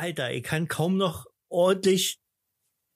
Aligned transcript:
Alter, 0.00 0.32
ich 0.32 0.42
kann 0.42 0.66
kaum 0.66 0.96
noch 0.96 1.26
ordentlich 1.50 2.20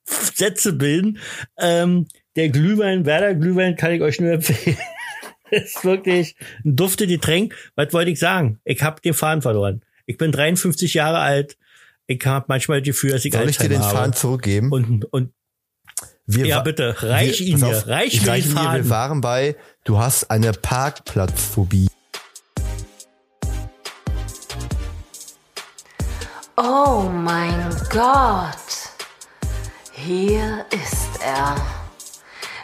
Sätze 0.05 0.73
bilden. 0.73 1.19
Ähm, 1.59 2.07
der 2.35 2.49
Glühwein, 2.49 3.05
Werder 3.05 3.35
Glühwein 3.35 3.75
kann 3.75 3.91
ich 3.91 4.01
euch 4.01 4.19
nur 4.19 4.31
empfehlen. 4.31 4.77
ist 5.51 5.85
wirklich 5.85 6.35
ein 6.63 6.75
dufte 6.75 7.05
Getränk. 7.05 7.55
Was 7.75 7.93
wollte 7.93 8.09
ich 8.09 8.19
sagen? 8.19 8.59
Ich 8.65 8.81
habe 8.81 9.01
den 9.01 9.13
Faden 9.13 9.43
verloren. 9.43 9.85
Ich 10.07 10.17
bin 10.17 10.31
53 10.31 10.95
Jahre 10.95 11.19
alt. 11.19 11.57
Ich 12.07 12.25
habe 12.25 12.45
manchmal 12.47 12.81
das 12.81 12.87
Gefühl, 12.87 13.11
dass 13.11 13.23
ich 13.23 13.33
Soll 13.33 13.49
ich 13.49 13.57
dir 13.57 13.69
den 13.69 13.81
habe. 13.81 13.95
Faden 13.95 14.13
zurückgeben? 14.13 14.71
Und, 14.71 15.05
und 15.13 15.31
wir 16.25 16.47
ja, 16.47 16.61
bitte, 16.61 17.03
reich 17.03 17.39
wir, 17.39 17.47
ihn 17.47 17.59
mir, 17.59 17.67
auf, 17.67 17.87
reich 17.87 18.15
ich 18.15 18.21
mir 18.25 18.33
den 18.33 18.35
ihn 18.35 18.49
dir. 18.49 18.55
Wir 18.55 18.61
Faden. 18.63 18.89
waren 18.89 19.21
bei, 19.21 19.55
du 19.83 19.99
hast 19.99 20.31
eine 20.31 20.53
Parkplatzphobie. 20.53 21.87
Oh 26.57 27.09
mein 27.11 27.69
Gott. 27.89 28.55
Hier 29.91 30.65
ist 30.69 31.21
er. 31.21 31.55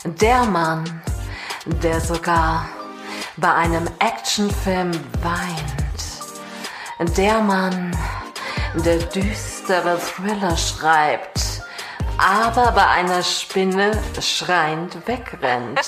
Der 0.05 0.45
Mann, 0.45 1.01
der 1.65 1.99
sogar 1.99 2.69
bei 3.35 3.53
einem 3.53 3.85
Actionfilm 3.99 4.91
weint. 5.21 7.17
Der 7.17 7.41
Mann, 7.41 7.91
der 8.75 8.99
düstere 8.99 9.99
Thriller 9.99 10.55
schreibt, 10.55 11.61
aber 12.17 12.71
bei 12.71 12.87
einer 12.87 13.21
Spinne 13.23 13.91
schreiend 14.21 15.05
wegrennt. 15.05 15.81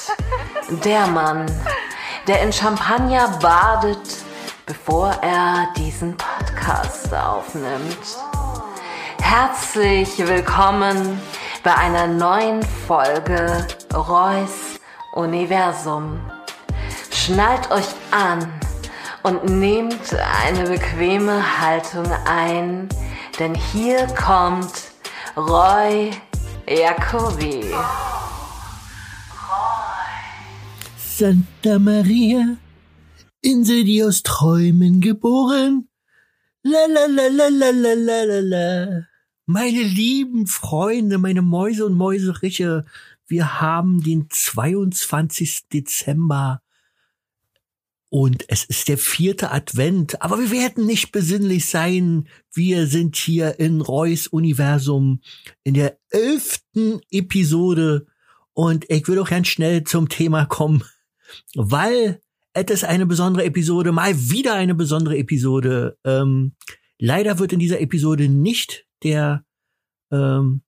Der 0.84 1.08
Mann, 1.08 1.46
der 2.28 2.42
in 2.42 2.52
Champagner 2.52 3.30
badet, 3.42 4.23
bevor 4.66 5.12
er 5.22 5.68
diesen 5.78 6.16
Podcast 6.16 7.14
aufnimmt. 7.14 7.98
Herzlich 9.20 10.18
willkommen 10.20 11.20
bei 11.64 11.76
einer 11.76 12.08
neuen 12.08 12.62
Folge 12.88 13.68
Reus 13.94 14.80
Universum. 15.14 16.20
Schnallt 17.12 17.70
euch 17.72 17.88
an 18.12 18.52
und 19.24 19.46
nehmt 19.46 20.14
eine 20.44 20.70
bequeme 20.70 21.42
Haltung 21.62 22.06
ein, 22.26 22.90
denn 23.40 23.56
hier 23.56 24.08
kommt 24.08 24.92
Roy 25.36 26.12
Jacobi. 26.68 27.74
Santa 30.98 31.80
Maria, 31.80 32.58
Insel, 33.44 33.84
die 33.84 34.04
aus 34.04 34.24
Träumen 34.24 35.02
geboren. 35.02 35.90
La. 36.64 36.88
Meine 39.46 39.84
lieben 39.84 40.48
Freunde, 40.48 41.18
meine 41.18 41.42
Mäuse 41.42 41.86
und 41.86 41.94
Mäuseriche, 41.94 42.86
wir 43.28 43.60
haben 43.60 44.02
den 44.02 44.30
22. 44.30 45.68
Dezember 45.72 46.62
und 48.10 48.46
es 48.48 48.64
ist 48.64 48.88
der 48.90 48.98
vierte 48.98 49.52
Advent, 49.52 50.22
aber 50.22 50.40
wir 50.40 50.52
werden 50.52 50.86
nicht 50.86 51.12
besinnlich 51.12 51.66
sein. 51.66 52.30
Wir 52.54 52.86
sind 52.86 53.16
hier 53.16 53.60
in 53.60 53.82
Reus 53.82 54.28
Universum 54.28 55.20
in 55.64 55.74
der 55.74 55.98
elften 56.12 57.02
Episode 57.10 58.06
und 58.54 58.86
ich 58.90 59.08
will 59.08 59.20
auch 59.20 59.30
ganz 59.30 59.48
schnell 59.48 59.84
zum 59.84 60.10
Thema 60.10 60.46
kommen, 60.46 60.84
weil 61.56 62.22
es 62.54 62.70
ist 62.70 62.84
eine 62.84 63.06
besondere 63.06 63.46
Episode, 63.46 63.92
mal 63.92 64.16
wieder 64.30 64.54
eine 64.54 64.76
besondere 64.76 65.18
Episode. 65.18 65.98
Ähm, 66.04 66.56
leider 67.00 67.40
wird 67.40 67.54
in 67.54 67.60
dieser 67.60 67.82
Episode 67.82 68.30
nicht 68.30 68.86
der 69.04 69.44
ähm, 70.12 70.62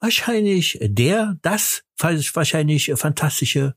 wahrscheinlich 0.00 0.78
der, 0.80 1.38
das 1.42 1.82
wahrscheinlich 1.98 2.92
fantastische 2.94 3.74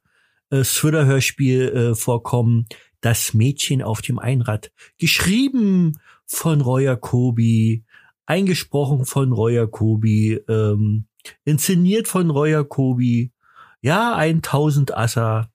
äh, 0.51 0.61
Thriller-Hörspiel 0.61 1.61
äh, 1.69 1.95
vorkommen, 1.95 2.67
Das 3.01 3.33
Mädchen 3.33 3.81
auf 3.81 4.03
dem 4.03 4.19
Einrad. 4.19 4.71
Geschrieben 4.99 5.99
von 6.27 6.61
Roy 6.61 6.83
Jacobi, 6.83 7.83
eingesprochen 8.27 9.05
von 9.05 9.31
Roy 9.31 9.55
Jacobi, 9.55 10.39
ähm, 10.47 11.07
inszeniert 11.45 12.07
von 12.07 12.29
Roy 12.29 12.51
Jacobi. 12.51 13.31
Ja, 13.81 14.15
ein 14.15 14.43
Tausendasser, 14.43 15.51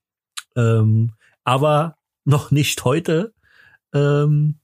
ähm, 0.57 1.13
aber 1.47 1.97
noch 2.25 2.51
nicht 2.51 2.83
heute. 2.83 3.33
Ähm, 3.93 4.59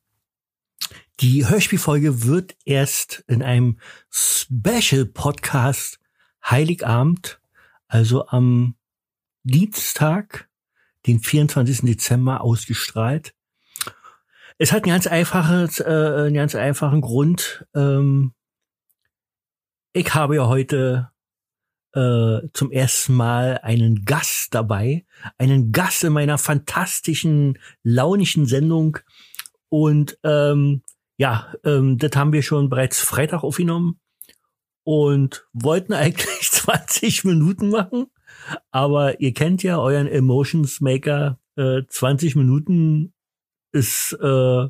die 1.22 1.48
Hörspielfolge 1.48 2.24
wird 2.26 2.58
erst 2.66 3.24
in 3.28 3.42
einem 3.42 3.80
Special 4.12 5.06
Podcast 5.06 6.02
Heiligabend, 6.46 7.40
also 7.88 8.28
am 8.28 8.76
Dienstag, 9.44 10.50
den 11.08 11.22
24. 11.22 11.84
Dezember 11.84 12.42
ausgestrahlt. 12.42 13.34
Es 14.58 14.74
hat 14.74 14.84
einen 14.84 14.92
ganz 14.92 15.08
einfaches, 15.08 15.80
äh, 15.80 15.86
einen 15.86 16.34
ganz 16.34 16.54
einfachen 16.54 17.00
Grund. 17.00 17.66
Ähm, 17.74 18.34
ich 19.94 20.14
habe 20.14 20.36
ja 20.36 20.48
heute 20.48 21.13
äh, 21.94 22.48
zum 22.54 22.72
ersten 22.72 23.14
Mal 23.14 23.60
einen 23.64 24.06
Gast 24.06 24.54
dabei, 24.54 25.06
einen 25.38 25.72
Gast 25.72 26.04
in 26.04 26.14
meiner 26.14 26.38
fantastischen, 26.38 27.60
launischen 27.84 28.46
Sendung. 28.46 29.00
Und 29.70 30.18
ähm, 30.24 30.82
ja, 31.18 31.54
ähm, 31.64 31.98
das 31.98 32.16
haben 32.16 32.34
wir 32.34 32.44
schon 32.44 32.70
bereits 32.70 33.00
Freitag 33.00 33.44
aufgenommen 33.44 34.00
und 34.84 35.48
wollten 35.54 35.94
eigentlich 35.94 36.52
20 36.52 37.24
Minuten 37.26 37.70
machen. 37.70 38.08
Aber 38.72 39.20
ihr 39.22 39.34
kennt 39.34 39.64
ja 39.64 39.80
euren 39.80 40.08
Emotions 40.08 40.82
Maker. 40.82 41.40
Äh, 41.56 41.84
20 41.88 42.36
Minuten 42.36 43.14
ist 43.72 44.14
äh, 44.14 44.68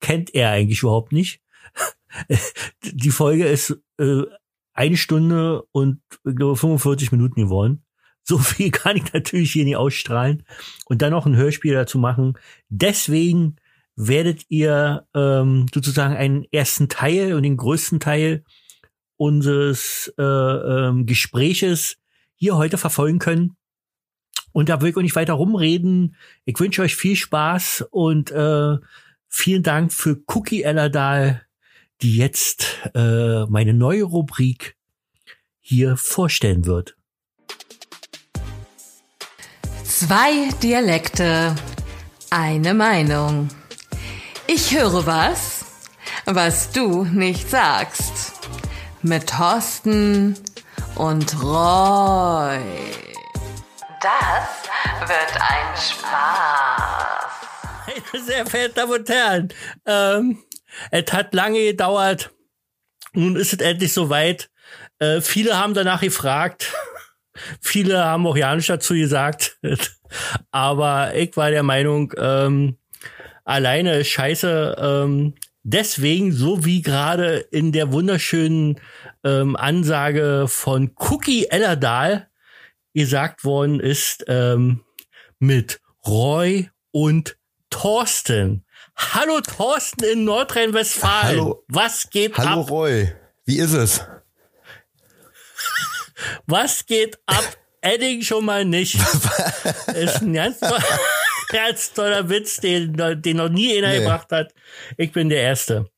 kennt 0.00 0.34
er 0.34 0.50
eigentlich 0.50 0.82
überhaupt 0.82 1.12
nicht. 1.12 1.40
Die 2.82 3.10
Folge 3.10 3.46
ist 3.46 3.78
äh, 3.98 4.22
eine 4.76 4.96
Stunde 4.96 5.62
und 5.72 6.00
ich 6.24 6.36
glaube 6.36 6.56
45 6.56 7.12
Minuten 7.12 7.40
geworden. 7.40 7.84
So 8.22 8.38
viel 8.38 8.70
kann 8.70 8.96
ich 8.96 9.12
natürlich 9.12 9.52
hier 9.52 9.64
nicht 9.64 9.76
ausstrahlen 9.76 10.44
und 10.86 11.02
dann 11.02 11.12
noch 11.12 11.26
ein 11.26 11.36
Hörspiel 11.36 11.74
dazu 11.74 11.98
machen. 11.98 12.34
Deswegen 12.68 13.56
werdet 13.96 14.44
ihr 14.48 15.06
ähm, 15.14 15.66
sozusagen 15.72 16.14
einen 16.14 16.44
ersten 16.52 16.88
Teil 16.88 17.32
und 17.32 17.42
den 17.42 17.56
größten 17.56 17.98
Teil 17.98 18.44
unseres 19.16 20.12
äh, 20.18 20.22
ähm, 20.22 21.06
Gespräches 21.06 21.96
hier 22.34 22.56
heute 22.56 22.76
verfolgen 22.76 23.18
können. 23.18 23.56
Und 24.52 24.68
da 24.68 24.80
will 24.80 24.90
ich 24.90 24.96
auch 24.96 25.02
nicht 25.02 25.16
weiter 25.16 25.34
rumreden. 25.34 26.16
Ich 26.44 26.58
wünsche 26.60 26.82
euch 26.82 26.96
viel 26.96 27.16
Spaß 27.16 27.88
und 27.90 28.30
äh, 28.30 28.76
vielen 29.28 29.62
Dank 29.62 29.92
für 29.92 30.22
Cookie 30.26 30.62
Ellerdahl, 30.62 31.45
die 32.02 32.16
jetzt 32.16 32.66
äh, 32.94 33.44
meine 33.46 33.74
neue 33.74 34.04
Rubrik 34.04 34.76
hier 35.60 35.96
vorstellen 35.96 36.66
wird. 36.66 36.96
Zwei 39.84 40.50
Dialekte, 40.62 41.54
eine 42.30 42.74
Meinung. 42.74 43.48
Ich 44.46 44.76
höre 44.76 45.06
was, 45.06 45.64
was 46.26 46.70
du 46.70 47.04
nicht 47.04 47.48
sagst. 47.48 48.34
Mit 49.02 49.28
Thorsten 49.28 50.36
und 50.96 51.42
Roy. 51.42 52.60
Das 54.00 55.08
wird 55.08 55.40
ein 55.40 55.76
Spaß. 55.76 57.16
Meine 57.86 58.24
sehr 58.24 58.46
verehrten 58.46 58.74
Damen 58.74 58.92
und 58.92 59.08
Herren, 59.08 59.48
ähm, 59.86 60.42
es 60.90 61.12
hat 61.12 61.34
lange 61.34 61.64
gedauert. 61.64 62.30
Nun 63.12 63.36
ist 63.36 63.52
es 63.52 63.60
endlich 63.60 63.92
soweit. 63.92 64.50
Äh, 64.98 65.20
viele 65.20 65.58
haben 65.58 65.74
danach 65.74 66.00
gefragt. 66.00 66.72
viele 67.60 68.04
haben 68.04 68.26
auch 68.26 68.36
ja 68.36 68.54
nicht 68.54 68.68
dazu 68.68 68.94
gesagt. 68.94 69.58
Aber 70.50 71.14
ich 71.14 71.36
war 71.36 71.50
der 71.50 71.62
Meinung, 71.62 72.12
ähm, 72.16 72.78
alleine 73.44 73.98
ist 73.98 74.08
scheiße. 74.08 74.76
Ähm, 74.78 75.34
deswegen, 75.62 76.32
so 76.32 76.64
wie 76.64 76.82
gerade 76.82 77.38
in 77.38 77.72
der 77.72 77.92
wunderschönen 77.92 78.80
ähm, 79.24 79.56
Ansage 79.56 80.46
von 80.48 80.92
Cookie 80.96 81.46
Ellerdahl 81.46 82.28
gesagt 82.94 83.44
worden 83.44 83.80
ist, 83.80 84.24
ähm, 84.28 84.84
mit 85.38 85.80
Roy 86.06 86.70
und 86.92 87.36
Thorsten. 87.70 88.65
Hallo 88.96 89.40
Thorsten 89.40 90.04
in 90.04 90.24
Nordrhein-Westfalen. 90.24 91.38
Hallo. 91.40 91.64
Was 91.68 92.08
geht 92.10 92.36
Hallo 92.38 92.62
ab? 92.62 92.70
Roy, 92.70 93.12
wie 93.44 93.58
ist 93.58 93.72
es? 93.74 94.04
Was 96.46 96.86
geht 96.86 97.18
ab? 97.26 97.44
Edding 97.82 98.22
schon 98.22 98.44
mal 98.44 98.64
nicht. 98.64 98.94
ist 99.94 100.22
ein 100.22 100.32
ganz, 100.32 100.58
to 100.60 100.74
ganz 101.50 101.92
toller 101.92 102.28
Witz, 102.28 102.56
den, 102.56 102.96
den 103.22 103.36
noch 103.36 103.48
nie 103.50 103.76
einer 103.76 103.90
Nee. 103.92 103.98
gebracht 104.00 104.32
hat. 104.32 104.52
Ich 104.96 105.12
bin 105.12 105.28
der 105.28 105.42
Erste. 105.42 105.88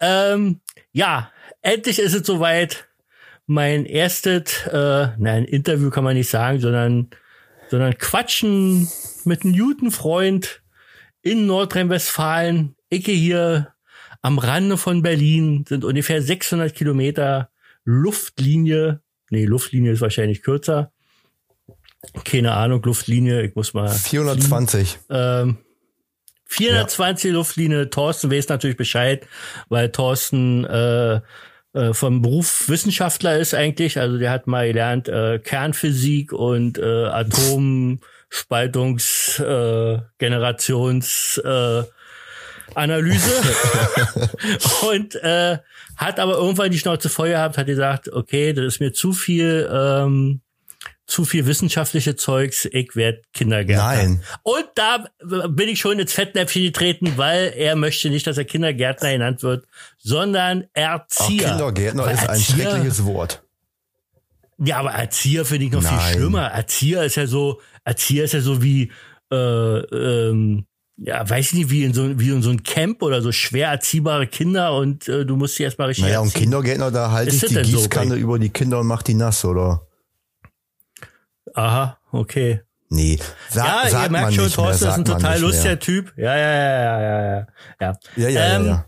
Ähm, 0.00 0.60
ja, 0.92 1.32
endlich 1.62 1.98
ist 1.98 2.14
es 2.14 2.26
soweit. 2.26 2.86
Mein 3.48 3.86
erstes, 3.86 4.66
äh, 4.66 5.08
nein, 5.18 5.44
Interview 5.44 5.90
kann 5.90 6.02
man 6.02 6.14
nicht 6.16 6.28
sagen, 6.30 6.58
sondern, 6.58 7.10
sondern 7.70 7.96
Quatschen 7.96 8.90
mit 9.24 9.44
einem 9.44 9.56
guten 9.56 9.92
Freund 9.92 10.62
in 11.26 11.46
Nordrhein-Westfalen. 11.46 12.76
Icke 12.88 13.10
hier 13.10 13.74
am 14.22 14.38
Rande 14.38 14.76
von 14.76 15.02
Berlin 15.02 15.64
sind 15.68 15.84
ungefähr 15.84 16.22
600 16.22 16.72
Kilometer 16.72 17.50
Luftlinie. 17.84 19.00
Nee, 19.30 19.44
Luftlinie 19.44 19.90
ist 19.90 20.00
wahrscheinlich 20.00 20.42
kürzer. 20.42 20.92
Keine 22.24 22.52
Ahnung, 22.52 22.80
Luftlinie, 22.84 23.42
ich 23.42 23.56
muss 23.56 23.74
mal. 23.74 23.88
420. 23.88 25.00
Ähm, 25.10 25.58
420 26.44 27.32
Luftlinie. 27.32 27.90
Thorsten 27.90 28.30
weiß 28.30 28.48
natürlich 28.48 28.76
Bescheid, 28.76 29.26
weil 29.68 29.90
Thorsten 29.90 30.64
äh, 30.64 31.20
äh, 31.72 31.92
vom 31.92 32.22
Beruf 32.22 32.68
Wissenschaftler 32.68 33.36
ist 33.36 33.52
eigentlich. 33.52 33.98
Also 33.98 34.18
der 34.18 34.30
hat 34.30 34.46
mal 34.46 34.68
gelernt 34.68 35.08
äh, 35.08 35.40
Kernphysik 35.40 36.32
und 36.32 36.78
äh, 36.78 37.06
Atomspaltungs, 38.30 39.38
äh, 39.40 39.98
Generations, 40.18 41.40
äh, 41.44 41.82
Analyse 42.74 43.30
und 44.90 45.14
äh, 45.16 45.58
hat 45.96 46.18
aber 46.20 46.34
irgendwann 46.34 46.70
die 46.70 46.78
Schnauze 46.78 47.08
voll 47.08 47.30
gehabt, 47.30 47.56
hat 47.56 47.66
gesagt, 47.66 48.12
okay, 48.12 48.52
das 48.52 48.66
ist 48.66 48.80
mir 48.80 48.92
zu 48.92 49.12
viel, 49.12 49.68
ähm, 49.72 50.40
zu 51.06 51.24
viel 51.24 51.46
wissenschaftliche 51.46 52.16
Zeugs, 52.16 52.66
ich 52.70 52.94
werd 52.96 53.24
Kindergärtner. 53.32 53.84
Nein. 53.86 54.22
Und 54.42 54.66
da 54.74 55.06
bin 55.48 55.68
ich 55.68 55.78
schon 55.78 55.98
ins 56.00 56.12
Fettnäpfchen 56.12 56.64
getreten, 56.64 57.12
weil 57.16 57.52
er 57.56 57.76
möchte 57.76 58.10
nicht, 58.10 58.26
dass 58.26 58.36
er 58.36 58.44
Kindergärtner 58.44 59.12
genannt 59.12 59.42
wird, 59.44 59.66
sondern 59.98 60.64
Erzieher. 60.74 61.50
Kindergärtner 61.50 62.04
Weil 62.06 62.14
ist 62.14 62.28
ein 62.28 62.36
Erzieher- 62.40 62.70
schreckliches 62.70 63.04
Wort. 63.04 63.42
Ja, 64.58 64.78
aber 64.78 64.90
Erzieher 64.92 65.44
finde 65.44 65.66
ich 65.66 65.72
noch 65.72 65.82
Nein. 65.82 65.98
viel 65.98 66.14
schlimmer. 66.14 66.46
Erzieher 66.48 67.04
ist 67.04 67.14
ja 67.16 67.26
so, 67.26 67.60
Erzieher 67.86 68.24
ist 68.24 68.34
ja 68.34 68.40
so 68.40 68.62
wie, 68.62 68.90
äh, 69.32 69.36
ähm, 69.36 70.66
ja, 70.98 71.28
weiß 71.28 71.46
ich 71.46 71.52
nicht, 71.54 71.70
wie 71.70 71.84
in 71.84 71.94
so, 71.94 72.18
wie 72.18 72.30
in 72.30 72.42
so 72.42 72.50
ein 72.50 72.62
Camp 72.62 73.02
oder 73.02 73.22
so 73.22 73.30
schwer 73.32 73.68
erziehbare 73.68 74.26
Kinder 74.26 74.74
und 74.76 75.08
äh, 75.08 75.24
du 75.24 75.36
musst 75.36 75.54
sie 75.56 75.62
erstmal 75.62 75.88
richtig 75.88 76.04
Naja, 76.04 76.20
und 76.20 76.26
erziehen. 76.28 76.42
Kindergärtner, 76.42 76.90
da 76.90 77.10
halte 77.12 77.28
Ist 77.34 77.42
ich 77.42 77.48
die 77.48 77.54
denn 77.54 77.64
so, 77.64 77.76
Gießkanne 77.78 78.10
Beck? 78.14 78.22
über 78.22 78.38
die 78.38 78.48
Kinder 78.50 78.80
und 78.80 78.86
mach 78.86 79.02
die 79.02 79.14
nass, 79.14 79.44
oder? 79.44 79.86
Aha, 81.54 81.98
okay. 82.12 82.62
Nee, 82.88 83.18
sag, 83.50 83.66
ja, 83.84 83.90
sagt 83.90 84.06
ihr 84.06 84.10
merkt 84.10 84.26
man 84.26 84.34
schon, 84.34 84.50
Thorsten 84.50 84.88
ist 84.88 84.94
ein 84.94 85.04
total 85.04 85.40
lustiger. 85.40 85.78
Typ. 85.78 86.12
Ja, 86.16 86.36
ja, 86.36 86.52
ja, 86.52 86.82
ja, 86.82 87.00
ja, 87.00 87.22
ja. 87.38 87.46
Ja, 87.80 87.92
Ja, 88.16 88.28
ja, 88.28 88.56
Ähm, 88.56 88.66
ja, 88.66 88.68
ja. 88.68 88.86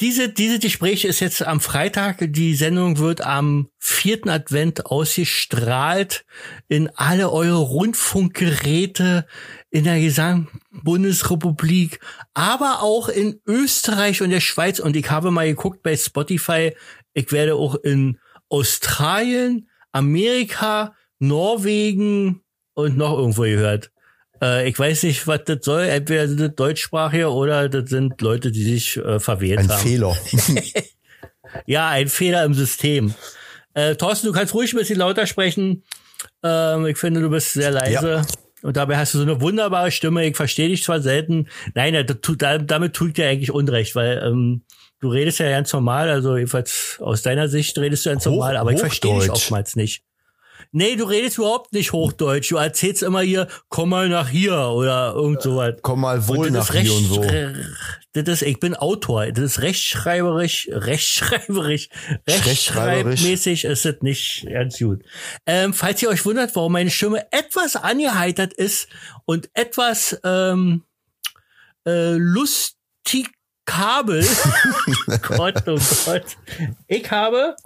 Diese, 0.00 0.28
diese 0.28 0.60
Gespräch 0.60 1.04
ist 1.04 1.18
jetzt 1.18 1.44
am 1.44 1.60
Freitag. 1.60 2.18
Die 2.20 2.54
Sendung 2.54 2.98
wird 2.98 3.20
am 3.20 3.68
vierten 3.78 4.28
Advent 4.28 4.86
ausgestrahlt 4.86 6.24
in 6.68 6.88
alle 6.94 7.32
eure 7.32 7.58
Rundfunkgeräte 7.58 9.26
in 9.70 9.82
der 9.82 10.00
gesamten 10.00 10.60
Bundesrepublik, 10.70 11.98
aber 12.32 12.82
auch 12.82 13.08
in 13.08 13.40
Österreich 13.44 14.22
und 14.22 14.30
der 14.30 14.40
Schweiz. 14.40 14.78
Und 14.78 14.94
ich 14.94 15.10
habe 15.10 15.32
mal 15.32 15.48
geguckt 15.48 15.82
bei 15.82 15.96
Spotify. 15.96 16.76
Ich 17.12 17.32
werde 17.32 17.56
auch 17.56 17.74
in 17.74 18.20
Australien, 18.48 19.68
Amerika, 19.90 20.94
Norwegen 21.18 22.42
und 22.74 22.96
noch 22.96 23.18
irgendwo 23.18 23.42
gehört. 23.42 23.90
Äh, 24.42 24.68
ich 24.68 24.78
weiß 24.78 25.02
nicht, 25.04 25.26
was 25.26 25.44
das 25.44 25.58
soll. 25.62 25.82
Entweder 25.84 26.28
sind 26.28 26.40
das 26.40 26.54
Deutschsprachige 26.54 27.30
oder 27.32 27.68
das 27.68 27.90
sind 27.90 28.20
Leute, 28.20 28.50
die 28.52 28.62
sich 28.64 28.96
äh, 28.96 29.18
verwählt 29.20 29.58
Ein 29.60 29.68
haben. 29.70 29.80
Fehler. 29.82 30.16
Ja, 31.66 31.88
ein 31.88 32.08
Fehler 32.08 32.44
im 32.44 32.52
System. 32.54 33.14
Äh, 33.74 33.94
Thorsten, 33.96 34.26
du 34.26 34.32
kannst 34.32 34.52
ruhig 34.54 34.72
ein 34.72 34.78
bisschen 34.78 34.98
lauter 34.98 35.26
sprechen. 35.26 35.82
Ähm, 36.42 36.86
ich 36.86 36.98
finde, 36.98 37.20
du 37.20 37.30
bist 37.30 37.52
sehr 37.54 37.70
leise. 37.70 38.22
Und 38.62 38.76
dabei 38.76 38.96
hast 38.98 39.14
du 39.14 39.18
so 39.18 39.24
eine 39.24 39.40
wunderbare 39.40 39.90
Stimme. 39.90 40.26
Ich 40.26 40.36
verstehe 40.36 40.68
dich 40.68 40.82
zwar 40.82 41.00
selten. 41.00 41.48
Nein, 41.74 42.06
tut, 42.20 42.42
da- 42.42 42.58
damit 42.58 42.94
tue 42.94 43.08
ich 43.08 43.14
dir 43.14 43.28
eigentlich 43.28 43.50
Unrecht, 43.50 43.94
weil 43.94 44.20
ähm, 44.24 44.62
du 45.00 45.08
redest 45.08 45.38
ja 45.38 45.48
ganz 45.48 45.72
normal. 45.72 46.10
Also 46.10 46.36
jedenfalls 46.36 46.98
aus 47.00 47.22
deiner 47.22 47.48
Sicht 47.48 47.78
redest 47.78 48.04
du 48.04 48.10
ganz 48.10 48.26
Hoch- 48.26 48.32
normal, 48.32 48.56
aber 48.58 48.72
ich 48.72 48.80
verstehe 48.80 49.18
dich 49.18 49.30
oftmals 49.30 49.74
nicht. 49.76 50.02
Nee, 50.72 50.96
du 50.96 51.04
redest 51.04 51.38
überhaupt 51.38 51.72
nicht 51.72 51.92
Hochdeutsch. 51.92 52.50
Du 52.50 52.56
erzählst 52.56 53.02
immer 53.02 53.20
hier, 53.20 53.48
komm 53.68 53.90
mal 53.90 54.08
nach 54.08 54.28
hier 54.28 54.56
oder 54.56 55.14
irgend 55.14 55.42
sowas. 55.42 55.76
Komm 55.82 56.00
mal 56.00 56.26
wohl 56.28 56.50
nach 56.50 56.66
das 56.68 56.76
hier 56.76 56.92
und 56.94 57.04
so. 57.04 57.24
Das 58.12 58.28
ist, 58.28 58.42
ich 58.42 58.58
bin 58.58 58.74
Autor. 58.74 59.26
Das 59.32 59.44
ist 59.44 59.62
rechtschreiberisch, 59.62 60.68
rechtschreiberisch, 60.72 61.88
rechtschreibmäßig 62.26 63.64
ist 63.64 63.86
es 63.86 64.02
nicht 64.02 64.46
ganz 64.50 64.78
gut. 64.78 65.02
Ähm, 65.46 65.74
falls 65.74 66.02
ihr 66.02 66.08
euch 66.08 66.24
wundert, 66.24 66.56
warum 66.56 66.72
meine 66.72 66.90
Stimme 66.90 67.26
etwas 67.32 67.76
angeheitert 67.76 68.54
ist 68.54 68.88
und 69.24 69.50
etwas 69.54 70.18
ähm, 70.24 70.84
äh, 71.86 72.14
lustikabel. 72.14 73.36
Gott, 75.22 75.62
oh 75.66 75.78
Gott. 76.06 76.24
Ich 76.86 77.10
habe 77.10 77.56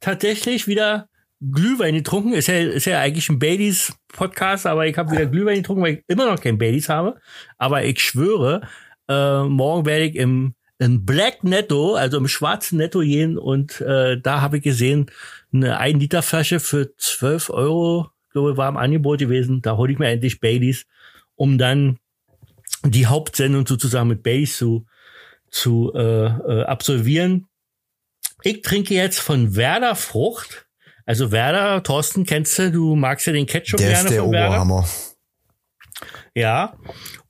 tatsächlich 0.00 0.66
wieder 0.66 1.09
Glühwein 1.40 1.94
getrunken. 1.94 2.32
Ist 2.32 2.48
ja, 2.48 2.58
ist 2.58 2.86
ja 2.86 3.00
eigentlich 3.00 3.28
ein 3.28 3.38
Baileys 3.38 3.94
Podcast, 4.08 4.66
aber 4.66 4.86
ich 4.86 4.96
habe 4.96 5.12
wieder 5.12 5.26
Glühwein 5.30 5.56
getrunken, 5.56 5.82
weil 5.82 5.94
ich 5.94 6.04
immer 6.06 6.26
noch 6.26 6.40
kein 6.40 6.58
Baileys 6.58 6.88
habe. 6.88 7.20
Aber 7.58 7.84
ich 7.84 8.00
schwöre, 8.00 8.62
äh, 9.08 9.42
morgen 9.44 9.86
werde 9.86 10.04
ich 10.04 10.16
im, 10.16 10.54
im 10.78 11.04
Black 11.04 11.44
Netto, 11.44 11.94
also 11.94 12.16
im 12.16 12.28
schwarzen 12.28 12.78
Netto 12.78 13.00
gehen 13.00 13.38
und 13.38 13.80
äh, 13.80 14.20
da 14.20 14.40
habe 14.40 14.58
ich 14.58 14.62
gesehen, 14.62 15.10
eine 15.52 15.78
1 15.78 15.98
Liter 16.00 16.22
Flasche 16.22 16.60
für 16.60 16.94
12 16.96 17.50
Euro, 17.50 18.10
glaube 18.32 18.52
ich, 18.52 18.56
war 18.56 18.68
im 18.68 18.76
Angebot 18.76 19.18
gewesen. 19.18 19.62
Da 19.62 19.76
hole 19.76 19.92
ich 19.92 19.98
mir 19.98 20.08
endlich 20.08 20.40
Baileys, 20.40 20.86
um 21.34 21.58
dann 21.58 21.98
die 22.84 23.06
Hauptsendung 23.06 23.66
sozusagen 23.66 24.08
mit 24.08 24.22
Baileys 24.22 24.56
zu, 24.56 24.86
zu 25.50 25.92
äh, 25.94 26.26
äh, 26.26 26.62
absolvieren. 26.64 27.46
Ich 28.42 28.62
trinke 28.62 28.94
jetzt 28.94 29.20
von 29.20 29.56
Werder 29.56 29.96
Frucht. 29.96 30.69
Also 31.10 31.32
Werder, 31.32 31.82
Thorsten, 31.82 32.24
kennst 32.24 32.56
du, 32.56 32.70
du 32.70 32.94
magst 32.94 33.26
ja 33.26 33.32
den 33.32 33.44
Ketchup 33.44 33.78
Der 33.78 33.88
gerne 33.88 34.04
ist 34.04 34.12
der 34.12 34.22
von 34.22 34.30
Werder. 34.30 34.62
Oberhammer. 34.62 34.88
Ja. 36.36 36.74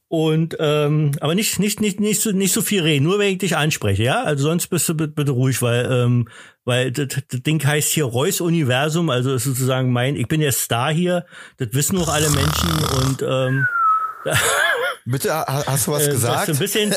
Und 0.06 0.54
ähm, 0.60 1.12
aber 1.22 1.34
nicht 1.34 1.58
nicht 1.58 1.80
nicht 1.80 1.98
nicht 1.98 2.20
so 2.20 2.30
nicht 2.32 2.52
so 2.52 2.60
viel 2.60 2.82
reden, 2.82 3.04
nur 3.04 3.18
wenn 3.18 3.32
ich 3.32 3.38
dich 3.38 3.56
anspreche, 3.56 4.02
ja. 4.02 4.22
Also 4.22 4.48
sonst 4.48 4.66
bist 4.66 4.86
du 4.90 4.94
bitte, 4.94 5.14
bitte 5.14 5.32
ruhig, 5.32 5.62
weil 5.62 5.90
ähm, 5.90 6.28
weil 6.66 6.92
das, 6.92 7.08
das 7.26 7.42
Ding 7.42 7.64
heißt 7.64 7.90
hier 7.92 8.04
Reus 8.04 8.42
Universum, 8.42 9.08
also 9.08 9.32
ist 9.32 9.44
sozusagen 9.44 9.90
mein, 9.92 10.14
ich 10.14 10.28
bin 10.28 10.42
der 10.42 10.52
Star 10.52 10.92
hier, 10.92 11.24
das 11.56 11.68
wissen 11.72 11.96
auch 11.96 12.08
alle 12.08 12.28
Menschen 12.28 12.70
und 13.02 13.22
ähm, 13.22 13.66
Bitte, 15.06 15.32
ha- 15.34 15.64
hast 15.66 15.86
du 15.86 15.92
was 15.92 16.06
äh, 16.06 16.10
gesagt? 16.10 16.36
dass 16.36 16.46
du 16.46 16.52
ein 16.52 16.58
bisschen, 16.58 16.94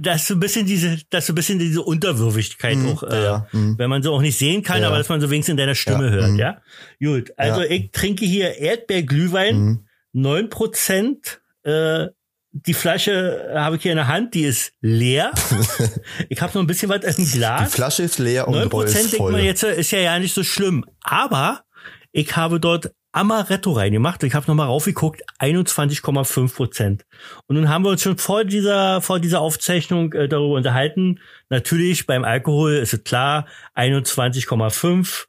dass 0.00 0.26
du 0.26 0.34
ein 0.34 0.40
bisschen 0.40 0.66
diese, 0.66 0.98
dass 1.10 1.26
du 1.26 1.32
ein 1.32 1.36
bisschen 1.36 1.58
diese 1.58 1.82
Unterwürfigkeit 1.82 2.76
auch, 2.86 3.02
äh, 3.04 3.22
ja, 3.24 3.46
mhm. 3.52 3.78
wenn 3.78 3.88
man 3.90 4.02
so 4.02 4.12
auch 4.14 4.20
nicht 4.20 4.38
sehen 4.38 4.62
kann, 4.62 4.80
Ja. 4.82 4.88
aber 4.88 4.98
dass 4.98 5.08
man 5.08 5.20
so 5.20 5.30
wenigstens 5.30 5.52
in 5.52 5.56
deiner 5.58 5.74
Stimme 5.74 6.06
Ja, 6.06 6.10
hört, 6.12 6.30
mhm. 6.30 6.38
ja. 6.38 6.60
Gut, 7.02 7.32
also 7.36 7.62
ich 7.62 7.90
trinke 7.92 8.24
hier 8.24 8.56
Erdbeerglühwein, 8.58 9.56
Mhm. 9.58 9.86
neun 10.12 10.48
Prozent. 10.50 11.40
Äh, 11.62 12.06
die 12.52 12.72
Flasche 12.74 13.50
habe 13.54 13.76
ich 13.76 13.82
hier 13.82 13.92
in 13.92 13.98
der 13.98 14.08
Hand, 14.08 14.32
die 14.34 14.44
ist 14.44 14.72
leer. 14.80 15.30
ich 16.30 16.40
habe 16.40 16.52
noch 16.54 16.62
ein 16.62 16.66
bisschen 16.66 16.88
was 16.88 17.04
im 17.18 17.24
Die 17.24 17.30
Glas. 17.32 17.74
Flasche 17.74 18.02
ist 18.02 18.18
leer 18.18 18.48
und 18.48 18.54
Neun 18.54 18.62
Roll 18.68 18.84
Prozent 18.84 19.04
ist 19.06 19.12
denkt 19.12 19.24
man 19.24 19.32
voll. 19.32 19.40
jetzt, 19.42 19.62
äh, 19.62 19.78
ist 19.78 19.90
ja 19.90 19.98
ja 19.98 20.18
nicht 20.18 20.34
so 20.34 20.42
schlimm. 20.42 20.84
Aber 21.02 21.64
ich 22.12 22.34
habe 22.34 22.58
dort 22.58 22.92
Amaretto 23.16 23.72
reingemacht. 23.72 24.22
Ich 24.24 24.34
habe 24.34 24.46
nochmal 24.46 24.66
raufgeguckt, 24.66 25.22
21,5 25.40 26.54
Prozent. 26.54 27.06
Und 27.46 27.56
nun 27.56 27.70
haben 27.70 27.82
wir 27.82 27.90
uns 27.90 28.02
schon 28.02 28.18
vor 28.18 28.44
dieser, 28.44 29.00
vor 29.00 29.20
dieser 29.20 29.40
Aufzeichnung 29.40 30.12
äh, 30.12 30.28
darüber 30.28 30.56
unterhalten. 30.56 31.18
Natürlich 31.48 32.06
beim 32.06 32.24
Alkohol 32.24 32.74
ist 32.74 32.92
es 32.92 33.04
klar, 33.04 33.46
21,5. 33.74 35.28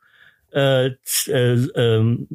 Äh, 0.52 0.88
äh, 0.88 1.54
ähm, 1.76 2.28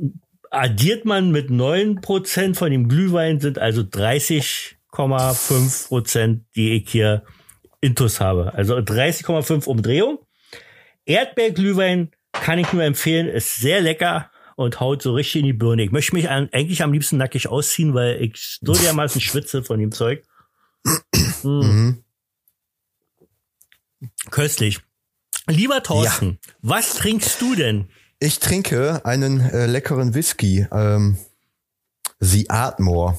addiert 0.50 1.04
man 1.04 1.32
mit 1.32 1.50
9 1.50 2.00
Prozent 2.00 2.56
von 2.56 2.70
dem 2.70 2.88
Glühwein, 2.88 3.38
sind 3.38 3.58
also 3.58 3.82
30,5 3.82 5.88
Prozent, 5.88 6.46
die 6.56 6.78
ich 6.78 6.90
hier 6.90 7.24
intus 7.82 8.20
habe. 8.20 8.54
Also 8.54 8.76
30,5 8.76 9.66
Umdrehung. 9.66 10.18
Erdbeerglühwein 11.04 12.10
kann 12.32 12.58
ich 12.58 12.72
nur 12.72 12.84
empfehlen, 12.84 13.28
ist 13.28 13.56
sehr 13.56 13.82
lecker 13.82 14.31
und 14.56 14.80
haut 14.80 15.02
so 15.02 15.14
richtig 15.14 15.40
in 15.40 15.46
die 15.46 15.52
Birne. 15.52 15.82
Ich 15.82 15.92
möchte 15.92 16.14
mich 16.14 16.28
eigentlich 16.28 16.82
am 16.82 16.92
liebsten 16.92 17.16
nackig 17.16 17.48
ausziehen, 17.48 17.94
weil 17.94 18.22
ich 18.22 18.58
so 18.60 18.72
dermaßen 18.72 19.20
schwitze 19.22 19.62
von 19.62 19.78
dem 19.78 19.92
Zeug. 19.92 20.24
Mm. 21.42 21.48
Mhm. 21.48 22.04
Köstlich. 24.30 24.80
Lieber 25.46 25.82
Thorsten, 25.82 26.38
was 26.60 26.94
trinkst 26.94 27.40
du 27.40 27.54
denn? 27.54 27.88
Ich 28.18 28.38
trinke 28.38 29.04
einen 29.04 29.40
äh, 29.40 29.66
leckeren 29.66 30.14
Whisky. 30.14 30.66
Ähm, 30.70 31.18
The 32.20 32.48
Artmore. 32.50 33.18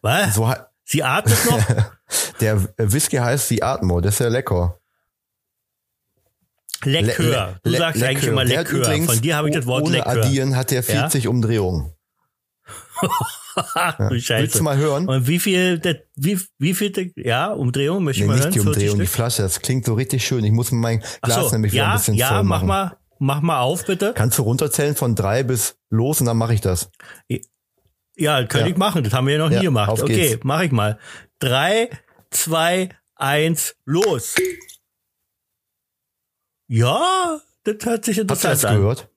Was? 0.00 0.34
So, 0.34 0.52
Sie 0.84 1.04
atmet 1.04 1.38
noch? 1.44 1.92
Der 2.40 2.54
äh, 2.54 2.92
Whisky 2.92 3.18
heißt 3.18 3.50
die 3.50 3.62
Atmo, 3.62 4.00
das 4.00 4.14
ist 4.14 4.20
ja 4.20 4.28
lecker. 4.28 4.79
Lekör. 6.84 7.58
Du 7.62 7.70
Le- 7.70 7.78
sagst 7.78 8.00
Le- 8.00 8.08
eigentlich 8.08 8.28
immer 8.28 8.44
Lekör. 8.44 8.84
Von 9.02 9.20
dir 9.20 9.36
habe 9.36 9.48
ich 9.48 9.54
das 9.54 9.66
Wort 9.66 9.84
Ohne 9.84 9.98
Lekör. 9.98 10.24
Addieren 10.24 10.56
hat 10.56 10.70
der 10.70 10.82
40 10.82 11.28
Umdrehungen. 11.28 11.92
Ach, 13.56 13.96
du 13.96 14.10
Willst 14.10 14.26
Scheiße. 14.26 14.58
du 14.58 14.64
mal 14.64 14.76
hören? 14.76 15.08
Und 15.08 15.26
wie 15.26 15.38
viel, 15.40 15.80
wie, 16.16 16.38
wie 16.58 16.74
viel, 16.74 17.12
ja, 17.16 17.52
Umdrehung, 17.52 18.04
möchte 18.04 18.20
Nee, 18.20 18.24
ich 18.24 18.28
mal 18.28 18.34
nicht 18.36 18.44
hören? 18.44 18.52
die 18.52 18.60
40 18.60 18.66
Umdrehung, 18.82 18.98
die? 19.00 19.06
Flasche. 19.06 19.42
Das 19.42 19.60
klingt 19.60 19.84
so 19.84 19.94
richtig 19.94 20.24
schön. 20.24 20.44
Ich 20.44 20.52
muss 20.52 20.70
mein 20.70 21.02
Glas 21.22 21.46
so, 21.46 21.50
nämlich 21.50 21.72
wieder 21.72 21.84
ja, 21.84 21.90
ein 21.92 21.96
bisschen 21.96 22.14
ja, 22.14 22.28
voll 22.28 22.42
mach 22.44 22.56
machen. 22.62 22.68
mal, 22.68 22.96
mach 23.18 23.40
mal 23.40 23.60
auf, 23.60 23.84
bitte. 23.86 24.12
Kannst 24.14 24.38
du 24.38 24.42
runterzählen 24.42 24.94
von 24.94 25.14
drei 25.14 25.42
bis 25.42 25.76
los 25.90 26.20
und 26.20 26.26
dann 26.26 26.36
mache 26.36 26.54
ich 26.54 26.60
das. 26.60 26.90
Ja, 28.16 28.38
könnte 28.44 28.58
Ja. 28.60 28.66
ich 28.72 28.76
machen. 28.76 29.02
Das 29.02 29.12
haben 29.14 29.26
wir 29.26 29.34
ja 29.34 29.40
noch 29.40 29.48
nie 29.48 29.56
Ja, 29.56 29.62
gemacht. 29.62 29.90
Okay, 30.02 30.38
mach 30.42 30.62
ich 30.62 30.72
mal. 30.72 30.98
Drei, 31.40 31.90
zwei, 32.30 32.90
eins, 33.16 33.74
los. 33.84 34.34
Ja, 36.72 37.40
das 37.64 37.84
hört 37.84 38.04
sich 38.04 38.16
Hast 38.16 38.18
du 38.18 38.22
interessant 38.22 38.52
das 38.54 38.64
an. 38.64 38.76
gehört? 38.76 39.08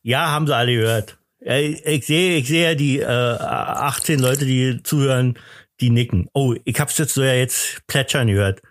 Ja, 0.00 0.28
haben 0.30 0.46
sie 0.46 0.56
alle 0.56 0.72
gehört. 0.74 1.18
Ich 1.40 2.06
sehe, 2.06 2.38
ich 2.38 2.48
sehe 2.48 2.70
ja 2.70 2.74
die 2.74 3.00
äh, 3.00 3.04
18 3.06 4.18
Leute, 4.18 4.46
die 4.46 4.82
zuhören, 4.82 5.38
die 5.80 5.90
nicken. 5.90 6.28
Oh, 6.32 6.54
ich 6.64 6.80
hab's 6.80 6.96
jetzt 6.96 7.12
so 7.12 7.22
ja 7.22 7.34
jetzt 7.34 7.86
plätschern 7.86 8.26
gehört. 8.28 8.62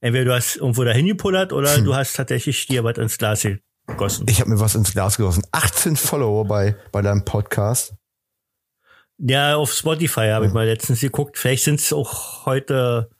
Entweder 0.00 0.24
du 0.24 0.34
hast 0.34 0.56
irgendwo 0.56 0.82
dahin 0.84 1.06
gepullert 1.06 1.52
oder 1.52 1.76
Hm. 1.76 1.84
du 1.84 1.94
hast 1.94 2.14
tatsächlich 2.16 2.66
dir 2.66 2.82
was 2.82 2.96
ins 2.96 3.18
Glas 3.18 3.46
gegossen. 3.86 4.26
Ich 4.30 4.40
habe 4.40 4.48
mir 4.48 4.58
was 4.58 4.74
ins 4.74 4.92
Glas 4.92 5.18
gegossen. 5.18 5.44
18 5.52 5.96
Follower 5.96 6.46
bei, 6.46 6.76
bei 6.92 7.02
deinem 7.02 7.26
Podcast. 7.26 7.92
Ja, 9.18 9.56
auf 9.56 9.70
Spotify 9.74 10.28
habe 10.30 10.46
ich 10.46 10.52
mal 10.54 10.64
letztens 10.66 11.00
geguckt. 11.02 11.36
Vielleicht 11.36 11.64
sind 11.64 11.78
es 11.78 11.92
auch 11.92 12.46
heute 12.46 13.10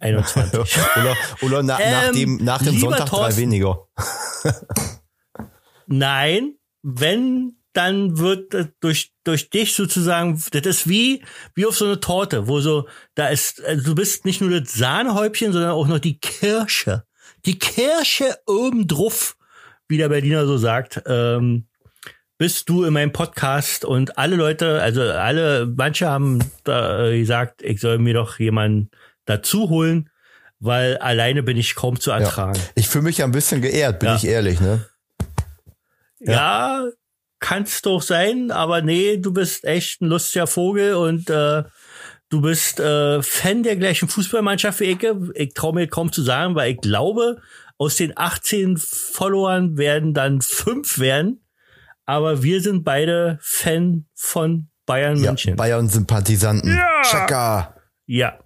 21. 0.00 0.58
oder 0.96 1.16
oder 1.42 1.62
na, 1.62 1.78
nach 1.78 2.08
Ähm, 2.08 2.14
dem, 2.14 2.36
nach 2.44 2.62
dem 2.62 2.78
Sonntag 2.78 3.06
drei 3.08 3.18
Thorsten. 3.18 3.42
weniger. 3.42 3.86
Nein, 5.86 6.54
wenn, 6.82 7.56
dann 7.72 8.18
wird 8.18 8.54
durch, 8.80 9.12
durch 9.24 9.50
dich 9.50 9.74
sozusagen, 9.74 10.42
das 10.52 10.62
ist 10.66 10.88
wie, 10.88 11.22
wie 11.54 11.66
auf 11.66 11.76
so 11.76 11.84
eine 11.84 12.00
Torte, 12.00 12.48
wo 12.48 12.60
so, 12.60 12.88
da 13.14 13.28
ist, 13.28 13.62
also 13.64 13.84
du 13.84 13.94
bist 13.94 14.24
nicht 14.24 14.40
nur 14.40 14.60
das 14.60 14.72
Sahnehäubchen, 14.72 15.52
sondern 15.52 15.70
auch 15.72 15.86
noch 15.86 15.98
die 15.98 16.18
Kirsche. 16.18 17.04
Die 17.44 17.58
Kirsche 17.58 18.36
oben 18.46 18.86
drauf, 18.88 19.36
wie 19.88 19.98
der 19.98 20.08
Berliner 20.08 20.46
so 20.46 20.56
sagt, 20.56 21.02
ähm, 21.06 21.68
bist 22.38 22.68
du 22.68 22.84
in 22.84 22.92
meinem 22.92 23.12
Podcast 23.12 23.84
und 23.84 24.18
alle 24.18 24.36
Leute, 24.36 24.82
also 24.82 25.02
alle, 25.02 25.66
manche 25.74 26.08
haben 26.08 26.40
da 26.64 27.06
äh, 27.06 27.18
gesagt, 27.18 27.62
ich 27.62 27.80
soll 27.80 27.98
mir 27.98 28.14
doch 28.14 28.38
jemanden 28.38 28.90
dazu 29.26 29.68
holen, 29.68 30.08
weil 30.58 30.96
alleine 30.98 31.42
bin 31.42 31.56
ich 31.58 31.74
kaum 31.74 32.00
zu 32.00 32.10
ertragen. 32.10 32.58
Ich 32.74 32.88
fühle 32.88 33.04
mich 33.04 33.18
ja 33.18 33.24
ein 33.26 33.32
bisschen 33.32 33.60
geehrt, 33.60 33.98
bin 34.00 34.08
Ja. 34.08 34.16
ich 34.16 34.24
ehrlich, 34.26 34.60
ne? 34.60 34.86
Ja, 36.18 36.84
kann's 37.38 37.82
doch 37.82 38.00
sein, 38.02 38.50
aber 38.50 38.80
nee, 38.82 39.18
du 39.18 39.32
bist 39.32 39.64
echt 39.64 40.00
ein 40.00 40.06
lustiger 40.08 40.46
Vogel 40.46 40.94
und 40.94 41.28
äh, 41.28 41.64
du 42.30 42.40
bist 42.40 42.80
äh, 42.80 43.22
Fan 43.22 43.62
der 43.62 43.76
gleichen 43.76 44.08
Fußballmannschaft 44.08 44.80
wie 44.80 44.84
ich. 44.92 45.02
Ich 45.34 45.54
traue 45.54 45.74
mir 45.74 45.86
kaum 45.88 46.10
zu 46.12 46.22
sagen, 46.22 46.54
weil 46.54 46.72
ich 46.72 46.80
glaube, 46.80 47.40
aus 47.78 47.96
den 47.96 48.12
18 48.16 48.78
Followern 48.78 49.76
werden 49.76 50.14
dann 50.14 50.40
fünf 50.40 50.98
werden, 50.98 51.44
aber 52.06 52.42
wir 52.42 52.62
sind 52.62 52.84
beide 52.84 53.38
Fan 53.42 54.06
von 54.14 54.68
Bayern 54.86 55.16
Ja, 55.22 55.32
München. 55.32 55.56
Bayern-Sympathisanten. 55.56 56.74
Ja. 56.74 57.02
Chaka. 57.02 57.74
Ja. 58.06 58.38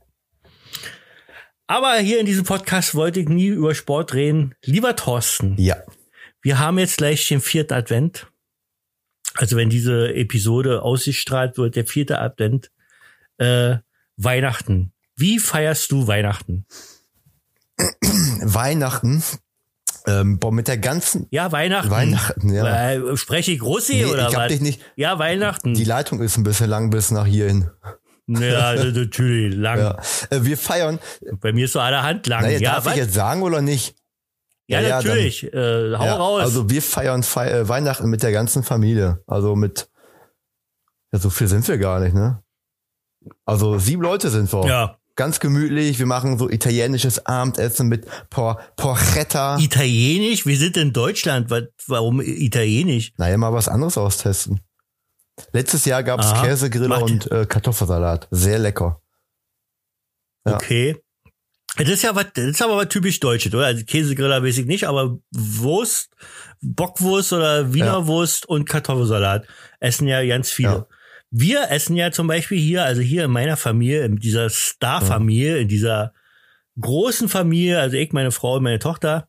Aber 1.70 1.94
hier 1.98 2.18
in 2.18 2.26
diesem 2.26 2.44
Podcast 2.44 2.96
wollte 2.96 3.20
ich 3.20 3.28
nie 3.28 3.46
über 3.46 3.76
Sport 3.76 4.12
reden. 4.12 4.56
Lieber 4.64 4.96
Thorsten, 4.96 5.54
Ja. 5.56 5.76
wir 6.42 6.58
haben 6.58 6.80
jetzt 6.80 6.96
gleich 6.96 7.28
den 7.28 7.40
vierten 7.40 7.74
Advent. 7.74 8.26
Also 9.36 9.56
wenn 9.56 9.70
diese 9.70 10.12
Episode 10.12 10.82
ausgestrahlt 10.82 11.58
wird, 11.58 11.76
der 11.76 11.86
vierte 11.86 12.18
Advent, 12.18 12.72
äh, 13.38 13.76
Weihnachten. 14.16 14.92
Wie 15.14 15.38
feierst 15.38 15.92
du 15.92 16.08
Weihnachten? 16.08 16.66
Weihnachten. 18.42 19.22
Ähm, 20.08 20.40
boah, 20.40 20.50
mit 20.50 20.66
der 20.66 20.78
ganzen 20.78 21.28
Ja, 21.30 21.52
Weihnachten. 21.52 21.90
Weihnachten, 21.92 22.52
ja. 22.52 22.90
Äh, 22.94 23.16
spreche 23.16 23.52
ich 23.52 23.62
Russi 23.62 23.94
Nee, 23.94 24.04
oder 24.06 24.28
ich 24.28 24.34
hab 24.34 24.42
was? 24.44 24.48
dich 24.48 24.60
nicht. 24.60 24.80
Ja, 24.96 25.20
Weihnachten. 25.20 25.74
Die 25.74 25.84
Leitung 25.84 26.20
ist 26.20 26.36
ein 26.36 26.42
bisschen 26.42 26.68
lang 26.68 26.90
bis 26.90 27.12
nach 27.12 27.26
hierhin. 27.26 27.70
Ja, 28.38 28.74
natürlich, 28.92 29.54
lang. 29.54 29.78
Ja. 29.78 29.98
Äh, 30.30 30.44
wir 30.44 30.56
feiern. 30.56 30.98
Bei 31.40 31.52
mir 31.52 31.64
ist 31.64 31.72
so 31.72 31.80
allerhand 31.80 32.26
lang. 32.26 32.42
Naja, 32.42 32.58
ja, 32.58 32.72
darf 32.72 32.84
was? 32.86 32.92
ich 32.92 32.98
jetzt 32.98 33.14
sagen 33.14 33.42
oder 33.42 33.60
nicht? 33.62 33.94
ja, 34.66 34.80
ja, 34.80 34.96
natürlich. 34.96 35.52
äh, 35.52 35.94
hau 35.96 36.16
raus. 36.16 36.42
Also 36.42 36.70
wir 36.70 36.80
feiern 36.82 37.22
Fei 37.22 37.50
äh, 37.50 37.68
Weihnachten 37.68 38.08
mit 38.08 38.22
der 38.22 38.32
ganzen 38.32 38.62
Familie. 38.62 39.22
Also 39.26 39.56
mit. 39.56 39.90
Ja, 41.12 41.18
so 41.18 41.28
viel 41.28 41.48
sind 41.48 41.66
wir 41.66 41.78
gar 41.78 41.98
nicht, 41.98 42.14
ne? 42.14 42.42
Also 43.44 43.78
sieben 43.78 44.02
Leute 44.02 44.30
sind 44.30 44.52
wir. 44.52 44.66
ja. 44.66 44.96
Ganz 45.16 45.40
gemütlich. 45.40 45.98
Wir 45.98 46.06
machen 46.06 46.38
so 46.38 46.48
italienisches 46.48 47.26
Abendessen 47.26 47.88
mit 47.88 48.06
Por 48.30 48.58
Porchetta. 48.76 49.58
Italienisch? 49.58 50.46
Wir 50.46 50.56
sind 50.56 50.78
in 50.78 50.94
Deutschland. 50.94 51.50
Warum 51.88 52.22
Italienisch? 52.22 53.12
Naja, 53.18 53.36
mal 53.36 53.52
was 53.52 53.68
anderes 53.68 53.98
austesten. 53.98 54.60
Letztes 55.52 55.84
Jahr 55.84 56.02
gab's 56.02 56.26
Aha. 56.26 56.46
Käsegriller 56.46 57.02
und 57.02 57.30
äh, 57.30 57.46
Kartoffelsalat. 57.46 58.28
Sehr 58.30 58.58
lecker. 58.58 59.00
Ja. 60.46 60.54
Okay. 60.54 60.96
Das 61.76 61.88
ist 61.88 62.02
ja 62.02 62.14
was, 62.14 62.26
das 62.34 62.44
ist 62.44 62.62
aber 62.62 62.76
was 62.76 62.88
typisch 62.88 63.20
Deutsches, 63.20 63.54
oder? 63.54 63.66
Also 63.66 63.84
Käsegriller 63.84 64.42
weiß 64.42 64.58
ich 64.58 64.66
nicht, 64.66 64.84
aber 64.88 65.18
Wurst, 65.30 66.10
Bockwurst 66.60 67.32
oder 67.32 67.72
Wiener 67.72 67.86
Ja. 67.86 68.06
Wurst 68.06 68.46
und 68.46 68.68
Kartoffelsalat 68.68 69.46
essen 69.78 70.08
ja 70.08 70.24
ganz 70.26 70.50
viele. 70.50 70.70
Ja. 70.70 70.86
Wir 71.30 71.70
essen 71.70 71.94
ja 71.94 72.10
zum 72.10 72.26
Beispiel 72.26 72.58
hier, 72.58 72.84
also 72.84 73.00
hier 73.02 73.24
in 73.24 73.30
meiner 73.30 73.56
Familie, 73.56 74.04
in 74.04 74.16
dieser 74.16 74.50
Star-Familie, 74.50 75.58
in 75.58 75.68
dieser 75.68 76.12
großen 76.80 77.28
Familie, 77.28 77.78
also 77.78 77.96
ich, 77.96 78.12
meine 78.12 78.32
Frau 78.32 78.56
und 78.56 78.64
meine 78.64 78.80
Tochter, 78.80 79.28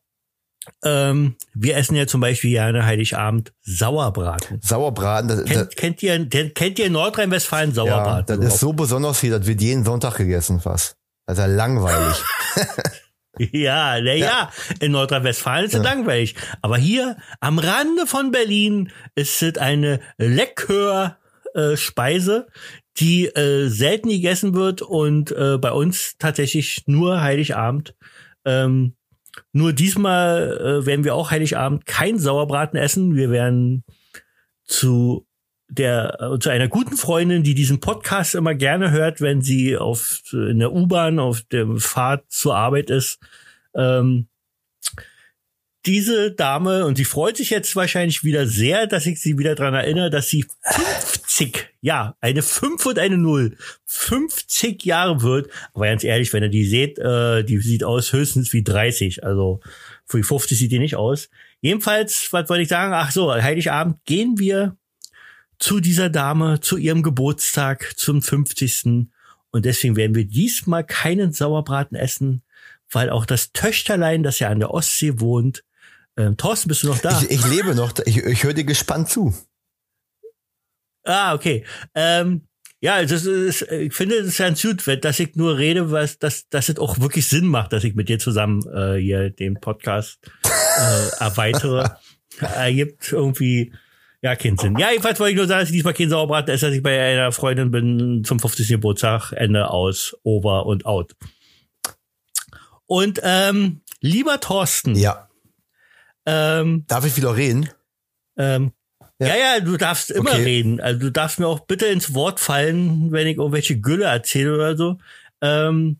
ähm, 0.84 1.36
wir 1.54 1.76
essen 1.76 1.96
ja 1.96 2.06
zum 2.06 2.20
Beispiel 2.20 2.50
gerne 2.50 2.84
Heiligabend 2.84 3.52
Sauerbraten. 3.62 4.60
Sauerbraten, 4.62 5.28
das, 5.28 5.44
das, 5.44 5.48
Kennt, 5.48 5.76
kennt 5.76 6.02
ihr, 6.02 6.28
kennt 6.28 6.78
ihr 6.78 6.86
in 6.86 6.92
Nordrhein-Westfalen 6.92 7.70
ja, 7.70 7.74
Sauerbraten? 7.74 8.40
das 8.40 8.54
ist 8.54 8.60
so 8.60 8.72
besonders 8.72 9.20
hier, 9.20 9.38
das 9.38 9.46
wird 9.46 9.60
jeden 9.60 9.84
Sonntag 9.84 10.16
gegessen 10.16 10.60
fast. 10.60 10.96
Das 11.26 11.38
ist 11.38 11.44
ja 11.44 11.46
langweilig. 11.46 12.16
Ja, 13.38 13.98
na 14.00 14.12
ja. 14.12 14.52
in 14.80 14.92
Nordrhein-Westfalen 14.92 15.64
ist 15.64 15.74
es 15.74 15.82
langweilig. 15.82 16.34
Aber 16.60 16.76
hier 16.76 17.16
am 17.40 17.58
Rande 17.58 18.06
von 18.06 18.30
Berlin 18.30 18.92
ist 19.14 19.42
es 19.42 19.56
eine 19.56 20.00
lecker 20.18 21.18
äh, 21.54 21.76
Speise, 21.76 22.46
die 22.98 23.26
äh, 23.26 23.68
selten 23.68 24.10
gegessen 24.10 24.54
wird 24.54 24.82
und 24.82 25.32
äh, 25.32 25.56
bei 25.58 25.72
uns 25.72 26.16
tatsächlich 26.18 26.84
nur 26.86 27.22
Heiligabend. 27.22 27.94
Ähm, 28.44 28.96
nur 29.52 29.72
diesmal 29.72 30.58
äh, 30.58 30.86
werden 30.86 31.04
wir 31.04 31.14
auch 31.14 31.30
Heiligabend 31.30 31.86
kein 31.86 32.18
Sauerbraten 32.18 32.78
essen. 32.78 33.16
Wir 33.16 33.30
werden 33.30 33.84
zu 34.64 35.26
der 35.68 36.18
äh, 36.20 36.38
zu 36.38 36.50
einer 36.50 36.68
guten 36.68 36.96
Freundin, 36.96 37.42
die 37.42 37.54
diesen 37.54 37.80
Podcast 37.80 38.34
immer 38.34 38.54
gerne 38.54 38.90
hört, 38.90 39.20
wenn 39.20 39.40
sie 39.40 39.76
auf 39.76 40.22
in 40.32 40.58
der 40.58 40.72
U-Bahn 40.72 41.18
auf 41.18 41.42
der 41.42 41.66
Fahrt 41.76 42.30
zur 42.30 42.56
Arbeit 42.56 42.90
ist. 42.90 43.18
Ähm, 43.74 44.28
diese 45.86 46.30
Dame 46.30 46.84
und 46.86 46.96
sie 46.96 47.04
freut 47.04 47.36
sich 47.36 47.50
jetzt 47.50 47.74
wahrscheinlich 47.74 48.22
wieder 48.22 48.46
sehr, 48.46 48.86
dass 48.86 49.06
ich 49.06 49.20
sie 49.20 49.38
wieder 49.38 49.54
dran 49.54 49.74
erinnere, 49.74 50.10
dass 50.10 50.28
sie 50.28 50.44
50, 50.62 51.70
ja, 51.80 52.16
eine 52.20 52.42
5 52.42 52.86
und 52.86 52.98
eine 52.98 53.18
0, 53.18 53.56
50 53.86 54.84
Jahre 54.84 55.22
wird. 55.22 55.50
Aber 55.74 55.86
ganz 55.86 56.04
ehrlich, 56.04 56.32
wenn 56.32 56.44
ihr 56.44 56.48
die 56.48 56.66
seht, 56.66 56.98
äh, 56.98 57.42
die 57.42 57.58
sieht 57.58 57.82
aus 57.82 58.12
höchstens 58.12 58.52
wie 58.52 58.62
30. 58.62 59.24
Also 59.24 59.60
für 60.06 60.18
die 60.18 60.22
50 60.22 60.56
sieht 60.56 60.70
die 60.70 60.78
nicht 60.78 60.96
aus. 60.96 61.30
Jedenfalls, 61.60 62.32
was 62.32 62.48
wollte 62.48 62.62
ich 62.62 62.68
sagen? 62.68 62.92
Ach 62.94 63.10
so, 63.10 63.32
Heiligabend 63.32 64.04
gehen 64.04 64.38
wir 64.38 64.76
zu 65.58 65.80
dieser 65.80 66.10
Dame, 66.10 66.60
zu 66.60 66.76
ihrem 66.76 67.02
Geburtstag, 67.02 67.94
zum 67.96 68.22
50. 68.22 69.08
Und 69.50 69.64
deswegen 69.64 69.96
werden 69.96 70.14
wir 70.14 70.24
diesmal 70.24 70.84
keinen 70.84 71.32
Sauerbraten 71.32 71.96
essen, 71.96 72.42
weil 72.90 73.10
auch 73.10 73.26
das 73.26 73.52
Töchterlein, 73.52 74.22
das 74.22 74.38
ja 74.38 74.48
an 74.48 74.60
der 74.60 74.72
Ostsee 74.72 75.20
wohnt, 75.20 75.64
ähm, 76.16 76.36
Thorsten, 76.36 76.68
bist 76.68 76.82
du 76.82 76.88
noch 76.88 76.98
da? 76.98 77.20
Ich, 77.22 77.30
ich 77.30 77.46
lebe 77.46 77.74
noch, 77.74 77.92
ich, 78.04 78.18
ich 78.18 78.44
höre 78.44 78.54
dir 78.54 78.64
gespannt 78.64 79.08
zu. 79.08 79.34
ah, 81.04 81.34
okay. 81.34 81.64
Ähm, 81.94 82.46
ja, 82.80 83.00
das 83.04 83.24
ist, 83.24 83.62
ich 83.62 83.94
finde 83.94 84.16
es 84.16 84.26
ist 84.26 84.38
ganz 84.38 84.60
gut, 84.60 84.84
dass 85.04 85.20
ich 85.20 85.36
nur 85.36 85.56
rede, 85.56 85.90
was, 85.92 86.18
dass, 86.18 86.48
dass 86.48 86.68
es 86.68 86.78
auch 86.78 86.98
wirklich 86.98 87.28
Sinn 87.28 87.46
macht, 87.46 87.72
dass 87.72 87.84
ich 87.84 87.94
mit 87.94 88.08
dir 88.08 88.18
zusammen 88.18 88.60
äh, 88.74 88.96
hier 89.00 89.30
den 89.30 89.60
Podcast 89.60 90.18
äh, 90.44 91.08
erweitere. 91.20 91.96
Ergibt 92.40 93.12
irgendwie, 93.12 93.72
Ja, 94.20 94.34
keinen 94.34 94.58
Sinn. 94.58 94.76
Ja, 94.78 94.90
jedenfalls 94.90 95.20
wollte 95.20 95.30
ich 95.32 95.36
nur 95.36 95.46
sagen, 95.46 95.60
dass 95.60 95.68
ich 95.68 95.76
diesmal 95.76 95.94
kein 95.94 96.10
Sauerbraten 96.10 96.52
esse, 96.52 96.66
dass 96.66 96.74
ich 96.74 96.82
bei 96.82 97.00
einer 97.00 97.30
Freundin 97.30 97.70
bin 97.70 98.24
zum 98.24 98.40
50. 98.40 98.66
Geburtstag, 98.68 99.32
Ende 99.32 99.70
aus, 99.70 100.16
over 100.24 100.66
und 100.66 100.84
out. 100.84 101.14
Und 102.86 103.20
ähm, 103.22 103.82
lieber 104.00 104.40
Thorsten, 104.40 104.94
Ja. 104.96 105.28
Ähm, 106.26 106.84
Darf 106.88 107.04
ich 107.06 107.16
wieder 107.16 107.36
reden? 107.36 107.68
ähm, 108.36 108.72
Ja. 109.18 109.28
ja. 109.28 109.36
ja, 109.36 109.60
du 109.60 109.76
darfst 109.76 110.10
immer 110.10 110.30
Okay. 110.32 110.42
reden. 110.42 110.80
Also 110.80 111.00
du 111.00 111.10
darfst 111.12 111.38
mir 111.38 111.46
auch 111.46 111.60
bitte 111.60 111.86
ins 111.86 112.14
Wort 112.14 112.40
fallen, 112.40 113.12
wenn 113.12 113.26
ich 113.26 113.36
irgendwelche 113.38 113.78
Gülle 113.80 114.04
erzähle 114.06 114.54
oder 114.54 114.76
so. 114.76 114.98
Ähm, 115.40 115.98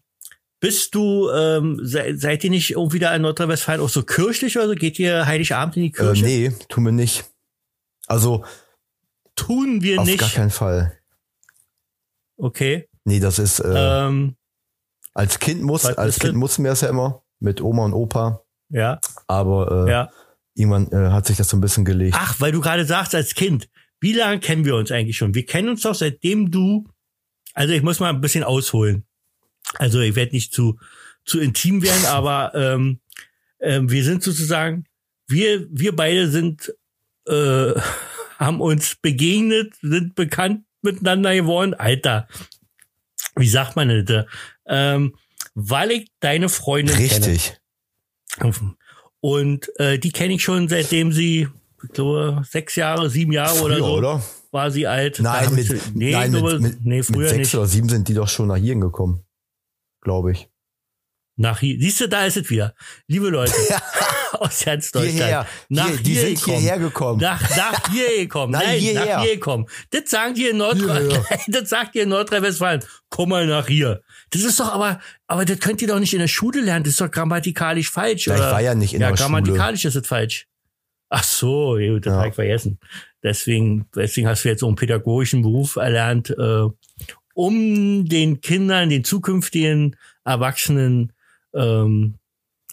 bist 0.61 0.95
du, 0.95 1.29
ähm, 1.31 1.81
se, 1.83 2.17
seid 2.17 2.45
ihr 2.45 2.50
nicht 2.50 2.71
irgendwie 2.71 3.00
da 3.00 3.14
in 3.14 3.23
Nordrhein-Westfalen 3.23 3.81
auch 3.81 3.88
so 3.88 4.02
kirchlich 4.05 4.57
oder 4.57 4.69
so? 4.69 4.75
Geht 4.75 4.99
ihr 4.99 5.26
Heiligabend 5.26 5.76
in 5.76 5.83
die 5.83 5.88
Äh, 5.88 5.93
Kirche? 5.93 6.25
nee, 6.25 6.52
tun 6.69 6.85
wir 6.85 6.93
nicht. 6.93 7.25
Also, 8.07 8.45
Tun 9.35 9.83
wir 9.83 10.00
auf 10.00 10.07
nicht. 10.07 10.19
gar 10.21 10.29
keinen 10.29 10.50
Fall. 10.50 10.97
Okay. 12.37 12.88
Nee, 13.05 13.19
das 13.21 13.38
ist, 13.38 13.61
äh, 13.61 14.07
Ähm, 14.07 14.37
als 15.14 15.38
Kind 15.38 15.62
muss, 15.62 15.85
als 15.87 16.19
Kind 16.19 16.35
mussten 16.37 16.62
wir 16.64 16.71
das 16.71 16.81
ja 16.83 16.88
immer 16.88 17.23
mit 17.41 17.61
Oma 17.61 17.85
und 17.85 17.93
Opa. 17.95 18.41
Ja, 18.73 19.00
Aber 19.26 19.87
äh, 19.87 19.91
ja. 19.91 20.11
irgendwann 20.55 20.91
äh, 20.91 21.11
hat 21.11 21.26
sich 21.26 21.37
das 21.37 21.49
so 21.49 21.57
ein 21.57 21.61
bisschen 21.61 21.85
gelegt. 21.85 22.17
Ach, 22.19 22.41
weil 22.41 22.52
du 22.52 22.61
gerade 22.61 22.85
sagst, 22.85 23.14
als 23.14 23.35
Kind, 23.35 23.69
wie 24.00 24.14
lange 24.14 24.41
kennen 24.41 24.64
wir 24.64 24.76
uns 24.76 24.91
eigentlich 24.91 25.17
schon? 25.17 25.35
Wir 25.35 25.47
kennen 25.47 25.69
uns 25.69 25.83
doch 25.83 25.95
seitdem 25.95 26.50
du, 26.50 26.88
also 27.55 27.73
ich 27.75 27.83
muss 27.83 28.00
mal 28.00 28.09
ein 28.09 28.21
bisschen 28.21 28.45
ausholen. 28.45 29.05
Also 29.75 30.00
ich 30.00 30.17
werde 30.17 30.33
nicht 30.33 30.52
zu, 30.52 30.79
zu 31.25 31.38
intim 31.38 31.83
werden, 31.83 32.05
aber 32.07 32.55
ähm, 32.55 33.00
ähm, 33.61 33.91
wir 33.91 34.05
sind 34.05 34.23
sozusagen, 34.23 34.87
wir, 35.29 35.67
wir 35.71 35.95
beide 35.95 36.29
sind, 36.29 36.75
äh, 37.29 37.75
haben 38.38 38.61
uns 38.61 38.97
begegnet, 38.97 39.75
sind 39.83 40.14
bekannt 40.14 40.64
miteinander 40.81 41.35
geworden. 41.35 41.75
Alter, 41.75 42.26
wie 43.37 43.49
sagt 43.49 43.76
man 43.76 44.05
das? 44.05 44.26
Ähm, 44.67 45.14
weil 45.55 45.91
ich 45.91 46.11
deine 46.21 46.49
Freundin 46.49 46.97
kenne. 46.97 47.26
Richtig. 47.26 47.62
Und 49.20 49.70
äh, 49.78 49.98
die 49.98 50.10
kenne 50.10 50.34
ich 50.34 50.42
schon 50.42 50.68
seitdem 50.68 51.12
sie, 51.12 51.48
ich 51.84 51.92
glaube, 51.92 52.42
sechs 52.48 52.76
Jahre, 52.76 53.08
sieben 53.10 53.32
Jahre 53.32 53.60
oder 53.62 53.76
Früher, 53.76 53.84
so 53.86 53.94
oder? 53.96 54.22
war 54.50 54.70
sie 54.70 54.86
alt. 54.86 55.20
Nein, 55.20 55.54
mit, 55.54 55.70
ich- 55.70 55.94
nee, 55.94 56.12
nein, 56.12 56.32
mit, 56.32 56.60
mit, 56.60 56.84
nee, 56.84 56.96
mit 56.98 57.06
früher 57.06 57.28
sechs 57.28 57.38
nicht. 57.38 57.54
oder 57.54 57.66
sieben 57.66 57.88
sind 57.88 58.08
die 58.08 58.14
doch 58.14 58.28
schon 58.28 58.48
nach 58.48 58.56
hier 58.56 58.74
gekommen. 58.76 59.24
Glaube 60.00 60.32
ich. 60.32 60.48
Nach 61.42 61.58
hier, 61.58 61.76
siehst 61.80 62.00
du, 62.00 62.08
da 62.08 62.25
ist 62.25 62.37
es 62.37 62.49
wieder. 62.50 62.72
Liebe 63.08 63.28
Leute 63.28 63.52
aus 64.32 64.64
ganz 64.64 64.92
Deutschland. 64.92 65.14
Hierher. 65.16 65.46
Nach 65.68 65.88
Hier, 65.88 65.96
die 65.99 66.12
hier 66.12 66.20
sind 66.22 66.34
gekommen. 66.38 66.58
hierher 66.61 66.78
gekommen. 66.78 67.20
Nach, 67.20 67.56
nach 67.56 67.88
hier 67.92 68.18
gekommen. 68.18 68.52
Nein, 68.52 68.62
Nein, 68.64 68.78
hierher. 68.78 69.16
nach 69.16 69.22
hier 69.25 69.34
gekommen. 69.34 69.66
Das 69.90 70.08
sagen 70.08 70.34
die 70.34 70.46
in 70.46 70.56
Nordrhein, 70.58 71.08
Hierher. 71.11 71.40
das 71.49 71.68
sagt 71.68 71.96
ihr 71.96 72.04
in 72.04 72.11
Nordrhein-Westfalen. 72.11 72.84
Komm 73.11 73.30
mal 73.30 73.46
nach 73.49 73.66
hier. 73.66 74.02
Das 74.30 74.42
ist 74.42 74.61
doch 74.61 74.72
aber, 74.72 75.00
aber 75.26 75.44
das 75.44 75.58
könnt 75.58 75.82
ihr 75.82 75.88
doch 75.88 75.99
nicht 75.99 76.12
in 76.14 76.20
der 76.20 76.28
Schule 76.28 76.61
lernen. 76.61 76.84
Das 76.84 76.92
ist 76.92 77.00
doch 77.00 77.11
grammatikalisch 77.11 77.90
falsch. 77.90 78.28
Ja, 78.28 78.34
ich 78.37 78.40
oder? 78.40 78.52
war 78.52 78.61
ja 78.61 78.75
nicht 78.76 78.94
in 78.94 79.00
ja, 79.00 79.08
der 79.11 79.16
Schule. 79.16 79.26
grammatikalisch 79.28 79.84
ist 79.84 79.96
es 79.96 80.06
falsch. 80.06 80.46
Ach 81.11 81.25
so, 81.25 81.76
gut, 81.76 82.06
das 82.06 82.12
Ja. 82.12 82.18
habe 82.18 82.28
ich 82.28 82.34
vergessen. 82.37 82.78
Deswegen, 83.22 83.87
deswegen 83.96 84.28
hast 84.28 84.44
du 84.44 84.49
jetzt 84.49 84.61
so 84.61 84.68
einen 84.68 84.76
pädagogischen 84.76 85.42
Beruf 85.42 85.75
erlernt, 85.75 86.30
äh, 86.30 86.62
um 87.34 88.06
den 88.08 88.40
Kindern, 88.40 88.90
den 88.90 89.02
zukünftigen 89.04 89.96
Erwachsenen 90.25 91.12
ähm, 91.54 92.18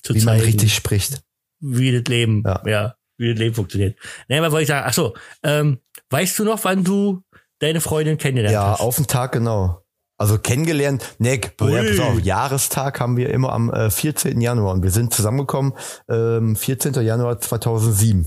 zu 0.03 0.13
Wie 0.15 0.19
man 0.19 0.38
zeigen, 0.38 0.45
richtig 0.45 0.74
spricht. 0.75 1.21
wie 1.59 1.91
das 1.91 2.03
Leben, 2.07 2.43
ja. 2.45 2.62
Ja. 2.65 2.95
wie 3.17 3.29
das 3.31 3.39
Leben 3.39 3.55
funktioniert. 3.55 3.98
Nee, 4.27 4.41
was 4.41 4.51
wollte 4.51 4.63
ich 4.63 4.67
sagen? 4.69 4.86
Ach 4.88 4.93
so, 4.93 5.15
ähm, 5.43 5.79
weißt 6.09 6.39
du 6.39 6.45
noch, 6.45 6.63
wann 6.63 6.83
du 6.83 7.21
deine 7.59 7.81
Freundin 7.81 8.17
kennengelernt 8.17 8.53
Ja, 8.53 8.71
hast? 8.71 8.79
auf 8.81 8.95
den 8.95 9.07
Tag 9.07 9.33
genau. 9.33 9.83
Also 10.17 10.38
kennengelernt, 10.38 11.15
nee, 11.19 11.36
ja, 11.39 11.50
pass 11.55 12.00
auf, 12.01 12.19
Jahrestag 12.19 13.00
haben 13.00 13.15
wir 13.15 13.29
immer 13.29 13.53
am 13.53 13.71
äh, 13.71 13.89
14. 13.89 14.41
Januar 14.41 14.74
und 14.74 14.83
wir 14.83 14.91
sind 14.91 15.13
zusammengekommen 15.13 15.74
ähm, 16.09 16.57
14. 16.57 16.93
Januar 16.95 17.39
2007. 17.39 18.25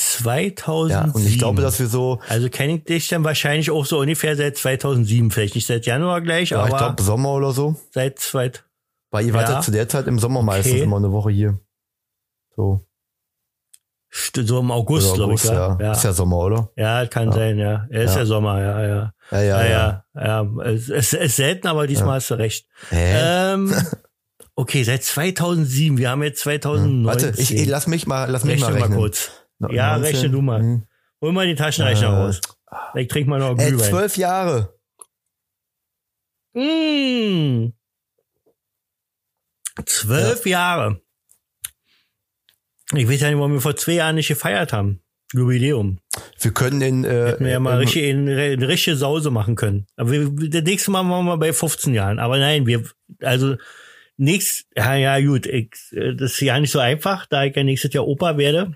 2007. 0.00 0.90
Ja, 1.08 1.14
und 1.14 1.26
ich 1.26 1.38
glaube, 1.38 1.62
dass 1.62 1.78
wir 1.78 1.86
so, 1.86 2.20
also 2.28 2.48
kenne 2.48 2.76
ich 2.76 2.84
dich 2.84 3.08
dann 3.08 3.24
wahrscheinlich 3.24 3.70
auch 3.70 3.84
so 3.86 3.98
ungefähr 4.00 4.36
seit 4.36 4.56
2007, 4.56 5.30
vielleicht 5.30 5.54
nicht 5.54 5.66
seit 5.66 5.86
Januar 5.86 6.20
gleich, 6.20 6.50
ja, 6.50 6.64
ich 6.66 6.72
aber 6.72 6.78
glaube 6.78 7.02
Sommer 7.02 7.32
oder 7.34 7.52
so, 7.52 7.76
seit 7.92 8.18
zweit. 8.18 8.64
weil 9.10 9.26
ihr 9.26 9.32
wart 9.34 9.48
Ja. 9.48 9.54
ja 9.56 9.60
zu 9.60 9.70
der 9.70 9.88
Zeit 9.88 10.06
im 10.06 10.18
Sommer 10.18 10.42
meistens 10.42 10.72
Okay. 10.74 10.82
immer 10.82 10.96
eine 10.96 11.12
Woche 11.12 11.30
hier. 11.30 11.58
So, 12.56 12.80
So 14.34 14.58
im 14.58 14.70
August, 14.72 15.14
glaube 15.14 15.34
ich. 15.34 15.44
Ja, 15.44 15.52
ja. 15.54 15.78
ja. 15.80 15.92
Ist 15.92 16.02
ja 16.04 16.12
Sommer, 16.12 16.38
oder? 16.38 16.70
ja 16.76 17.06
kann 17.06 17.28
Ja. 17.28 17.32
sein, 17.32 17.58
ja. 17.58 17.86
Er 17.90 18.02
ist 18.04 18.14
Ja. 18.14 18.20
ja 18.20 18.26
Sommer, 18.26 18.60
ja, 18.60 18.86
ja. 18.86 19.12
Ja, 19.30 19.40
ja, 19.42 19.42
Ja, 19.42 19.64
ja. 19.68 20.04
ja. 20.14 20.42
ja. 20.42 20.62
Es, 20.64 20.88
es 20.88 21.12
ist 21.12 21.36
selten, 21.36 21.68
aber 21.68 21.86
diesmal 21.86 22.16
hast 22.16 22.30
du 22.30 22.34
recht. 22.34 22.66
Hä? 22.88 23.52
Ähm, 23.54 23.72
okay, 24.56 24.82
seit 24.82 25.04
2007. 25.04 25.96
Wir 25.96 26.10
haben 26.10 26.22
jetzt 26.24 26.40
2019. 26.40 27.04
Warte, 27.06 27.40
ich, 27.40 27.54
ich 27.54 27.68
lass 27.68 27.86
mich 27.86 28.06
mal, 28.08 28.28
lass 28.28 28.42
mich 28.42 28.54
rechne 28.54 28.66
mal 28.66 28.72
mal, 28.72 28.80
rechnen. 28.82 28.98
kurz. 28.98 29.30
Ja, 29.68 29.98
19? 29.98 30.02
rechne 30.02 30.30
du 30.30 30.40
mal. 30.40 30.60
Hm. 30.60 30.86
Hol 31.20 31.32
mal 31.32 31.46
den 31.46 31.56
Taschenrechner 31.56 32.08
Äh, 32.08 32.10
raus. 32.10 32.40
Ich 32.94 33.08
trink 33.08 33.26
mal 33.26 33.38
noch 33.38 33.56
Glühwein. 33.56 33.78
zwölf 33.78 34.16
Jahre. 34.16 34.74
Mm. 36.54 37.72
Zwölf 39.84 40.46
Jahre. 40.46 41.00
Ich 42.94 43.08
weiß 43.08 43.20
ja 43.20 43.28
nicht, 43.28 43.38
warum 43.38 43.52
wir 43.52 43.60
vor 43.60 43.76
zwei 43.76 43.92
Jahren 43.92 44.16
nicht 44.16 44.28
gefeiert 44.28 44.72
haben. 44.72 45.00
Jubiläum. 45.32 46.00
Wir 46.40 46.52
können 46.52 46.80
in, 46.82 47.04
äh, 47.04 47.28
Hätten 47.28 47.44
wir 47.44 47.52
ja 47.52 47.60
mal 47.60 47.74
ähm, 47.74 47.78
richtig, 47.78 48.10
eine, 48.10 48.66
richtige 48.66 48.96
Sause 48.96 49.30
machen 49.30 49.54
können. 49.54 49.86
Aber 49.96 50.10
wir, 50.10 50.48
das 50.48 50.64
nächste 50.64 50.90
Mal 50.90 51.04
machen 51.04 51.26
wir 51.26 51.36
mal 51.36 51.36
bei 51.36 51.52
15 51.52 51.94
Jahren. 51.94 52.18
Aber 52.18 52.38
nein, 52.38 52.66
wir, 52.66 52.82
also, 53.22 53.56
nächst, 54.16 54.66
ja, 54.76 54.96
ja, 54.96 55.20
gut, 55.20 55.46
ich, 55.46 55.72
äh, 55.92 56.14
das 56.16 56.32
ist 56.32 56.40
ja 56.40 56.58
nicht 56.58 56.72
so 56.72 56.80
einfach, 56.80 57.26
da 57.26 57.44
ich 57.44 57.54
ja 57.54 57.62
nächstes 57.62 57.92
Jahr 57.92 58.08
Opa 58.08 58.38
werde, 58.38 58.74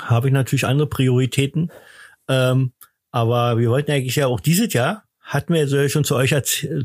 habe 0.00 0.28
ich 0.28 0.32
natürlich 0.32 0.66
andere 0.66 0.88
Prioritäten. 0.88 1.70
Ähm, 2.28 2.72
aber 3.10 3.58
wir 3.58 3.70
wollten 3.70 3.90
eigentlich 3.92 4.16
ja 4.16 4.26
auch 4.26 4.40
dieses 4.40 4.72
Jahr, 4.72 5.04
hatten 5.20 5.54
wir 5.54 5.66
so 5.68 5.88
schon 5.88 6.04
zu 6.04 6.14
euch, 6.16 6.34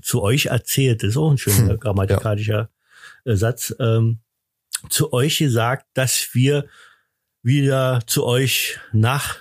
zu 0.02 0.22
euch 0.22 0.48
erzählt, 0.48 1.04
das 1.04 1.12
ist 1.12 1.18
auch 1.18 1.32
ein 1.32 1.38
schöner 1.38 1.74
Hm, 1.74 1.80
grammatikalischer 1.80 2.70
äh, 3.26 3.36
Satz, 3.36 3.76
ähm, 3.80 4.20
zu 4.90 5.14
euch 5.14 5.38
gesagt, 5.38 5.86
dass 5.94 6.30
wir 6.34 6.66
wieder 7.44 8.02
zu 8.08 8.26
euch 8.26 8.80
nach 8.94 9.38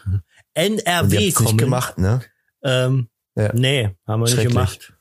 NRW 0.54 1.32
kommen. 1.32 1.46
nicht 1.48 1.58
gemacht, 1.58 1.98
ne? 1.98 2.20
Ähm, 2.62 3.08
Ja. 3.36 3.52
Nee, 3.54 3.90
haben 4.06 4.20
wir 4.20 4.26
nicht 4.34 4.42
gemacht. 4.48 4.92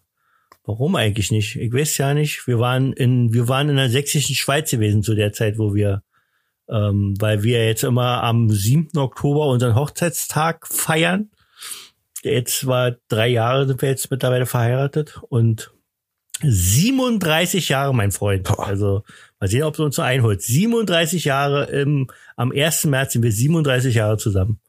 Warum 0.64 0.96
eigentlich 0.96 1.32
nicht? 1.32 1.56
Ich 1.56 1.74
weiß 1.74 1.98
ja 1.98 2.14
nicht. 2.14 2.46
Wir 2.46 2.60
waren 2.60 2.94
in, 2.94 3.34
wir 3.34 3.48
waren 3.48 3.70
in 3.70 3.76
der 3.78 3.90
sächsischen 3.90 4.36
Schweiz 4.36 4.70
gewesen 4.70 5.02
zu 5.02 5.16
der 5.16 5.34
Zeit, 5.34 5.58
wo 5.58 5.74
wir, 5.74 6.04
ähm, 6.70 7.16
weil 7.20 7.44
wir 7.44 7.66
jetzt 7.66 7.84
immer 7.84 8.24
am 8.24 8.50
7. 8.50 8.98
Oktober 8.98 9.48
unseren 9.48 9.76
Hochzeitstag 9.76 10.68
feiern. 10.68 11.32
Jetzt 12.22 12.68
war 12.68 12.96
drei 13.08 13.28
Jahre 13.30 13.68
sind 13.68 13.82
wir 13.82 13.90
jetzt 13.90 14.12
mittlerweile 14.12 14.46
verheiratet 14.46 15.22
und 15.30 15.72
37 16.42 17.70
Jahre, 17.70 17.94
mein 17.94 18.12
Freund. 18.12 18.44
Boah. 18.44 18.68
Also 18.68 19.04
mal 19.40 19.48
sehen, 19.50 19.64
ob 19.64 19.76
du 19.76 19.84
uns 19.84 19.96
so 19.96 20.02
einholt. 20.02 20.42
37 20.42 21.26
Jahre 21.26 21.66
im, 21.66 22.08
am 22.36 22.52
1. 22.52 22.86
März 22.86 23.14
sind 23.14 23.24
wir 23.24 23.32
37 23.32 23.96
Jahre 23.96 24.18
zusammen. 24.18 24.60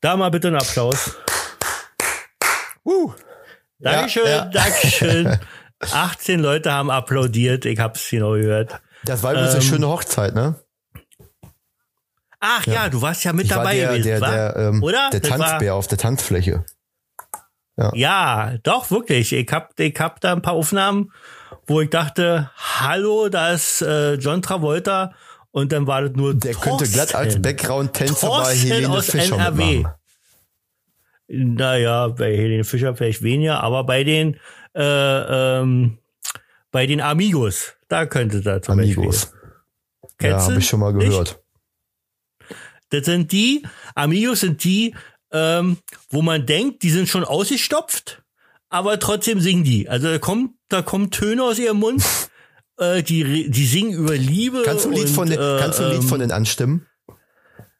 Da 0.00 0.16
mal 0.16 0.30
bitte 0.30 0.48
einen 0.48 0.56
Applaus. 0.56 1.16
Uh. 2.84 3.12
Dankeschön, 3.78 4.24
Ja, 4.24 4.30
ja. 4.30 4.44
Dankeschön. 4.46 5.38
18 5.80 6.40
Leute 6.40 6.72
haben 6.72 6.90
applaudiert. 6.90 7.66
Ich 7.66 7.78
hab's 7.78 8.08
genau 8.08 8.32
gehört. 8.32 8.80
Das 9.04 9.22
war 9.22 9.32
übrigens 9.32 9.52
Ähm, 9.52 9.60
eine 9.60 9.68
schöne 9.68 9.88
Hochzeit, 9.88 10.34
ne? 10.34 10.54
Ach 12.40 12.66
ja, 12.66 12.88
du 12.88 13.00
warst 13.02 13.24
ja 13.24 13.32
mit 13.32 13.44
Ich 13.46 13.50
dabei 13.50 13.76
der, 13.76 13.88
gewesen, 13.88 14.04
der, 14.06 14.20
der, 14.20 14.56
ähm, 14.56 14.82
Oder? 14.82 15.10
der 15.10 15.20
Das 15.20 15.30
Tanzbär 15.30 15.74
auf 15.74 15.86
der 15.86 15.98
Tanzfläche. 15.98 16.64
Ja, 17.94 18.54
doch, 18.62 18.90
wirklich. 18.90 19.32
Ich 19.34 19.52
hab, 19.52 19.78
ich 19.78 19.94
hab 20.00 20.20
da 20.20 20.32
ein 20.32 20.40
paar 20.42 20.54
Aufnahmen, 20.54 21.12
wo 21.66 21.80
ich 21.82 21.90
dachte, 21.90 22.50
hallo, 22.56 23.28
da 23.28 23.50
ist 23.50 23.82
äh, 23.82 24.14
John 24.14 24.40
Travolta 24.40 25.12
und 25.50 25.72
dann 25.72 25.86
war 25.86 26.02
das 26.02 26.12
nur 26.12 26.34
Der 26.34 26.54
könnte 26.54 26.88
glatt 26.88 27.14
als 27.14 27.34
Thorsten. 27.34 27.42
Background-Tänzer 27.42 28.28
bei 28.28 28.34
Thorsten 28.36 28.68
Helene 28.68 28.88
aus 28.90 29.06
Fischer 29.10 29.34
NRW. 29.36 29.76
mitmachen. 29.76 29.94
Naja, 31.28 32.08
bei 32.08 32.36
Helene 32.36 32.64
Fischer 32.64 32.94
vielleicht 32.94 33.22
weniger, 33.22 33.62
aber 33.62 33.84
bei 33.84 34.04
den 34.04 34.38
äh, 34.74 35.58
ähm, 35.60 35.98
bei 36.70 36.86
den 36.86 37.00
Amigos, 37.00 37.74
da 37.88 38.06
könnte 38.06 38.40
da 38.42 38.62
zum 38.62 38.78
Amigos. 38.78 39.26
Beispiel. 39.26 39.40
Ja, 39.50 40.08
Kennst 40.18 40.44
habe 40.44 40.52
du? 40.54 40.60
ich 40.60 40.66
schon 40.68 40.80
mal 40.80 40.92
Nicht? 40.92 41.38
Das 42.90 43.04
sind 43.06 43.32
die, 43.32 43.62
Amigos 43.94 44.40
sind 44.40 44.62
die, 44.64 44.94
ähm, 45.32 45.78
wo 46.10 46.22
man 46.22 46.46
denkt, 46.46 46.82
die 46.82 46.90
sind 46.90 47.08
schon 47.08 47.24
ausgestopft, 47.24 48.22
aber 48.68 48.98
trotzdem 48.98 49.40
singen 49.40 49.64
die. 49.64 49.88
Also 49.88 50.08
da 50.08 50.18
kommt, 50.18 50.52
da 50.68 50.82
kommen 50.82 51.10
Töne 51.10 51.42
aus 51.42 51.58
ihrem 51.58 51.78
Mund, 51.78 52.04
äh, 52.78 53.02
die, 53.02 53.50
die 53.50 53.66
singen 53.66 53.92
über 53.92 54.16
Liebe. 54.16 54.62
Kannst 54.64 54.84
du 54.84 54.90
ein 54.90 54.94
Lied, 54.94 55.06
und, 55.06 55.14
von 55.14 55.28
den, 55.28 55.38
äh, 55.38 55.58
kannst 55.60 55.78
du 55.78 55.84
ein 55.84 55.90
Lied 55.90 56.02
ähm, 56.02 56.08
von 56.08 56.20
den 56.20 56.32
anstimmen? 56.32 56.86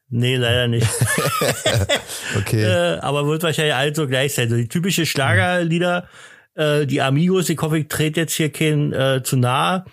Nee, 0.08 0.36
leider 0.36 0.68
nicht. 0.68 0.86
Okay. 2.36 2.62
äh, 2.62 2.98
aber 2.98 3.26
wird 3.26 3.42
wahrscheinlich 3.42 3.74
alles 3.74 3.96
so 3.96 4.06
gleich 4.06 4.34
sein. 4.34 4.50
So 4.50 4.56
die 4.56 4.68
typische 4.68 5.06
Schlagerlieder, 5.06 6.08
äh, 6.54 6.86
die 6.86 7.00
Amigos, 7.00 7.48
ich 7.48 7.58
hoffe, 7.60 7.78
ich 7.78 7.88
trete 7.88 8.20
jetzt 8.20 8.34
hier 8.34 8.52
kein 8.52 8.92
äh, 8.92 9.22
zu 9.22 9.36
nahe, 9.36 9.84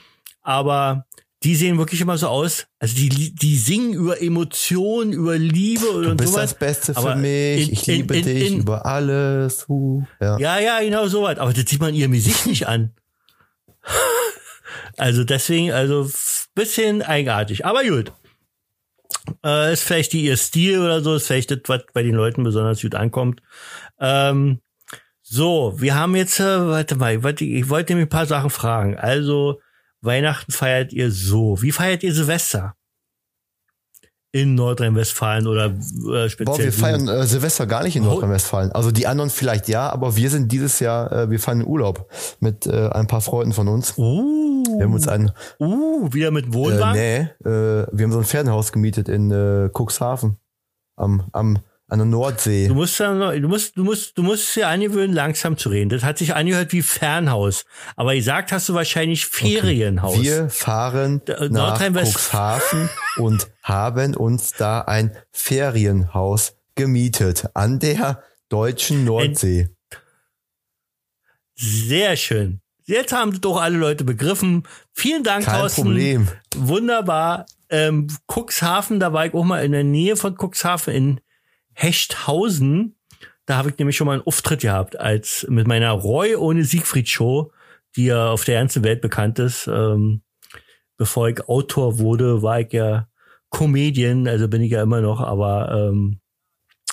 aber 0.41 1.05
die 1.43 1.55
sehen 1.55 1.77
wirklich 1.77 1.99
immer 2.01 2.17
so 2.17 2.27
aus. 2.27 2.67
Also 2.79 2.95
die, 2.95 3.33
die 3.35 3.57
singen 3.57 3.93
über 3.93 4.21
Emotionen, 4.21 5.11
über 5.13 5.37
Liebe 5.37 5.81
Du 5.85 6.09
und 6.11 6.17
bist 6.17 6.33
sowas. 6.33 6.51
das 6.51 6.59
Beste 6.59 6.93
für 6.93 6.99
aber 6.99 7.15
mich. 7.15 7.67
in- 7.67 7.73
ich 7.73 7.87
in- 7.87 7.95
liebe 7.95 8.15
in- 8.17 8.23
dich 8.25 8.55
über 8.57 8.85
alles. 8.85 9.65
Uh, 9.67 10.03
ja. 10.21 10.37
Ja, 10.39 10.59
ja, 10.59 10.79
genau 10.81 11.07
sowas. 11.07 11.37
Aber 11.39 11.53
das 11.53 11.65
sieht 11.69 11.79
man 11.81 11.93
ihrem 11.93 12.11
Gesicht 12.13 12.45
nicht 12.47 12.67
an. 12.67 12.93
Also 14.97 15.23
deswegen, 15.23 15.71
also 15.71 16.09
bisschen 16.55 17.01
eigenartig. 17.01 17.65
Aber 17.65 17.83
gut. 17.83 18.11
Äh, 19.45 19.73
ist 19.73 19.83
vielleicht 19.83 20.13
die 20.13 20.25
ihr 20.25 20.37
Stil 20.37 20.79
oder 20.79 21.01
so, 21.01 21.15
ist 21.15 21.27
vielleicht 21.27 21.51
das, 21.51 21.59
was 21.67 21.81
bei 21.93 22.03
den 22.03 22.15
Leuten 22.15 22.43
besonders 22.43 22.81
gut 22.81 22.95
ankommt. 22.95 23.41
Ähm, 23.99 24.59
so, 25.21 25.73
wir 25.77 25.95
haben 25.95 26.15
jetzt, 26.15 26.39
äh, 26.39 26.67
warte 26.67 26.95
mal, 26.95 27.15
ich 27.15 27.23
wollte, 27.23 27.45
ich 27.45 27.69
wollte 27.69 27.93
nämlich 27.93 28.07
ein 28.07 28.09
paar 28.09 28.25
Sachen 28.25 28.49
fragen. 28.49 28.97
Also, 28.97 29.61
Weihnachten 30.03 30.51
feiert 30.51 30.93
ihr 30.93 31.11
so. 31.11 31.61
Wie 31.61 31.71
feiert 31.71 32.03
ihr 32.03 32.13
Silvester? 32.13 32.75
In 34.35 34.55
Nordrhein-Westfalen 34.55 35.45
oder 35.45 35.65
äh, 35.67 36.27
speziell? 36.27 36.45
Boah, 36.45 36.57
wir 36.57 36.73
feiern 36.73 37.07
äh, 37.07 37.23
Silvester 37.27 37.67
gar 37.67 37.83
nicht 37.83 37.95
in 37.95 38.01
Oh. 38.03 38.07
Nordrhein-Westfalen. 38.07 38.71
Also 38.71 38.89
die 38.91 39.05
anderen 39.05 39.29
vielleicht 39.29 39.67
ja, 39.67 39.91
aber 39.91 40.15
wir 40.15 40.29
sind 40.31 40.51
dieses 40.51 40.79
Jahr, 40.79 41.11
äh, 41.11 41.29
wir 41.29 41.39
fahren 41.39 41.61
in 41.61 41.67
Urlaub 41.67 42.09
mit 42.39 42.65
äh, 42.65 42.89
ein 42.89 43.05
paar 43.05 43.21
Freunden 43.21 43.53
von 43.53 43.67
uns. 43.67 43.93
Uh, 43.95 44.63
Wir 44.77 44.85
haben 44.85 44.93
uns 44.93 45.07
ein, 45.07 45.31
uh, 45.59 46.11
wieder 46.11 46.31
mit 46.31 46.47
äh, 46.47 46.53
Wohnwagen? 46.53 46.93
nee, 46.99 47.17
äh, 47.47 47.85
wir 47.91 48.03
haben 48.05 48.11
so 48.11 48.17
ein 48.17 48.23
Ferienhaus 48.23 48.71
gemietet 48.71 49.07
in 49.07 49.29
äh, 49.29 49.69
Cuxhaven 49.71 50.37
am, 50.95 51.27
am 51.31 51.59
an 51.93 51.99
der 51.99 52.07
Nordsee. 52.07 52.67
Du 52.67 52.73
musst 52.73 52.99
dann, 52.99 53.19
du 53.19 53.47
musst, 53.47 53.77
du 53.77 53.83
musst, 53.83 54.17
du 54.17 54.23
musst 54.23 54.55
dir 54.55 54.67
angewöhnen, 54.67 55.13
langsam 55.13 55.57
zu 55.57 55.69
reden. 55.69 55.89
Das 55.89 56.03
hat 56.03 56.17
sich 56.17 56.33
angehört 56.33 56.73
wie 56.73 56.81
Fernhaus. 56.81 57.65
Aber 57.95 58.15
gesagt 58.15 58.51
hast 58.51 58.67
du 58.67 58.73
wahrscheinlich 58.73 59.27
Ferienhaus. 59.27 60.19
Wir 60.19 60.49
fahren 60.49 61.21
nach 61.49 61.79
Cuxhaven 61.79 62.89
und 63.17 63.47
haben 63.61 64.15
uns 64.15 64.53
da 64.53 64.81
ein 64.81 65.15
Ferienhaus 65.31 66.55
gemietet 66.73 67.47
an 67.53 67.77
der 67.77 68.23
deutschen 68.49 69.05
Nordsee. 69.05 69.69
Sehr 71.55 72.17
schön. 72.17 72.59
Jetzt 72.85 73.13
haben 73.13 73.39
doch 73.39 73.61
alle 73.61 73.77
Leute 73.77 74.03
begriffen. 74.03 74.63
Vielen 74.93 75.23
Dank, 75.23 75.45
Kein 75.45 75.59
Thorsten. 75.59 75.83
Problem. 75.83 76.27
Wunderbar. 76.55 77.45
Ähm, 77.69 78.07
Cuxhaven, 78.27 78.99
da 78.99 79.13
war 79.13 79.27
ich 79.27 79.33
auch 79.35 79.43
mal 79.43 79.63
in 79.63 79.71
der 79.73 79.83
Nähe 79.83 80.15
von 80.15 80.35
Cuxhaven 80.35 80.93
in 80.93 81.19
Hechthausen. 81.73 82.95
Da 83.45 83.57
habe 83.57 83.69
ich 83.69 83.77
nämlich 83.77 83.97
schon 83.97 84.07
mal 84.07 84.13
einen 84.13 84.21
Auftritt 84.27 84.61
gehabt, 84.61 84.99
als 84.99 85.45
mit 85.49 85.67
meiner 85.67 85.91
Roy 85.91 86.35
ohne 86.35 86.63
Siegfried 86.63 87.09
Show, 87.09 87.51
die 87.95 88.05
ja 88.05 88.29
auf 88.31 88.45
der 88.45 88.59
ganzen 88.59 88.83
Welt 88.83 89.01
bekannt 89.01 89.37
ist. 89.39 89.67
Ähm, 89.67 90.21
bevor 90.97 91.27
ich 91.29 91.47
Autor 91.49 91.99
wurde, 91.99 92.41
war 92.41 92.61
ich 92.61 92.71
ja 92.71 93.07
Comedian, 93.49 94.27
also 94.27 94.47
bin 94.47 94.61
ich 94.61 94.71
ja 94.71 94.81
immer 94.81 95.01
noch, 95.01 95.19
aber 95.19 95.89
ähm, 95.91 96.19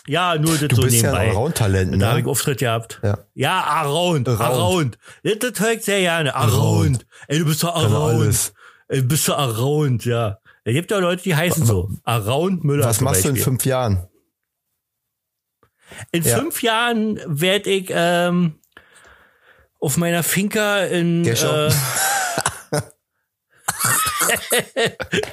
ja, 0.07 0.37
nur 0.37 0.53
das 0.57 0.69
Du 0.69 0.77
so 0.77 0.83
bist 0.83 0.97
ja 1.03 1.11
nebenbei. 1.13 1.21
ein 1.21 1.29
Allround-Talent, 1.37 2.03
Da 2.03 2.09
habe 2.09 2.19
ich 2.21 2.25
ne? 2.25 2.31
Auftritt 2.31 2.59
gehabt. 2.59 3.01
Ja. 3.05 3.19
Ja, 3.35 3.61
around, 3.61 4.29
Around. 4.29 4.41
around. 4.41 4.99
Das, 5.23 5.39
das 5.39 5.61
höre 5.61 5.73
ich 5.75 5.85
sehr 5.85 6.01
gerne. 6.01 6.35
Around. 6.35 7.07
Ey, 7.29 7.39
du 7.39 7.45
bist 7.45 7.61
so 7.61 7.69
Kann 7.69 7.93
around. 7.93 8.53
Ey, 8.89 9.03
du 9.03 9.09
bist 9.09 9.25
so 9.25 9.35
around, 9.35 10.05
ja. 10.05 10.39
Es 10.65 10.73
gibt 10.75 10.91
ja 10.91 10.99
Leute, 10.99 11.23
die 11.23 11.35
heißen 11.37 11.65
so. 11.65 11.91
Around 12.03 12.65
Müller 12.65 12.85
Was 12.87 13.01
machst 13.01 13.25
du 13.25 13.29
in 13.29 13.35
Beispiel. 13.35 13.45
fünf 13.45 13.65
Jahren? 13.67 14.07
In 16.13 16.23
Ja. 16.23 16.39
fünf 16.39 16.63
Jahren 16.63 17.21
werde 17.27 17.71
ich 17.71 17.91
ähm, 17.91 18.55
auf 19.81 19.97
meiner 19.97 20.23
Finca 20.23 20.85
in 20.85 21.25
äh, 21.27 21.35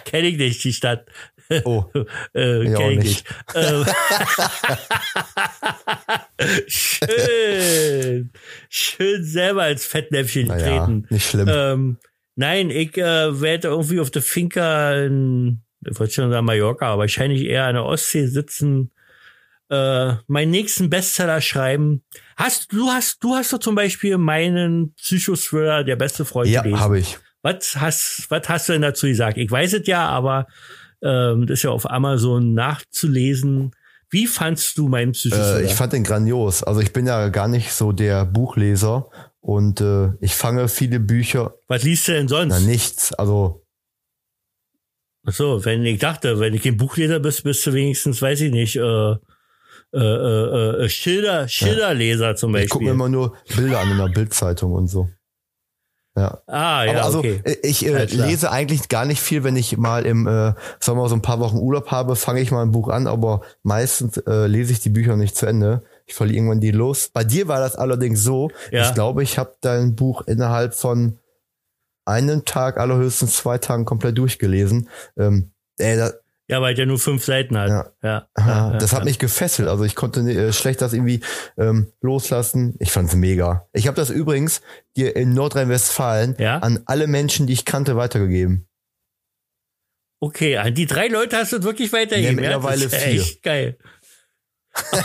kenne 0.06 0.28
ich 0.28 0.38
nicht, 0.38 0.64
die 0.64 0.74
Stadt. 0.74 1.06
Oh, 1.66 1.86
Äh, 2.36 2.64
Ich 2.64 2.76
kenn 2.76 2.92
ich 2.92 2.98
nicht. 3.00 3.26
nicht. 3.56 3.96
Schön. 6.68 8.32
Schön 8.70 9.24
selber 9.24 9.64
als 9.64 9.86
Fettnäpfchen 9.86 10.48
naja, 10.48 10.86
treten. 10.86 11.08
nicht 11.10 11.30
schlimm. 11.30 11.48
Ähm, 11.52 11.98
nein, 12.36 12.70
ich 12.70 12.98
äh, 12.98 13.42
werde 13.42 13.70
irgendwie 13.70 14.00
auf 14.00 14.12
der 14.12 14.22
Finca 14.22 14.94
in, 14.96 15.62
ich 15.86 15.98
wollte 16.00 16.14
schon 16.14 16.30
sagen 16.32 16.46
Mallorca, 16.46 16.88
aber 16.88 17.02
wahrscheinlich 17.04 17.46
eher 17.46 17.66
an 17.66 17.76
der 17.76 17.86
Ostsee 17.86 18.26
sitzen, 18.28 18.92
äh, 19.70 20.14
meinen 20.28 20.52
nächsten 20.52 20.90
Bestseller 20.90 21.42
schreiben. 21.42 22.04
Hast 22.36 22.72
du 22.72 22.88
hast 22.90 23.24
du 23.24 23.36
hast 23.36 23.54
doch 23.54 23.60
zum 23.60 23.76
Beispiel 23.76 24.18
meinen 24.18 24.94
Psychothriller 24.96 25.84
der 25.84 25.96
beste 25.96 26.26
Freund 26.26 26.50
ja, 26.50 26.62
gelesen. 26.62 26.80
habe 26.80 27.00
ich. 27.00 27.18
Was 27.42 27.76
hast 27.76 28.28
was 28.30 28.48
hast 28.48 28.70
du 28.70 28.74
denn 28.74 28.82
dazu 28.82 29.08
gesagt? 29.08 29.38
Ich 29.38 29.50
weiß 29.50 29.74
es 29.74 29.88
ja, 29.88 30.08
aber 30.08 30.48
ähm, 31.02 31.48
das 31.48 31.60
ist 31.60 31.64
ja 31.64 31.72
auf 31.72 31.90
Amazon 31.90 32.54
nachzulesen. 32.54 33.72
Wie 34.10 34.26
fandst 34.26 34.78
du 34.78 34.88
meinen 34.88 35.12
Psychothriller? 35.12 35.60
Äh, 35.60 35.66
ich 35.66 35.74
fand 35.74 35.94
den 35.94 36.04
grandios. 36.04 36.64
Also 36.64 36.80
ich 36.80 36.94
bin 36.94 37.06
ja 37.06 37.28
gar 37.30 37.48
nicht 37.48 37.74
so 37.74 37.92
der 37.92 38.26
Buchleser 38.26 39.10
und 39.42 39.82
äh, 39.82 40.12
ich 40.22 40.34
fange 40.34 40.70
viele 40.70 41.00
Bücher, 41.00 41.56
was 41.68 41.84
liest 41.84 42.08
du 42.08 42.14
denn 42.14 42.28
sonst? 42.28 42.54
na 42.54 42.60
nichts. 42.60 43.14
Also 43.14 43.66
Ach 45.26 45.34
so, 45.34 45.66
wenn 45.66 45.84
ich 45.86 46.00
dachte, 46.00 46.40
wenn 46.40 46.54
ich 46.54 46.66
ein 46.66 46.78
Buchleser 46.78 47.20
bist, 47.20 47.44
bist 47.44 47.66
du 47.68 47.74
wenigstens, 47.74 48.22
weiß 48.22 48.40
ich 48.42 48.52
nicht, 48.52 48.78
äh, 48.78 49.16
äh, 49.94 50.00
äh, 50.00 50.86
äh, 50.86 50.90
Schilder, 50.90 51.48
Schilderleser 51.48 52.36
zum 52.36 52.56
ich 52.56 52.70
gucke 52.70 52.86
Beispiel. 52.86 52.88
mir 52.88 52.94
immer 52.94 53.10
nur 53.10 53.36
Bilder 53.56 53.80
an 53.80 53.92
in 53.92 53.98
der 53.98 54.10
Bildzeitung 54.10 54.74
und 54.74 54.88
so. 54.88 55.10
Ja. 56.18 56.42
ah, 56.48 56.84
ja, 56.84 56.92
Aber 56.92 57.04
also 57.04 57.20
okay. 57.20 57.42
äh, 57.44 57.58
ich 57.62 57.86
äh, 57.86 58.06
lese 58.06 58.52
eigentlich 58.52 58.90
gar 58.90 59.06
nicht 59.06 59.22
viel, 59.22 59.44
wenn 59.44 59.56
ich 59.56 59.78
mal 59.78 60.04
im 60.04 60.26
äh, 60.26 60.54
Sommer 60.80 61.08
so 61.10 61.16
ein 61.16 61.22
paar 61.22 61.40
Wochen 61.40 61.58
Urlaub 61.58 61.92
habe, 61.92 62.16
fange 62.16 62.42
ich 62.42 62.50
mal 62.50 62.64
ein 62.64 62.72
Buch 62.72 62.90
an, 62.90 63.06
aber 63.06 63.42
meistens 63.62 64.18
äh, 64.18 64.48
lese 64.48 64.72
ich 64.72 64.80
die 64.80 64.90
Bücher 64.90 65.16
nicht 65.16 65.38
zu 65.38 65.46
Ende. 65.46 65.84
Ich 66.08 66.16
verliere 66.16 66.38
irgendwann 66.38 66.60
die 66.60 66.72
Lust. 66.72 67.14
Bei 67.14 67.24
dir 67.24 67.48
war 67.48 67.60
das 67.60 67.76
allerdings 67.76 68.24
so. 68.24 68.50
Ja. 68.72 68.88
Ich 68.88 68.96
glaube, 68.96 69.22
ich 69.22 69.38
habe 69.38 69.58
dein 69.62 69.96
Buch 69.96 70.24
innerhalb 70.26 70.74
von 70.74 71.20
einem 72.06 72.46
Tag, 72.46 72.78
allerhöchstens 72.78 73.36
zwei 73.36 73.60
Tagen 73.60 73.86
komplett 73.86 74.18
durchgelesen. 74.18 74.90
Ähm, 75.18 75.52
ey, 75.78 75.98
da, 75.98 76.14
Ja, 76.50 76.62
weil 76.62 76.76
der 76.76 76.86
nur 76.86 76.98
fünf 76.98 77.26
Seiten 77.26 77.58
hat. 77.58 77.70
Ja. 77.70 77.92
Ja. 78.02 78.28
Ah, 78.36 78.48
ja, 78.48 78.72
ja, 78.72 78.78
das 78.78 78.94
hat 78.94 79.00
ja. 79.00 79.06
mich 79.06 79.20
gefesselt. 79.20 79.68
Also 79.68 79.84
ich 79.84 79.96
konnte 79.96 80.22
äh, 80.22 80.54
schlecht 80.54 80.82
das 80.82 80.94
irgendwie 80.94 81.20
ähm, 81.58 81.92
loslassen. 82.02 82.76
Ich 82.80 82.92
fand's 82.92 83.16
mega. 83.16 83.68
Ich 83.74 83.88
habe 83.88 83.96
das 83.96 84.10
übrigens 84.10 84.62
dir 84.96 85.16
in 85.18 85.34
Nordrhein-Westfalen 85.34 86.38
an 86.40 86.84
alle 86.86 87.08
Menschen, 87.08 87.48
die 87.48 87.54
ich 87.54 87.66
kannte, 87.66 87.98
weitergegeben. 87.98 88.68
Okay, 90.20 90.58
an 90.58 90.74
die 90.74 90.88
drei 90.88 91.08
Leute 91.08 91.38
hast 91.38 91.54
du 91.54 91.62
wirklich 91.64 91.94
weitergegeben. 91.94 92.44
Ja? 92.44 92.58
mittlerweile 92.58 92.90
vier. 92.90 93.22
echt 93.22 93.44
geil. 93.44 93.78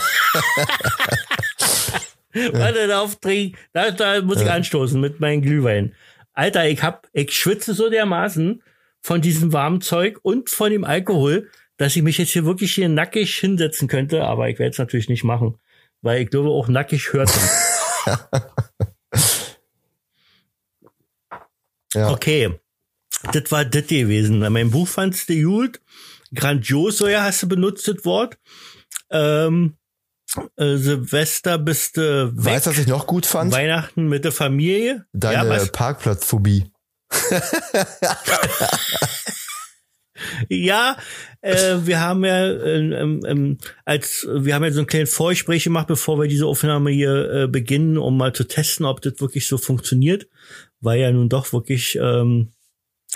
Warte, 2.33 2.87
darauf 2.87 3.17
trink, 3.17 3.57
da, 3.73 3.91
da 3.91 4.21
muss 4.21 4.41
ich 4.41 4.49
anstoßen 4.49 4.99
mit 4.99 5.19
meinem 5.19 5.43
Glühwein. 5.43 5.93
Alter, 6.33 6.67
ich 6.67 6.81
hab, 6.81 7.07
ich 7.13 7.31
schwitze 7.37 7.75
so 7.75 7.91
dermaßen 7.91 8.63
von 9.03 9.21
diesem 9.21 9.53
warmen 9.53 9.81
Zeug 9.81 10.19
und 10.23 10.49
von 10.49 10.71
dem 10.71 10.83
Alkohol, 10.83 11.49
dass 11.77 11.95
ich 11.95 12.01
mich 12.01 12.17
jetzt 12.17 12.31
hier 12.31 12.45
wirklich 12.45 12.73
hier 12.73 12.89
nackig 12.89 13.35
hinsetzen 13.35 13.87
könnte, 13.87 14.23
aber 14.23 14.49
ich 14.49 14.57
werde 14.57 14.71
es 14.71 14.79
natürlich 14.79 15.09
nicht 15.09 15.23
machen, 15.23 15.59
weil 16.01 16.23
ich 16.23 16.29
glaube 16.29 16.49
auch 16.49 16.67
nackig 16.67 17.13
hört 17.13 17.29
man. 18.05 18.19
Ja. 21.93 22.11
Okay. 22.11 22.59
Das 23.31 23.51
war 23.51 23.65
das 23.65 23.87
gewesen. 23.87 24.39
Mein 24.39 24.71
Buch 24.71 24.87
fandst 24.87 25.29
du 25.29 25.41
gut. 25.43 25.79
Grandios, 26.33 26.97
so 26.97 27.07
ja, 27.07 27.23
hast 27.23 27.43
du 27.43 27.47
benutzt 27.47 27.87
das 27.87 28.03
Wort. 28.05 28.37
Ähm, 29.11 29.77
äh, 30.55 30.77
Silvester 30.77 31.59
bist 31.59 31.97
du 31.97 32.35
weg. 32.35 32.45
Weißt 32.45 32.65
du, 32.65 32.71
was 32.71 32.79
ich 32.79 32.87
noch 32.87 33.05
gut 33.05 33.25
fand? 33.25 33.51
Weihnachten 33.51 34.07
mit 34.07 34.25
der 34.25 34.31
Familie. 34.31 35.05
Deine 35.13 35.57
ja? 35.57 35.65
Parkplatzphobie. 35.65 36.72
ja 40.49 40.97
äh, 41.41 41.77
wir 41.83 41.99
haben 41.99 42.25
ja 42.25 42.51
ähm, 42.51 43.21
ähm, 43.25 43.57
als 43.85 44.27
wir 44.31 44.55
haben 44.55 44.63
ja 44.63 44.71
so 44.71 44.79
einen 44.79 44.87
kleinen 44.87 45.07
Vorgespräch 45.07 45.63
gemacht, 45.63 45.87
bevor 45.87 46.19
wir 46.19 46.27
diese 46.27 46.45
Aufnahme 46.45 46.91
hier 46.91 47.31
äh, 47.31 47.47
beginnen, 47.47 47.97
um 47.97 48.17
mal 48.17 48.33
zu 48.33 48.45
testen, 48.45 48.85
ob 48.85 49.01
das 49.01 49.19
wirklich 49.19 49.47
so 49.47 49.57
funktioniert, 49.57 50.27
weil 50.79 50.99
ja 50.99 51.11
nun 51.11 51.29
doch 51.29 51.53
wirklich 51.53 51.97
ähm, 52.01 52.51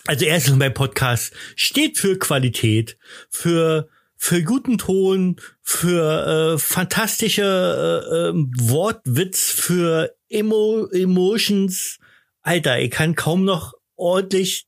also 0.06 0.26
erstens 0.26 0.56
mein 0.56 0.74
Podcast 0.74 1.34
steht 1.56 1.98
für 1.98 2.18
Qualität, 2.18 2.98
für 3.30 3.90
für 4.18 4.42
guten 4.42 4.78
Ton, 4.78 5.38
für 5.62 6.56
äh, 6.56 6.58
fantastische 6.58 8.04
äh, 8.12 8.30
ähm, 8.30 8.52
Wortwitz, 8.58 9.52
für 9.52 10.16
Emo 10.30 10.88
Emotions. 10.92 12.00
Alter, 12.42 12.80
ich 12.80 12.90
kann 12.90 13.16
kaum 13.16 13.46
noch 13.46 13.74
ordentlich 13.98 14.68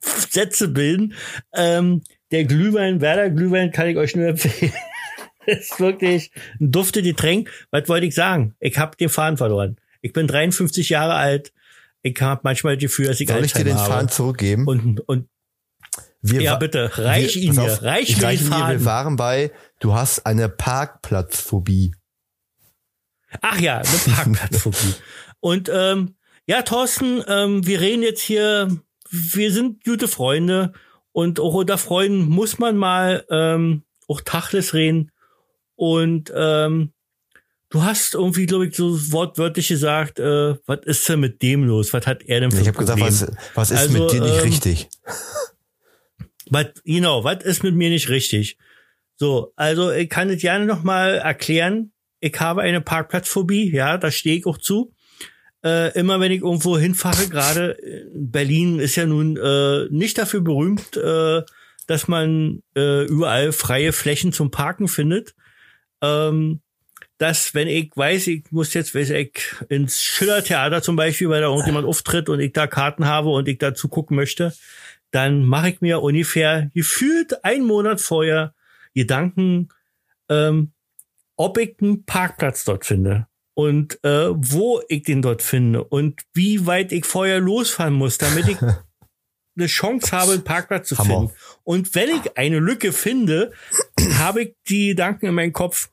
Sätze 0.00 0.68
bilden. 0.68 1.14
Ähm, 1.54 2.02
der 2.30 2.44
Glühwein, 2.44 3.00
Werder 3.00 3.30
Glühwein 3.30 3.72
kann 3.72 3.88
ich 3.88 3.96
euch 3.96 4.14
nur 4.16 4.28
empfehlen. 4.28 4.72
ist 5.46 5.80
wirklich 5.80 6.30
ein 6.60 6.70
dufte 6.70 7.02
Getränk. 7.02 7.50
Was 7.70 7.88
wollte 7.88 8.06
ich 8.06 8.14
sagen? 8.14 8.54
Ich 8.60 8.78
habe 8.78 8.96
den 8.96 9.08
Faden 9.08 9.36
verloren. 9.36 9.76
Ich 10.00 10.12
bin 10.12 10.26
53 10.26 10.88
Jahre 10.88 11.14
alt. 11.14 11.52
Ich 12.02 12.18
habe 12.20 12.40
manchmal 12.44 12.76
das 12.76 12.82
Gefühl, 12.82 13.06
dass 13.06 13.20
ich 13.20 13.28
Soll 13.28 13.44
ich 13.44 13.52
dir 13.52 13.64
den 13.64 13.72
Alzheimer 13.74 13.88
Faden 13.88 14.06
habe. 14.06 14.14
zurückgeben? 14.14 14.66
Und, 14.66 15.00
und 15.00 15.28
Wir 16.22 16.40
ja, 16.42 16.56
bitte, 16.56 16.90
reich 16.98 17.36
wir, 17.36 17.42
ihn 17.42 17.54
mir, 17.54 17.62
auf, 17.62 17.82
reich 17.82 18.10
ich 18.10 18.16
mir 18.18 18.24
reich 18.24 18.38
den 18.38 18.46
ihn 18.46 18.50
dir. 18.52 18.56
Wir 18.56 18.64
Faden. 18.64 18.84
waren 18.84 19.16
bei, 19.16 19.52
du 19.80 19.94
hast 19.94 20.24
eine 20.26 20.48
Parkplatzphobie. 20.48 21.94
Ach 23.42 23.60
ja, 23.60 23.78
eine 23.78 24.14
Parkplatzphobie. 24.14 24.94
und 25.40 25.70
ähm, 25.72 26.16
ja, 26.50 26.62
Thorsten, 26.62 27.22
ähm, 27.28 27.64
wir 27.64 27.80
reden 27.80 28.02
jetzt 28.02 28.22
hier, 28.22 28.76
wir 29.08 29.52
sind 29.52 29.84
gute 29.84 30.08
Freunde 30.08 30.72
und 31.12 31.38
auch 31.38 31.54
unter 31.54 31.78
Freunden 31.78 32.28
muss 32.28 32.58
man 32.58 32.76
mal 32.76 33.24
ähm, 33.30 33.84
auch 34.08 34.20
Tachles 34.20 34.74
reden. 34.74 35.12
Und 35.76 36.32
ähm, 36.34 36.92
du 37.68 37.84
hast 37.84 38.14
irgendwie, 38.14 38.46
glaube 38.46 38.66
ich, 38.66 38.74
so 38.74 39.12
wortwörtlich 39.12 39.68
gesagt, 39.68 40.18
äh, 40.18 40.56
was 40.66 40.80
ist 40.86 41.08
denn 41.08 41.20
mit 41.20 41.40
dem 41.40 41.62
los? 41.62 41.92
Was 41.92 42.08
hat 42.08 42.24
er 42.24 42.40
denn 42.40 42.50
für 42.50 42.62
Ich 42.62 42.66
habe 42.66 42.78
gesagt, 42.78 43.00
was, 43.00 43.30
was 43.54 43.70
ist 43.70 43.78
Also, 43.78 43.92
mit 43.92 44.10
dir 44.10 44.20
nicht 44.20 44.38
ähm, 44.38 44.42
richtig? 44.42 44.88
Was, 46.46 46.66
genau, 46.84 47.22
was 47.22 47.44
ist 47.44 47.62
mit 47.62 47.76
mir 47.76 47.90
nicht 47.90 48.08
richtig? 48.08 48.58
So, 49.14 49.52
also 49.54 49.92
ich 49.92 50.10
kann 50.10 50.28
es 50.30 50.40
gerne 50.40 50.66
noch 50.66 50.82
mal 50.82 51.14
erklären. 51.14 51.92
Ich 52.18 52.40
habe 52.40 52.62
eine 52.62 52.80
Parkplatzphobie, 52.80 53.72
ja, 53.72 53.98
da 53.98 54.10
stehe 54.10 54.36
ich 54.36 54.46
auch 54.46 54.58
zu. 54.58 54.92
Äh, 55.62 55.92
immer 55.98 56.20
wenn 56.20 56.32
ich 56.32 56.42
irgendwo 56.42 56.78
hinfahre, 56.78 57.28
gerade 57.28 57.72
in 57.72 58.30
Berlin 58.30 58.78
ist 58.78 58.96
ja 58.96 59.04
nun 59.06 59.36
äh, 59.36 59.86
nicht 59.90 60.16
dafür 60.16 60.40
berühmt, 60.40 60.96
äh, 60.96 61.42
dass 61.86 62.08
man 62.08 62.62
äh, 62.76 63.04
überall 63.04 63.52
freie 63.52 63.92
Flächen 63.92 64.32
zum 64.32 64.50
Parken 64.50 64.88
findet. 64.88 65.34
Ähm, 66.00 66.60
dass, 67.18 67.52
wenn 67.54 67.68
ich 67.68 67.90
weiß, 67.94 68.28
ich 68.28 68.44
muss 68.50 68.72
jetzt, 68.72 68.94
weiß 68.94 69.10
ich, 69.10 69.54
ins 69.68 70.00
Schillertheater 70.00 70.80
zum 70.80 70.96
Beispiel, 70.96 71.28
weil 71.28 71.42
da 71.42 71.48
irgendjemand 71.48 71.86
auftritt 71.86 72.30
und 72.30 72.40
ich 72.40 72.54
da 72.54 72.66
Karten 72.66 73.04
habe 73.04 73.28
und 73.28 73.46
ich 73.46 73.58
da 73.58 73.74
zugucken 73.74 74.16
möchte, 74.16 74.54
dann 75.10 75.44
mache 75.44 75.68
ich 75.68 75.80
mir 75.82 76.00
ungefähr 76.00 76.70
gefühlt 76.72 77.44
einen 77.44 77.66
Monat 77.66 78.00
vorher 78.00 78.54
Gedanken, 78.94 79.68
ähm, 80.30 80.72
ob 81.36 81.58
ich 81.58 81.76
einen 81.82 82.06
Parkplatz 82.06 82.64
dort 82.64 82.86
finde 82.86 83.26
und 83.60 84.02
äh, 84.04 84.30
wo 84.30 84.80
ich 84.88 85.02
den 85.02 85.20
dort 85.20 85.42
finde 85.42 85.84
und 85.84 86.22
wie 86.32 86.64
weit 86.66 86.92
ich 86.92 87.04
vorher 87.04 87.40
losfahren 87.40 87.92
muss, 87.92 88.16
damit 88.16 88.48
ich 88.48 88.56
eine 89.56 89.66
Chance 89.66 90.12
habe, 90.12 90.32
einen 90.32 90.44
Parkplatz 90.44 90.88
zu 90.88 90.96
Hammer. 90.96 91.28
finden. 91.28 91.34
Und 91.62 91.94
wenn 91.94 92.08
ich 92.08 92.38
eine 92.38 92.58
Lücke 92.58 92.92
finde, 92.92 93.52
habe 94.14 94.44
ich 94.44 94.54
die 94.66 94.88
Gedanken 94.88 95.26
in 95.26 95.34
meinem 95.34 95.52
Kopf, 95.52 95.90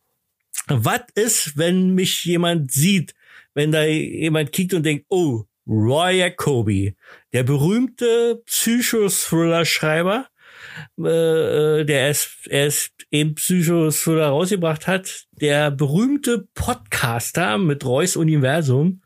was 0.67 1.01
ist, 1.15 1.57
wenn 1.57 1.93
mich 1.93 2.23
jemand 2.23 2.71
sieht, 2.71 3.13
wenn 3.53 3.73
da 3.73 3.83
jemand 3.83 4.53
kickt 4.53 4.73
und 4.73 4.83
denkt, 4.83 5.05
oh, 5.09 5.43
Roy 5.67 6.19
Jacobi, 6.19 6.95
der 7.33 7.43
berühmte 7.43 8.41
Psychothriller-Schreiber, 8.45 10.29
äh, 10.99 11.81
äh, 11.81 11.85
der 11.85 12.09
es, 12.09 12.29
es 12.49 12.91
eben 13.11 13.35
Psychothriller 13.35 14.27
rausgebracht 14.27 14.87
hat, 14.87 15.25
der 15.31 15.71
berühmte 15.71 16.47
Podcaster 16.53 17.57
mit 17.57 17.85
Reus 17.85 18.15
Universum. 18.15 19.01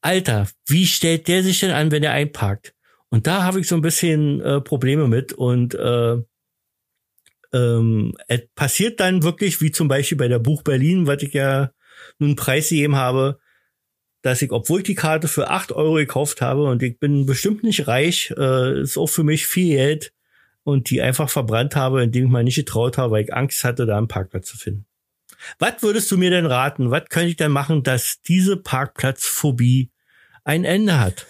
Alter, 0.00 0.48
wie 0.66 0.86
stellt 0.86 1.28
der 1.28 1.42
sich 1.42 1.60
denn 1.60 1.70
an, 1.70 1.90
wenn 1.90 2.02
er 2.02 2.12
einparkt? 2.12 2.74
Und 3.08 3.26
da 3.26 3.42
habe 3.42 3.60
ich 3.60 3.68
so 3.68 3.74
ein 3.74 3.82
bisschen 3.82 4.40
äh, 4.40 4.60
Probleme 4.60 5.06
mit 5.06 5.32
und 5.32 5.74
äh, 5.74 6.16
ähm, 7.52 8.14
es 8.28 8.40
passiert 8.54 9.00
dann 9.00 9.22
wirklich, 9.22 9.60
wie 9.60 9.70
zum 9.70 9.88
Beispiel 9.88 10.18
bei 10.18 10.28
der 10.28 10.38
Buch 10.38 10.62
Berlin, 10.62 11.06
was 11.06 11.22
ich 11.22 11.34
ja 11.34 11.70
nun 12.18 12.36
preisgegeben 12.36 12.96
habe, 12.96 13.38
dass 14.22 14.40
ich, 14.40 14.52
obwohl 14.52 14.80
ich 14.80 14.86
die 14.86 14.94
Karte 14.94 15.28
für 15.28 15.50
acht 15.50 15.72
Euro 15.72 15.94
gekauft 15.94 16.40
habe 16.40 16.64
und 16.64 16.82
ich 16.82 16.98
bin 16.98 17.26
bestimmt 17.26 17.62
nicht 17.62 17.86
reich, 17.88 18.32
äh, 18.36 18.80
ist 18.80 18.96
auch 18.96 19.08
für 19.08 19.24
mich 19.24 19.46
viel 19.46 19.76
Geld 19.76 20.12
und 20.64 20.90
die 20.90 21.02
einfach 21.02 21.28
verbrannt 21.28 21.76
habe, 21.76 22.02
indem 22.02 22.26
ich 22.26 22.30
mal 22.30 22.44
nicht 22.44 22.56
getraut 22.56 22.98
habe, 22.98 23.12
weil 23.12 23.24
ich 23.24 23.34
Angst 23.34 23.64
hatte, 23.64 23.86
da 23.86 23.98
einen 23.98 24.08
Parkplatz 24.08 24.46
zu 24.46 24.56
finden. 24.56 24.86
Was 25.58 25.82
würdest 25.82 26.10
du 26.10 26.18
mir 26.18 26.30
denn 26.30 26.46
raten? 26.46 26.90
Was 26.90 27.04
könnte 27.08 27.28
ich 27.28 27.36
denn 27.36 27.50
machen, 27.50 27.82
dass 27.82 28.20
diese 28.22 28.56
Parkplatzphobie 28.56 29.90
ein 30.44 30.64
Ende 30.64 31.00
hat? 31.00 31.26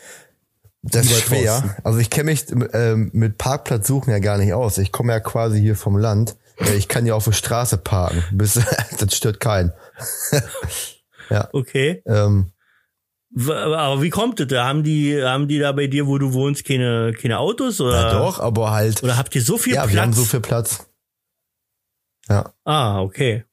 Das 0.82 1.06
ist 1.06 1.22
schwer. 1.22 1.76
Also 1.84 1.98
ich 1.98 2.10
kenne 2.10 2.30
mich 2.30 2.44
ähm, 2.72 3.10
mit 3.12 3.38
Parkplatz 3.38 3.86
suchen 3.86 4.10
ja 4.10 4.18
gar 4.18 4.36
nicht 4.36 4.52
aus. 4.52 4.78
Ich 4.78 4.90
komme 4.92 5.12
ja 5.12 5.20
quasi 5.20 5.60
hier 5.60 5.76
vom 5.76 5.96
Land. 5.96 6.36
Äh, 6.58 6.74
Ich 6.74 6.88
kann 6.88 7.06
ja 7.06 7.14
auf 7.14 7.24
der 7.24 7.32
Straße 7.32 7.78
parken. 7.78 8.22
Bis, 8.32 8.54
das 8.98 9.16
stört 9.16 9.40
keinen. 9.40 9.72
Okay. 11.52 12.02
Ähm, 12.04 12.52
Aber 13.34 14.02
wie 14.02 14.10
kommt 14.10 14.40
es? 14.40 14.48
da? 14.48 14.66
Haben 14.66 14.82
die, 14.82 15.22
haben 15.22 15.48
die 15.48 15.58
da 15.58 15.72
bei 15.72 15.86
dir, 15.86 16.06
wo 16.06 16.18
du 16.18 16.32
wohnst, 16.34 16.64
keine, 16.66 17.12
keine 17.12 17.38
Autos 17.38 17.80
oder? 17.80 18.12
ja 18.12 18.12
doch, 18.18 18.40
aber 18.40 18.70
halt. 18.72 19.02
Oder 19.02 19.16
habt 19.16 19.34
ihr 19.34 19.42
so 19.42 19.56
viel 19.58 19.74
Ja, 19.74 19.82
Platz? 19.82 19.94
wir 19.94 20.02
haben 20.02 20.12
so 20.12 20.24
viel 20.24 20.40
Platz. 20.40 20.86
Ja. 22.28 22.52
Ah, 22.64 23.00
okay. 23.00 23.44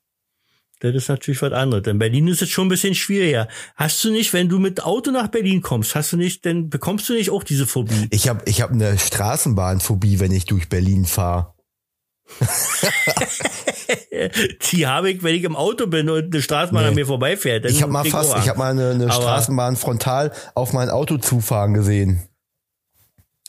Das 0.81 0.95
ist 0.95 1.09
natürlich 1.09 1.41
was 1.41 1.51
anderes. 1.51 1.85
In 1.87 1.99
Berlin 1.99 2.27
ist 2.29 2.41
es 2.41 2.49
schon 2.49 2.67
ein 2.67 2.69
bisschen 2.69 2.95
schwieriger. 2.95 3.49
Hast 3.75 4.01
du 4.03 4.11
nicht, 4.11 4.31
wenn 4.31 4.47
du 4.47 4.59
mit 4.59 4.83
Auto 4.83 5.11
nach 5.11 5.27
Berlin 5.27 5.61
kommst, 5.61 5.93
hast 5.95 6.13
du 6.13 6.17
nicht, 6.17 6.45
dann 6.45 6.69
bekommst 6.69 7.09
du 7.09 7.13
nicht 7.13 7.31
auch 7.31 7.43
diese 7.43 7.67
Phobie? 7.67 8.07
Ich 8.11 8.29
habe 8.29 8.41
ich 8.45 8.61
hab 8.61 8.71
eine 8.71 8.97
Straßenbahnphobie, 8.97 10.19
wenn 10.21 10.31
ich 10.31 10.45
durch 10.45 10.69
Berlin 10.69 11.05
fahre. 11.05 11.53
Die 14.71 14.87
habe 14.87 15.11
ich, 15.11 15.23
wenn 15.23 15.35
ich 15.35 15.43
im 15.43 15.55
Auto 15.55 15.87
bin 15.87 16.09
und 16.09 16.33
eine 16.33 16.41
Straßenbahn 16.41 16.83
Nee. 16.83 16.89
an 16.89 16.95
mir 16.95 17.05
vorbeifährt. 17.05 17.65
Ich 17.65 17.81
habe 17.81 17.91
mal 17.91 18.05
fast, 18.05 18.35
ich 18.37 18.47
habe 18.49 18.59
mal 18.59 18.71
eine, 18.71 18.91
eine 18.91 19.11
Straßenbahn 19.11 19.75
frontal 19.75 20.31
auf 20.55 20.73
mein 20.73 20.89
Auto 20.89 21.17
zufahren 21.17 21.73
gesehen. 21.73 22.27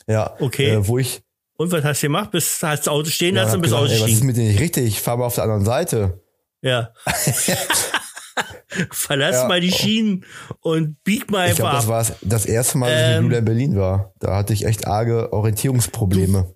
Ja. 0.07 0.35
Okay. 0.39 0.71
Äh, 0.71 0.87
wo 0.87 0.97
ich 0.97 1.21
Und 1.57 1.71
was 1.71 1.83
hast 1.83 2.01
du 2.01 2.07
gemacht? 2.07 2.31
Bist, 2.31 2.61
hast 2.63 2.79
das 2.81 2.87
Auto 2.87 3.09
stehen 3.09 3.35
ja, 3.35 3.43
lassen 3.43 3.51
hab 3.51 3.55
und 3.57 3.61
bist 3.63 3.73
gesagt, 3.73 3.91
ey, 3.91 3.93
was 3.93 3.97
ist 3.97 4.01
ausgestiegen. 4.03 4.27
mit 4.27 4.37
dir 4.37 4.43
nicht 4.43 4.59
richtig? 4.59 4.85
Ich 4.85 5.01
fahre 5.01 5.17
mal 5.19 5.25
auf 5.25 5.35
der 5.35 5.43
anderen 5.45 5.65
Seite. 5.65 6.21
Ja. 6.61 6.91
Verlass 8.91 9.35
Ja. 9.35 9.47
mal 9.49 9.59
die 9.59 9.71
Schienen 9.71 10.25
und 10.61 11.03
bieg 11.03 11.29
mal 11.29 11.49
Ich 11.49 11.55
glaube, 11.55 11.71
einfach 11.71 11.95
das 11.95 12.09
war 12.09 12.15
das 12.21 12.45
erste 12.45 12.77
Mal, 12.77 12.89
dass 12.89 13.01
ich 13.01 13.07
Ähm, 13.07 13.13
mit 13.15 13.23
Lula 13.23 13.37
in 13.39 13.45
Berlin 13.45 13.75
war. 13.77 14.13
Da 14.19 14.37
hatte 14.37 14.53
ich 14.53 14.65
echt 14.65 14.87
arge 14.87 15.33
Orientierungsprobleme. 15.33 16.53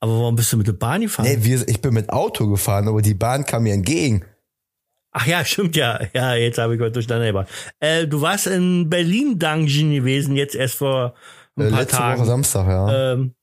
Aber 0.00 0.12
warum 0.12 0.36
bist 0.36 0.52
du 0.52 0.56
mit 0.56 0.66
der 0.66 0.72
Bahn 0.74 1.00
gefahren? 1.00 1.26
Nee, 1.28 1.38
wir, 1.40 1.66
ich 1.68 1.80
bin 1.80 1.92
mit 1.94 2.10
Auto 2.10 2.48
gefahren, 2.48 2.86
aber 2.88 3.02
die 3.02 3.14
Bahn 3.14 3.44
kam 3.44 3.64
mir 3.64 3.74
entgegen. 3.74 4.24
Ach 5.12 5.26
ja, 5.26 5.44
stimmt 5.44 5.74
ja. 5.76 6.00
Ja, 6.14 6.34
jetzt 6.34 6.58
habe 6.58 6.74
ich 6.74 6.80
was 6.80 6.92
durcheinander 6.92 7.26
gebracht. 7.26 7.48
Äh, 7.80 8.06
du 8.06 8.20
warst 8.20 8.46
in 8.46 8.88
Berlin 8.88 9.38
Dungeon 9.38 9.90
gewesen, 9.92 10.36
jetzt 10.36 10.54
erst 10.54 10.76
vor 10.76 11.14
ein 11.56 11.66
Äh, 11.66 11.70
paar 11.70 11.80
letzte 11.80 11.96
Tagen. 11.96 12.20
Woche 12.20 12.26
Samstag, 12.28 12.68
ja. 12.68 13.12
Ähm, 13.14 13.34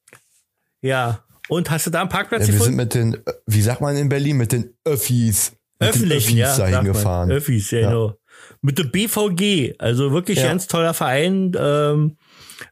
ja. 0.81 1.19
Und 1.49 1.69
hast 1.69 1.85
du 1.87 1.91
da 1.91 2.01
einen 2.01 2.09
Parkplatz 2.09 2.47
ja 2.47 2.53
wir 2.53 2.53
sind 2.59 2.77
gefunden? 2.77 2.77
mit 2.77 2.93
den, 2.95 3.17
wie 3.45 3.61
sagt 3.61 3.81
man 3.81 3.95
in 3.97 4.09
Berlin, 4.09 4.37
mit 4.37 4.51
den 4.51 4.73
Öffis. 4.83 5.53
Öffentlichen, 5.79 6.37
ja. 6.37 6.55
dahin 6.55 6.75
man. 6.75 6.85
gefahren. 6.85 7.31
Öffis, 7.31 7.69
ja, 7.71 7.79
Ja. 7.79 7.87
genau. 7.89 8.13
Mit 8.61 8.79
der 8.79 8.85
BVG, 8.85 9.75
also 9.77 10.11
wirklich 10.11 10.39
Ja. 10.39 10.47
ganz 10.47 10.67
toller 10.67 10.93
Verein. 10.93 11.51
Ähm, 11.59 12.17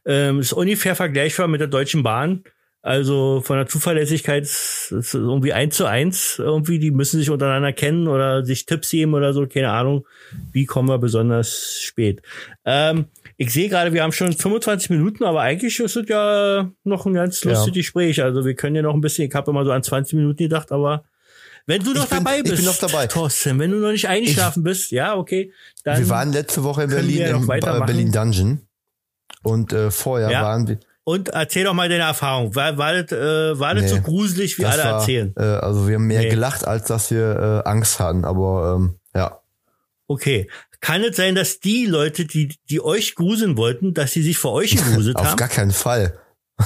ähm, 0.06 0.40
ist 0.40 0.52
ungefähr 0.54 0.96
vergleichbar 0.96 1.46
mit 1.48 1.60
der 1.60 1.68
Deutschen 1.68 2.02
Bahn. 2.02 2.42
Also 2.86 3.40
von 3.42 3.56
der 3.56 3.66
Zuverlässigkeit 3.66 4.42
ist 4.42 4.92
irgendwie 5.14 5.54
eins 5.54 5.74
zu 5.74 5.86
eins 5.86 6.38
irgendwie. 6.38 6.78
Die 6.78 6.90
müssen 6.90 7.18
sich 7.18 7.30
untereinander 7.30 7.72
kennen 7.72 8.08
oder 8.08 8.44
sich 8.44 8.66
Tipps 8.66 8.90
geben 8.90 9.14
oder 9.14 9.32
so. 9.32 9.46
Keine 9.46 9.70
Ahnung. 9.70 10.06
Wie 10.52 10.66
kommen 10.66 10.90
wir 10.90 10.98
besonders 10.98 11.78
spät? 11.80 12.20
Ähm, 12.66 13.06
ich 13.38 13.54
sehe 13.54 13.70
gerade, 13.70 13.94
wir 13.94 14.02
haben 14.02 14.12
schon 14.12 14.34
25 14.34 14.90
Minuten, 14.90 15.24
aber 15.24 15.40
eigentlich 15.40 15.80
ist 15.80 15.96
es 15.96 16.08
ja 16.10 16.70
noch 16.84 17.06
ein 17.06 17.14
ganz 17.14 17.42
Ja. 17.42 17.52
lustiges 17.52 17.74
Gespräch. 17.86 18.22
Also 18.22 18.44
wir 18.44 18.54
können 18.54 18.76
ja 18.76 18.82
noch 18.82 18.92
ein 18.92 19.00
bisschen, 19.00 19.26
ich 19.30 19.34
habe 19.34 19.50
immer 19.50 19.64
so 19.64 19.72
an 19.72 19.82
20 19.82 20.12
Minuten 20.18 20.36
gedacht, 20.42 20.70
aber 20.70 21.04
wenn 21.66 21.82
du 21.82 21.94
noch 21.94 22.06
bin- 22.08 22.18
dabei 22.18 22.36
ich 22.36 22.42
bist, 22.42 22.56
bin 22.56 22.64
noch 22.66 22.76
dabei. 22.76 23.06
Thorsten, 23.06 23.58
wenn 23.60 23.70
du 23.70 23.78
noch 23.78 23.92
nicht 23.92 24.08
eingeschlafen 24.08 24.62
bist, 24.62 24.90
ja, 24.90 25.16
okay, 25.16 25.54
dann 25.84 25.98
wir 26.00 26.08
waren 26.10 26.34
letzte 26.34 26.62
Woche 26.64 26.82
in 26.82 26.90
Berlin 26.90 27.18
ja 27.18 27.28
im. 27.28 27.46
Berlin 27.46 28.12
Dungeon. 28.12 28.60
Und 29.42 29.72
äh, 29.72 29.90
vorher 29.90 30.30
Ja. 30.30 30.42
waren 30.42 30.68
wir. 30.68 30.78
Und 31.04 31.28
erzähl 31.28 31.64
doch 31.64 31.74
mal 31.74 31.88
deine 31.88 32.04
Erfahrung. 32.04 32.54
War, 32.54 32.76
war 32.78 33.02
das, 33.02 33.12
äh, 33.12 33.58
war 33.58 33.74
das 33.74 33.84
Nee. 33.84 33.88
so 33.90 34.00
gruselig, 34.00 34.58
wie 34.58 34.64
alle 34.64 34.82
war, 34.84 34.98
erzählen? 35.00 35.34
Äh, 35.36 35.42
also 35.42 35.86
wir 35.86 35.96
haben 35.96 36.06
mehr 36.06 36.20
Nee. 36.22 36.28
gelacht, 36.30 36.66
als 36.66 36.86
dass 36.86 37.10
wir 37.10 37.62
äh, 37.64 37.68
Angst 37.68 38.00
hatten. 38.00 38.24
Aber 38.24 38.74
ähm, 38.76 38.98
ja. 39.14 39.40
Okay. 40.06 40.48
Kann 40.80 41.02
es 41.02 41.16
sein, 41.16 41.34
dass 41.34 41.60
die 41.60 41.86
Leute, 41.86 42.26
die, 42.26 42.54
die 42.68 42.80
euch 42.82 43.14
gruseln 43.14 43.56
wollten, 43.56 43.94
dass 43.94 44.12
sie 44.12 44.22
sich 44.22 44.36
vor 44.38 44.52
euch 44.52 44.72
gegruselt 44.76 45.16
Auf 45.20 45.26
haben? 45.26 45.36
gar 45.36 45.48
keinen 45.48 45.70
Fall. 45.70 46.18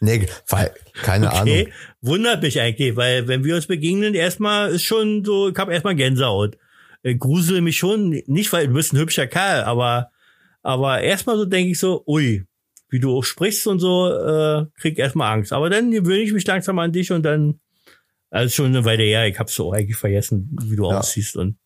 nee, 0.00 0.26
weil, 0.48 0.72
keine 1.02 1.28
Okay. 1.28 1.36
Ahnung. 1.62 1.72
Wundert 2.02 2.42
mich 2.42 2.60
eigentlich, 2.60 2.96
weil 2.96 3.28
wenn 3.28 3.44
wir 3.44 3.54
uns 3.56 3.66
begegnen, 3.66 4.14
erstmal 4.14 4.70
ist 4.70 4.82
schon 4.84 5.24
so, 5.24 5.48
ich 5.48 5.56
habe 5.56 5.72
erstmal 5.72 5.94
Gänsehaut. 5.94 6.56
Äh, 7.02 7.14
grusel 7.16 7.60
mich 7.60 7.76
schon, 7.78 8.10
nicht 8.26 8.52
weil 8.52 8.68
du 8.68 8.74
bist 8.74 8.92
ein 8.92 8.98
hübscher 8.98 9.26
Kerl, 9.26 9.62
aber, 9.64 10.10
aber 10.62 11.00
erstmal 11.02 11.36
so 11.36 11.44
denke 11.44 11.70
ich 11.72 11.78
so, 11.78 12.02
ui, 12.06 12.44
wie 12.94 13.00
du 13.00 13.16
auch 13.18 13.24
sprichst 13.24 13.66
und 13.66 13.80
so, 13.80 14.08
äh, 14.08 14.66
krieg 14.80 14.92
ich 14.92 14.98
erstmal 15.00 15.32
Angst. 15.32 15.52
Aber 15.52 15.68
dann 15.68 15.90
gewöhne 15.90 16.20
ich 16.22 16.32
mich 16.32 16.46
langsam 16.46 16.78
an 16.78 16.92
dich 16.92 17.10
und 17.10 17.24
dann, 17.24 17.58
also 18.30 18.54
schon 18.54 18.66
eine 18.66 18.84
Weile 18.84 19.02
her, 19.02 19.26
ich 19.26 19.36
hab's 19.36 19.56
so 19.56 19.72
eigentlich 19.72 19.96
vergessen, 19.96 20.56
wie 20.62 20.76
du 20.76 20.88
Ja. 20.88 20.98
aussiehst. 21.00 21.36
Und 21.36 21.56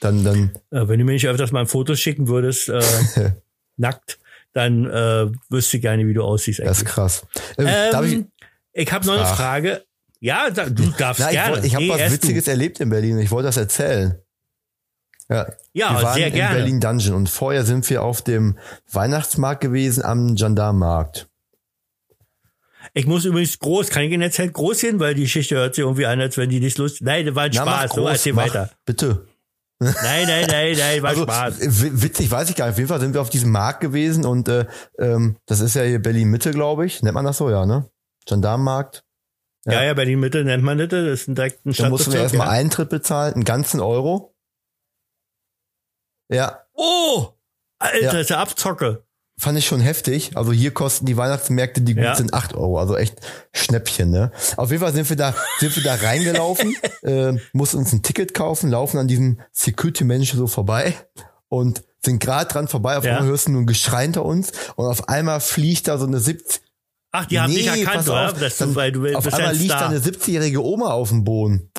Dann, 0.00 0.24
dann, 0.24 0.50
äh, 0.70 0.88
wenn 0.88 0.98
du 0.98 1.04
mir 1.04 1.12
nicht 1.12 1.28
öfters 1.28 1.52
mal 1.52 1.60
ein 1.60 1.66
Foto 1.66 1.94
schicken 1.94 2.26
würdest, 2.28 2.70
äh, 2.70 2.80
nackt, 3.76 4.18
dann 4.54 4.86
äh, 4.88 5.26
wüsste 5.50 5.76
ich 5.76 5.82
gerne, 5.82 6.06
wie 6.06 6.14
du 6.14 6.22
aussiehst. 6.22 6.60
das 6.60 6.78
ist 6.78 6.82
eigentlich. 6.84 6.94
krass. 6.94 7.26
Ähm, 7.58 7.66
Ähm, 7.68 7.92
darf 7.92 8.06
ich, 8.06 8.24
ich 8.72 8.92
habe 8.92 9.06
noch 9.06 9.14
eine. 9.16 9.26
Frage. 9.26 9.82
Ja, 10.20 10.48
da, 10.50 10.70
du 10.70 10.84
darfst 10.98 11.20
na, 11.20 11.26
ich, 11.28 11.32
gerne. 11.34 11.54
wollt- 11.56 11.64
ich 11.66 11.74
habe 11.74 11.88
was 11.90 12.12
Witziges 12.12 12.44
Du. 12.46 12.50
erlebt 12.52 12.80
in 12.80 12.88
Berlin. 12.88 13.18
Ich 13.18 13.30
wollte 13.30 13.46
das 13.48 13.56
erzählen. 13.58 14.16
Ja, 15.30 15.46
wir 15.46 15.54
Ja, 15.74 16.02
waren 16.02 16.14
sehr 16.14 16.28
in 16.28 16.34
gerne. 16.34 16.56
Berlin 16.56 16.80
Dungeon 16.80 17.14
und 17.14 17.28
vorher 17.28 17.64
sind 17.64 17.88
wir 17.90 18.02
auf 18.02 18.22
dem 18.22 18.58
Weihnachtsmarkt 18.90 19.60
gewesen 19.60 20.04
am 20.04 20.34
Gendarmenmarkt. 20.34 21.28
Ich 22.94 23.06
muss 23.06 23.24
übrigens 23.24 23.58
groß, 23.58 23.90
kann 23.90 24.04
ich 24.04 24.12
Ihnen 24.12 24.22
erzählen, 24.22 24.52
groß 24.52 24.80
hin, 24.80 25.00
weil 25.00 25.14
die 25.14 25.22
Geschichte 25.22 25.56
hört 25.56 25.74
sich 25.74 25.82
irgendwie 25.84 26.06
an, 26.06 26.20
als 26.20 26.36
wenn 26.38 26.48
die 26.48 26.60
nicht 26.60 26.78
lustig. 26.78 27.02
Nein, 27.02 27.26
das 27.26 27.34
war 27.34 27.42
ein 27.44 27.50
Na, 27.54 27.62
Spaß. 27.62 27.90
So, 27.90 28.00
groß, 28.00 28.10
erzähl 28.12 28.32
mach, 28.32 28.44
weiter. 28.46 28.70
Bitte. 28.86 29.26
Nein, 29.80 29.94
nein, 30.26 30.46
nein, 30.48 30.76
nein, 30.76 31.02
war 31.02 31.10
Also, 31.10 31.22
Spaß. 31.24 31.54
witzig, 31.60 32.30
weiß 32.30 32.48
ich 32.50 32.56
gar 32.56 32.64
nicht. 32.66 32.72
Auf 32.72 32.78
jeden 32.78 32.88
Fall 32.88 33.00
sind 33.00 33.14
wir 33.14 33.20
auf 33.20 33.30
diesem 33.30 33.50
Markt 33.50 33.80
gewesen 33.80 34.24
und 34.24 34.48
äh, 34.48 34.66
ähm, 34.98 35.36
das 35.46 35.60
ist 35.60 35.74
ja 35.74 35.82
hier 35.82 36.00
Berlin 36.00 36.28
Mitte, 36.30 36.50
glaube 36.52 36.86
ich. 36.86 37.02
Nennt 37.02 37.14
man 37.14 37.24
das 37.24 37.36
so, 37.36 37.50
ja, 37.50 37.66
ne? 37.66 37.88
Gendarmenmarkt. 38.26 39.04
Ja, 39.66 39.82
ja, 39.84 39.92
Berlin 39.94 40.18
Mitte 40.20 40.42
nennt 40.44 40.64
man 40.64 40.78
das. 40.78 40.88
Das 40.88 41.02
ist 41.04 41.28
ein 41.28 41.34
direkt 41.34 41.66
ein 41.66 41.72
Da 41.76 41.90
mussten 41.90 42.12
wir 42.12 42.18
Stadtbezirk. 42.20 42.22
erstmal 42.22 42.46
Ja. 42.46 42.52
Eintritt 42.52 42.88
bezahlen, 42.88 43.34
einen 43.34 43.44
ganzen 43.44 43.80
Euro. 43.80 44.34
Ja, 46.28 46.60
Oh! 46.74 47.28
Alter, 47.78 48.00
Ja. 48.02 48.12
das 48.12 48.20
ist 48.22 48.30
ja 48.30 48.38
Abzocke. 48.40 49.04
fand 49.40 49.56
ich 49.56 49.66
schon 49.66 49.80
heftig. 49.80 50.36
Also 50.36 50.50
hier 50.52 50.72
kosten 50.72 51.06
die 51.06 51.16
Weihnachtsmärkte, 51.16 51.80
die 51.80 51.94
gut 51.94 52.02
Ja. 52.04 52.14
sind, 52.16 52.34
8 52.34 52.54
Euro. 52.54 52.78
Also 52.78 52.96
echt 52.96 53.20
Schnäppchen, 53.52 54.10
ne? 54.10 54.32
Auf 54.56 54.70
jeden 54.72 54.82
Fall 54.82 54.92
sind 54.92 55.08
wir 55.08 55.16
da, 55.16 55.32
sind 55.60 55.74
wir 55.76 55.82
da 55.84 55.94
reingelaufen, 55.94 56.74
äh, 57.02 57.34
mussten 57.52 57.78
uns 57.78 57.92
ein 57.92 58.02
Ticket 58.02 58.34
kaufen, 58.34 58.68
laufen 58.70 58.98
an 58.98 59.06
diesem 59.06 59.40
Security-Mensch 59.52 60.32
so 60.32 60.48
vorbei 60.48 60.94
und 61.48 61.82
sind 62.04 62.18
gerade 62.20 62.50
dran 62.52 62.66
vorbei. 62.68 62.98
Auf 62.98 63.04
Ja. 63.04 63.12
einmal 63.16 63.28
hörst 63.28 63.46
du 63.46 63.52
nur 63.52 63.62
ein 63.62 63.66
Geschrei 63.66 64.02
hinter 64.02 64.24
uns 64.24 64.50
und 64.74 64.86
auf 64.86 65.08
einmal 65.08 65.40
fliegt 65.40 65.86
da 65.88 65.98
so 65.98 66.06
eine 66.06 66.18
70 66.18 66.60
Ach, 67.12 67.24
die 67.26 67.40
haben 67.40 67.52
dich 67.54 67.66
erkannt, 67.66 68.08
oder? 68.08 68.32
auf, 68.32 68.38
Dass 68.40 68.56
dann 68.58 68.74
du, 68.74 68.90
du 68.92 69.16
auf 69.16 69.24
ja 69.24 69.32
einmal 69.32 69.50
ein 69.54 69.56
liegt 69.56 69.70
da 69.70 69.86
eine 69.88 69.98
70-jährige 70.00 70.62
Oma 70.62 70.90
auf 70.90 71.08
dem 71.10 71.22
Boden. 71.24 71.70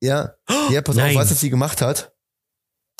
Ja, 0.00 0.34
ja, 0.70 0.82
pass 0.82 0.96
Nein. 0.96 1.10
auf, 1.10 1.22
weißt 1.22 1.30
du, 1.30 1.34
was 1.34 1.40
sie 1.40 1.50
gemacht 1.50 1.80
hat? 1.80 2.11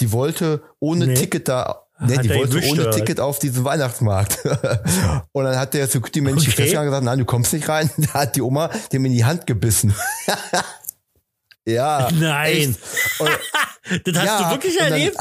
Die 0.03 0.13
wollte 0.13 0.63
ohne 0.81 1.07
Nee. 1.07 1.15
Ticket 1.15 1.49
da, 1.49 1.87
nee, 2.01 2.17
Hat 2.17 2.25
die 2.25 2.31
wollte 2.31 2.57
erwischt, 2.57 2.73
ohne? 2.73 2.91
Ticket 2.91 3.21
auf 3.21 3.39
diesen 3.39 3.65
Weihnachtsmarkt. 3.65 4.39
und 5.33 5.45
dann 5.45 5.57
hat 5.57 5.75
der 5.75 5.87
Security-Mensch 5.87 6.49
Okay. 6.49 6.65
gesagt, 6.71 7.05
nein, 7.05 7.19
du 7.21 7.25
kommst 7.25 7.53
nicht 7.53 7.69
rein. 7.69 7.89
Da 7.97 8.15
hat 8.15 8.35
die 8.37 8.43
Oma 8.43 8.69
dem 8.93 9.05
in 9.05 9.13
die 9.13 9.25
Hand 9.25 9.47
gebissen. 9.47 9.95
ja. 11.67 12.09
Nein. 12.13 12.77
Und, 13.19 13.31
Das 14.05 14.17
hast 14.17 14.27
ja, 14.27 14.43
du 14.45 14.51
wirklich 14.51 14.75
und 14.75 14.81
dann- 14.83 14.93
erlebt? 14.93 15.17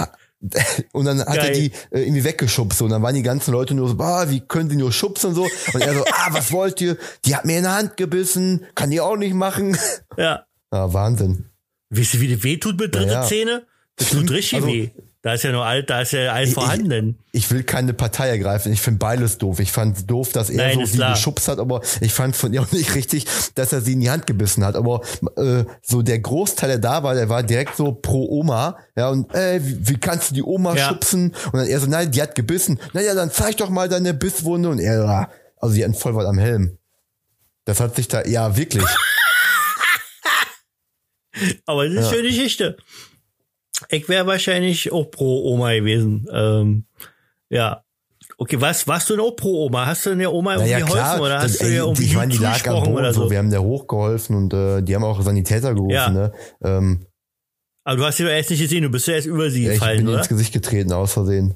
Und 0.92 1.06
dann 1.06 1.20
hat 1.24 1.38
er 1.38 1.52
die 1.52 1.68
äh, 1.92 2.02
irgendwie 2.02 2.24
weggeschubst 2.24 2.82
und 2.82 2.90
dann 2.90 3.04
waren 3.04 3.14
die 3.14 3.22
ganzen 3.22 3.52
Leute 3.52 3.76
nur 3.76 3.88
so, 3.90 4.00
ah, 4.00 4.28
wie 4.28 4.40
können 4.42 4.70
die 4.70 4.76
nur 4.76 4.92
schubsen 4.92 5.30
und 5.30 5.36
so. 5.36 5.48
Und 5.74 5.82
er 5.82 5.94
so, 5.94 6.04
ah, 6.04 6.30
was 6.32 6.52
wollt 6.52 6.82
ihr? 6.82 6.98
Die 7.26 7.36
hat 7.36 7.46
mir 7.46 7.58
in 7.58 7.64
die 7.64 7.70
Hand 7.70 7.96
gebissen, 7.96 8.66
kann 8.74 8.90
die 8.90 9.02
auch 9.02 9.18
nicht 9.18 9.36
machen. 9.36 9.78
Ja. 10.18 10.46
Ja, 10.74 10.92
Wahnsinn. 10.94 11.52
Wisst 11.92 12.16
ihr, 12.16 12.22
wie 12.22 12.34
das 12.34 12.44
weh 12.44 12.58
tut 12.58 12.80
mit 12.80 12.96
dritte 12.96 13.12
Ja, 13.14 13.22
ja. 13.22 13.28
Zähne? 13.28 13.68
Das 13.98 14.10
tut 14.10 14.30
richtig 14.32 14.56
Also- 14.56 14.68
weh. 14.68 14.90
Da 15.24 15.36
ist 15.36 15.44
ja 15.44 15.52
nur 15.52 15.64
alt, 15.64 15.88
da 15.92 16.02
ist 16.02 16.14
ja 16.14 16.32
alles 16.34 16.50
Ich- 16.50 16.56
vorhanden. 16.56 17.20
Ich 17.32 17.52
will 17.52 17.62
keine 17.62 17.94
Partei 17.94 18.30
ergreifen. 18.30 18.74
Ich 18.74 18.82
finde 18.82 18.98
beides 18.98 19.38
doof. 19.38 19.60
Ich 19.60 19.72
fand 19.72 20.10
doof, 20.10 20.32
dass 20.32 20.50
er 20.50 20.58
Nein, 20.58 20.80
so 20.80 20.86
sie 20.86 20.98
klar. 20.98 21.14
geschubst 21.14 21.48
hat, 21.48 21.60
aber 21.60 21.82
ich 22.00 22.12
fand 22.12 22.36
von 22.36 22.52
ihr 22.52 22.64
auch 22.64 22.72
nicht 22.72 22.96
richtig, 22.96 23.28
dass 23.54 23.72
er 23.72 23.82
sie 23.82 23.94
in 23.94 24.02
die 24.02 24.10
Hand 24.10 24.26
gebissen 24.26 24.66
hat. 24.66 24.76
Aber 24.76 25.02
äh, 25.38 25.64
so 25.84 26.02
der 26.02 26.18
Großteil, 26.18 26.70
der 26.70 26.80
da 26.80 27.04
war, 27.04 27.14
der 27.14 27.30
war 27.30 27.44
direkt 27.44 27.76
so 27.78 27.92
pro 27.92 28.26
Oma. 28.32 28.80
Ja, 28.96 29.10
und 29.10 29.32
äh, 29.36 29.64
wie, 29.64 29.90
wie 29.90 29.98
kannst 30.00 30.32
du 30.32 30.34
die 30.34 30.42
Oma 30.44 30.76
Ja. 30.76 30.88
schubsen? 30.90 31.36
Und 31.52 31.54
dann 31.54 31.68
er 31.68 31.80
so, 31.80 31.86
nein, 31.86 32.10
die 32.10 32.20
hat 32.20 32.34
gebissen. 32.34 32.80
Naja, 32.94 33.14
dann 33.14 33.30
zeig 33.30 33.58
doch 33.58 33.70
mal 33.70 33.88
deine 33.88 34.16
Bisswunde. 34.16 34.70
Und 34.70 34.80
er, 34.80 35.04
ah, 35.06 35.30
also 35.58 35.76
die 35.76 35.84
hatten 35.84 35.94
voll 35.94 36.16
was 36.16 36.26
am 36.26 36.40
Helm. 36.40 36.80
Das 37.66 37.80
hat 37.80 37.96
sich 37.96 38.08
da, 38.08 38.26
ja, 38.26 38.58
wirklich. 38.58 38.84
Aber 41.68 41.86
das 41.88 41.94
ist 41.94 42.00
eine 42.00 42.10
schöne 42.10 42.28
Geschichte. 42.30 42.78
Ich 43.90 44.08
wäre 44.10 44.28
wahrscheinlich 44.28 44.92
auch 44.92 45.12
pro 45.12 45.52
Oma 45.52 45.74
gewesen. 45.74 46.28
Ähm, 46.32 46.86
ja. 47.50 47.84
Okay, 48.38 48.60
was, 48.60 48.88
warst 48.88 49.10
du 49.10 49.16
denn 49.16 49.26
auch 49.26 49.36
pro 49.36 49.66
Oma? 49.66 49.86
Hast 49.86 50.06
du 50.06 50.12
denn 50.12 50.20
der 50.20 50.34
Oma 50.34 50.54
irgendwie 50.54 50.72
Naja, 50.72 50.86
geholfen 50.86 51.04
klar. 51.04 51.22
oder 51.22 51.40
hast 51.40 51.60
das, 51.60 51.68
du 51.68 51.74
ihr 51.74 51.82
irgendwie 51.82 52.06
ich 52.06 52.16
meine, 52.16 52.32
die 52.32 52.40
lag 52.40 52.68
am 52.68 52.84
Boden 52.84 52.96
oder 52.96 53.14
so. 53.14 53.30
Wir 53.30 53.38
haben 53.38 53.52
der 53.52 53.62
hochgeholfen 53.62 54.36
und 54.36 54.54
äh, 54.54 54.82
die 54.82 54.96
haben 54.96 55.04
auch 55.04 55.22
Sanitäter 55.22 55.74
gerufen. 55.74 55.94
Ja. 55.94 56.10
Ne? 56.10 56.32
Ähm, 56.64 57.06
Aber 57.84 57.98
du 57.98 58.06
hast 58.06 58.18
sie 58.18 58.24
doch 58.24 58.32
erst 58.32 58.50
nicht 58.50 58.62
gesehen, 58.62 58.84
du 58.84 58.90
bist 58.90 59.08
ja 59.08 59.16
erst 59.16 59.28
über 59.28 59.50
sie 59.52 59.66
ja, 59.66 59.74
ich 59.74 59.80
gefallen, 59.80 59.98
bin 59.98 60.08
ihr 60.08 60.12
oder? 60.12 60.20
ins 60.20 60.30
Gesicht 60.30 60.54
getreten 60.54 60.92
aus 60.92 61.14
Versehen. 61.14 61.56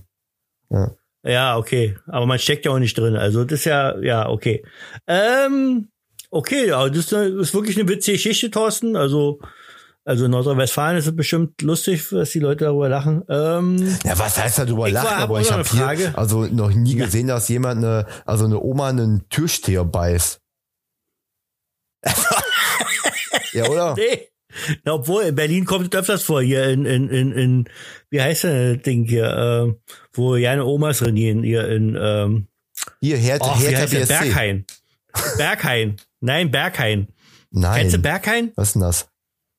Ja, 1.24 1.58
okay. 1.58 1.98
Aber 2.06 2.28
man 2.28 2.38
steckt 2.38 2.66
ja 2.66 2.72
auch 2.72 2.80
nicht 2.80 2.98
drin. 2.98 3.16
Also 3.16 3.46
das 3.46 3.60
ist 3.60 3.66
ja, 3.66 3.98
ja, 4.00 4.30
okay. 4.30 4.64
Ähm, 5.08 5.88
okay, 6.30 6.72
aber 6.72 6.90
das 6.90 7.00
ist, 7.00 7.14
eine, 7.14 7.32
das 7.32 7.48
ist 7.48 7.54
wirklich 7.56 7.78
eine 7.80 7.90
witzige 7.90 8.18
Geschichte, 8.18 8.52
Thorsten. 8.52 8.96
Also, 8.96 9.40
also 10.06 10.26
in 10.26 10.32
Nordrhein-Westfalen 10.32 10.98
ist 10.98 11.08
es 11.08 11.16
bestimmt 11.16 11.62
lustig, 11.64 12.08
dass 12.10 12.30
die 12.30 12.40
Leute 12.40 12.66
darüber 12.66 12.88
lachen. 12.88 13.24
Ähm, 13.28 13.98
Ja, 14.04 14.18
was 14.20 14.38
heißt 14.38 14.60
da 14.60 14.66
drüber 14.66 14.88
Ich 14.88 14.94
lachen? 14.94 15.18
Aber 15.18 15.42
ich 15.42 15.52
habe 15.52 15.68
hier 15.68 16.18
also 16.18 16.46
noch 16.46 16.70
nie 16.70 16.96
gesehen, 16.96 17.28
dass 17.28 17.50
jemand 17.50 17.84
eine, 17.84 18.06
also 18.24 18.46
eine 18.46 18.60
Oma 18.62 18.90
einen 18.90 19.28
Türsteher 19.30 19.84
beißt. 19.84 20.40
ja, 23.54 23.68
oder? 23.68 23.96
nee. 23.96 24.30
Obwohl, 24.86 25.24
in 25.24 25.36
Berlin 25.36 25.66
kommt 25.66 25.94
es 25.94 26.00
öfters 26.00 26.24
vor, 26.24 26.42
hier 26.42 26.70
in, 26.70 26.86
in, 26.86 27.10
in, 27.10 27.32
in 27.34 27.70
wie 28.10 28.22
heißt 28.22 28.44
denn 28.46 28.76
das 28.76 28.84
Ding 28.84 29.06
hier, 29.06 29.36
ähm, 29.36 29.80
wo 30.14 30.36
ja 30.36 30.62
Omas 30.62 31.00
trainieren, 31.00 31.44
hier 31.44 31.68
in, 31.68 31.98
ähm, 32.00 32.48
Hier, 33.02 33.18
Hertha, 33.18 33.54
oh, 33.54 33.60
Hertha? 33.60 33.86
BSC. 33.86 34.06
Berghain. 34.08 34.66
Berghain. 35.38 35.96
Nein, 36.22 36.52
Berghain. 36.52 37.08
Kennst 37.52 37.96
du 37.96 37.98
Nein. 37.98 38.02
Berghain? 38.02 38.52
Was 38.56 38.68
ist 38.70 38.74
denn 38.76 38.82
das? 38.84 39.10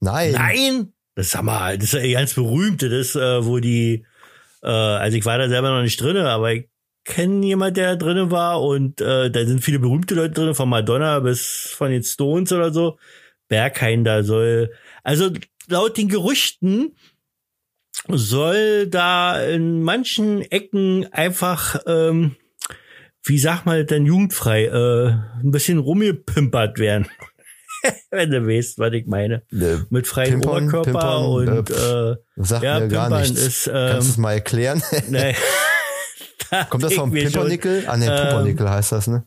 Nein. 0.00 0.32
Nein! 0.32 0.92
Das 1.14 1.30
sag 1.30 1.42
mal, 1.42 1.78
das 1.78 1.94
ist 1.94 2.04
ja 2.04 2.20
ganz 2.20 2.34
berühmte, 2.34 2.90
das, 2.90 3.16
äh, 3.16 3.44
wo 3.44 3.58
die, 3.58 4.04
äh, 4.62 4.68
also 4.68 5.16
ich 5.16 5.24
war 5.24 5.38
da 5.38 5.48
selber 5.48 5.70
noch 5.70 5.82
nicht 5.82 6.00
drinne, 6.00 6.28
aber 6.28 6.52
ich 6.52 6.68
kenne 7.04 7.46
jemand, 7.46 7.76
der 7.78 7.96
drinne 7.96 8.30
war 8.30 8.62
und 8.62 9.00
äh, 9.00 9.30
da 9.30 9.46
sind 9.46 9.64
viele 9.64 9.78
berühmte 9.78 10.14
Leute 10.14 10.34
drin, 10.34 10.54
von 10.54 10.68
Madonna 10.68 11.20
bis 11.20 11.72
von 11.74 11.90
den 11.90 12.02
Stones 12.02 12.52
oder 12.52 12.72
so. 12.72 12.98
Berghain 13.48 14.04
da 14.04 14.24
soll, 14.24 14.72
also 15.04 15.30
laut 15.68 15.96
den 15.96 16.08
Gerüchten 16.08 16.96
soll 18.08 18.86
da 18.88 19.40
in 19.40 19.82
manchen 19.82 20.42
Ecken 20.42 21.10
einfach, 21.12 21.80
ähm, 21.86 22.36
wie 23.24 23.38
sag 23.38 23.64
mal 23.64 23.84
denn 23.84 24.04
jugendfrei, 24.04 24.66
äh, 24.66 25.08
ein 25.42 25.50
bisschen 25.50 25.78
rumgepimpert 25.78 26.78
werden. 26.78 27.08
Wenn 28.10 28.30
du 28.30 28.46
weißt, 28.46 28.78
was 28.78 28.92
ich 28.92 29.06
meine 29.06 29.42
Äh, 29.52 29.78
mit 29.90 30.06
freiem 30.06 30.40
Pimpern, 30.40 30.68
Oberkörper 30.68 30.90
Pimpern, 30.90 31.24
und 31.26 31.70
äh, 31.70 32.16
Sagt 32.36 32.62
ja, 32.64 32.80
mir 32.80 32.88
gar 32.88 33.10
nichts. 33.10 33.38
ist, 33.38 33.66
ähm, 33.66 33.72
Kannst 33.74 34.08
du 34.08 34.12
es 34.12 34.16
mal 34.18 34.32
erklären? 34.32 34.82
nee. 35.08 35.34
Kommt 36.70 36.84
das 36.84 36.94
vom. 36.94 37.10
Pimpernickel? 37.10 37.84
Ah, 37.88 37.96
ne, 37.96 38.06
Ähm, 38.06 38.16
Pumpernickel 38.28 38.70
heißt 38.70 38.92
das, 38.92 39.06
ne? 39.08 39.24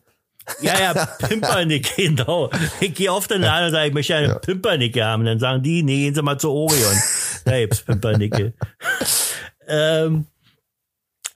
Ja, 0.61 0.73
ja, 0.79 1.05
Pimpernickel, 1.27 2.07
genau. 2.15 2.49
Ich 2.79 2.95
gehe 2.95 3.11
auf 3.11 3.27
den 3.27 3.41
Laden 3.41 3.67
und 3.67 3.71
sage, 3.71 3.89
ich 3.89 3.93
möchte 3.93 4.15
eine 4.15 4.35
Pimpernickel 4.39 5.03
haben. 5.03 5.23
Dann 5.25 5.37
sagen 5.39 5.61
die, 5.61 5.83
nee, 5.83 6.05
gehen 6.05 6.15
Sie 6.15 6.21
mal 6.23 6.39
zu 6.39 6.49
Orion. 6.51 6.95
Da 7.45 7.59
gibt's 7.59 7.81
Pimpernickel. 7.81 8.53
ähm, 9.67 10.25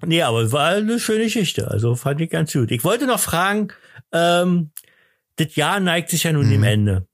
nee, 0.04 0.22
aber 0.24 0.52
war 0.52 0.70
eine 0.70 1.00
schöne 1.00 1.26
Geschichte. 1.26 1.70
Also 1.70 1.96
fand 1.96 2.22
ich 2.22 2.30
ganz 2.32 2.54
gut. 2.54 2.72
Ich 2.72 2.84
wollte 2.84 3.06
noch 3.06 3.20
fragen, 3.20 3.68
ähm, 4.12 4.72
das 5.36 5.56
Jahr 5.56 5.80
neigt 5.80 6.10
sich 6.10 6.24
ja 6.24 6.32
nun 6.32 6.50
dem 6.50 6.64
Ende. 6.64 7.06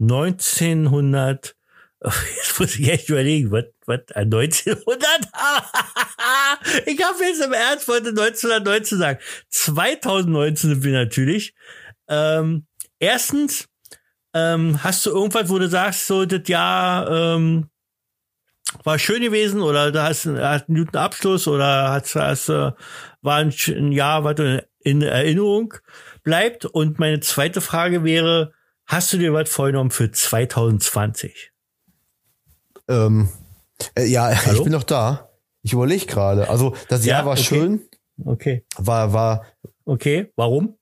1900, 0.00 1.56
jetzt 2.36 2.60
muss 2.60 2.78
ich 2.78 2.88
echt 2.88 3.08
überlegen, 3.08 3.50
was, 3.50 3.64
was, 3.86 4.00
äh, 4.14 4.20
1900? 4.20 4.84
ich 6.86 7.02
habe 7.02 7.24
jetzt 7.24 7.44
im 7.44 7.52
Ernst 7.52 7.88
wollte 7.88 8.10
1919 8.10 8.98
sagen. 8.98 9.18
2019 9.50 10.70
sind 10.70 10.84
wir 10.84 10.92
natürlich. 10.92 11.54
Ähm, 12.08 12.66
erstens, 12.98 13.68
ähm, 14.34 14.82
hast 14.82 15.06
du 15.06 15.10
irgendwas, 15.10 15.48
wo 15.48 15.58
du 15.58 15.68
sagst, 15.68 16.06
so 16.06 16.26
das 16.26 16.46
Jahr 16.46 17.10
ähm, 17.10 17.70
war 18.84 18.98
schön 18.98 19.22
gewesen 19.22 19.62
oder 19.62 19.92
da 19.92 20.08
hast 20.08 20.26
du 20.26 20.42
einen 20.42 20.84
guten 20.84 20.96
Abschluss 20.96 21.48
oder 21.48 21.90
hast, 21.90 22.14
hast 22.16 22.48
äh, 22.48 22.72
war 23.22 23.36
ein, 23.36 23.54
ein 23.68 23.92
Jahr, 23.92 24.24
was 24.24 24.36
in 24.80 25.02
Erinnerung 25.02 25.74
bleibt? 26.22 26.64
Und 26.64 26.98
meine 26.98 27.20
zweite 27.20 27.60
Frage 27.60 28.04
wäre, 28.04 28.52
hast 28.86 29.12
du 29.12 29.18
dir 29.18 29.32
was 29.32 29.48
vorgenommen 29.48 29.90
für 29.90 30.10
2020? 30.10 31.52
Ähm, 32.88 33.28
äh, 33.96 34.04
ja, 34.06 34.30
Hallo? 34.46 34.58
ich 34.58 34.62
bin 34.64 34.72
noch 34.72 34.84
da. 34.84 35.30
Ich 35.62 35.72
überlege 35.72 36.06
gerade. 36.06 36.48
Also 36.48 36.74
das 36.88 37.04
Ja, 37.04 37.16
Jahr 37.16 37.26
war 37.26 37.32
okay. 37.32 37.42
schön, 37.42 37.88
Okay. 38.24 38.64
war, 38.76 39.12
war 39.12 39.46
Okay, 39.84 40.32
warum? 40.36 40.76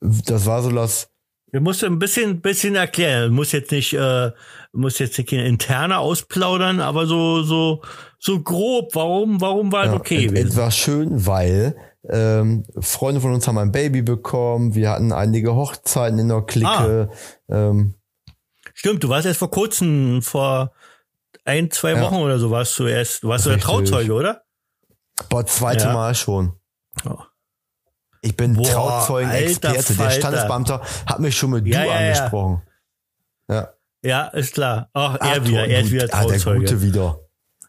Das 0.00 0.46
war 0.46 0.62
so 0.62 0.70
das, 0.70 1.08
Du 1.52 1.60
musst 1.60 1.82
ein 1.82 1.98
bisschen, 1.98 2.40
bisschen 2.40 2.76
erklären. 2.76 3.30
Du 3.30 3.34
musst 3.34 3.52
jetzt 3.52 3.72
nicht, 3.72 3.92
äh, 3.92 4.30
musst 4.72 5.00
jetzt 5.00 5.18
nicht 5.18 5.32
interne 5.32 5.98
ausplaudern, 5.98 6.78
aber 6.80 7.06
so, 7.06 7.42
so, 7.42 7.82
so 8.20 8.40
grob. 8.40 8.94
Warum, 8.94 9.40
warum 9.40 9.72
war 9.72 9.86
es 9.86 9.90
ja, 9.90 9.96
okay 9.96 10.18
es, 10.18 10.22
es 10.26 10.28
gewesen? 10.30 10.56
war 10.56 10.70
schön, 10.70 11.26
weil 11.26 11.74
ähm, 12.08 12.64
Freunde 12.80 13.20
von 13.20 13.34
uns 13.34 13.46
haben 13.46 13.58
ein 13.58 13.72
Baby 13.72 14.02
bekommen. 14.02 14.74
Wir 14.74 14.90
hatten 14.90 15.12
einige 15.12 15.54
Hochzeiten 15.54 16.18
in 16.18 16.28
der 16.28 16.42
Clique. 16.42 17.10
Ähm, 17.48 17.94
Stimmt, 18.74 19.04
du 19.04 19.08
warst 19.08 19.26
erst 19.26 19.38
vor 19.38 19.50
kurzem, 19.50 20.22
vor 20.22 20.72
ein, 21.44 21.70
zwei 21.70 21.92
Ja. 21.92 22.00
Wochen 22.02 22.16
oder 22.16 22.38
so 22.38 22.50
warst 22.50 22.78
du 22.78 22.86
erst, 22.86 23.24
warst 23.24 23.46
du 23.46 23.50
der. 23.50 23.58
Trauzeuge, 23.58 24.12
oder? 24.12 24.42
boah, 25.28 25.44
zweite 25.44 25.84
Ja. 25.84 25.92
Mal 25.92 26.14
schon. 26.14 26.54
Oh. 27.04 27.18
Ich 28.22 28.36
bin 28.36 28.54
Trauzeugen-Experte. 28.54 29.94
Der. 29.96 30.10
Standesbeamter 30.10 30.82
hat 31.06 31.20
mich 31.20 31.36
schon 31.36 31.50
mit 31.50 31.66
Ja, 31.66 31.84
du 31.84 31.90
angesprochen. 31.90 32.62
Ja. 33.48 33.72
Ja, 34.02 34.26
ist 34.28 34.54
klar. 34.54 34.88
Ach, 34.94 35.16
Ah, 35.20 35.34
er 35.34 35.46
wieder, 35.46 35.66
er 35.66 35.80
ist 35.80 35.90
wieder 35.90 36.04
Ah, 36.12 36.24
der 36.24 36.38
Trauzeuge. 36.38 36.60
Gute 36.60 36.82
wieder. 36.82 37.20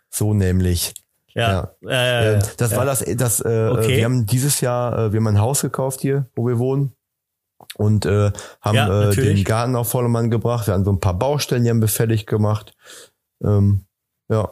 So 0.09 0.33
nämlich. 0.33 0.93
Ja. 1.35 1.75
Äh, 1.85 2.35
Äh, 2.35 2.39
das 2.57 2.71
ja. 2.71 2.77
war 2.77 2.85
das, 2.85 3.03
das 3.15 3.39
äh, 3.41 3.69
Okay. 3.71 3.97
wir 3.97 4.05
haben 4.05 4.25
dieses 4.25 4.61
Jahr, 4.61 4.97
äh, 4.97 5.13
wir 5.13 5.19
haben 5.19 5.27
ein 5.27 5.39
Haus 5.39 5.61
gekauft 5.61 6.01
hier, 6.01 6.27
wo 6.35 6.47
wir 6.47 6.59
wohnen. 6.59 6.93
Und 7.75 8.05
äh, 8.05 8.31
haben 8.59 8.75
Ja, 8.75 9.09
äh, 9.11 9.15
den 9.15 9.43
Garten 9.43 9.75
auf 9.75 9.89
Vordermann 9.91 10.31
gebracht. 10.31 10.67
Wir 10.67 10.73
haben 10.73 10.83
so 10.83 10.91
ein 10.91 10.99
paar 10.99 11.17
Baustellen, 11.17 11.63
die 11.63 11.69
haben 11.69 11.81
wir 11.81 11.87
fertig 11.87 12.25
gemacht. 12.25 12.73
Ähm, 13.43 13.85
ja. 14.29 14.49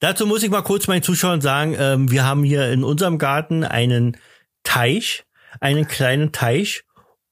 Dazu 0.00 0.26
muss 0.26 0.42
ich 0.42 0.50
mal 0.50 0.62
kurz 0.62 0.86
meinen 0.86 1.02
Zuschauern 1.02 1.40
sagen, 1.40 1.74
ähm, 1.78 2.10
wir 2.10 2.24
haben 2.24 2.44
hier 2.44 2.70
in 2.70 2.84
unserem 2.84 3.18
Garten 3.18 3.64
einen 3.64 4.16
Teich, 4.62 5.24
einen 5.60 5.88
kleinen 5.88 6.32
Teich 6.32 6.84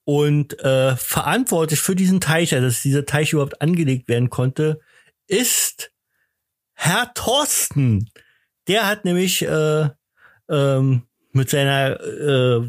und 0.03 0.59
äh, 0.59 0.95
verantwortlich 0.97 1.79
für 1.79 1.95
diesen 1.95 2.19
Teich, 2.19 2.53
also 2.53 2.67
dass 2.67 2.81
dieser 2.81 3.05
Teich 3.05 3.33
überhaupt 3.33 3.61
angelegt 3.61 4.09
werden 4.09 4.29
konnte, 4.29 4.81
ist 5.27 5.91
Herr 6.73 7.13
Thorsten. 7.13 8.09
Der 8.67 8.87
hat 8.87 9.05
nämlich 9.05 9.41
äh, 9.41 9.89
ähm, 10.49 11.03
mit 11.33 11.49
seiner 11.49 11.99
äh, 12.01 12.61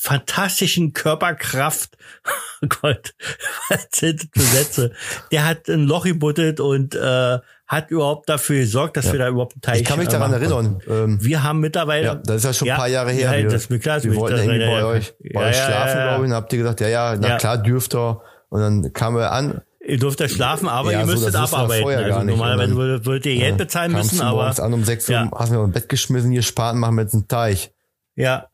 fantastischen 0.00 0.92
Körperkraft, 0.92 1.96
oh 2.62 2.66
Gott, 2.80 3.14
was 3.68 3.88
sind 3.94 4.28
das 4.34 4.44
für 4.44 4.56
Sätze? 4.56 4.92
Der 5.32 5.46
hat 5.46 5.68
ein 5.68 5.84
Loch 5.84 6.04
gebuddelt 6.04 6.60
und 6.60 6.94
äh, 6.94 7.38
hat 7.66 7.90
überhaupt 7.90 8.28
dafür 8.28 8.60
gesorgt, 8.60 8.96
dass 8.96 9.10
wir 9.12 9.18
da 9.18 9.28
überhaupt 9.28 9.54
einen 9.54 9.60
Teich 9.60 9.80
Ich 9.80 9.86
kann 9.86 9.98
mich 9.98 10.08
daran 10.08 10.32
erinnern. 10.32 10.80
Ähm, 10.88 11.18
wir 11.20 11.42
haben 11.42 11.58
mittlerweile. 11.60 12.04
ja, 12.04 12.14
das 12.14 12.36
ist 12.36 12.44
ja 12.44 12.52
schon 12.52 12.70
ein 12.70 12.76
paar 12.76 12.88
Jahre 12.88 13.10
her. 13.10 13.32
Ja, 13.32 13.38
wir 13.38 13.44
das 13.44 13.62
ist 13.62 13.70
mir 13.70 13.80
klar. 13.80 14.02
wir 14.02 14.14
wollten 14.14 14.38
irgendwie 14.38 14.58
bei 14.66 14.84
euch, 14.84 15.14
bei 15.18 15.40
ja, 15.42 15.48
euch 15.48 15.56
ja, 15.56 15.66
schlafen, 15.66 15.88
ja, 15.88 15.98
ja. 15.98 16.08
glaube 16.08 16.24
ich. 16.24 16.30
Und 16.30 16.36
habt 16.36 16.52
ihr 16.52 16.58
gesagt, 16.60 16.80
ja, 16.80 16.88
ja, 16.88 17.16
na 17.18 17.28
Ja. 17.28 17.36
klar, 17.38 17.58
dürft 17.58 17.94
ihr. 17.94 18.22
Und 18.48 18.60
dann 18.60 18.92
kamen 18.92 19.16
wir 19.16 19.32
an. 19.32 19.62
Ihr 19.86 19.98
dürft 19.98 20.18
ja 20.20 20.28
schlafen, 20.28 20.68
aber 20.68 20.92
Ja, 20.92 21.00
ihr 21.00 21.06
so, 21.06 21.12
müsstet 21.12 21.32
wir 21.34 21.40
abarbeiten. 21.40 21.86
Also 21.88 22.08
gar 22.08 22.24
nicht. 22.24 22.36
normalerweise 22.36 22.74
würdet, 22.76 23.06
würdet 23.06 23.26
ihr 23.26 23.36
Geld 23.36 23.56
bezahlen 23.56 23.92
kamst 23.92 24.12
müssen, 24.12 24.24
aber 24.24 24.36
morgens 24.42 24.60
an 24.60 24.72
um 24.74 24.84
sechs 24.84 25.08
Uhr, 25.08 25.14
Ja. 25.14 25.30
hast 25.34 25.50
mir 25.50 25.62
im 25.62 25.70
Bett 25.72 25.88
geschmissen, 25.88 26.30
hier 26.32 26.42
Spaten 26.42 26.78
machen 26.80 26.96
wir 26.96 27.02
jetzt 27.02 27.14
einen 27.14 27.28
Teich. 27.28 27.72
ja, 28.16 28.48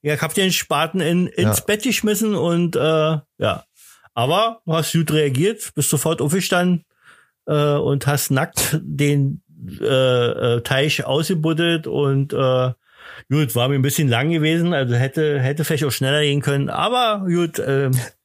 ja, 0.00 0.16
habt 0.20 0.36
ihr 0.38 0.44
den 0.44 0.52
Spaten 0.52 1.00
in, 1.00 1.26
ins 1.26 1.58
Ja. 1.58 1.64
Bett 1.64 1.82
geschmissen 1.82 2.34
und 2.36 2.76
äh, 2.76 2.80
ja. 3.38 3.64
Aber 4.14 4.60
du 4.64 4.72
hast 4.74 4.92
gut 4.92 5.10
reagiert, 5.12 5.72
bist 5.74 5.90
sofort 5.90 6.20
aufgestanden 6.22 6.84
äh, 7.46 7.74
und 7.74 8.06
hast 8.06 8.30
nackt 8.30 8.78
den 8.80 9.42
äh, 9.80 9.84
äh, 9.84 10.60
Teich 10.62 11.04
ausgebuddelt 11.04 11.86
und 11.88 12.32
äh, 12.32 12.72
gut, 13.28 13.54
war 13.56 13.68
mir 13.68 13.74
ein 13.74 13.82
bisschen 13.82 14.08
lang 14.08 14.30
gewesen, 14.30 14.72
also 14.72 14.94
hätte 14.94 15.40
hätte 15.40 15.64
vielleicht 15.64 15.84
auch 15.84 15.90
schneller 15.92 16.20
gehen 16.22 16.40
können, 16.42 16.70
aber 16.70 17.26
gut. 17.26 17.60
Ähm, 17.64 17.90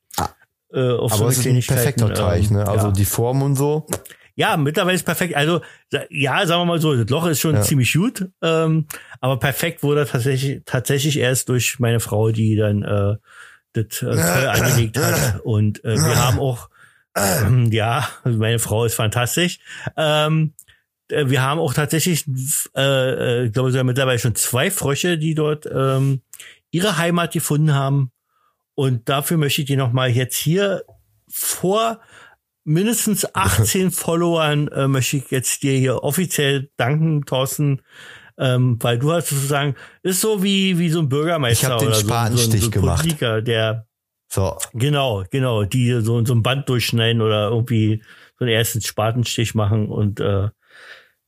äh, 0.74 0.92
auf 0.92 1.12
so 1.14 1.18
Aber 1.18 1.26
eine 1.26 1.32
es 1.32 1.46
ist 1.46 1.48
ein 1.48 1.76
perfekter 1.76 2.14
Teich, 2.14 2.50
ähm, 2.50 2.58
ne? 2.58 2.68
Also 2.68 2.88
ja. 2.88 2.94
die 2.94 3.06
Form 3.06 3.42
und 3.42 3.56
so. 3.56 3.88
Ja, 4.36 4.58
mittlerweile 4.58 4.96
ist 4.96 5.06
perfekt. 5.06 5.36
Also 5.36 5.62
ja, 6.10 6.46
sagen 6.48 6.62
wir 6.62 6.66
mal 6.66 6.82
so, 6.82 6.96
das 6.96 7.10
Loch 7.10 7.28
ist 7.28 7.40
schon 7.40 7.56
Ja. 7.56 7.62
ziemlich 7.62 7.94
gut, 7.94 8.28
ähm, 8.42 8.88
aber 9.22 9.38
perfekt 9.38 9.84
wurde 9.84 10.06
tatsächlich 10.06 10.64
tatsächlich 10.66 11.18
erst 11.20 11.50
durch 11.50 11.80
meine 11.80 12.00
Frau, 12.00 12.32
die 12.32 12.56
dann 12.56 12.82
äh, 12.84 13.16
das 13.74 14.02
äh, 14.02 14.06
toll 14.06 14.48
angelegt 14.48 14.98
hat. 14.98 15.42
Und 15.44 15.84
äh, 15.84 15.98
wir 15.98 16.26
haben 16.26 16.40
auch, 16.40 16.70
ähm, 17.16 17.72
ja, 17.72 18.08
meine 18.24 18.58
Frau 18.60 18.86
ist 18.86 18.96
fantastisch. 18.96 19.60
Ähm, 19.98 20.54
äh, 21.10 21.28
wir 21.28 21.44
haben 21.44 21.60
auch 21.60 21.74
tatsächlich, 21.74 22.26
äh, 22.76 22.82
äh, 22.82 23.46
ich 23.46 23.54
glaube, 23.54 23.72
sogar 23.72 23.84
mittlerweile 23.84 24.20
schon 24.20 24.36
zwei 24.36 24.72
Frösche, 24.72 25.18
die 25.20 25.36
dort 25.36 25.68
ähm, 25.72 26.22
ihre 26.72 26.98
Heimat 26.98 27.34
gefunden 27.34 27.76
haben. 27.76 28.12
Und 28.76 29.08
dafür 29.10 29.38
möchte 29.38 29.62
ich 29.62 29.68
dir 29.68 29.78
nochmal 29.78 30.10
jetzt 30.10 30.36
hier 30.38 30.84
vor 31.30 32.00
mindestens 32.64 33.28
18 33.36 33.92
Followern 33.92 34.68
äh, 34.70 34.88
möchte 34.88 35.18
ich 35.18 35.32
jetzt 35.32 35.64
dir 35.64 35.78
hier 35.78 36.04
offiziell 36.04 36.70
danken, 36.78 37.26
Thorsten, 37.26 37.82
ähm, 38.38 38.78
weil 38.82 38.98
du 38.98 39.12
hast 39.12 39.30
sozusagen, 39.30 39.76
ist 40.02 40.22
so 40.22 40.42
wie, 40.42 40.80
wie 40.80 40.90
so 40.90 41.00
ein 41.00 41.10
Bürgermeister 41.10 41.68
Ich 41.68 41.72
hab 41.72 41.80
den 41.80 41.94
so, 41.94 42.00
Spatenstich 42.00 42.62
so, 42.62 42.66
so 42.66 42.68
ein 42.68 42.72
gemacht. 42.72 43.02
Politiker, 43.02 43.42
der, 43.42 43.88
So. 44.32 44.58
genau, 44.74 45.24
genau, 45.30 45.64
die 45.66 46.02
so, 46.02 46.26
so 46.26 46.34
ein 46.34 46.42
Band 46.42 46.68
durchschneiden 46.68 47.22
oder 47.22 47.50
irgendwie 47.50 48.02
so 48.40 48.46
einen 48.46 48.54
ersten 48.54 48.82
Spatenstich 48.82 49.54
machen 49.54 49.90
und 49.90 50.20
äh, 50.20 50.50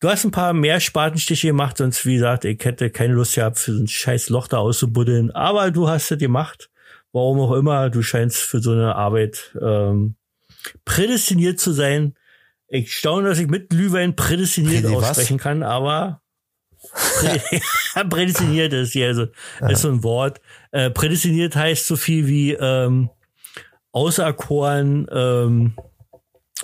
Du 0.02 0.10
hast 0.10 0.26
ein 0.26 0.32
paar 0.32 0.54
mehr 0.54 0.80
Spatenstiche 0.82 1.48
gemacht, 1.48 1.78
sonst, 1.78 2.06
wie 2.06 2.16
gesagt, 2.16 2.46
ich 2.46 2.64
hätte 2.64 2.89
keine 2.89 3.14
Lust 3.14 3.36
gehabt, 3.36 3.58
für 3.58 3.72
so 3.72 3.82
ein 3.82 3.88
scheiß 3.88 4.30
Loch 4.30 4.48
da 4.48 4.58
auszubuddeln. 4.58 5.32
Aber 5.32 5.72
du 5.72 5.88
hast 5.88 6.12
es 6.12 6.20
gemacht. 6.20 6.70
Warum 7.16 7.39
auch 7.39 7.53
immer, 7.53 7.89
du 7.89 8.01
scheinst 8.01 8.36
für 8.39 8.59
so 8.59 8.74
eine 8.74 8.93
Arbeit 8.95 9.55
ähm, 9.61 10.18
prädestiniert 10.84 11.61
zu 11.61 11.72
sein. 11.72 12.16
Ich 12.68 12.93
staune, 12.93 13.30
dass 13.30 13.39
ich 13.39 13.47
mit 13.47 13.70
Glühwein 13.70 14.18
prädestiniert 14.18 14.84
Prädi 14.84 14.95
was? 14.97 15.11
aussprechen 15.11 15.38
kann, 15.38 15.63
aber 15.63 16.22
prä- 16.93 18.09
prädestiniert 18.09 18.74
ist 18.74 18.91
hier 18.91 19.07
also 19.07 19.28
ist 19.70 19.82
so 19.84 19.88
ein 19.88 20.03
Wort. 20.03 20.41
Äh, 20.72 20.89
prädestiniert 20.89 21.55
heißt 21.55 21.88
so 21.88 21.95
viel 21.95 22.28
wie 22.28 22.51
ähm, 22.51 23.09
auserkoren. 23.93 25.07
Ähm, 25.09 25.74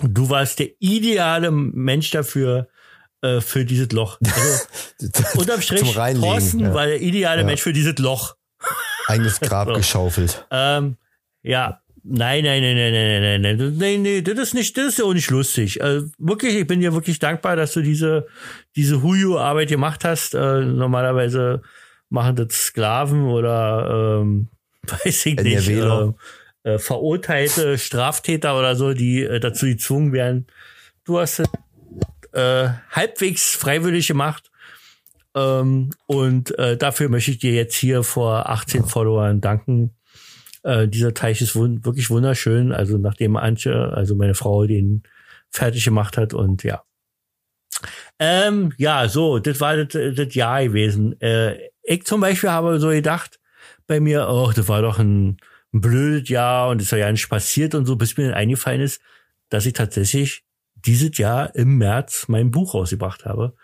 du 0.02 0.28
warst 0.28 0.58
der 0.58 0.68
ideale 0.80 1.50
Mensch 1.50 2.10
dafür 2.10 2.68
äh, 3.22 3.40
für 3.40 3.64
dieses 3.64 3.90
Loch. 3.92 4.18
Also 4.22 4.68
unterm 5.38 5.62
Strich. 5.62 5.94
Thorsten 5.94 6.60
ja. 6.60 6.74
war 6.74 6.84
der 6.84 7.00
ideale 7.00 7.40
Ja. 7.40 7.46
Mensch 7.46 7.62
für 7.62 7.72
dieses 7.72 7.96
Loch. 7.96 8.36
Eigenes 9.06 9.40
Grab 9.40 9.68
So. 9.68 9.74
geschaufelt. 9.74 10.46
Ähm, 10.50 10.96
ja, 11.42 11.80
nein, 12.02 12.44
nein, 12.44 12.62
nein, 12.62 12.76
nein, 12.76 12.92
nein, 12.92 13.22
nein, 13.22 13.56
nein, 13.56 13.76
nein, 13.78 14.02
nein, 14.02 14.24
das 14.24 14.38
ist 14.38 14.54
nicht, 14.54 14.76
das 14.76 14.88
ist 14.88 14.98
ja 14.98 15.04
auch 15.04 15.14
nicht 15.14 15.30
lustig. 15.30 15.82
Also 15.82 16.08
wirklich, 16.18 16.54
ich 16.54 16.66
bin 16.66 16.80
dir 16.80 16.92
wirklich 16.92 17.18
dankbar, 17.18 17.56
dass 17.56 17.72
du 17.72 17.82
diese, 17.82 18.26
diese 18.76 19.02
Huyu-Arbeit 19.02 19.68
gemacht 19.68 20.04
hast. 20.04 20.34
Äh, 20.34 20.60
normalerweise 20.60 21.62
machen 22.08 22.36
das 22.36 22.52
Sklaven 22.52 23.24
oder, 23.24 24.20
ähm, 24.20 24.48
weiß 24.86 25.26
ich 25.26 25.36
nicht, 25.36 25.68
äh, 25.68 26.12
äh, 26.64 26.78
verurteilte 26.78 27.78
Straftäter 27.78 28.58
oder 28.58 28.76
so, 28.76 28.92
die 28.94 29.22
äh, 29.22 29.40
dazu 29.40 29.66
gezwungen 29.66 30.12
werden. 30.12 30.46
Du 31.04 31.18
hast 31.18 31.40
es 31.40 31.48
äh, 32.32 32.68
halbwegs 32.90 33.54
freiwillig 33.56 34.06
gemacht. 34.08 34.50
Ähm, 35.34 35.90
und 36.06 36.58
äh, 36.58 36.76
dafür 36.76 37.08
möchte 37.08 37.30
ich 37.30 37.38
dir 37.38 37.52
jetzt 37.52 37.74
hier 37.74 38.02
vor 38.02 38.48
18 38.48 38.84
Followern 38.84 39.40
danken. 39.40 39.96
Äh, 40.62 40.88
dieser 40.88 41.14
Teich 41.14 41.40
ist 41.40 41.56
wun 41.56 41.84
wirklich 41.84 42.10
wunderschön. 42.10 42.72
Also 42.72 42.98
nachdem 42.98 43.36
Antje, 43.36 43.92
also 43.92 44.14
meine 44.14 44.34
Frau, 44.34 44.66
den 44.66 45.02
fertig 45.50 45.84
gemacht 45.84 46.16
hat 46.16 46.34
und 46.34 46.62
ja. 46.62 46.82
Ähm, 48.18 48.72
ja, 48.76 49.08
so, 49.08 49.38
das 49.38 49.60
war 49.60 49.84
das, 49.84 50.34
Jahr 50.34 50.64
gewesen. 50.64 51.20
Äh, 51.20 51.70
ich 51.82 52.04
zum 52.04 52.20
Beispiel 52.20 52.50
habe 52.50 52.78
so 52.78 52.88
gedacht 52.88 53.40
bei 53.86 54.00
mir, 54.00 54.28
oh, 54.28 54.52
das 54.54 54.68
war 54.68 54.82
doch 54.82 54.98
ein, 54.98 55.38
ein 55.72 55.80
blödes 55.80 56.28
Jahr 56.28 56.68
und 56.68 56.80
es 56.80 56.92
ist 56.92 56.98
ja 56.98 57.10
nicht 57.10 57.28
passiert 57.28 57.74
und 57.74 57.86
so, 57.86 57.96
bis 57.96 58.16
mir 58.16 58.26
dann 58.26 58.34
eingefallen 58.34 58.80
ist, 58.80 59.00
dass 59.48 59.66
ich 59.66 59.72
tatsächlich 59.72 60.44
dieses 60.74 61.18
Jahr 61.18 61.54
im 61.54 61.78
März 61.78 62.26
mein 62.28 62.50
Buch 62.50 62.74
rausgebracht 62.74 63.24
habe. 63.24 63.54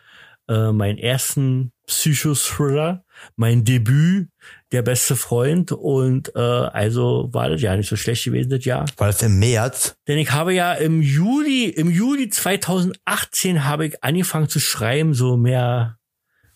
Äh, 0.48 0.72
meinen 0.72 0.96
ersten 0.96 1.72
Psychothriller, 1.86 3.04
mein 3.36 3.64
Debüt, 3.64 4.28
der 4.72 4.80
beste 4.80 5.14
Freund 5.14 5.72
und 5.72 6.34
äh, 6.34 6.38
also 6.38 7.28
war 7.32 7.50
das 7.50 7.60
ja 7.60 7.76
nicht 7.76 7.88
so 7.88 7.96
schlecht 7.96 8.24
gewesen 8.24 8.48
das 8.48 8.64
Jahr. 8.64 8.86
War 8.96 9.08
das 9.08 9.22
im 9.22 9.38
März? 9.38 9.96
Denn 10.06 10.16
ich 10.16 10.32
habe 10.32 10.54
ja 10.54 10.72
im 10.72 11.02
Juli, 11.02 11.64
im 11.64 11.90
Juli 11.90 12.30
2018 12.30 13.64
habe 13.64 13.86
ich 13.86 14.02
angefangen 14.02 14.48
zu 14.48 14.58
schreiben, 14.58 15.12
so 15.12 15.36
mehr, 15.36 15.98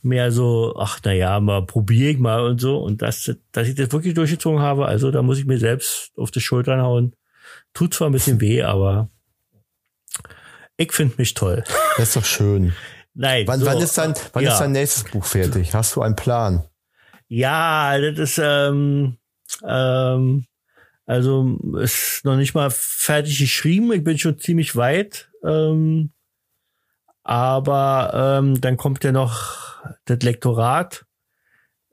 mehr 0.00 0.32
so, 0.32 0.74
ach 0.78 1.00
na 1.04 1.12
ja, 1.12 1.38
mal 1.40 1.66
probiere 1.66 2.12
ich 2.12 2.18
mal 2.18 2.44
und 2.44 2.62
so. 2.62 2.78
Und 2.78 3.02
dass, 3.02 3.30
dass 3.52 3.68
ich 3.68 3.74
das 3.74 3.92
wirklich 3.92 4.14
durchgezogen 4.14 4.60
habe, 4.60 4.86
also 4.86 5.10
da 5.10 5.20
muss 5.20 5.38
ich 5.38 5.44
mir 5.44 5.58
selbst 5.58 6.12
auf 6.16 6.30
die 6.30 6.40
Schultern 6.40 6.80
hauen. 6.80 7.14
Tut 7.74 7.92
zwar 7.92 8.08
ein 8.08 8.12
bisschen 8.12 8.40
weh, 8.40 8.62
aber 8.62 9.10
ich 10.78 10.92
finde 10.92 11.14
mich 11.18 11.34
toll. 11.34 11.62
Das 11.98 12.08
ist 12.08 12.16
doch 12.16 12.24
schön. 12.24 12.72
Nein. 13.14 13.46
Wann, 13.46 13.60
so, 13.60 13.66
wann, 13.66 13.78
ist, 13.78 13.98
dein, 13.98 14.14
wann 14.32 14.44
ja. 14.44 14.52
ist 14.52 14.58
dein 14.58 14.72
nächstes 14.72 15.04
Buch 15.04 15.24
fertig? 15.24 15.74
Hast 15.74 15.96
du 15.96 16.02
einen 16.02 16.16
Plan? 16.16 16.64
Ja, 17.28 17.98
das 17.98 18.18
ist 18.18 18.40
ähm, 18.42 19.18
ähm, 19.66 20.44
also 21.06 21.58
ist 21.80 22.24
noch 22.24 22.36
nicht 22.36 22.54
mal 22.54 22.70
fertig 22.70 23.38
geschrieben. 23.38 23.92
Ich 23.92 24.04
bin 24.04 24.18
schon 24.18 24.38
ziemlich 24.38 24.76
weit. 24.76 25.30
Ähm, 25.44 26.10
aber 27.24 28.38
ähm, 28.40 28.60
dann 28.60 28.76
kommt 28.76 29.04
ja 29.04 29.12
noch 29.12 29.82
das 30.04 30.20
Lektorat. 30.22 31.04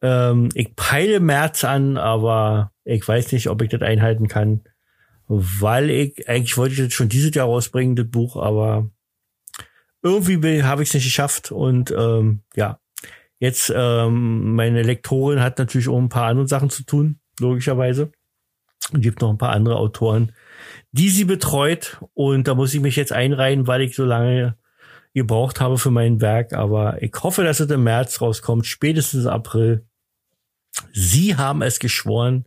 Ähm, 0.02 0.50
ich 0.54 0.76
peile 0.76 1.20
März 1.20 1.64
an, 1.64 1.98
aber 1.98 2.72
ich 2.84 3.08
weiß 3.08 3.32
nicht, 3.32 3.50
ob 3.50 3.62
ich 3.62 3.70
das 3.70 3.82
einhalten 3.82 4.28
kann, 4.28 4.64
weil 5.28 5.90
ich 5.90 6.30
eigentlich 6.30 6.58
wollte 6.58 6.76
ich 6.76 6.82
das 6.82 6.94
schon 6.94 7.10
dieses 7.10 7.34
Jahr 7.36 7.48
rausbringen, 7.48 7.96
das 7.96 8.10
Buch, 8.10 8.38
aber 8.38 8.90
irgendwie 10.02 10.64
habe 10.64 10.84
ich 10.84 10.90
es 10.90 10.94
nicht 10.96 11.06
geschafft 11.06 11.52
und 11.52 11.92
ähm, 11.92 12.42
ja, 12.56 12.80
jetzt 13.40 13.72
ähm, 13.76 14.56
meine 14.56 14.84
Lektorin 14.84 15.42
hat 15.42 15.60
natürlich 15.60 15.88
auch 15.88 15.98
ein 15.98 16.10
paar 16.10 16.28
andere 16.28 16.48
Sachen 16.48 16.70
zu 16.70 16.84
tun, 16.84 17.20
logischerweise. 17.40 18.12
Und 18.94 19.02
gibt 19.02 19.22
noch 19.22 19.30
ein 19.30 19.38
paar 19.38 19.52
andere 19.52 19.76
Autoren, 19.76 20.32
die 20.92 21.10
sie 21.10 21.26
betreut 21.26 22.02
und 22.14 22.48
da 22.48 22.56
muss 22.56 22.74
ich 22.74 22.82
mich 22.82 22.96
jetzt 22.96 23.12
einreihen, 23.12 23.68
weil 23.68 23.82
ich 23.82 23.96
so 23.96 24.06
lange 24.06 24.58
gebraucht 25.14 25.60
habe 25.60 25.78
für 25.78 25.92
mein 25.92 26.22
Werk, 26.22 26.54
aber 26.54 27.02
ich 27.02 27.14
hoffe, 27.22 27.44
dass 27.44 27.60
es 27.60 27.70
im 27.70 27.84
März 27.84 28.22
rauskommt, 28.22 28.66
spätestens 28.66 29.26
April. 29.26 29.86
Sie 30.94 31.36
haben 31.36 31.62
es 31.62 31.80
geschworen, 31.80 32.46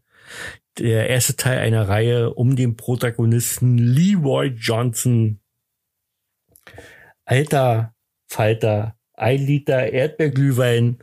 der 0.79 1.11
erste 1.11 1.37
Teil 1.37 1.59
einer 1.59 1.89
Reihe 1.89 2.33
um 2.33 2.57
den 2.57 2.77
Protagonisten 2.77 3.79
Leroy 3.79 4.49
Johnson. 4.57 5.41
Alter 7.33 7.95
Falter, 8.27 8.95
ein 9.15 9.39
Liter 9.39 9.91
Erdbeerglühwein, 9.91 11.03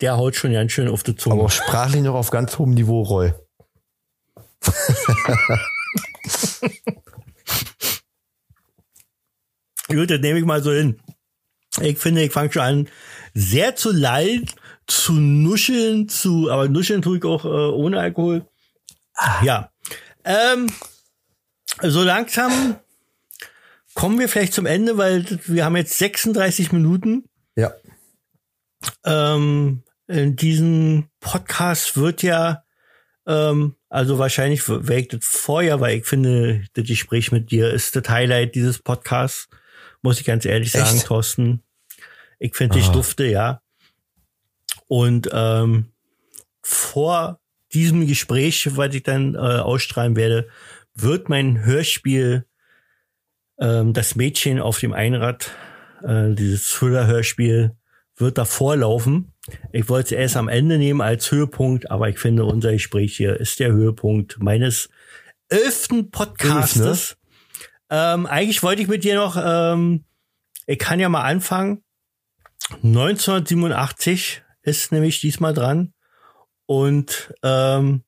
der 0.00 0.16
haut 0.16 0.36
schon 0.36 0.52
ganz 0.52 0.70
schön 0.70 0.86
auf 0.86 1.02
die 1.02 1.16
Zunge. 1.16 1.40
Aber 1.40 1.50
sprachlich 1.50 2.02
noch 2.02 2.14
auf 2.14 2.30
ganz 2.30 2.56
hohem 2.56 2.70
Niveau, 2.70 3.02
Roy. 3.02 3.32
Gut, 9.88 10.08
das 10.08 10.20
nehme 10.20 10.38
ich 10.38 10.44
mal 10.44 10.62
so 10.62 10.70
hin. 10.70 11.00
Ich 11.80 11.98
finde, 11.98 12.22
ich 12.22 12.30
fange 12.30 12.52
schon 12.52 12.62
an, 12.62 12.88
sehr 13.34 13.74
zu 13.74 13.90
lallen, 13.90 14.48
zu 14.86 15.14
nuscheln, 15.14 16.08
zu, 16.08 16.48
aber 16.48 16.68
nuscheln 16.68 17.02
tue 17.02 17.18
ich 17.18 17.24
auch 17.24 17.44
äh, 17.44 17.48
ohne 17.48 17.98
Alkohol. 17.98 18.46
Ja. 19.42 19.72
Ähm, 20.24 20.68
so 21.82 22.04
langsam 22.04 22.78
kommen 23.96 24.18
wir 24.18 24.28
vielleicht 24.28 24.52
zum 24.52 24.66
Ende, 24.66 24.98
weil 24.98 25.24
wir 25.46 25.64
haben 25.64 25.74
jetzt 25.74 25.98
36 25.98 26.70
Minuten. 26.70 27.24
Ja. 27.56 27.72
Ähm, 29.04 29.82
in 30.06 30.36
diesem 30.36 31.08
Podcast 31.18 31.96
wird 31.96 32.22
ja, 32.22 32.62
ähm, 33.26 33.74
also 33.88 34.18
wahrscheinlich 34.18 34.68
wäre 34.68 35.00
ich 35.00 35.08
das 35.08 35.24
vorher, 35.24 35.80
weil 35.80 35.96
ich 35.96 36.04
finde, 36.04 36.64
das 36.74 36.86
Gespräch 36.86 37.32
mit 37.32 37.50
dir 37.50 37.70
ist 37.72 37.96
das 37.96 38.06
Highlight 38.08 38.54
dieses 38.54 38.78
Podcasts, 38.78 39.48
muss 40.02 40.20
ich 40.20 40.26
ganz 40.26 40.44
ehrlich 40.44 40.72
sagen, 40.72 40.94
Echt? 40.94 41.06
Thorsten. 41.06 41.62
Ich 42.38 42.54
finde 42.54 42.76
dich 42.76 42.88
Ah. 42.88 42.92
dufte, 42.92 43.24
ja. 43.24 43.62
Und 44.88 45.30
ähm, 45.32 45.86
vor 46.62 47.40
diesem 47.72 48.06
Gespräch, 48.06 48.76
was 48.76 48.94
ich 48.94 49.02
dann 49.04 49.34
äh, 49.34 49.38
ausstrahlen 49.38 50.16
werde, 50.16 50.48
wird 50.94 51.30
mein 51.30 51.64
Hörspiel 51.64 52.44
ähm, 53.58 53.92
Das 53.92 54.16
Mädchen 54.16 54.60
auf 54.60 54.80
dem 54.80 54.92
Einrad, 54.92 55.50
äh, 56.02 56.34
dieses 56.34 56.70
Thriller-Hörspiel, 56.70 57.72
wird 58.16 58.38
davor 58.38 58.76
laufen. 58.76 59.32
Ich 59.72 59.88
wollte 59.88 60.14
es 60.14 60.20
erst 60.20 60.36
am 60.36 60.48
Ende 60.48 60.78
nehmen 60.78 61.00
als 61.00 61.30
Höhepunkt, 61.30 61.90
aber 61.90 62.08
ich 62.08 62.18
finde, 62.18 62.44
unser 62.44 62.72
Gespräch 62.72 63.16
hier 63.16 63.38
ist 63.38 63.60
der 63.60 63.72
Höhepunkt 63.72 64.38
meines 64.40 64.88
elften 65.48 66.10
Podcastes. 66.10 67.16
ähm, 67.90 68.26
eigentlich 68.26 68.62
wollte 68.62 68.82
ich 68.82 68.88
mit 68.88 69.04
dir 69.04 69.14
noch, 69.16 69.36
ähm, 69.42 70.04
ich 70.66 70.78
kann 70.78 70.98
ja 70.98 71.08
mal 71.08 71.22
anfangen. 71.22 71.82
1987 72.82 74.42
ist 74.62 74.92
nämlich 74.92 75.20
diesmal 75.20 75.54
dran. 75.54 75.92
Und 76.66 77.32
ähm, 77.44 78.02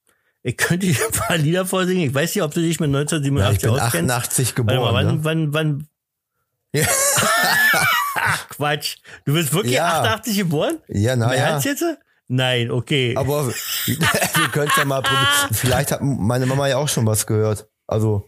ich 0.49 0.57
könnte 0.57 0.87
dir 0.87 0.97
ein 1.05 1.13
paar 1.13 1.37
Lieder 1.37 1.67
vorsingen. 1.67 2.09
Ich 2.09 2.15
weiß 2.15 2.35
nicht, 2.35 2.43
ob 2.43 2.55
du 2.55 2.61
dich 2.61 2.81
mit 2.81 2.91
Ja, 2.91 3.01
1987 3.01 3.57
ich 3.57 3.63
bin 3.63 3.71
auskennst. 3.71 4.11
88 4.11 4.47
Warte 4.49 4.55
geboren. 4.55 4.95
mal, 4.95 4.95
wann, 4.95 5.17
ne? 5.17 5.25
wann, 5.25 5.53
wann? 5.53 5.89
Ja. 6.73 6.87
Ach, 8.15 8.49
Quatsch. 8.49 8.97
Du 9.27 9.35
bist 9.35 9.53
wirklich 9.53 9.75
Ja. 9.75 10.01
88 10.01 10.39
geboren? 10.39 10.79
Ja, 10.89 11.17
na 11.17 11.33
Im 11.33 11.39
ja. 11.39 11.47
Ernst 11.49 11.67
jetzt? 11.67 11.85
Nein, 12.29 12.71
okay. 12.71 13.15
Aber 13.17 13.47
wir 13.87 14.49
können 14.51 14.71
ja 14.75 14.85
mal 14.87 15.03
probieren. 15.03 15.27
Vielleicht 15.53 15.93
hat 15.93 16.01
meine 16.03 16.47
Mama 16.47 16.67
ja 16.67 16.79
auch 16.79 16.89
schon 16.89 17.05
was 17.05 17.27
gehört. 17.27 17.69
Also, 17.87 18.27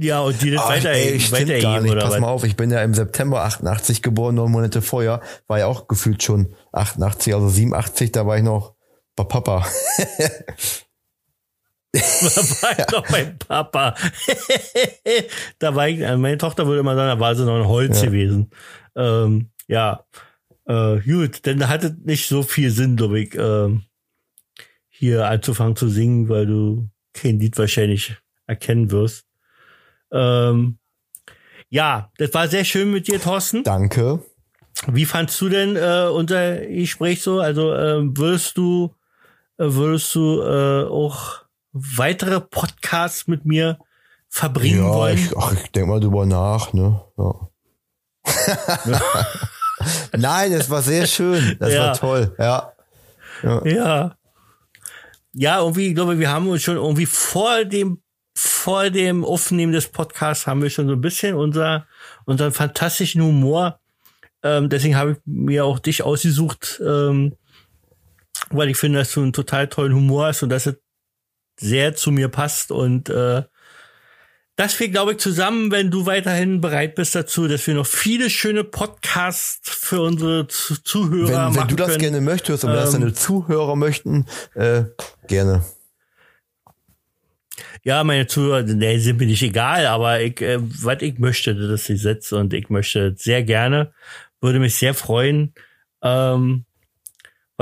ja, 0.00 0.20
und 0.20 0.40
die 0.42 0.50
das 0.50 0.62
ah, 0.62 0.68
weiter, 0.70 0.90
ey, 0.90 1.20
stimmt 1.20 1.48
gar 1.48 1.48
weitergeben 1.48 1.82
nicht. 1.82 1.92
oder 1.92 2.02
Pass 2.02 2.12
was? 2.14 2.20
mal 2.20 2.28
auf, 2.28 2.42
ich 2.44 2.56
bin 2.56 2.70
ja 2.70 2.82
im 2.82 2.94
September 2.94 3.44
88 3.44 4.02
geboren, 4.02 4.34
neun 4.34 4.50
Monate 4.50 4.82
vorher. 4.82 5.20
War 5.46 5.58
ja 5.60 5.66
auch 5.66 5.86
gefühlt 5.86 6.22
schon 6.22 6.54
88, 6.72 7.32
also 7.34 7.48
87, 7.48 8.10
da 8.10 8.26
war 8.26 8.36
ich 8.38 8.42
noch 8.42 8.71
bei 9.16 9.24
Papa. 9.24 9.66
war 11.94 12.78
ich 12.78 12.88
noch 12.90 13.08
mein 13.10 13.38
Papa. 13.38 13.94
da 15.58 15.74
war 15.74 15.88
ich, 15.88 16.00
äh, 16.00 16.16
meine 16.16 16.38
Tochter 16.38 16.66
würde 16.66 16.80
immer 16.80 16.94
sagen, 16.94 17.08
da 17.08 17.20
war 17.20 17.34
sie 17.34 17.44
noch 17.44 17.56
ein 17.56 17.68
Holz 17.68 18.00
Ja. 18.00 18.06
gewesen. 18.06 18.50
Ähm, 18.96 19.50
ja, 19.68 20.04
äh, 20.66 21.00
gut, 21.00 21.44
denn 21.44 21.58
da 21.58 21.68
hatte 21.68 21.96
nicht 22.04 22.28
so 22.28 22.42
viel 22.42 22.70
Sinn, 22.70 22.96
glaube 22.96 23.20
ich, 23.20 23.34
ähm, 23.34 23.82
hier 24.88 25.26
anzufangen 25.28 25.76
zu 25.76 25.88
singen, 25.88 26.28
weil 26.28 26.46
du 26.46 26.88
kein 27.12 27.38
Lied 27.38 27.58
wahrscheinlich 27.58 28.16
erkennen 28.46 28.90
wirst. 28.90 29.26
Ähm, 30.12 30.78
ja, 31.68 32.10
das 32.18 32.32
war 32.34 32.48
sehr 32.48 32.64
schön 32.64 32.90
mit 32.92 33.06
dir, 33.08 33.20
Thorsten. 33.20 33.64
Danke. 33.64 34.22
Wie 34.86 35.04
fandst 35.04 35.40
du 35.40 35.48
denn 35.48 35.76
äh, 35.76 36.08
unser 36.12 36.56
Gespräch 36.66 37.22
so? 37.22 37.40
Also 37.40 37.74
ähm, 37.74 38.16
würdest 38.16 38.56
du 38.56 38.86
äh, 38.86 39.01
würdest 39.64 40.14
du 40.14 40.40
äh, 40.42 40.84
auch 40.88 41.42
weitere 41.72 42.40
Podcasts 42.40 43.26
mit 43.28 43.44
mir 43.44 43.78
verbringen 44.28 44.80
Ja, 44.84 44.92
wollen? 44.94 45.18
ich, 45.18 45.36
ach, 45.36 45.52
ich 45.52 45.70
denk 45.72 45.88
mal 45.88 46.00
drüber 46.00 46.26
nach, 46.26 46.72
ne? 46.72 47.00
Ja. 47.18 47.48
Nein, 50.16 50.52
es 50.52 50.70
war 50.70 50.82
sehr 50.82 51.06
schön. 51.06 51.56
Das 51.58 51.72
Ja. 51.72 51.86
war 51.86 51.94
toll. 51.94 52.34
Ja. 52.38 52.72
Ja. 53.64 54.16
Ja, 55.34 55.60
irgendwie, 55.60 55.88
ich 55.88 55.94
glaube, 55.94 56.18
wir 56.18 56.30
haben 56.30 56.48
uns 56.48 56.62
schon 56.62 56.76
irgendwie 56.76 57.06
vor 57.06 57.64
dem, 57.64 58.02
vor 58.36 58.90
dem 58.90 59.24
Aufnehmen 59.24 59.72
des 59.72 59.88
Podcasts 59.88 60.46
haben 60.46 60.62
wir 60.62 60.70
schon 60.70 60.86
so 60.86 60.92
ein 60.92 61.00
bisschen 61.00 61.34
unser, 61.34 61.86
unseren 62.26 62.52
fantastischen 62.52 63.22
Humor. 63.22 63.80
Ähm, 64.42 64.68
deswegen 64.68 64.96
habe 64.96 65.12
ich 65.12 65.18
mir 65.24 65.64
auch 65.64 65.78
dich 65.78 66.02
ausgesucht, 66.02 66.80
ähm, 66.86 67.34
weil 68.52 68.68
ich 68.70 68.76
finde, 68.76 68.98
dass 69.00 69.12
du 69.12 69.22
einen 69.22 69.32
total 69.32 69.68
tollen 69.68 69.94
Humor 69.94 70.26
hast 70.26 70.42
und 70.42 70.48
dass 70.50 70.66
es 70.66 70.76
sehr 71.58 71.94
zu 71.94 72.10
mir 72.10 72.28
passt 72.28 72.70
und 72.72 73.08
äh, 73.10 73.42
dass 74.56 74.78
wir, 74.78 74.88
glaube 74.90 75.12
ich, 75.12 75.18
zusammen, 75.18 75.70
wenn 75.70 75.90
du 75.90 76.04
weiterhin 76.04 76.60
bereit 76.60 76.94
bist 76.94 77.14
dazu, 77.14 77.48
dass 77.48 77.66
wir 77.66 77.74
noch 77.74 77.86
viele 77.86 78.28
schöne 78.28 78.64
Podcasts 78.64 79.70
für 79.70 80.02
unsere 80.02 80.46
Zu- 80.46 80.82
Zuhörer 80.82 81.28
Wenn, 81.28 81.34
wenn 81.34 81.52
machen 81.54 81.68
du 81.68 81.76
das 81.76 81.88
können. 81.88 82.00
gerne 82.00 82.20
möchtest 82.20 82.64
und 82.64 82.70
wenn 82.70 82.76
das 82.76 82.94
Ähm, 82.94 83.00
deine 83.00 83.14
Zuhörer 83.14 83.76
möchten, 83.76 84.26
äh, 84.54 84.84
gerne. 85.26 85.64
Ja, 87.84 88.04
meine 88.04 88.26
Zuhörer, 88.26 88.62
nee, 88.62 88.98
sind 88.98 89.18
mir 89.18 89.26
nicht 89.26 89.42
egal, 89.42 89.86
aber 89.86 90.20
ich, 90.20 90.40
äh, 90.40 90.58
was 90.60 91.00
ich 91.02 91.18
möchte, 91.18 91.54
das 91.54 91.80
ist 91.80 91.88
die 91.88 91.96
Sitz 91.96 92.32
und 92.32 92.52
ich 92.54 92.68
möchte 92.70 93.14
sehr 93.16 93.42
gerne, 93.42 93.92
würde 94.40 94.58
mich 94.58 94.76
sehr 94.76 94.94
freuen, 94.94 95.54
ähm, 96.02 96.64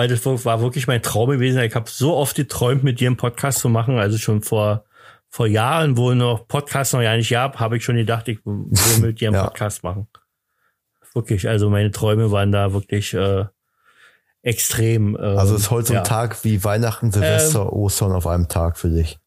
weil 0.00 0.08
das 0.08 0.24
war 0.24 0.62
wirklich 0.62 0.86
mein 0.86 1.02
Traum 1.02 1.28
gewesen. 1.28 1.60
Ich 1.60 1.74
habe 1.74 1.90
so 1.90 2.16
oft 2.16 2.34
geträumt, 2.34 2.82
mit 2.82 3.00
dir 3.00 3.08
einen 3.08 3.18
Podcast 3.18 3.58
zu 3.58 3.68
machen, 3.68 3.98
also 3.98 4.16
schon 4.16 4.40
vor 4.42 4.84
vor 5.28 5.46
Jahren, 5.46 5.98
wo 5.98 6.14
noch 6.14 6.48
Podcasts 6.48 6.94
noch 6.94 7.02
ja 7.02 7.14
nicht 7.16 7.28
gab, 7.30 7.60
habe 7.60 7.76
ich 7.76 7.84
schon 7.84 7.96
gedacht, 7.96 8.26
ich 8.28 8.38
will 8.46 8.66
mit 9.00 9.20
dir 9.20 9.28
einen 9.28 9.34
Ja. 9.36 9.44
Podcast 9.44 9.84
machen. 9.84 10.08
Wirklich, 11.12 11.46
also 11.48 11.68
meine 11.68 11.90
Träume 11.90 12.30
waren 12.32 12.50
da 12.50 12.72
wirklich 12.72 13.12
äh, 13.14 13.44
extrem. 14.42 15.16
Ähm, 15.16 15.38
Also 15.38 15.54
ist 15.56 15.70
heute 15.70 15.88
so 15.88 15.94
ein. 15.96 16.04
Tag 16.04 16.42
wie 16.44 16.64
Weihnachten, 16.64 17.12
Silvester, 17.12 17.72
Ostern 17.72 18.12
auf 18.12 18.26
einem 18.26 18.48
Tag 18.48 18.78
für 18.78 18.88
dich. 18.88 19.18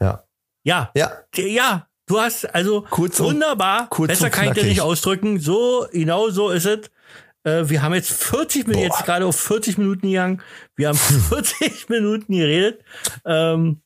Ja. 0.00 0.24
Ja, 0.62 0.90
Ja. 0.94 1.10
Ja, 1.36 1.86
du 2.06 2.18
hast 2.20 2.44
also 2.54 2.82
Kurz 2.88 3.18
und- 3.20 3.26
wunderbar. 3.34 3.88
kurz 3.90 4.08
Besser 4.08 4.30
kann 4.30 4.46
ich 4.48 4.52
dir 4.54 4.64
nicht 4.64 4.80
ausdrücken. 4.80 5.40
So, 5.40 5.86
genau 5.92 6.30
so 6.30 6.50
ist 6.50 6.66
es. 6.66 6.90
Äh, 7.48 7.70
wir 7.70 7.82
haben 7.82 7.94
jetzt 7.94 8.12
40 8.12 8.66
Minuten, 8.66 8.84
jetzt 8.84 9.04
gerade 9.04 9.26
auf 9.26 9.36
40 9.36 9.78
Minuten 9.78 10.08
gegangen. 10.08 10.42
Wir 10.76 10.88
haben 10.88 10.98
40 10.98 11.88
Minuten 11.88 12.32
geredet. 12.32 12.80
Ähm, 13.24 13.80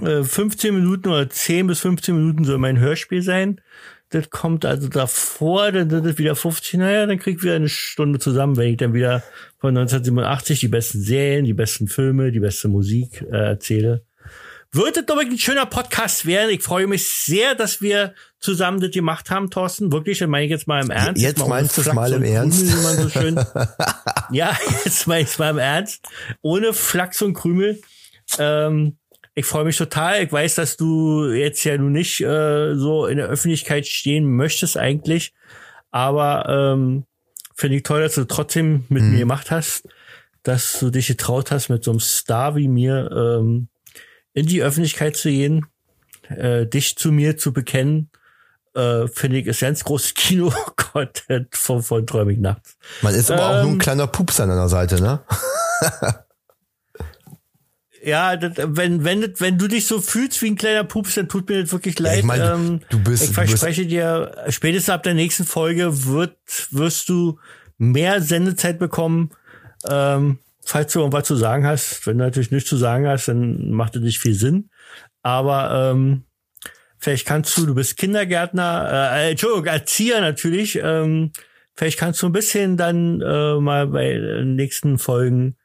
äh, 0.00 0.22
15 0.22 0.74
Minuten 0.74 1.08
oder 1.08 1.28
10 1.28 1.66
bis 1.66 1.80
15 1.80 2.16
Minuten 2.16 2.44
soll 2.44 2.58
mein 2.58 2.78
Hörspiel 2.78 3.22
sein. 3.22 3.60
das 4.08 4.30
kommt 4.30 4.64
also 4.64 4.88
davor, 4.88 5.72
dann 5.72 5.88
sind 5.88 6.04
es 6.04 6.18
wieder 6.18 6.34
50, 6.36 6.74
naja, 6.74 7.06
dann 7.06 7.18
krieg 7.18 7.38
ich 7.38 7.42
wieder 7.42 7.54
eine 7.54 7.68
Stunde 7.68 8.18
zusammen, 8.18 8.56
wenn 8.56 8.68
ich 8.68 8.76
dann 8.76 8.92
wieder 8.92 9.22
von 9.58 9.70
1987 9.70 10.60
die 10.60 10.68
besten 10.68 11.00
Serien, 11.00 11.44
die 11.44 11.54
besten 11.54 11.88
Filme, 11.88 12.30
die 12.30 12.40
beste 12.40 12.68
Musik 12.68 13.22
äh, 13.30 13.36
erzähle. 13.36 14.04
Wird 14.74 14.96
es 14.96 15.04
doch 15.04 15.16
wirklich 15.16 15.34
ein 15.34 15.38
schöner 15.38 15.66
Podcast 15.66 16.24
werden. 16.24 16.50
Ich 16.50 16.62
freue 16.62 16.86
mich 16.86 17.06
sehr, 17.06 17.54
dass 17.54 17.82
wir 17.82 18.14
zusammen 18.38 18.80
das 18.80 18.90
gemacht 18.90 19.28
haben, 19.28 19.50
Thorsten. 19.50 19.92
Wirklich, 19.92 20.20
das 20.20 20.28
meine 20.28 20.46
ich 20.46 20.50
jetzt 20.50 20.66
mal 20.66 20.82
im 20.82 20.90
Ernst. 20.90 21.20
Jetzt 21.20 21.40
mal 21.40 21.48
meinst 21.48 21.78
ohne 21.78 21.84
du's 21.84 21.94
mal 21.94 22.12
im 22.14 22.22
Ernst? 22.22 23.12
Krümel, 23.12 23.46
so 23.50 23.64
ja, 24.30 24.56
jetzt 24.84 25.06
meine 25.06 25.24
ich 25.24 25.28
es 25.28 25.38
mal 25.38 25.50
im 25.50 25.58
Ernst. 25.58 26.08
Ohne 26.40 26.72
Flachs 26.72 27.20
und 27.20 27.34
Krümel. 27.34 27.82
Ähm, 28.38 28.96
ich 29.34 29.44
freue 29.44 29.64
mich 29.64 29.76
total. 29.76 30.22
Ich 30.22 30.32
weiß, 30.32 30.54
dass 30.54 30.78
du 30.78 31.26
jetzt 31.26 31.64
ja 31.64 31.76
nun 31.76 31.92
nicht 31.92 32.22
äh, 32.22 32.74
so 32.74 33.04
in 33.04 33.18
der 33.18 33.26
Öffentlichkeit 33.26 33.86
stehen 33.86 34.24
möchtest 34.24 34.78
eigentlich. 34.78 35.34
Aber 35.90 36.46
ähm, 36.48 37.04
finde 37.54 37.76
ich 37.76 37.82
toll, 37.82 38.00
dass 38.00 38.14
du 38.14 38.24
trotzdem 38.24 38.84
mit 38.88 39.02
mir 39.02 39.18
gemacht 39.18 39.50
hast, 39.50 39.86
dass 40.44 40.78
du 40.80 40.88
dich 40.88 41.08
getraut 41.08 41.50
hast, 41.50 41.68
mit 41.68 41.84
so 41.84 41.90
einem 41.90 42.00
Star 42.00 42.56
wie 42.56 42.68
mir 42.68 43.10
ähm, 43.14 43.68
in 44.34 44.46
die 44.46 44.62
Öffentlichkeit 44.62 45.16
zu 45.16 45.28
gehen, 45.28 45.66
äh, 46.28 46.66
dich 46.66 46.96
zu 46.96 47.12
mir 47.12 47.36
zu 47.36 47.52
bekennen. 47.52 48.10
Äh, 48.74 49.06
finde 49.08 49.38
ich 49.38 49.46
ist 49.46 49.60
ganz 49.60 49.84
großes 49.84 50.14
Kino-Content 50.14 51.54
von, 51.54 51.82
von 51.82 52.06
Träumig 52.06 52.38
Nachts. 52.38 52.76
Man 53.02 53.14
ist 53.14 53.30
aber 53.30 53.46
auch 53.48 53.52
nur 53.62 53.62
ein 53.64 53.68
Ähm. 53.74 53.78
kleiner 53.78 54.06
Pups 54.06 54.40
an 54.40 54.48
deiner 54.48 54.68
Seite, 54.68 55.00
ne? 55.00 55.20
Ja, 58.04 58.36
das, 58.36 58.54
wenn, 58.56 59.04
wenn, 59.04 59.32
wenn 59.38 59.58
du 59.58 59.68
dich 59.68 59.86
so 59.86 60.00
fühlst 60.00 60.42
wie 60.42 60.48
ein 60.50 60.56
kleiner 60.56 60.82
Pups, 60.82 61.14
dann 61.14 61.28
tut 61.28 61.48
mir 61.48 61.62
das 61.62 61.70
wirklich 61.70 61.98
leid. 62.00 62.18
ich 62.18 62.24
mein, 62.24 62.40
du- 62.40 62.46
ähm, 62.46 62.80
du 62.90 62.98
bist- 62.98 63.22
ich 63.22 63.30
du 63.30 63.34
bist- 63.40 63.50
verspreche 63.50 63.86
dir, 63.86 64.34
spätestens 64.48 64.92
ab 64.92 65.04
der 65.04 65.14
nächsten 65.14 65.44
Folge 65.44 66.04
wird, 66.06 66.36
wirst 66.72 67.08
du 67.08 67.38
mehr 67.78 68.20
Sendezeit 68.20 68.80
bekommen. 68.80 69.30
Ähm, 69.88 70.38
falls 70.72 70.92
du 70.94 71.00
irgendwas 71.00 71.26
zu 71.26 71.36
sagen 71.36 71.66
hast, 71.66 72.06
wenn 72.06 72.16
du 72.18 72.24
natürlich 72.24 72.50
nichts 72.50 72.68
zu 72.70 72.76
sagen 72.78 73.06
hast, 73.06 73.28
dann 73.28 73.70
macht 73.72 73.94
es 73.94 74.02
nicht 74.02 74.18
viel 74.18 74.34
Sinn. 74.34 74.70
Aber 75.22 75.92
ähm, 75.92 76.24
vielleicht 76.98 77.26
kannst 77.26 77.56
du, 77.58 77.66
du 77.66 77.74
bist 77.74 77.98
Kindergärtner, 77.98 79.10
äh, 79.14 79.30
Entschuldigung, 79.32 79.66
Erzieher 79.66 80.20
natürlich. 80.22 80.78
Ähm, 80.82 81.32
vielleicht 81.74 81.98
kannst 81.98 82.22
du 82.22 82.26
ein 82.26 82.32
bisschen 82.32 82.76
dann 82.78 83.20
äh, 83.20 83.60
mal 83.60 83.86
bei 83.88 84.14
den 84.14 84.56
nächsten 84.56 84.96
Folgen 84.98 85.56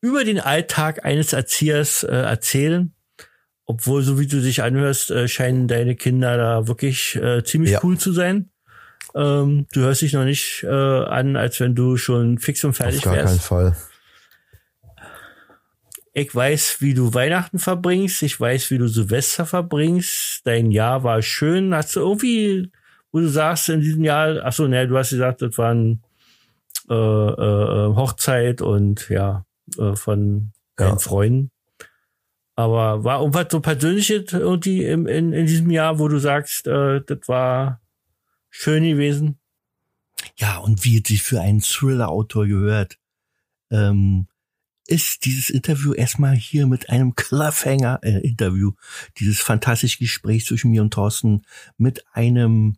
über 0.00 0.24
den 0.24 0.38
Alltag 0.38 1.04
eines 1.04 1.32
Erziehers 1.32 2.04
äh, 2.04 2.12
erzählen. 2.14 2.94
Obwohl, 3.64 4.02
so 4.02 4.18
wie 4.20 4.26
du 4.26 4.40
dich 4.40 4.62
anhörst, 4.62 5.10
äh, 5.10 5.26
scheinen 5.28 5.66
deine 5.68 5.96
Kinder 5.96 6.36
da 6.36 6.66
wirklich 6.68 7.16
äh, 7.16 7.42
ziemlich 7.44 7.72
Ja. 7.72 7.80
cool 7.82 7.98
zu 7.98 8.12
sein. 8.12 8.50
Ähm, 9.14 9.66
du 9.72 9.80
hörst 9.80 10.02
dich 10.02 10.12
noch 10.12 10.24
nicht 10.24 10.62
äh, 10.62 10.68
an, 10.68 11.36
als 11.36 11.58
wenn 11.60 11.74
du 11.74 11.96
schon 11.96 12.38
fix 12.38 12.62
und 12.64 12.70
Auf 12.70 12.76
fertig 12.76 13.02
gar 13.02 13.14
keinen 13.16 13.26
wärst. 13.26 13.44
Fall. 13.44 13.76
Ich 16.14 16.34
weiß, 16.34 16.80
wie 16.80 16.92
du 16.94 17.14
Weihnachten 17.14 17.58
verbringst. 17.58 18.22
Ich 18.22 18.38
weiß, 18.38 18.70
wie 18.70 18.78
du 18.78 18.86
Silvester 18.86 19.46
verbringst. 19.46 20.42
Dein 20.44 20.70
Jahr 20.70 21.04
war 21.04 21.22
schön. 21.22 21.74
Hast 21.74 21.96
du 21.96 22.00
irgendwie, 22.00 22.70
wo 23.12 23.20
du 23.20 23.28
sagst, 23.28 23.70
in 23.70 23.80
diesem 23.80 24.04
Jahr, 24.04 24.40
ach 24.44 24.52
so, 24.52 24.66
ne, 24.68 24.86
du 24.86 24.98
hast 24.98 25.10
gesagt, 25.10 25.40
das 25.40 25.56
waren 25.56 26.02
äh, 26.90 26.94
äh, 26.94 27.94
Hochzeit 27.96 28.60
und 28.60 29.08
ja, 29.08 29.46
äh, 29.78 29.96
von 29.96 30.52
deinen 30.76 30.92
Ja. 30.92 30.98
Freunden. 30.98 31.50
Aber 32.56 33.02
war 33.04 33.20
irgendwas 33.20 33.46
so 33.50 33.60
persönliches 33.60 34.32
irgendwie 34.32 34.84
im, 34.84 35.06
in, 35.06 35.32
in 35.32 35.46
diesem 35.46 35.70
Jahr, 35.70 35.98
wo 35.98 36.08
du 36.08 36.18
sagst, 36.18 36.66
äh, 36.66 37.00
das 37.06 37.26
war 37.26 37.80
schön 38.50 38.84
gewesen? 38.84 39.38
Ja, 40.36 40.58
und 40.58 40.84
wie 40.84 40.98
es 41.00 41.08
sich 41.08 41.22
für 41.22 41.40
einen 41.40 41.60
Thriller-Autor 41.62 42.46
gehört, 42.46 42.98
ähm, 43.70 44.26
ist 44.92 45.24
dieses 45.24 45.48
Interview 45.48 45.94
erstmal 45.94 46.36
hier 46.36 46.66
mit 46.66 46.90
einem 46.90 47.16
Cliffhanger, 47.16 48.00
äh, 48.02 48.18
Interview, 48.18 48.72
dieses 49.18 49.40
fantastische 49.40 49.96
Gespräch 49.98 50.44
zwischen 50.44 50.70
mir 50.70 50.82
und 50.82 50.92
Thorsten 50.92 51.46
mit 51.78 52.04
einem 52.12 52.76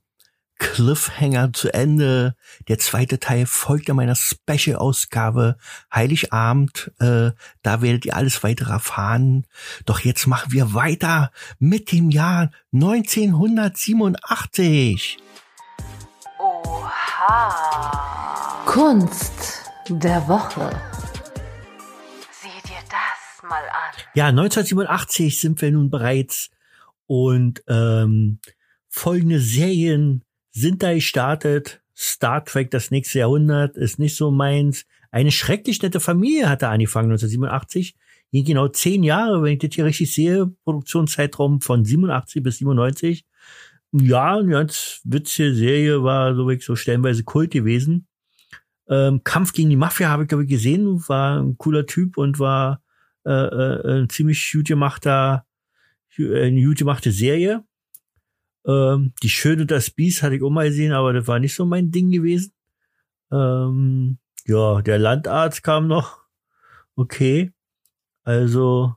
Cliffhanger 0.59 1.53
zu 1.53 1.75
Ende. 1.75 2.37
Der 2.69 2.79
zweite 2.79 3.19
Teil 3.19 3.47
folgt 3.47 3.89
ja 3.89 3.95
meiner 3.95 4.15
Special-Ausgabe 4.15 5.57
Heiligabend. 5.93 6.93
Äh, 7.01 7.33
da 7.63 7.83
werdet 7.83 8.07
ihr 8.07 8.15
alles 8.15 8.45
weitere 8.45 8.71
erfahren. 8.71 9.49
Doch 9.85 9.99
jetzt 9.99 10.29
machen 10.29 10.53
wir 10.53 10.73
weiter 10.73 11.33
mit 11.59 11.91
dem 11.91 12.11
Jahr 12.11 12.53
1987. 12.73 15.19
Oha. 16.39 18.63
Kunst 18.67 19.65
der 19.89 20.29
Woche. 20.29 20.71
Mal 23.55 23.69
an. 23.69 23.95
Ja, 24.15 24.27
1987 24.29 25.39
sind 25.39 25.63
wir 25.63 25.71
nun 25.71 25.89
bereits 25.89 26.51
und 27.07 27.63
ähm, 27.69 28.41
folgende 28.89 29.39
Serien 29.39 30.25
sind 30.51 30.83
da 30.83 30.93
gestartet. 30.93 31.81
Star 31.97 32.45
Trek, 32.45 32.73
das 32.73 32.91
nächste 32.91 33.21
Jahrhundert, 33.21 33.77
ist 33.77 34.01
nicht 34.01 34.17
so 34.17 34.33
meins. 34.33 34.87
Eine 35.13 35.31
schrecklich 35.31 35.81
nette 35.81 36.01
Familie 36.01 36.49
hat 36.49 36.63
da 36.63 36.73
angefangen 36.73 37.13
1987. 37.13 37.95
Ging 38.33 38.45
genau 38.45 38.67
zehn 38.67 39.05
Jahre, 39.05 39.45
wenn 39.45 39.53
ich 39.53 39.61
das 39.61 39.73
hier 39.73 39.85
richtig 39.85 40.13
sehe. 40.13 40.53
Produktionszeitraum 40.65 41.61
von 41.61 41.85
87 41.85 42.43
bis 42.43 42.59
97. 42.59 43.25
Ja, 43.93 44.37
eine 44.37 44.51
ganz 44.51 45.01
witzige 45.05 45.55
Serie, 45.55 46.03
war 46.03 46.35
so 46.35 46.51
so 46.59 46.75
stellenweise 46.75 47.23
Kult 47.23 47.53
gewesen. 47.53 48.09
Ähm, 48.89 49.23
Kampf 49.23 49.53
gegen 49.53 49.71
die 49.71 49.77
Mafia 49.77 50.09
habe 50.09 50.25
ich, 50.25 50.29
glaube 50.29 50.43
ich, 50.43 50.51
gesehen, 50.51 51.09
war 51.09 51.41
ein 51.41 51.57
cooler 51.57 51.87
Typ 51.87 52.17
und 52.17 52.41
war 52.41 52.83
äh, 53.25 53.31
äh, 53.31 54.03
ein 54.03 54.09
ziemlich 54.09 54.53
gut 54.53 54.67
gemachter, 54.67 55.47
äh, 56.19 56.47
eine 56.47 56.63
gut 56.63 56.79
gemachte 56.79 57.11
Serie. 57.13 57.65
Ähm, 58.67 59.13
die 59.23 59.29
Schöne 59.29 59.67
das 59.67 59.91
Biest 59.91 60.23
hatte 60.23 60.37
ich 60.37 60.43
auch 60.43 60.51
mal 60.51 60.69
gesehen, 60.69 60.93
aber 60.93 61.13
das 61.13 61.27
war 61.27 61.39
nicht 61.39 61.55
so 61.55 61.67
mein 61.67 61.91
Ding 61.91 62.11
gewesen. 62.11 62.53
Ähm, 63.31 64.19
ja, 64.47 64.83
der 64.83 64.99
Landarzt 64.99 65.63
kam 65.63 65.87
noch. 65.87 66.19
Okay. 66.97 67.53
Also 68.23 68.95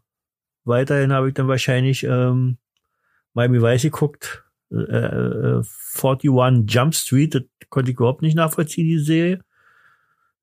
weiterhin 0.64 1.12
habe 1.12 1.30
ich 1.30 1.34
dann 1.34 1.48
wahrscheinlich 1.48 2.04
ähm, 2.04 2.58
Miami 3.34 3.62
Vice 3.62 3.84
geguckt. 3.84 4.44
Äh, 4.72 4.76
äh, 4.76 5.64
41 5.96 6.66
Jump 6.68 6.94
Street, 6.94 7.36
das 7.36 7.44
konnte 7.70 7.92
ich 7.92 7.98
überhaupt 7.98 8.22
nicht 8.22 8.36
nachvollziehen, 8.36 8.88
die 8.88 9.00
Serie. 9.00 9.42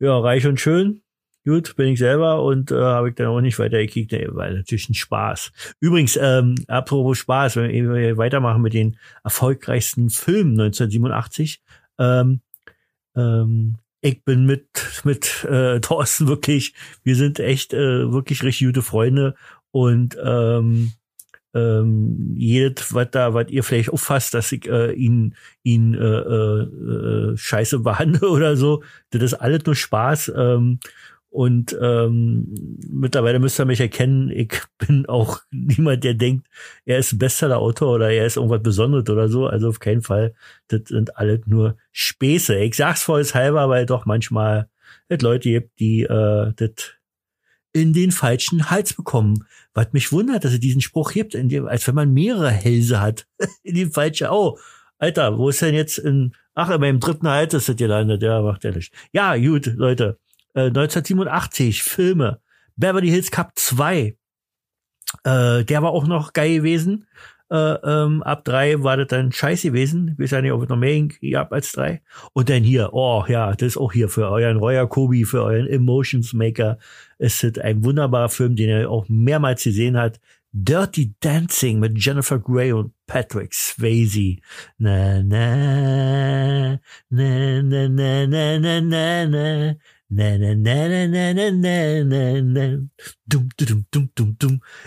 Ja, 0.00 0.18
reich 0.18 0.46
und 0.46 0.60
schön. 0.60 1.03
Gut, 1.46 1.76
bin 1.76 1.88
ich 1.88 1.98
selber 1.98 2.42
und 2.42 2.70
äh, 2.70 2.74
habe 2.74 3.10
ich 3.10 3.16
dann 3.16 3.26
auch 3.26 3.40
nicht 3.42 3.58
weitergekickt, 3.58 4.12
nee, 4.12 4.26
weil 4.30 4.54
natürlich 4.54 4.88
ein 4.88 4.94
Spaß. 4.94 5.52
Übrigens, 5.78 6.18
ähm, 6.20 6.54
apropos 6.68 7.18
Spaß, 7.18 7.56
wenn 7.56 7.70
wir 7.70 8.16
weitermachen 8.16 8.62
mit 8.62 8.72
den 8.72 8.96
erfolgreichsten 9.22 10.08
Filmen 10.08 10.52
1987, 10.52 11.60
ähm, 11.98 12.40
ähm, 13.14 13.76
ich 14.00 14.24
bin 14.24 14.46
mit 14.46 14.68
mit 15.04 15.44
äh, 15.44 15.80
Thorsten 15.80 16.28
wirklich, 16.28 16.72
wir 17.02 17.16
sind 17.16 17.38
echt 17.40 17.74
äh, 17.74 18.10
wirklich 18.10 18.42
richtig 18.42 18.68
gute 18.68 18.82
Freunde 18.82 19.34
und 19.70 20.16
ähm, 20.22 20.92
ähm, 21.54 22.34
jedes, 22.36 22.92
was 22.94 23.10
da, 23.12 23.32
was 23.32 23.48
ihr 23.48 23.62
vielleicht 23.62 23.90
auffasst, 23.90 24.34
dass 24.34 24.50
ich 24.50 24.66
äh, 24.68 24.92
ihn, 24.92 25.36
ihn 25.62 25.94
äh, 25.94 25.98
äh, 25.98 26.62
äh, 27.32 27.36
scheiße 27.36 27.78
behandle 27.80 28.28
oder 28.30 28.56
so, 28.56 28.82
das 29.10 29.22
ist 29.22 29.34
alles 29.34 29.64
nur 29.64 29.76
Spaß. 29.76 30.32
Ähm, 30.36 30.80
und 31.34 31.76
ähm, 31.82 32.78
mittlerweile 32.88 33.40
müsst 33.40 33.58
ihr 33.58 33.64
mich 33.64 33.80
erkennen, 33.80 34.30
ich 34.30 34.52
bin 34.78 35.04
auch 35.06 35.40
niemand, 35.50 36.04
der 36.04 36.14
denkt, 36.14 36.46
er 36.84 36.98
ist 36.98 37.12
ein 37.12 37.18
Bestseller-Autor 37.18 37.96
oder 37.96 38.08
er 38.08 38.24
ist 38.24 38.36
irgendwas 38.36 38.62
Besonderes 38.62 39.10
oder 39.10 39.28
so. 39.28 39.48
Also 39.48 39.68
auf 39.68 39.80
keinen 39.80 40.02
Fall. 40.02 40.36
Das 40.68 40.82
sind 40.86 41.16
alles 41.16 41.40
nur 41.46 41.76
Späße. 41.90 42.56
Ich 42.60 42.76
sag's 42.76 43.02
vollshalber, 43.02 43.68
weil 43.68 43.84
doch 43.84 44.06
manchmal 44.06 44.68
es 45.08 45.22
Leute 45.22 45.50
gibt, 45.50 45.80
die 45.80 46.04
äh, 46.04 46.52
das 46.54 46.92
in 47.72 47.92
den 47.92 48.12
falschen 48.12 48.70
Hals 48.70 48.94
bekommen. 48.94 49.44
Was 49.72 49.92
mich 49.92 50.12
wundert, 50.12 50.44
dass 50.44 50.52
es 50.52 50.60
diesen 50.60 50.82
Spruch 50.82 51.14
gibt, 51.14 51.34
dem, 51.34 51.66
als 51.66 51.88
wenn 51.88 51.96
man 51.96 52.12
mehrere 52.12 52.52
Hälse 52.52 53.00
hat. 53.00 53.26
in 53.64 53.74
den 53.74 53.90
falschen, 53.90 54.28
oh, 54.30 54.56
Alter, 54.98 55.36
wo 55.36 55.48
ist 55.48 55.62
denn 55.62 55.74
jetzt 55.74 55.98
in, 55.98 56.36
ach, 56.54 56.70
in 56.70 56.80
meinem 56.80 57.00
dritten 57.00 57.26
Hals 57.26 57.54
ist 57.54 57.68
das 57.68 57.74
gelandet, 57.74 58.22
ja, 58.22 58.40
macht 58.40 58.62
nicht. 58.62 58.94
Ja, 59.12 59.36
gut, 59.36 59.66
Leute, 59.74 60.20
äh, 60.54 60.66
1987, 60.66 61.82
Filme, 61.82 62.40
Beverly 62.76 63.08
Hills 63.08 63.30
Cup 63.30 63.52
2, 63.54 64.16
äh, 65.24 65.64
der 65.64 65.82
war 65.82 65.90
auch 65.90 66.06
noch 66.06 66.32
geil 66.32 66.56
gewesen. 66.56 67.06
Äh, 67.50 67.56
ähm, 67.56 68.22
ab 68.22 68.44
drei 68.44 68.82
war 68.82 68.96
das 68.96 69.08
dann 69.08 69.30
scheiße 69.30 69.68
gewesen. 69.68 70.16
Ich 70.18 70.32
weiß 70.32 70.42
ja 70.42 70.56
es 70.62 70.68
noch 70.68 70.76
mehr 70.76 71.08
gab 71.30 71.52
als 71.52 71.72
drei. 71.72 72.02
Und 72.32 72.48
dann 72.48 72.64
hier, 72.64 72.90
oh 72.92 73.24
ja, 73.28 73.52
das 73.52 73.68
ist 73.68 73.76
auch 73.76 73.92
hier 73.92 74.08
für 74.08 74.28
euren 74.30 74.56
Royer 74.56 74.88
Kobi, 74.88 75.24
für 75.24 75.44
euren 75.44 75.66
Emotions 75.68 76.32
Maker. 76.32 76.78
Es 77.18 77.44
ist 77.44 77.60
ein 77.60 77.84
wunderbarer 77.84 78.30
Film, 78.30 78.56
den 78.56 78.70
er 78.70 78.90
auch 78.90 79.06
mehrmals 79.08 79.62
gesehen 79.62 79.96
hat. 79.96 80.20
Dirty 80.52 81.14
Dancing 81.20 81.80
mit 81.80 81.98
Jennifer 81.98 82.38
Grey 82.38 82.72
und 82.72 82.92
Patrick 83.06 83.52
Swayze. 83.52 84.36
Na, 84.78 85.22
na, 85.22 86.78
na, 87.10 87.62
na, 87.62 87.88
na, 87.88 88.26
na, 88.26 88.58
na, 88.58 88.80
na, 88.80 89.26
na. 89.26 89.74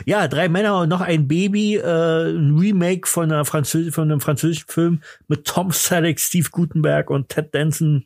Ja, 0.06 0.28
drei 0.28 0.50
Männer 0.50 0.82
und 0.82 0.90
noch 0.90 1.02
ein 1.02 1.28
Baby, 1.28 1.76
äh, 1.76 2.32
ein 2.32 2.58
Remake 2.58 3.08
von, 3.08 3.32
einer 3.32 3.46
Französ 3.46 3.94
von 3.94 4.12
einem 4.12 4.22
französischen 4.22 4.68
Film 4.68 5.02
mit 5.28 5.46
Tom 5.46 5.72
Selleck, 5.72 6.20
Steve 6.20 6.50
Gutenberg 6.52 7.10
und 7.10 7.30
Ted 7.30 7.54
Danson. 7.54 8.06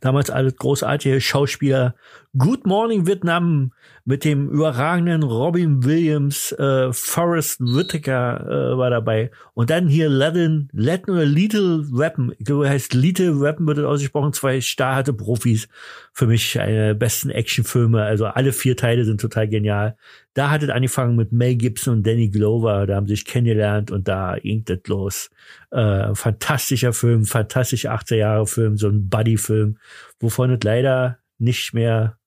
Damals 0.00 0.30
alle 0.30 0.52
großartige 0.52 1.20
Schauspieler. 1.20 1.94
Good 2.36 2.66
Morning 2.66 3.06
Vietnam 3.06 3.72
mit 4.04 4.24
dem 4.24 4.48
überragenden 4.48 5.22
Robin 5.22 5.84
Williams, 5.84 6.52
äh, 6.52 6.92
Forrest 6.92 7.60
Whitaker 7.60 8.72
äh, 8.72 8.78
war 8.78 8.90
dabei. 8.90 9.30
Und 9.54 9.70
dann 9.70 9.88
hier 9.88 10.08
Latin, 10.08 10.68
Latin 10.72 11.14
oder 11.14 11.24
Little 11.24 11.84
Weapon, 11.90 12.32
ich 12.38 12.44
glaube, 12.44 12.68
heißt 12.68 12.94
Little 12.94 13.40
Weapon 13.40 13.66
wird 13.66 13.80
ausgesprochen, 13.80 14.32
zwei 14.32 14.60
starke 14.60 15.12
Profis. 15.12 15.68
Für 16.12 16.26
mich 16.26 16.58
eine 16.60 16.88
der 16.88 16.94
besten 16.94 17.30
Actionfilme. 17.30 18.02
Also 18.02 18.26
alle 18.26 18.52
vier 18.52 18.76
Teile 18.76 19.04
sind 19.04 19.20
total 19.20 19.48
genial. 19.48 19.96
Da 20.38 20.50
hat 20.50 20.62
es 20.62 20.70
angefangen 20.70 21.16
mit 21.16 21.32
Mel 21.32 21.56
Gibson 21.56 21.94
und 21.94 22.06
Danny 22.06 22.28
Glover, 22.28 22.86
da 22.86 22.94
haben 22.94 23.08
sie 23.08 23.16
sich 23.16 23.24
kennengelernt 23.24 23.90
und 23.90 24.06
da 24.06 24.38
ging 24.38 24.64
das 24.64 24.78
los. 24.86 25.30
Äh, 25.72 26.14
fantastischer 26.14 26.92
Film, 26.92 27.24
fantastischer 27.24 27.92
80er 27.92 28.14
Jahre 28.14 28.46
Film, 28.46 28.76
so 28.76 28.86
ein 28.86 29.08
Buddy-Film, 29.08 29.78
wovon 30.20 30.52
es 30.52 30.60
leider 30.62 31.18
nicht 31.38 31.74
mehr 31.74 32.18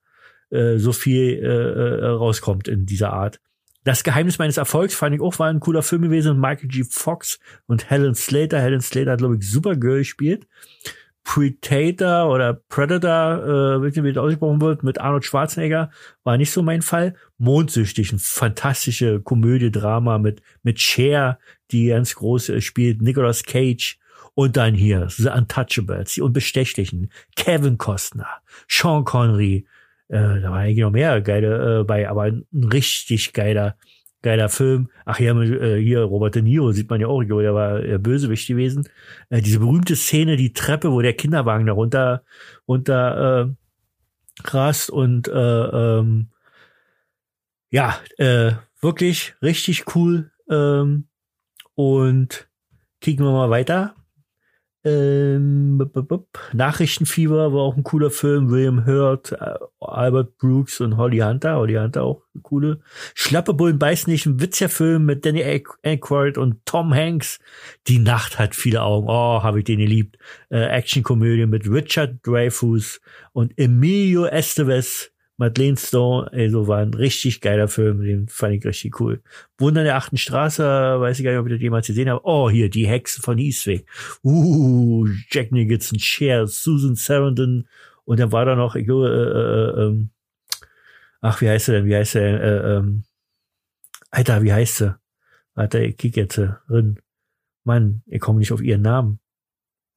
äh, 0.49 0.75
so 0.75 0.91
viel 0.91 1.39
äh, 1.41 1.45
äh, 1.45 2.05
rauskommt 2.07 2.67
in 2.67 2.85
dieser 2.85 3.13
Art. 3.13 3.39
Das 3.85 4.03
Geheimnis 4.03 4.39
meines 4.39 4.57
Erfolgs 4.57 4.93
fand 4.93 5.15
ich 5.15 5.21
auch 5.21 5.39
war 5.39 5.47
ein 5.47 5.61
cooler 5.61 5.81
Film 5.81 6.01
gewesen. 6.01 6.37
Michael 6.37 6.67
G. 6.67 6.83
Fox 6.83 7.39
und 7.65 7.89
Helen 7.89 8.15
Slater. 8.15 8.59
Helen 8.59 8.81
Slater 8.81 9.11
hat, 9.11 9.19
glaube 9.19 9.37
ich, 9.39 9.49
Supergirl 9.49 9.99
gespielt. 9.99 10.47
Predator 11.23 12.29
oder 12.31 12.53
Predator, 12.53 13.81
äh, 13.83 14.03
wie 14.03 14.13
das 14.13 14.23
ausgesprochen 14.23 14.61
wird, 14.61 14.83
mit 14.83 14.99
Arnold 14.99 15.25
Schwarzenegger, 15.25 15.91
war 16.23 16.37
nicht 16.37 16.51
so 16.51 16.63
mein 16.63 16.81
Fall. 16.81 17.15
Mondsüchtig, 17.37 18.11
ein 18.11 18.19
fantastische 18.19 19.21
Komödie, 19.21 19.71
Drama 19.71 20.17
mit, 20.17 20.41
mit 20.63 20.79
Cher, 20.79 21.39
die 21.71 21.87
ganz 21.87 22.15
groß 22.15 22.49
äh, 22.49 22.61
spielt, 22.61 23.01
Nicolas 23.01 23.43
Cage. 23.43 23.99
Und 24.33 24.55
dann 24.57 24.73
hier, 24.73 25.07
The 25.09 25.29
Untouchables, 25.29 26.13
die 26.13 26.21
Unbestechlichen, 26.21 27.11
Kevin 27.35 27.77
Costner, 27.77 28.41
Sean 28.67 29.03
Connery, 29.03 29.65
äh, 30.07 30.41
da 30.41 30.51
war 30.51 30.59
eigentlich 30.59 30.79
noch 30.79 30.91
mehr 30.91 31.21
geile 31.21 31.81
äh, 31.81 31.83
bei, 31.83 32.09
aber 32.09 32.23
ein 32.23 32.45
richtig 32.53 33.33
geiler, 33.33 33.77
geiler 34.21 34.49
Film. 34.49 34.89
Ach 35.05 35.19
ja, 35.19 35.39
äh, 35.41 35.81
hier 35.81 36.01
Robert 36.01 36.35
De 36.35 36.41
Niro 36.41 36.71
sieht 36.71 36.89
man 36.89 37.01
ja 37.01 37.07
auch, 37.07 37.21
ich 37.21 37.27
glaube, 37.27 37.43
der 37.43 37.55
war 37.55 37.83
äh, 37.83 37.97
Bösewicht 37.97 38.47
gewesen. 38.47 38.87
Äh, 39.29 39.41
diese 39.41 39.59
berühmte 39.59 39.95
Szene, 39.95 40.35
die 40.35 40.53
Treppe, 40.53 40.91
wo 40.91 41.01
der 41.01 41.13
Kinderwagen 41.13 41.65
da 41.65 41.73
runter, 41.73 42.23
runter 42.67 43.49
äh, 43.49 44.47
rast 44.47 44.89
und 44.89 45.27
äh, 45.27 45.31
ähm, 45.31 46.29
ja, 47.69 47.97
äh, 48.17 48.53
wirklich 48.81 49.35
richtig 49.41 49.95
cool. 49.95 50.31
Ähm, 50.49 51.07
und 51.75 52.49
kicken 52.99 53.25
wir 53.25 53.31
mal 53.31 53.49
weiter. 53.49 53.95
Ähm, 54.83 55.91
Nachrichtenfieber 56.53 57.53
war 57.53 57.61
auch 57.61 57.77
ein 57.77 57.83
cooler 57.83 58.09
Film. 58.09 58.49
William 58.49 58.85
Hurt, 58.85 59.31
äh, 59.33 59.55
Albert 59.79 60.37
Brooks 60.37 60.81
und 60.81 60.97
Holly 60.97 61.19
Hunter. 61.19 61.57
Holly 61.57 61.75
Hunter 61.75 62.03
auch 62.03 62.23
eine 62.33 62.41
coole. 62.41 62.79
Schlappe 63.13 63.53
Bullen 63.53 63.77
beißen 63.77 64.11
nicht. 64.11 64.25
Ein 64.25 64.41
witziger 64.41 64.69
Film 64.69 65.05
mit 65.05 65.25
Danny 65.25 65.43
Aykroyd 65.83 66.37
und 66.37 66.65
Tom 66.65 66.93
Hanks. 66.93 67.39
Die 67.87 67.99
Nacht 67.99 68.39
hat 68.39 68.55
viele 68.55 68.81
Augen. 68.81 69.07
Oh, 69.07 69.43
habe 69.43 69.59
ich 69.59 69.65
den 69.65 69.79
geliebt. 69.79 70.17
Äh, 70.49 70.63
Actionkomödie 70.65 71.45
mit 71.45 71.69
Richard 71.69 72.25
Dreyfuss 72.25 73.01
und 73.33 73.57
Emilio 73.57 74.25
Estevez. 74.25 75.10
Madeleine 75.41 75.75
Stone, 75.75 76.31
also 76.31 76.67
war 76.67 76.77
ein 76.77 76.93
richtig 76.93 77.41
geiler 77.41 77.67
Film, 77.67 78.03
den 78.03 78.27
fand 78.27 78.53
ich 78.53 78.63
richtig 78.63 78.99
cool. 78.99 79.23
Wunder 79.57 79.83
der 79.83 79.95
achten 79.95 80.17
Straße, 80.17 80.63
weiß 80.63 81.17
ich 81.17 81.25
gar 81.25 81.31
nicht, 81.31 81.39
ob 81.39 81.47
ich 81.47 81.53
das 81.53 81.61
jemals 81.63 81.87
gesehen 81.87 82.11
habe. 82.11 82.21
Oh, 82.23 82.47
hier, 82.47 82.69
die 82.69 82.87
Hexe 82.87 83.23
von 83.23 83.39
Eastwick. 83.39 83.87
Uh, 84.23 85.07
Jack 85.31 85.51
Nicholson, 85.51 85.97
Cher, 85.97 86.45
Susan 86.45 86.93
Sarandon 86.93 87.67
und 88.05 88.19
dann 88.19 88.31
war 88.31 88.45
da 88.45 88.55
noch, 88.55 88.75
ich 88.75 88.87
äh, 88.87 88.91
äh, 88.91 89.87
äh, 89.87 90.07
ach, 91.21 91.41
wie 91.41 91.49
heißt 91.49 91.69
er 91.69 91.73
denn, 91.73 91.85
wie 91.87 91.95
heißt 91.95 92.15
er, 92.17 92.43
äh, 92.43 92.75
ähm, 92.75 93.03
Alter, 94.11 94.43
wie 94.43 94.53
heißt 94.53 94.77
sie? 94.77 94.95
Alter, 95.55 95.81
ich 95.81 95.97
kick 95.97 96.17
jetzt 96.17 96.39
drin. 96.67 96.99
Mann, 97.63 98.03
ich 98.05 98.21
komme 98.21 98.37
nicht 98.37 98.51
auf 98.51 98.61
ihren 98.61 98.83
Namen. 98.83 99.19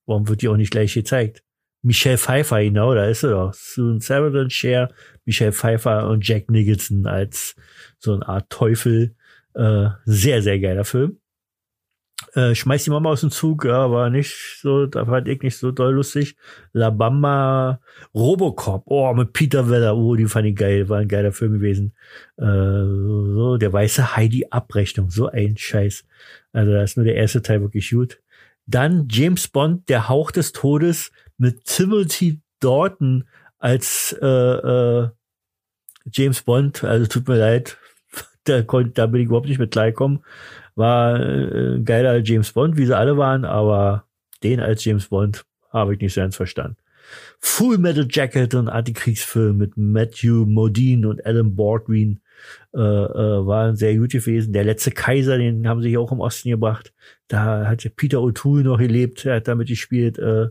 Warum 0.06 0.26
wird 0.26 0.40
die 0.40 0.48
auch 0.48 0.56
nicht 0.56 0.70
gleich 0.70 0.94
gezeigt? 0.94 1.43
Michelle 1.84 2.18
Pfeiffer, 2.18 2.62
genau, 2.62 2.94
da 2.94 3.04
ist 3.06 3.20
sie 3.20 3.28
doch. 3.28 3.52
Susan 3.52 4.00
Sarandon, 4.00 4.48
Cher, 4.48 4.90
Michelle 5.26 5.52
Pfeiffer 5.52 6.08
und 6.08 6.26
Jack 6.26 6.50
Nicholson 6.50 7.06
als 7.06 7.54
so 7.98 8.14
eine 8.14 8.26
Art 8.26 8.48
Teufel. 8.48 9.14
Äh, 9.54 9.88
sehr, 10.06 10.42
sehr 10.42 10.58
geiler 10.58 10.84
Film. 10.84 11.18
Äh, 12.34 12.54
schmeiß 12.54 12.84
die 12.84 12.90
Mama 12.90 13.10
aus 13.10 13.20
dem 13.20 13.30
Zug, 13.30 13.64
ja, 13.66 13.90
war 13.90 14.08
nicht 14.08 14.34
so, 14.60 14.86
da 14.86 15.04
fand 15.04 15.28
ich 15.28 15.42
nicht 15.42 15.58
so 15.58 15.72
doll 15.72 15.94
lustig. 15.94 16.36
La 16.72 16.88
Bamba, 16.90 17.80
Robocop, 18.14 18.84
oh, 18.86 19.12
mit 19.12 19.32
Peter 19.34 19.68
Weller, 19.68 19.96
oh, 19.96 20.16
die 20.16 20.26
fand 20.26 20.46
ich 20.46 20.56
geil, 20.56 20.88
war 20.88 20.98
ein 20.98 21.08
geiler 21.08 21.32
Film 21.32 21.52
gewesen. 21.52 21.92
Äh, 22.38 22.44
so, 22.44 23.58
der 23.58 23.72
weiße 23.72 24.16
Heidi 24.16 24.46
Abrechnung, 24.50 25.10
so 25.10 25.28
ein 25.28 25.56
Scheiß. 25.56 26.04
Also, 26.52 26.72
da 26.72 26.82
ist 26.82 26.96
nur 26.96 27.04
der 27.04 27.16
erste 27.16 27.42
Teil 27.42 27.60
wirklich 27.60 27.90
gut. 27.90 28.20
Dann 28.66 29.08
James 29.10 29.48
Bond, 29.48 29.88
der 29.88 30.08
Hauch 30.08 30.30
des 30.30 30.52
Todes, 30.52 31.12
mit 31.38 31.64
Timothy 31.64 32.40
Dalton 32.60 33.24
als 33.58 34.16
äh, 34.20 34.26
äh, 34.26 35.08
James 36.12 36.42
Bond, 36.42 36.84
also 36.84 37.06
tut 37.06 37.28
mir 37.28 37.38
leid, 37.38 37.78
da, 38.44 38.62
konnte, 38.62 38.90
da 38.90 39.06
bin 39.06 39.22
ich 39.22 39.26
überhaupt 39.26 39.48
nicht 39.48 39.58
mit 39.58 39.72
klargekommen. 39.72 40.24
War 40.74 41.20
äh, 41.20 41.80
geiler 41.82 42.18
James 42.18 42.52
Bond, 42.52 42.76
wie 42.76 42.86
sie 42.86 42.96
alle 42.96 43.16
waren, 43.16 43.44
aber 43.44 44.04
den 44.42 44.60
als 44.60 44.84
James 44.84 45.08
Bond 45.08 45.44
habe 45.70 45.94
ich 45.94 46.00
nicht 46.00 46.14
so 46.14 46.20
ganz 46.20 46.36
verstanden. 46.36 46.76
Full 47.38 47.78
Metal 47.78 48.06
Jacket 48.08 48.54
und 48.54 48.68
Antikriegsfilm 48.68 49.56
mit 49.56 49.76
Matthew 49.76 50.46
Modine 50.46 51.08
und 51.08 51.24
Alan 51.26 51.54
Baldwin 51.54 52.20
äh, 52.74 52.78
äh, 52.78 53.46
waren 53.46 53.76
sehr 53.76 53.96
gut 53.96 54.12
gewesen. 54.12 54.52
Der 54.52 54.64
letzte 54.64 54.90
Kaiser, 54.90 55.38
den 55.38 55.68
haben 55.68 55.82
sie 55.82 55.96
auch 55.96 56.12
im 56.12 56.20
Osten 56.20 56.50
gebracht. 56.50 56.92
Da 57.28 57.66
hat 57.66 57.88
Peter 57.96 58.18
O'Toole 58.18 58.62
noch 58.62 58.78
gelebt, 58.78 59.24
er 59.24 59.36
hat 59.36 59.48
damit 59.48 59.68
gespielt. 59.68 60.18
Äh, 60.18 60.48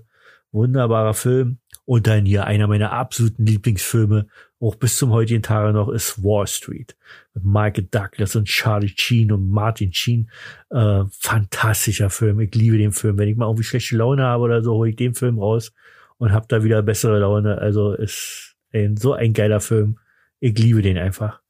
Wunderbarer 0.54 1.14
Film. 1.14 1.58
Und 1.86 2.08
dann 2.08 2.26
hier 2.26 2.46
einer 2.46 2.68
meiner 2.68 2.94
absoluten 2.94 3.46
Lieblingsfilme, 3.46 4.28
auch 4.62 4.76
bis 4.76 4.98
zum 4.98 5.12
heutigen 5.12 5.44
Tage 5.44 5.74
noch, 5.74 5.90
ist 5.90 6.24
Wall 6.24 6.48
Street. 6.48 6.96
Mit 7.34 7.44
Michael 7.44 7.90
Douglas 7.92 8.38
und 8.38 8.46
Charlie 8.46 8.94
Sheen 8.96 9.34
und 9.34 9.50
Martin 9.50 9.92
Sheen. 9.92 10.30
Äh, 10.70 11.04
fantastischer 11.20 12.10
Film. 12.10 12.40
Ich 12.40 12.56
liebe 12.56 12.78
den 12.78 12.94
Film. 12.94 13.18
Wenn 13.18 13.28
ich 13.28 13.36
mal 13.36 13.48
irgendwie 13.48 13.66
schlechte 13.66 13.98
Laune 13.98 14.24
habe 14.24 14.44
oder 14.44 14.64
so, 14.64 14.76
hole 14.76 14.92
ich 14.92 14.96
den 14.96 15.14
Film 15.14 15.40
raus 15.40 15.74
und 16.18 16.32
habe 16.32 16.46
da 16.48 16.64
wieder 16.64 16.82
bessere 16.82 17.20
Laune. 17.20 17.58
Also 17.58 17.92
ist 17.94 18.56
ein, 18.72 18.96
so 18.96 19.12
ein 19.12 19.34
geiler 19.34 19.60
Film. 19.60 20.00
Ich 20.40 20.58
liebe 20.58 20.82
den 20.82 20.98
einfach. 20.98 21.42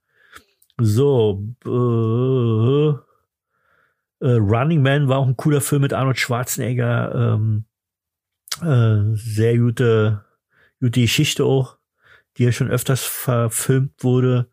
So, 0.82 1.43
äh, 1.66 2.89
äh, 4.26 4.38
Running 4.38 4.82
Man 4.82 5.08
war 5.10 5.20
auch 5.20 5.28
ein 5.28 5.38
cooler 5.38 5.62
Film 5.62 5.84
mit 5.84 5.93
Arnold 5.93 6.18
Schwarzenegger. 6.18 7.36
Ähm, 7.36 7.66
äh, 8.62 9.16
sehr 9.16 9.58
gute, 9.58 10.26
gute 10.80 11.01
Geschichte 11.01 11.45
auch, 11.45 11.78
die 12.38 12.43
ja 12.43 12.51
schon 12.51 12.70
öfters 12.70 13.04
verfilmt 13.04 14.04
wurde. 14.04 14.49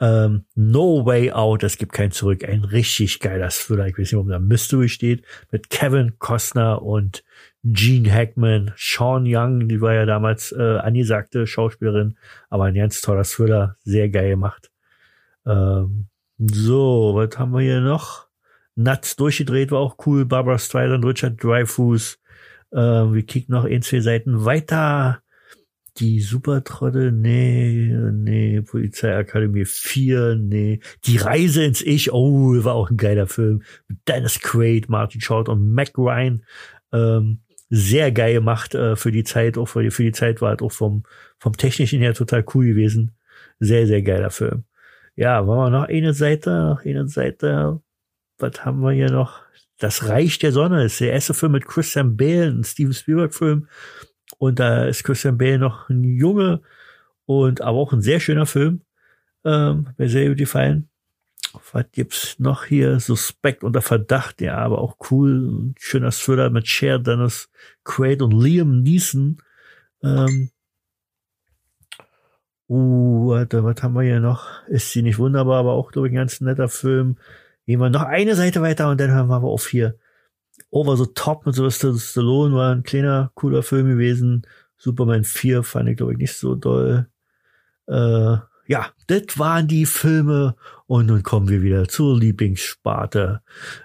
Ähm, 0.00 0.46
no 0.56 1.06
Way 1.06 1.30
Out, 1.30 1.62
es 1.62 1.78
gibt 1.78 1.92
kein 1.92 2.10
Zurück, 2.10 2.44
ein 2.44 2.64
richtig 2.64 3.20
geiler 3.20 3.50
Thriller, 3.50 3.86
ich 3.86 3.92
weiß 3.92 3.98
nicht, 3.98 4.14
warum 4.14 4.28
da 4.28 4.40
Mystery 4.40 4.88
steht, 4.88 5.24
mit 5.52 5.70
Kevin 5.70 6.18
Costner 6.18 6.82
und 6.82 7.22
Gene 7.62 8.12
Hackman, 8.12 8.72
Sean 8.76 9.24
Young, 9.26 9.68
die 9.68 9.80
war 9.80 9.94
ja 9.94 10.04
damals 10.04 10.50
äh, 10.50 10.78
angesagte 10.78 11.46
Schauspielerin, 11.46 12.18
aber 12.50 12.64
ein 12.64 12.74
ganz 12.74 13.00
toller 13.00 13.22
Thriller, 13.22 13.76
sehr 13.84 14.08
geil 14.08 14.30
gemacht. 14.30 14.72
Ähm, 15.46 16.08
so, 16.38 17.12
was 17.14 17.38
haben 17.38 17.52
wir 17.52 17.60
hier 17.60 17.80
noch? 17.80 18.26
Nuts 18.74 19.14
durchgedreht 19.14 19.70
war 19.70 19.78
auch 19.78 19.96
cool, 20.06 20.24
Barbara 20.24 20.58
Streisand, 20.58 21.04
Richard 21.04 21.42
Dreyfuss, 21.42 22.18
äh, 22.72 22.76
wir 23.12 23.22
kicken 23.24 23.54
noch 23.54 23.64
ein, 23.64 23.82
zwei 23.82 24.00
Seiten 24.00 24.44
weiter. 24.44 25.22
die 25.98 26.20
Supertrottel, 26.20 27.12
nee, 27.12 27.92
nee, 28.12 28.62
Polizeiakademie 28.62 29.66
4, 29.66 30.36
nee. 30.36 30.80
Die 31.04 31.18
Reise 31.18 31.64
ins 31.64 31.82
Ich, 31.82 32.12
oh, 32.12 32.64
war 32.64 32.74
auch 32.74 32.90
ein 32.90 32.96
geiler 32.96 33.26
Film. 33.26 33.62
Dennis 34.08 34.40
Quaid, 34.40 34.88
Martin 34.88 35.20
Short 35.20 35.48
und 35.50 35.72
Mac 35.74 35.98
Ryan. 35.98 36.44
Ähm, 36.92 37.40
sehr 37.68 38.12
geil 38.12 38.34
gemacht 38.34 38.74
äh, 38.74 38.96
für 38.96 39.12
die 39.12 39.24
Zeit, 39.24 39.58
auch 39.58 39.66
für 39.66 39.82
die, 39.82 39.90
für 39.90 40.02
die 40.04 40.12
Zeit 40.12 40.40
war 40.42 40.50
halt 40.50 40.62
auch 40.62 40.72
vom, 40.72 41.04
vom 41.38 41.56
Technischen 41.56 42.00
her 42.00 42.14
total 42.14 42.44
cool 42.54 42.66
gewesen. 42.66 43.12
Sehr, 43.60 43.86
sehr 43.86 44.02
geiler 44.02 44.30
Film. 44.30 44.64
Ja, 45.16 45.46
wollen 45.46 45.72
wir 45.72 45.78
noch 45.80 45.88
eine 45.88 46.14
Seite, 46.14 46.50
noch 46.50 46.84
eine 46.84 47.08
Seite. 47.08 47.80
Was 48.38 48.64
haben 48.64 48.80
wir 48.80 48.92
hier 48.92 49.10
noch? 49.10 49.42
Das 49.78 50.08
Reich 50.08 50.38
der 50.38 50.52
Sonne 50.52 50.84
ist 50.84 51.00
der 51.00 51.12
erste 51.12 51.34
Film 51.34 51.52
mit 51.52 51.66
Christian 51.66 52.16
Bale, 52.16 52.48
ein 52.48 52.64
Steven 52.64 52.92
Spielberg-Film. 52.92 53.68
Und 54.38 54.58
da 54.58 54.84
ist 54.84 55.04
Christian 55.04 55.38
Bale 55.38 55.58
noch 55.58 55.88
ein 55.88 56.04
Junge 56.04 56.62
und 57.26 57.60
aber 57.60 57.78
auch 57.78 57.92
ein 57.92 58.02
sehr 58.02 58.20
schöner 58.20 58.46
Film. 58.46 58.82
Ähm, 59.44 59.88
mir 59.96 60.08
sehr 60.08 60.28
gut 60.28 60.38
gefallen. 60.38 60.88
Was 61.72 61.84
gibt's 61.92 62.38
noch 62.38 62.64
hier? 62.64 62.98
Suspekt 63.00 63.62
unter 63.62 63.82
Verdacht, 63.82 64.40
ja, 64.40 64.56
aber 64.56 64.78
auch 64.78 64.96
cool. 65.10 65.74
Schöner 65.78 66.10
Thriller 66.10 66.50
mit 66.50 66.66
Cher, 66.66 66.98
Dennis 66.98 67.50
Quaid 67.84 68.22
und 68.22 68.32
Liam 68.32 68.82
Neeson. 68.82 69.38
Ähm, 70.02 70.50
uh, 72.68 73.28
warte, 73.28 73.64
was 73.64 73.82
haben 73.82 73.94
wir 73.94 74.02
hier 74.02 74.20
noch? 74.20 74.66
Ist 74.68 74.92
sie 74.92 75.02
nicht 75.02 75.18
wunderbar, 75.18 75.58
aber 75.60 75.72
auch, 75.72 75.92
glaube 75.92 76.08
ich, 76.08 76.12
ein 76.12 76.16
ganz 76.16 76.40
netter 76.40 76.68
Film. 76.68 77.18
Gehen 77.66 77.80
wir 77.80 77.90
noch 77.90 78.02
eine 78.02 78.34
Seite 78.34 78.60
weiter 78.62 78.90
und 78.90 79.00
dann 79.00 79.10
hören 79.10 79.28
wir 79.28 79.42
auf 79.42 79.68
hier. 79.68 79.96
Over 80.70 80.96
the 80.96 81.06
Top 81.14 81.46
mit 81.46 81.54
Sylvester 81.54 81.94
Stallone 81.94 82.54
war 82.54 82.74
ein 82.74 82.82
kleiner, 82.82 83.30
cooler 83.34 83.62
Film 83.62 83.88
gewesen. 83.88 84.46
Superman 84.76 85.24
4 85.24 85.62
fand 85.62 85.88
ich, 85.88 85.96
glaube 85.96 86.12
ich, 86.12 86.18
nicht 86.18 86.34
so 86.34 86.54
doll. 86.54 87.06
Äh, 87.86 88.36
ja, 88.66 88.86
das 89.06 89.38
waren 89.38 89.68
die 89.68 89.86
Filme 89.86 90.56
und 90.86 91.06
nun 91.06 91.22
kommen 91.22 91.48
wir 91.48 91.62
wieder 91.62 91.88
zur 91.88 92.18
Lieblingssparte 92.18 93.42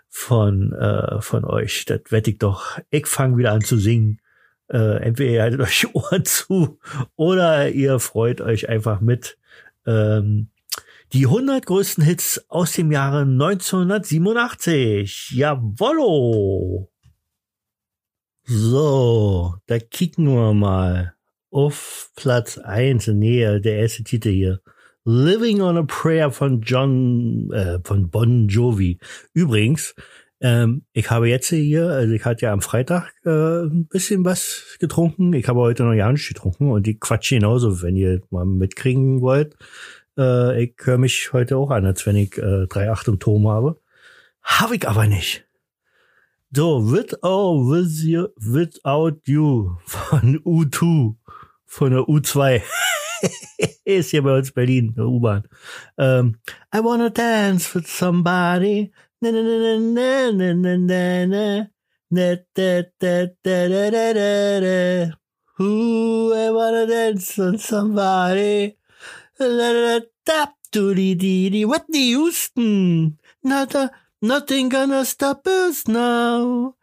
von, 0.07 0.73
äh, 0.73 1.21
von 1.21 1.45
euch. 1.45 1.85
Das 1.85 2.01
wette 2.09 2.31
ich 2.31 2.39
doch. 2.39 2.79
Ich 2.89 3.07
fange 3.07 3.37
wieder 3.37 3.51
an 3.51 3.61
zu 3.61 3.77
singen. 3.77 4.19
Äh, 4.69 5.03
entweder 5.03 5.31
ihr 5.31 5.41
haltet 5.41 5.61
euch 5.61 5.93
Ohren 5.93 6.25
zu 6.25 6.79
oder 7.15 7.69
ihr 7.69 7.99
freut 7.99 8.41
euch 8.41 8.69
einfach 8.69 9.01
mit. 9.01 9.37
Ähm, 9.85 10.49
die 11.13 11.25
100 11.25 11.65
größten 11.65 12.03
Hits 12.03 12.45
aus 12.49 12.73
dem 12.73 12.91
Jahre 12.91 13.21
1987. 13.21 15.31
Jawollo! 15.31 16.91
So, 18.43 19.55
da 19.65 19.79
kicken 19.79 20.27
wir 20.27 20.53
mal 20.53 21.15
auf 21.51 22.11
Platz 22.15 22.57
1. 22.57 23.07
Nee, 23.07 23.59
der 23.59 23.79
erste 23.79 24.03
Titel 24.03 24.29
hier. 24.29 24.61
Living 25.03 25.61
on 25.61 25.77
a 25.77 25.83
Prayer 25.83 26.31
von 26.31 26.61
John, 26.61 27.51
äh, 27.51 27.79
von 27.83 28.09
Bon 28.09 28.47
Jovi. 28.47 28.99
Übrigens, 29.33 29.95
ähm, 30.39 30.83
ich 30.93 31.09
habe 31.09 31.29
jetzt 31.29 31.49
hier, 31.49 31.87
also 31.87 32.13
ich 32.13 32.23
hatte 32.25 32.45
ja 32.45 32.53
am 32.53 32.61
Freitag 32.61 33.11
äh, 33.25 33.63
ein 33.63 33.87
bisschen 33.87 34.23
was 34.23 34.77
getrunken. 34.79 35.33
Ich 35.33 35.47
habe 35.47 35.61
heute 35.61 35.83
noch 35.83 35.93
ja 35.93 36.11
nicht 36.11 36.27
getrunken 36.27 36.69
und 36.69 36.85
die 36.85 36.99
Quatsch 36.99 37.29
genauso, 37.29 37.81
wenn 37.81 37.95
ihr 37.95 38.21
mal 38.29 38.45
mitkriegen 38.45 39.21
wollt. 39.21 39.55
Äh, 40.17 40.63
ich 40.63 40.75
höre 40.83 40.97
mich 40.97 41.31
heute 41.33 41.57
auch 41.57 41.71
an, 41.71 41.85
als 41.85 42.05
wenn 42.05 42.15
ich 42.15 42.37
äh, 42.37 42.65
3,8 42.65 43.09
im 43.09 43.19
Turm 43.19 43.47
habe. 43.47 43.79
Habe 44.41 44.75
ich 44.75 44.87
aber 44.87 45.07
nicht. 45.07 45.45
So, 46.51 46.91
Without, 46.91 47.69
with 47.69 48.03
you, 48.03 48.29
without 48.37 49.19
You 49.25 49.77
von 49.85 50.39
U2, 50.39 51.15
von 51.65 51.91
der 51.91 52.01
U2. 52.01 52.61
ist 53.85 54.11
hier 54.11 54.23
bei 54.23 54.37
uns 54.37 54.51
Berlin, 54.51 54.93
der 54.95 55.05
U-Bahn. 55.05 55.43
Ähm, 55.97 56.37
I 56.73 56.79
wanna 56.79 57.09
dance 57.09 57.73
with 57.75 57.87
somebody. 57.87 58.91
Na, 59.19 59.31
na, 59.31 59.41
na, 59.41 59.77
na, 59.77 60.31
na, 60.31 60.53
na, 60.53 60.77
na, 60.77 61.25
na. 61.25 61.67
Da, 62.09 62.35
da, 62.53 62.83
da, 62.99 63.25
da, 63.43 63.67
da, 63.67 64.13
da, 64.13 64.59
da. 64.61 65.13
Who 65.57 66.33
I 66.33 66.51
wanna 66.51 66.87
dance 66.87 67.37
with 67.37 67.61
somebody. 67.61 68.76
Whitney 71.65 72.09
Houston. 72.09 73.19
Nothing 74.19 74.69
gonna 74.69 75.05
stop 75.05 75.45
us 75.47 75.87
now. 75.87 76.75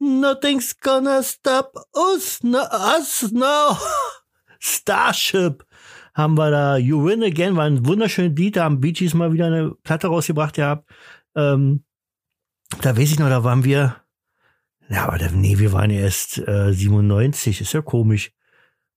Nothing's 0.00 0.72
gonna 0.74 1.22
stop 1.22 1.74
us, 1.94 2.40
us 2.44 3.32
now. 3.32 3.78
Starship 4.58 5.64
haben 6.14 6.36
wir 6.36 6.50
da. 6.50 6.76
You 6.76 7.04
Win 7.04 7.22
Again 7.22 7.56
war 7.56 7.64
ein 7.64 7.86
wunderschöner 7.86 8.34
Lied. 8.34 8.56
Da 8.56 8.64
haben 8.64 8.80
Bee 8.80 8.92
Gees 8.92 9.14
mal 9.14 9.32
wieder 9.32 9.46
eine 9.46 9.74
Platte 9.84 10.08
rausgebracht 10.08 10.56
gehabt. 10.56 10.90
Ähm, 11.36 11.84
da 12.82 12.96
weiß 12.96 13.12
ich 13.12 13.18
noch, 13.18 13.28
da 13.28 13.44
waren 13.44 13.64
wir. 13.64 13.96
Ja, 14.88 15.06
aber 15.08 15.18
nee, 15.30 15.58
wir 15.58 15.72
waren 15.72 15.90
erst 15.90 16.38
äh, 16.38 16.72
97. 16.72 17.60
Ist 17.60 17.72
ja 17.72 17.82
komisch. 17.82 18.32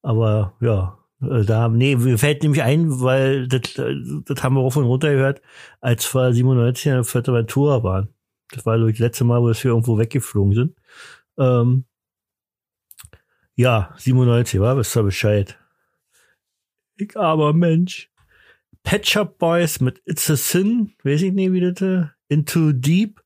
Aber 0.02 0.56
ja, 0.62 0.98
äh, 1.22 1.44
da, 1.44 1.68
nee, 1.70 1.96
mir 1.96 2.18
fällt 2.18 2.44
nämlich 2.44 2.64
ein, 2.64 3.02
weil 3.02 3.48
das, 3.48 3.78
äh, 3.78 3.96
das 4.26 4.44
haben 4.44 4.56
wir 4.56 4.62
auch 4.62 4.72
von 4.72 4.86
runter 4.86 5.12
gehört, 5.12 5.42
als 5.82 6.14
wir 6.16 6.34
97 6.34 6.86
in 6.88 6.92
der 6.94 7.04
Fuerteventura 7.04 7.84
waren. 7.84 8.10
Das 8.52 8.66
war 8.66 8.78
das 8.78 9.00
letzte 9.00 9.24
Mal, 9.24 9.42
wo 9.42 9.48
wir 9.48 9.66
irgendwo 9.66 9.98
weggeflogen 9.98 10.54
sind. 10.54 10.76
Ähm, 11.38 11.86
ja, 13.56 13.94
97, 13.98 14.60
war, 14.60 14.78
wisst 14.78 14.96
ihr 14.96 15.04
Bescheid. 15.04 15.58
Ich 16.96 17.18
aber 17.18 17.54
Mensch. 17.54 18.10
Pet 18.84 19.08
Shop 19.08 19.38
Boys 19.38 19.80
mit 19.80 20.02
It's 20.06 20.30
a 20.30 20.36
Sin, 20.36 20.94
weiß 21.04 21.22
ich 21.22 21.34
nicht, 21.34 21.52
wie 21.52 21.60
das, 21.60 21.82
äh, 21.82 22.08
Into 22.30 22.72
Deep, 22.72 23.22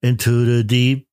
Into 0.00 0.44
the 0.44 0.66
Deep. 0.66 1.05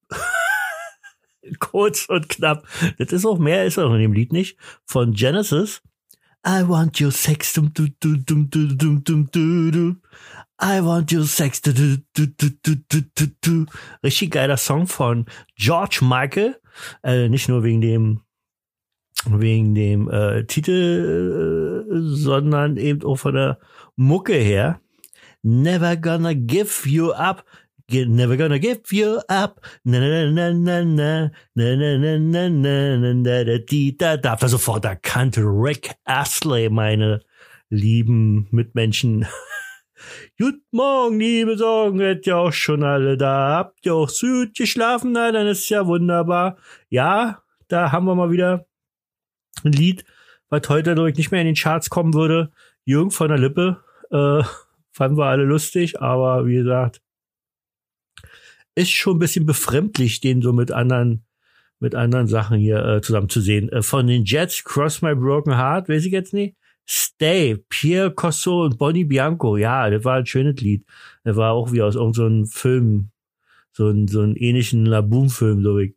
kurz 1.59 2.05
und 2.05 2.29
knapp. 2.29 2.67
Das 2.97 3.11
ist 3.11 3.25
auch 3.25 3.39
mehr, 3.39 3.65
ist 3.65 3.79
auch 3.79 3.93
in 3.93 3.99
dem 3.99 4.13
Lied 4.13 4.31
nicht. 4.31 4.57
Von 4.85 5.13
Genesis. 5.13 5.81
I 6.45 6.67
want 6.67 6.99
your 6.99 7.11
sex. 7.11 7.53
Dum, 7.53 7.73
dum, 7.73 7.93
dum, 7.99 8.25
dum, 8.25 8.49
dum, 8.49 9.03
dum, 9.03 9.29
dum, 9.31 10.01
I 10.61 10.83
want 10.83 11.11
your 11.11 11.25
sex. 11.25 11.61
Du, 11.61 11.73
du, 11.73 11.97
du, 12.13 12.27
du, 12.27 12.49
du, 12.61 12.75
du, 12.89 13.01
du, 13.15 13.27
du. 13.41 13.65
Richtig 14.03 14.31
geiler 14.31 14.57
Song 14.57 14.87
von 14.87 15.25
George 15.55 15.99
Michael. 16.01 16.59
Äh, 17.03 17.29
nicht 17.29 17.49
nur 17.49 17.63
wegen 17.63 17.81
dem 17.81 18.21
wegen 19.25 19.73
dem 19.73 20.09
äh, 20.09 20.43
Titel, 20.45 21.85
äh, 21.89 21.99
sondern 22.01 22.77
eben 22.77 23.03
auch 23.03 23.15
von 23.15 23.35
der 23.35 23.59
Mucke 23.95 24.33
her. 24.33 24.81
Never 25.43 25.97
gonna 25.97 26.33
give 26.33 26.87
you 26.87 27.11
up. 27.11 27.45
Never 27.91 28.37
gonna 28.37 28.59
give 28.59 28.91
you 28.91 29.21
up. 29.29 29.59
Na 29.83 29.99
na 29.99 30.31
na 30.31 30.51
na 30.53 30.83
na 30.83 31.29
na 31.55 31.75
na 31.75 31.75
na 31.75 32.17
na 32.17 32.47
na 32.47 32.97
na 32.97 33.13
na 33.13 33.43
da 33.43 33.57
di 33.67 33.91
da 33.91 34.15
da. 34.15 34.35
Da 34.35 34.47
sofort 34.47 34.85
erkannt 34.85 35.37
Rick 35.37 35.91
Astley, 36.05 36.69
meine 36.69 37.21
lieben 37.69 38.47
Mitmenschen. 38.51 39.25
Guten 40.39 40.63
Morgen, 40.71 41.19
liebe 41.19 41.57
Sorgen, 41.57 41.99
seid 41.99 42.25
ihr 42.25 42.37
auch 42.37 42.53
schon 42.53 42.83
alle 42.83 43.17
da? 43.17 43.57
Habt 43.57 43.85
ihr 43.85 43.95
auch 43.95 44.09
süd 44.09 44.55
geschlafen? 44.55 45.11
Na, 45.11 45.31
dann 45.31 45.47
ist 45.47 45.69
ja 45.69 45.85
wunderbar. 45.85 46.57
Ja, 46.89 47.43
da 47.67 47.91
haben 47.91 48.05
wir 48.05 48.15
mal 48.15 48.31
wieder 48.31 48.65
ein 49.63 49.71
Lied, 49.71 50.05
was 50.49 50.67
heute, 50.69 50.95
ich, 51.07 51.17
nicht 51.17 51.31
mehr 51.31 51.41
in 51.41 51.47
den 51.47 51.55
Charts 51.55 51.89
kommen 51.89 52.13
würde. 52.13 52.51
Jürgen 52.85 53.11
von 53.11 53.29
der 53.29 53.37
Lippe, 53.37 53.83
äh, 54.11 54.43
fanden 54.91 55.17
wir 55.17 55.25
alle 55.25 55.43
lustig, 55.43 56.01
aber 56.01 56.45
wie 56.45 56.55
gesagt, 56.55 57.01
ist 58.75 58.91
schon 58.91 59.17
ein 59.17 59.19
bisschen 59.19 59.45
befremdlich, 59.45 60.21
den 60.21 60.41
so 60.41 60.53
mit 60.53 60.71
anderen, 60.71 61.25
mit 61.79 61.95
anderen 61.95 62.27
Sachen 62.27 62.57
hier 62.57 62.83
äh, 62.83 63.01
zusammen 63.01 63.29
zu 63.29 63.41
sehen. 63.41 63.69
Äh, 63.69 63.81
von 63.81 64.07
den 64.07 64.25
Jets, 64.25 64.63
Cross 64.63 65.01
My 65.01 65.15
Broken 65.15 65.57
Heart, 65.57 65.89
weiß 65.89 66.05
ich 66.05 66.11
jetzt 66.11 66.33
nicht. 66.33 66.55
Stay, 66.87 67.57
Pierre 67.69 68.11
Cosso 68.11 68.65
und 68.65 68.77
Bonnie 68.77 69.05
Bianco. 69.05 69.55
Ja, 69.57 69.89
das 69.89 70.03
war 70.03 70.15
ein 70.17 70.25
schönes 70.25 70.59
Lied. 70.59 70.85
Das 71.23 71.35
war 71.37 71.53
auch 71.53 71.71
wie 71.71 71.81
aus 71.81 71.95
irgendeinem 71.95 72.45
so 72.45 72.51
Film. 72.51 73.09
So 73.71 73.89
ein, 73.89 74.07
so 74.07 74.21
einen 74.21 74.35
ähnlichen 74.35 74.85
Laboom-Film, 74.85 75.61
glaube 75.61 75.85
ich. 75.85 75.95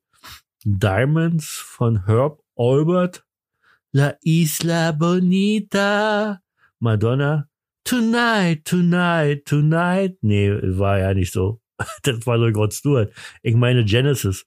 Diamonds 0.65 1.47
von 1.47 2.07
Herb 2.07 2.41
Albert. 2.57 3.25
La 3.93 4.15
Isla 4.23 4.93
Bonita. 4.93 6.41
Madonna. 6.79 7.49
Tonight, 7.85 8.65
tonight, 8.65 9.45
tonight. 9.45 10.19
Nee, 10.23 10.51
war 10.79 10.99
ja 10.99 11.15
nicht 11.15 11.33
so. 11.33 11.61
Das 12.03 12.27
war 12.27 12.39
so 12.39 12.47
Rod 12.47 12.73
Stewart. 12.73 13.13
Ich 13.43 13.55
meine 13.55 13.85
Genesis. 13.85 14.47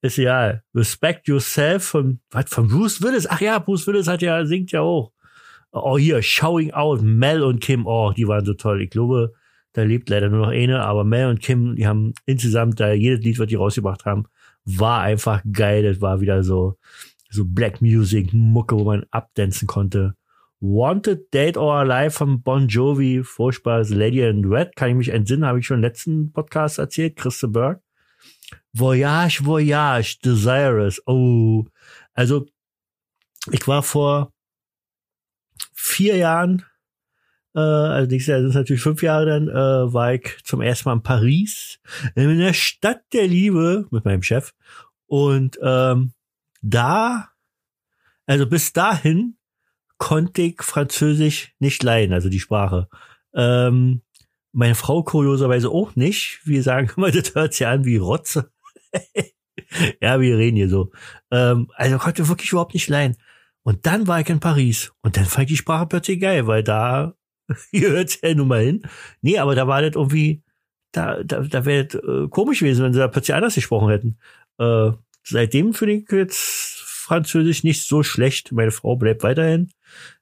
Ist 0.00 0.16
ja 0.16 0.60
Respect 0.74 1.28
Yourself 1.28 1.84
von, 1.84 2.20
was, 2.30 2.46
von 2.48 2.66
Bruce 2.68 3.02
Willis. 3.02 3.26
Ach 3.28 3.40
ja, 3.40 3.58
Bruce 3.60 3.86
Willis 3.86 4.08
hat 4.08 4.20
ja, 4.20 4.44
singt 4.44 4.72
ja 4.72 4.80
auch. 4.80 5.12
Oh, 5.70 5.96
hier, 5.96 6.22
Showing 6.22 6.72
Out, 6.72 7.02
Mel 7.02 7.42
und 7.42 7.60
Kim, 7.60 7.86
oh, 7.86 8.12
die 8.12 8.26
waren 8.26 8.44
so 8.44 8.52
toll. 8.54 8.82
Ich 8.82 8.90
glaube, 8.90 9.32
da 9.72 9.82
lebt 9.82 10.10
leider 10.10 10.28
nur 10.28 10.46
noch 10.46 10.52
eine, 10.52 10.82
aber 10.84 11.04
Mel 11.04 11.28
und 11.28 11.40
Kim, 11.40 11.76
die 11.76 11.86
haben 11.86 12.12
insgesamt 12.26 12.78
da 12.80 12.92
jedes 12.92 13.24
Lied, 13.24 13.38
was 13.38 13.46
die 13.46 13.54
rausgebracht 13.54 14.04
haben, 14.04 14.26
war 14.64 15.00
einfach 15.00 15.42
geil. 15.50 15.82
Das 15.84 16.00
war 16.00 16.20
wieder 16.20 16.42
so, 16.42 16.76
so 17.30 17.44
Black 17.46 17.80
Music, 17.80 18.32
Mucke, 18.32 18.76
wo 18.76 18.84
man 18.84 19.06
abdancen 19.10 19.66
konnte. 19.66 20.14
Wanted 20.64 21.34
Date 21.34 21.56
or 21.56 21.74
Alive 21.74 22.12
von 22.12 22.40
Bon 22.40 22.68
Jovi, 22.68 23.24
furchtbar, 23.24 23.82
Lady 23.88 24.20
in 24.20 24.44
Red, 24.44 24.76
kann 24.76 24.90
ich 24.90 24.94
mich 24.94 25.08
entsinnen, 25.08 25.44
habe 25.44 25.58
ich 25.58 25.66
schon 25.66 25.78
im 25.78 25.82
letzten 25.82 26.32
Podcast 26.32 26.78
erzählt, 26.78 27.16
Christa 27.16 27.48
Berg. 27.48 27.82
Voyage, 28.72 29.44
Voyage, 29.44 30.20
Desirous, 30.24 31.02
oh. 31.08 31.64
Also, 32.14 32.46
ich 33.50 33.66
war 33.66 33.82
vor 33.82 34.32
vier 35.74 36.16
Jahren, 36.16 36.64
äh, 37.56 37.58
also 37.58 38.08
nächstes 38.08 38.28
Jahr 38.28 38.38
sind 38.38 38.50
es 38.50 38.54
natürlich 38.54 38.82
fünf 38.82 39.02
Jahre 39.02 39.26
dann, 39.26 39.48
äh, 39.48 39.92
war 39.92 40.14
ich 40.14 40.44
zum 40.44 40.60
ersten 40.60 40.88
Mal 40.88 40.94
in 40.94 41.02
Paris, 41.02 41.80
in 42.14 42.38
der 42.38 42.52
Stadt 42.52 43.02
der 43.12 43.26
Liebe 43.26 43.88
mit 43.90 44.04
meinem 44.04 44.22
Chef. 44.22 44.54
Und 45.06 45.58
ähm, 45.60 46.12
da, 46.60 47.30
also 48.26 48.46
bis 48.46 48.72
dahin 48.72 49.36
konnte 50.02 50.42
ich 50.42 50.60
Französisch 50.62 51.54
nicht 51.60 51.80
leiden, 51.84 52.12
also 52.12 52.28
die 52.28 52.40
Sprache. 52.40 52.88
Ähm, 53.36 54.02
meine 54.50 54.74
Frau 54.74 55.04
kurioserweise 55.04 55.70
auch 55.70 55.94
nicht. 55.94 56.40
Wir 56.42 56.64
sagen 56.64 56.90
immer, 56.96 57.10
das 57.12 57.36
hört 57.36 57.54
sich 57.54 57.68
an 57.68 57.84
wie 57.84 57.98
Rotze. 57.98 58.50
ja, 60.00 60.20
wir 60.20 60.38
reden 60.38 60.56
hier 60.56 60.68
so. 60.68 60.90
Ähm, 61.30 61.70
also 61.76 61.98
konnte 61.98 62.26
wirklich 62.26 62.50
überhaupt 62.50 62.74
nicht 62.74 62.88
leiden. 62.88 63.16
Und 63.62 63.86
dann 63.86 64.08
war 64.08 64.18
ich 64.18 64.28
in 64.28 64.40
Paris 64.40 64.92
und 65.02 65.16
dann 65.16 65.24
fand 65.24 65.44
ich 65.44 65.52
die 65.52 65.56
Sprache 65.58 65.86
plötzlich 65.86 66.20
geil, 66.20 66.48
weil 66.48 66.64
da, 66.64 67.14
ihr 67.70 67.90
hört 67.90 68.20
ja 68.22 68.34
nun 68.34 68.48
mal 68.48 68.64
hin. 68.64 68.82
Nee, 69.20 69.38
aber 69.38 69.54
da 69.54 69.68
war 69.68 69.82
das 69.82 69.94
irgendwie, 69.94 70.42
da, 70.90 71.22
da, 71.22 71.42
da 71.42 71.64
wäre 71.64 72.24
äh, 72.24 72.28
komisch 72.28 72.58
gewesen, 72.58 72.84
wenn 72.84 72.92
sie 72.92 72.98
da 72.98 73.06
plötzlich 73.06 73.36
anders 73.36 73.54
gesprochen 73.54 73.90
hätten. 73.90 74.18
Äh, 74.58 74.90
seitdem 75.22 75.74
finde 75.74 75.94
ich 75.94 76.10
jetzt 76.10 76.71
Französisch 77.02 77.64
nicht 77.64 77.86
so 77.86 78.02
schlecht. 78.02 78.52
Meine 78.52 78.70
Frau 78.70 78.96
bleibt 78.96 79.22
weiterhin 79.22 79.70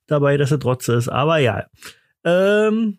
dabei, 0.06 0.36
dass 0.36 0.50
er 0.50 0.58
trotz 0.58 0.88
ist. 0.88 1.08
Aber 1.08 1.38
ja. 1.38 1.66
Ähm, 2.24 2.98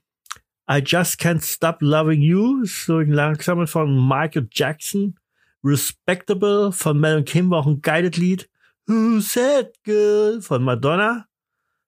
I 0.70 0.82
Just 0.86 1.20
Can't 1.20 1.44
Stop 1.44 1.78
Loving 1.82 2.22
You, 2.22 2.64
so 2.66 2.98
ein 2.98 3.12
langsames 3.12 3.72
von 3.72 4.08
Michael 4.08 4.48
Jackson. 4.52 5.16
Respectable 5.64 6.72
von 6.72 7.00
Mel 7.00 7.24
Kim 7.24 7.50
war 7.50 7.60
auch 7.60 7.68
ein 7.68 7.82
geiles 7.82 8.18
Lied. 8.18 8.50
Who 8.88 9.20
Said 9.20 9.74
Girl 9.84 10.42
von 10.42 10.64
Madonna. 10.64 11.26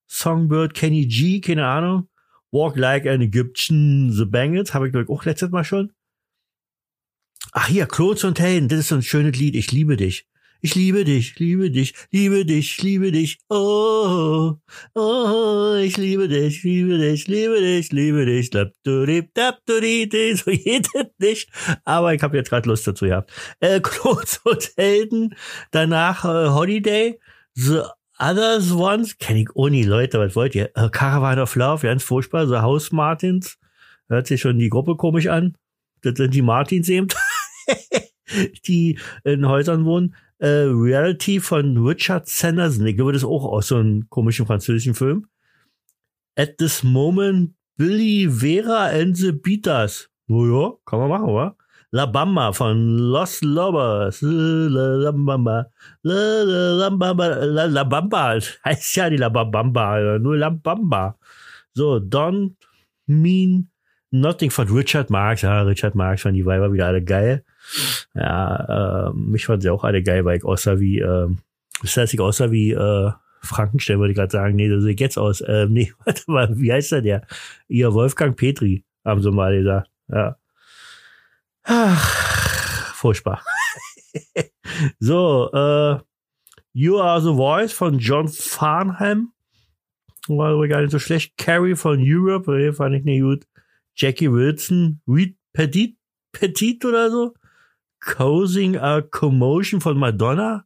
Songbird 0.08 0.74
Kenny 0.74 1.06
G, 1.08 1.42
keine 1.42 1.66
Ahnung. 1.66 2.10
Walk 2.52 2.76
Like 2.76 3.08
an 3.08 3.22
Egyptian, 3.22 4.12
The 4.12 4.26
Bangles, 4.26 4.74
habe 4.74 4.88
ich 4.88 4.94
glaube 4.94 5.12
auch 5.12 5.26
letztes 5.26 5.50
Mal 5.50 5.64
schon. 5.64 5.92
Ach 7.52 7.68
hier, 7.68 7.88
Clothes 7.88 8.24
und 8.24 8.40
Helden, 8.40 8.68
das 8.68 8.80
ist 8.80 8.88
so 8.90 8.96
ein 8.96 9.02
schönes 9.02 9.38
Lied, 9.38 9.56
ich 9.56 9.72
liebe 9.72 9.98
dich. 9.98 10.28
Ich 10.66 10.76
liebe 10.76 11.04
dich, 11.04 11.38
liebe 11.40 11.70
dich, 11.72 11.94
liebe 12.10 12.46
dich, 12.46 12.82
liebe 12.82 13.12
dich. 13.12 13.38
Oh, 13.50 14.54
oh, 14.96 15.76
ich 15.76 15.98
liebe 15.98 16.30
dich, 16.30 16.64
liebe 16.64 16.98
dich, 16.98 17.28
liebe 17.28 17.60
dich, 17.60 17.92
liebe 17.92 18.26
dich. 18.26 18.50
So 20.38 20.52
geht 20.52 20.88
es 20.94 21.08
nicht. 21.18 21.50
Aber 21.84 22.14
ich 22.14 22.24
habe 22.24 22.38
jetzt 22.38 22.50
gerade 22.50 22.70
Lust 22.70 22.88
dazu 22.88 23.04
gehabt. 23.04 23.34
Äh, 23.60 23.82
Klotz 23.84 24.40
und 24.46 24.72
Helden. 24.78 25.36
Danach 25.72 26.24
äh, 26.24 26.48
Holiday. 26.48 27.20
The 27.56 27.82
Others 28.18 28.72
Ones. 28.72 29.18
Kenn 29.18 29.36
ich 29.36 29.50
nie, 29.54 29.84
Leute. 29.84 30.18
Was 30.20 30.34
wollt 30.34 30.56
ihr? 30.56 30.72
Äh, 30.76 30.88
Caravan 30.88 31.40
of 31.40 31.56
Love. 31.56 31.86
Ganz 31.86 32.04
furchtbar. 32.04 32.48
The 32.48 32.60
House 32.60 32.94
Martins. 32.94 33.58
Hört 34.08 34.28
sich 34.28 34.40
schon 34.40 34.60
die 34.60 34.70
Gruppe 34.70 34.96
komisch 34.96 35.28
an. 35.28 35.58
Das 36.04 36.14
sind 36.16 36.34
die 36.34 36.42
Martins 36.42 36.88
eben. 36.88 37.10
die 38.66 38.98
in 39.26 39.46
Häusern 39.46 39.84
wohnen 39.84 40.16
äh, 40.44 40.68
Reality 40.68 41.40
von 41.40 41.78
Richard 41.78 42.28
Sanderson. 42.28 42.86
Ich 42.86 42.98
glaube, 42.98 43.14
das 43.14 43.22
ist 43.22 43.28
auch 43.28 43.46
aus 43.46 43.70
so 43.70 43.78
einem 43.78 44.10
komischen 44.10 44.46
französischen 44.46 44.94
Film. 44.94 45.26
At 46.36 46.58
this 46.58 46.84
moment, 46.84 47.54
Billy 47.78 48.28
Vera 48.30 48.88
and 48.88 49.16
the 49.16 49.32
Beaters. 49.32 50.10
Naja, 50.28 50.74
kann 50.86 51.00
man 51.00 51.10
machen, 51.10 51.30
oder? 51.30 51.56
La 51.92 52.08
Bamba 52.08 52.52
von 52.52 52.98
Los 52.98 53.42
Lobos. 53.42 54.22
La 54.22 55.12
Bamba. 55.12 55.68
La, 56.02 56.90
Bamba. 56.90 57.28
La, 57.46 57.66
la 57.66 57.84
Bamba. 57.84 58.40
Heißt 58.66 58.96
ja 58.96 59.10
die 59.10 59.18
La 59.18 59.30
Bamba. 59.30 60.20
Nur 60.20 60.36
La 60.36 60.50
Bamba. 60.50 61.18
So, 61.74 62.00
Don't 62.00 62.56
Mean 63.06 63.70
Nothing 64.12 64.52
von 64.52 64.68
Richard 64.68 65.10
Marx. 65.10 65.44
Ja, 65.44 65.62
Richard 65.62 65.96
Marx 65.96 66.24
fand 66.24 66.36
die 66.36 66.46
Weiber 66.46 66.74
wieder 66.74 66.88
alle 66.88 67.04
geil. 67.04 67.46
Ja, 68.14 69.10
äh, 69.10 69.14
mich 69.14 69.46
fanden 69.46 69.62
sie 69.62 69.70
auch 69.70 69.84
alle 69.84 70.04
geil, 70.04 70.26
weil 70.26 70.38
ich 70.38 70.46
aussah 70.46 70.80
wie, 70.80 71.00
äh, 71.00 71.30
das 71.82 71.98
heißt, 71.98 72.14
ich 72.14 72.20
aussah 72.20 72.52
wie 72.52 72.72
äh, 72.72 73.12
Frankenstein, 73.42 74.00
würde 74.00 74.12
ich 74.12 74.18
gerade 74.18 74.32
sagen. 74.32 74.56
Nee, 74.56 74.70
das 74.70 74.84
sieht 74.84 75.00
jetzt 75.00 75.18
aus. 75.18 75.42
Äh, 75.42 75.68
nee, 75.70 75.94
warte 76.06 76.24
mal, 76.28 76.58
wie 76.58 76.72
heißt 76.72 76.92
der 76.94 77.02
der? 77.02 77.28
Ihr 77.68 77.94
Wolfgang 77.94 78.36
Petri, 78.36 78.84
haben 79.04 79.22
sie 79.22 79.32
mal 79.32 79.56
gesagt. 79.58 79.90
Ja. 80.08 80.38
Ach, 81.64 82.96
furchtbar. 82.96 83.44
so, 85.00 85.50
äh, 85.52 86.00
You 86.74 87.00
Are 87.00 87.22
the 87.22 87.36
Voice 87.36 87.72
von 87.72 88.00
John 88.00 88.28
Farnham. 88.28 89.32
War 90.28 90.54
aber 90.54 90.68
gar 90.68 90.82
nicht 90.82 90.92
so 90.92 91.00
schlecht. 91.00 91.38
Carrie 91.38 91.76
von 91.76 92.00
Europe, 92.02 92.74
fand 92.74 92.96
ich 92.96 93.04
nicht 93.04 93.22
gut. 93.22 93.46
Jackie 93.96 94.32
Wilson, 94.32 95.02
Reed 95.08 95.38
Petit, 95.54 95.98
Petit 96.32 96.84
oder 96.86 97.12
so. 97.12 97.34
Causing 98.06 98.76
a 98.76 99.02
Commotion 99.02 99.80
von 99.80 99.98
Madonna. 99.98 100.66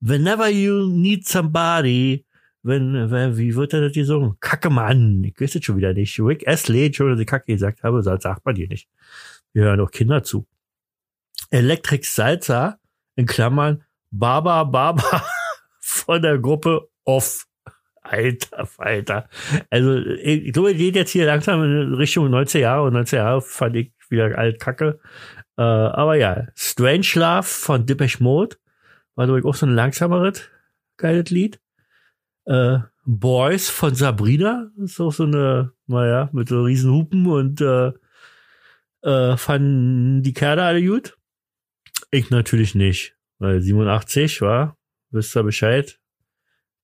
Whenever 0.00 0.48
you 0.48 0.86
need 0.86 1.26
somebody, 1.26 2.24
wenn, 2.62 3.10
wenn 3.10 3.36
wie 3.36 3.54
wird 3.54 3.74
er 3.74 3.82
das 3.82 3.92
gesungen? 3.92 4.36
Kacke 4.40 4.70
Mann, 4.70 5.24
ich 5.24 5.40
es 5.40 5.64
schon 5.64 5.76
wieder 5.76 5.92
nicht. 5.92 6.18
Rick 6.20 6.46
Astley, 6.46 6.92
schon, 6.92 7.10
dass 7.10 7.20
ich 7.20 7.26
Kacke 7.26 7.52
gesagt 7.52 7.82
habe, 7.82 8.02
das 8.02 8.22
sagt 8.22 8.44
man 8.44 8.54
dir 8.54 8.68
nicht. 8.68 8.88
Wir 9.52 9.64
hören 9.64 9.80
auch 9.80 9.90
Kinder 9.90 10.22
zu. 10.22 10.46
Electric 11.50 12.04
Salsa, 12.06 12.78
in 13.16 13.26
Klammern, 13.26 13.84
Baba 14.10 14.64
Baba 14.64 15.22
von 15.80 16.22
der 16.22 16.38
Gruppe 16.38 16.88
Off. 17.04 17.46
Alter, 18.02 18.68
Alter. 18.78 19.28
Also, 19.70 19.98
ich 19.98 20.52
glaube, 20.52 20.74
geht 20.74 20.94
jetzt 20.94 21.10
hier 21.10 21.26
langsam 21.26 21.62
in 21.64 21.94
Richtung 21.94 22.30
90 22.30 22.60
Jahre 22.60 22.84
und 22.84 22.92
90 22.92 23.16
Jahre 23.16 23.42
fand 23.42 23.76
ich 23.76 23.92
wieder 24.08 24.38
alt 24.38 24.60
Kacke. 24.60 25.00
Äh, 25.58 25.62
aber 25.62 26.16
ja, 26.16 26.48
Strange 26.54 27.06
Love 27.14 27.44
von 27.44 27.86
Depeche 27.86 28.22
Mode 28.22 28.56
war 29.14 29.26
glaube 29.26 29.48
auch 29.48 29.54
so 29.54 29.66
ein 29.66 29.74
langsameres 29.74 30.42
geiles 30.96 31.30
Lied. 31.30 31.60
Äh, 32.44 32.78
Boys 33.04 33.70
von 33.70 33.94
Sabrina 33.94 34.70
ist 34.82 35.00
auch 35.00 35.12
so 35.12 35.24
eine, 35.24 35.72
naja, 35.86 36.28
mit 36.32 36.48
so 36.48 36.64
riesen 36.64 36.92
Hupen 36.92 37.26
und 37.26 37.60
äh, 37.60 37.92
äh, 39.02 39.36
fanden 39.36 40.22
die 40.22 40.32
Kerle 40.32 40.64
alle 40.64 40.84
gut. 40.84 41.16
Ich 42.10 42.30
natürlich 42.30 42.74
nicht, 42.74 43.16
weil 43.38 43.60
87 43.60 44.40
war, 44.42 44.76
wisst 45.10 45.36
ihr 45.36 45.42
Bescheid. 45.42 45.98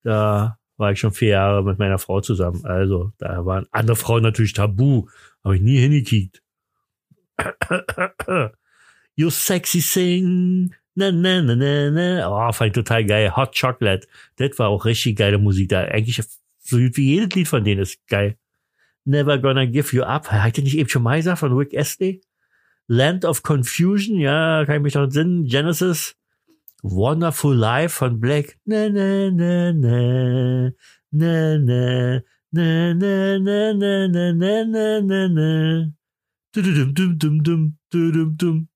Da 0.02 0.58
war 0.76 0.92
ich 0.92 1.00
schon 1.00 1.12
vier 1.12 1.30
Jahre 1.30 1.62
mit 1.62 1.78
meiner 1.78 1.98
Frau 1.98 2.20
zusammen. 2.20 2.64
Also 2.64 3.12
da 3.18 3.44
waren 3.44 3.66
andere 3.70 3.96
Frauen 3.96 4.22
natürlich 4.22 4.52
tabu, 4.52 5.08
habe 5.44 5.56
ich 5.56 5.62
nie 5.62 5.78
hingekickt. 5.78 6.42
You 9.22 9.30
sexy 9.30 9.80
sing. 9.80 10.74
Na, 10.96 11.12
na, 11.12 11.40
na, 11.40 11.54
na, 11.54 11.90
na. 11.90 12.26
Oh, 12.26 12.52
fand 12.52 12.70
ich 12.70 12.74
total 12.74 13.04
geil. 13.04 13.30
Hot 13.36 13.54
Chocolate. 13.54 14.08
Das 14.36 14.58
war 14.58 14.68
auch 14.68 14.84
richtig 14.84 15.16
geile 15.16 15.38
Musik 15.38 15.68
da. 15.68 15.82
Eigentlich 15.82 16.20
so 16.58 16.76
gut 16.76 16.96
wie 16.96 17.14
jedes 17.14 17.36
Lied 17.36 17.46
von 17.46 17.62
denen 17.62 17.82
ist 17.82 18.04
geil. 18.08 18.36
Never 19.04 19.38
Gonna 19.38 19.64
Give 19.64 19.96
You 19.96 20.02
Up. 20.02 20.32
Hat 20.32 20.58
ihr 20.58 20.64
nicht 20.64 20.76
eben 20.76 20.88
schon 20.88 21.04
gesagt 21.04 21.38
von 21.38 21.52
Rick 21.52 21.72
Astley? 21.78 22.20
Land 22.88 23.24
of 23.24 23.44
Confusion, 23.44 24.18
ja, 24.18 24.64
kann 24.66 24.78
ich 24.78 24.82
mich 24.82 24.94
noch 24.94 25.04
entsinnen. 25.04 25.46
Genesis. 25.46 26.16
Wonderful 26.82 27.54
Life 27.54 27.94
von 27.94 28.18
Black. 28.18 28.58
Na, 28.64 28.88
na, 28.88 29.30
na, 29.30 29.72
na. 29.72 30.72
Na, 31.12 31.58
na. 31.58 32.22
Na, 32.50 32.92
na, 32.94 33.38
na, 33.38 33.72
na, 33.72 34.08
na, 34.08 34.32
na, 34.34 34.64
na, 34.64 35.00
na, 35.00 35.28
na. 35.28 35.92
Dum, 36.52 36.92
dum, 36.92 37.18
dum, 37.18 37.42
dum, 37.42 37.78
dum, 37.92 38.36
dum. 38.36 38.71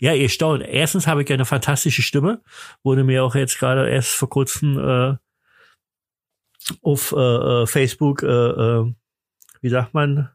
Ja, 0.00 0.14
ihr 0.14 0.28
staunt. 0.28 0.62
Erstens 0.62 1.06
habe 1.06 1.22
ich 1.22 1.32
eine 1.32 1.44
fantastische 1.44 2.02
Stimme. 2.02 2.42
Wurde 2.82 3.04
mir 3.04 3.24
auch 3.24 3.34
jetzt 3.34 3.58
gerade 3.58 3.88
erst 3.88 4.10
vor 4.10 4.28
kurzem 4.28 4.78
äh, 4.78 5.16
auf 6.82 7.12
äh, 7.12 7.66
Facebook, 7.66 8.22
äh, 8.22 8.26
äh, 8.26 8.92
wie 9.60 9.68
sagt 9.68 9.94
man, 9.94 10.30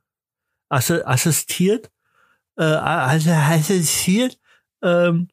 assistiert. 0.70 1.92
Äh, 2.58 2.64
also 2.64 3.32
assistiert. 3.32 4.40
Ähm, 4.82 5.30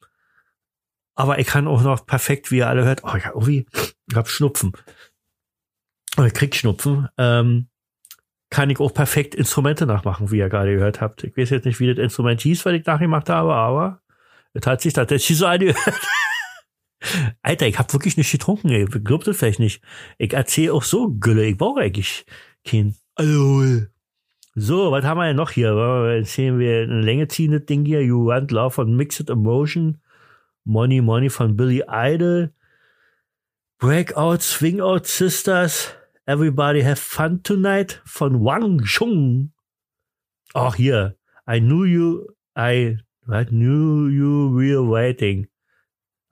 aber 1.14 1.38
ich 1.38 1.46
kann 1.46 1.66
auch 1.66 1.82
noch 1.82 2.04
perfekt, 2.06 2.50
wie 2.50 2.58
ihr 2.58 2.68
alle 2.68 2.84
hört, 2.84 3.02
oh, 3.04 3.14
irgendwie, 3.14 3.66
ich 4.08 4.16
hab 4.16 4.28
Schnupfen. 4.28 4.72
Oder 6.18 6.30
krieg 6.30 6.54
Schnupfen. 6.54 7.08
Ähm, 7.18 7.68
kann 8.50 8.70
ich 8.70 8.80
auch 8.80 8.94
perfekt 8.94 9.34
Instrumente 9.34 9.86
nachmachen, 9.86 10.30
wie 10.30 10.38
ihr 10.38 10.48
gerade 10.48 10.74
gehört 10.74 11.00
habt. 11.00 11.24
Ich 11.24 11.36
weiß 11.36 11.50
jetzt 11.50 11.64
nicht, 11.64 11.80
wie 11.80 11.92
das 11.92 12.02
Instrument 12.02 12.40
hieß, 12.40 12.64
was 12.64 12.74
ich 12.74 12.86
nachgemacht 12.86 13.28
habe, 13.28 13.54
aber 13.54 14.00
es 14.52 14.66
hat 14.66 14.80
sich 14.80 14.92
tatsächlich 14.92 15.38
so 15.38 15.46
angehört. 15.46 15.78
Alter, 17.42 17.66
ich 17.66 17.78
hab 17.78 17.92
wirklich 17.92 18.16
nicht 18.16 18.32
getrunken, 18.32 18.70
ey. 18.70 18.84
Glaubt 18.86 19.26
das 19.26 19.36
vielleicht 19.36 19.58
nicht. 19.58 19.82
Ich 20.18 20.32
erzähle 20.32 20.72
auch 20.72 20.82
so 20.82 21.10
Gülle. 21.10 21.44
Ich 21.44 21.58
brauche 21.58 21.80
eigentlich 21.80 22.24
kein 22.64 22.96
Alkohol. 23.14 23.90
So, 24.54 24.90
was 24.90 25.04
haben 25.04 25.18
wir 25.18 25.26
denn 25.26 25.36
noch 25.36 25.50
hier? 25.50 25.68
Erzählen 25.68 26.58
wir 26.58 26.82
eine 26.82 27.02
Länge 27.02 27.28
ziehen, 27.28 27.66
Ding 27.66 27.84
hier. 27.84 28.02
You 28.02 28.26
Want 28.26 28.50
Love 28.50 28.70
von 28.70 28.96
Mixed 28.96 29.28
Emotion. 29.28 29.98
Money 30.64 31.00
Money 31.00 31.28
von 31.28 31.56
Billy 31.56 31.84
Idol. 31.86 32.52
Breakout, 33.78 34.38
Swing 34.40 34.80
Out 34.80 35.06
Sisters. 35.06 35.94
Everybody 36.28 36.82
Have 36.82 36.98
Fun 36.98 37.40
Tonight 37.44 38.02
von 38.04 38.42
Wang 38.42 38.82
Chung. 38.84 39.52
Ach 40.54 40.74
hier. 40.74 41.14
I 41.46 41.60
knew 41.60 41.84
you, 41.84 42.26
I 42.56 42.96
what, 43.26 43.52
knew 43.52 44.08
you 44.08 44.50
were 44.52 44.82
waiting. 44.82 45.46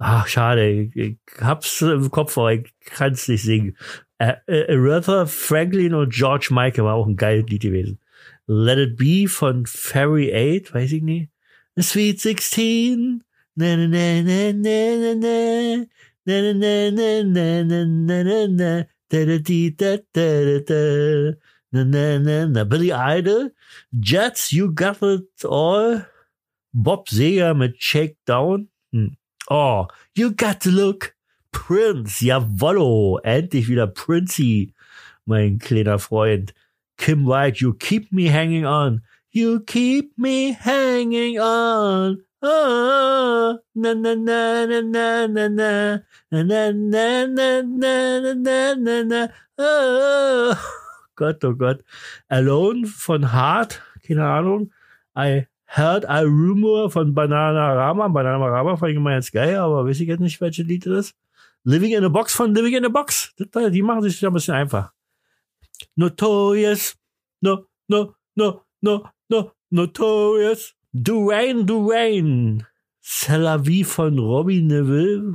Ach, 0.00 0.26
schade. 0.26 0.68
Ich, 0.68 0.96
ich 0.96 1.16
hab's 1.40 1.80
im 1.80 2.10
Kopf, 2.10 2.36
aber 2.36 2.54
ich 2.54 2.74
kann's 2.86 3.28
nicht 3.28 3.44
singen. 3.44 3.76
Äh, 4.18 4.34
äh, 4.48 4.74
Aretha 4.74 5.26
Franklin 5.26 5.94
und 5.94 6.12
George 6.12 6.48
Michael 6.50 6.86
war 6.86 6.94
auch 6.94 7.06
ein 7.06 7.14
geiles 7.14 7.48
Lied 7.48 7.62
gewesen. 7.62 8.00
Let 8.48 8.78
It 8.78 8.96
Be 8.96 9.28
von 9.28 9.64
Fairy 9.64 10.34
8, 10.60 10.74
weiß 10.74 10.90
ich 10.90 11.02
nicht. 11.02 11.30
The 11.76 11.82
Sweet 11.82 12.20
16. 12.20 13.22
Na, 13.54 13.76
na, 13.76 13.86
na, 13.86 14.22
na, 14.22 14.52
na, 14.52 14.96
na, 14.96 15.14
na. 15.14 15.86
Na, 16.26 16.52
na, 16.52 16.90
na, 16.90 17.22
na, 17.22 17.62
na, 17.62 17.84
na, 17.84 18.22
na, 18.24 18.46
na. 18.48 18.93
Na, 19.10 19.24
na, 21.84 22.18
na, 22.18 22.46
na. 22.46 22.64
Billy 22.64 22.92
Idol. 22.92 23.50
Jets, 23.98 24.52
You 24.52 24.72
Got 24.72 25.02
It 25.02 25.44
All. 25.44 26.02
Bob 26.72 27.08
Seger 27.08 27.54
mit 27.54 27.82
Shakedown. 27.82 28.68
Oh, 29.50 29.86
You 30.14 30.32
Got 30.32 30.60
to 30.62 30.70
Look. 30.70 31.14
Prince, 31.52 32.20
jawollo. 32.20 33.18
Endlich 33.22 33.68
wieder 33.68 33.86
Princey, 33.86 34.74
mein 35.24 35.58
kleiner 35.58 35.98
Freund. 35.98 36.52
Kim 36.96 37.26
White, 37.26 37.60
You 37.60 37.74
Keep 37.74 38.12
Me 38.12 38.30
Hanging 38.30 38.66
On. 38.66 39.02
You 39.30 39.60
keep 39.60 40.16
me 40.16 40.52
hanging 40.52 41.40
on. 41.40 42.22
Oh, 42.44 43.56
na 43.74 43.94
na 43.94 44.12
na 44.12 44.68
na 44.68 44.80
na 44.84 45.24
na 45.24 45.48
na 45.48 46.04
na 46.28 46.60
na 46.76 47.24
na 47.24 47.48
na 47.64 47.92
na 48.20 48.36
na 48.36 48.74
na 48.76 48.96
na 49.00 49.20
oh. 49.56 50.52
Gott, 51.16 51.40
oh 51.40 51.54
Gott. 51.56 51.80
Alone 52.28 52.84
von 52.84 53.32
Hart, 53.32 53.80
keine 54.04 54.28
Ahnung. 54.28 54.68
I 55.16 55.46
heard 55.64 56.04
a 56.04 56.26
rumor 56.28 56.90
von 56.90 57.14
Banana 57.14 57.72
Rama. 57.80 58.08
Banana 58.08 58.44
Rama 58.44 58.76
fand 58.76 58.90
ich 58.90 58.96
immer 58.96 59.14
jetzt 59.14 59.32
geil, 59.32 59.56
aber 59.56 59.86
weiß 59.86 60.00
ich 60.00 60.08
jetzt 60.08 60.20
nicht, 60.20 60.38
welche 60.42 60.64
Lied 60.64 60.84
das 60.84 61.06
ist. 61.06 61.16
Living 61.64 61.92
in 61.96 62.04
a 62.04 62.10
Box 62.10 62.34
von 62.34 62.54
Living 62.54 62.74
in 62.74 62.84
a 62.84 62.90
Box. 62.90 63.32
Die 63.38 63.82
machen 63.82 64.02
sich 64.02 64.20
da 64.20 64.26
ein 64.28 64.34
bisschen 64.34 64.54
einfach. 64.54 64.92
Notorious. 65.96 66.94
No, 67.40 67.64
no, 67.88 68.14
no, 68.34 68.60
no, 68.82 69.08
no, 69.30 69.52
Notorious. 69.70 70.74
Durain, 70.94 71.66
Durain. 71.66 72.64
Salavi 73.00 73.82
von 73.82 74.16
Robbie 74.16 74.62
Neville. 74.62 75.34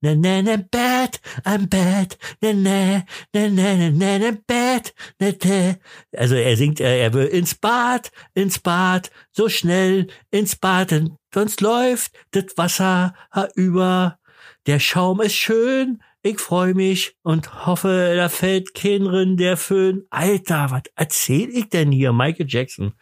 Na, 0.00 0.14
na, 0.14 0.40
na, 0.40 0.56
bad, 0.56 1.18
I'm 1.44 1.66
bad, 1.68 2.16
na, 2.40 2.52
na, 2.52 3.02
na, 3.34 3.48
na, 3.48 3.90
na, 3.90 4.18
na, 4.18 4.32
bad, 4.46 4.92
na, 5.18 5.32
na. 5.44 5.74
Also 6.16 6.36
er 6.36 6.56
singt, 6.56 6.80
er, 6.80 7.02
er 7.02 7.12
will 7.12 7.26
ins 7.26 7.54
Bad, 7.54 8.10
ins 8.34 8.60
Bad, 8.60 9.10
so 9.32 9.48
schnell 9.48 10.06
ins 10.30 10.54
Bad, 10.54 10.92
denn 10.92 11.16
sonst 11.34 11.60
läuft 11.60 12.12
das 12.30 12.56
Wasser 12.56 13.14
über. 13.56 14.20
Der 14.66 14.78
Schaum 14.78 15.20
ist 15.22 15.34
schön, 15.34 16.02
ich 16.26 16.40
freue 16.40 16.74
mich 16.74 17.16
und 17.22 17.66
hoffe, 17.66 18.14
da 18.16 18.28
fällt 18.28 18.74
kein 18.74 19.06
Rin 19.06 19.36
der 19.36 19.56
Föhn. 19.56 20.04
Alter, 20.10 20.70
was 20.70 20.82
erzähl 20.96 21.48
ich 21.50 21.68
denn 21.68 21.92
hier? 21.92 22.12
Michael 22.12 22.46
Jackson. 22.48 22.94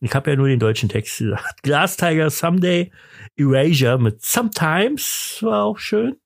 Ich 0.00 0.14
habe 0.14 0.30
ja 0.30 0.36
nur 0.36 0.48
den 0.48 0.60
deutschen 0.60 0.88
Text 0.88 1.18
gesagt. 1.18 1.62
Glass 1.62 1.96
Tiger 1.96 2.30
Someday, 2.30 2.92
Erasure 3.36 3.98
mit 3.98 4.24
Sometimes 4.24 5.38
war 5.42 5.64
auch 5.64 5.78
schön. 5.78 6.16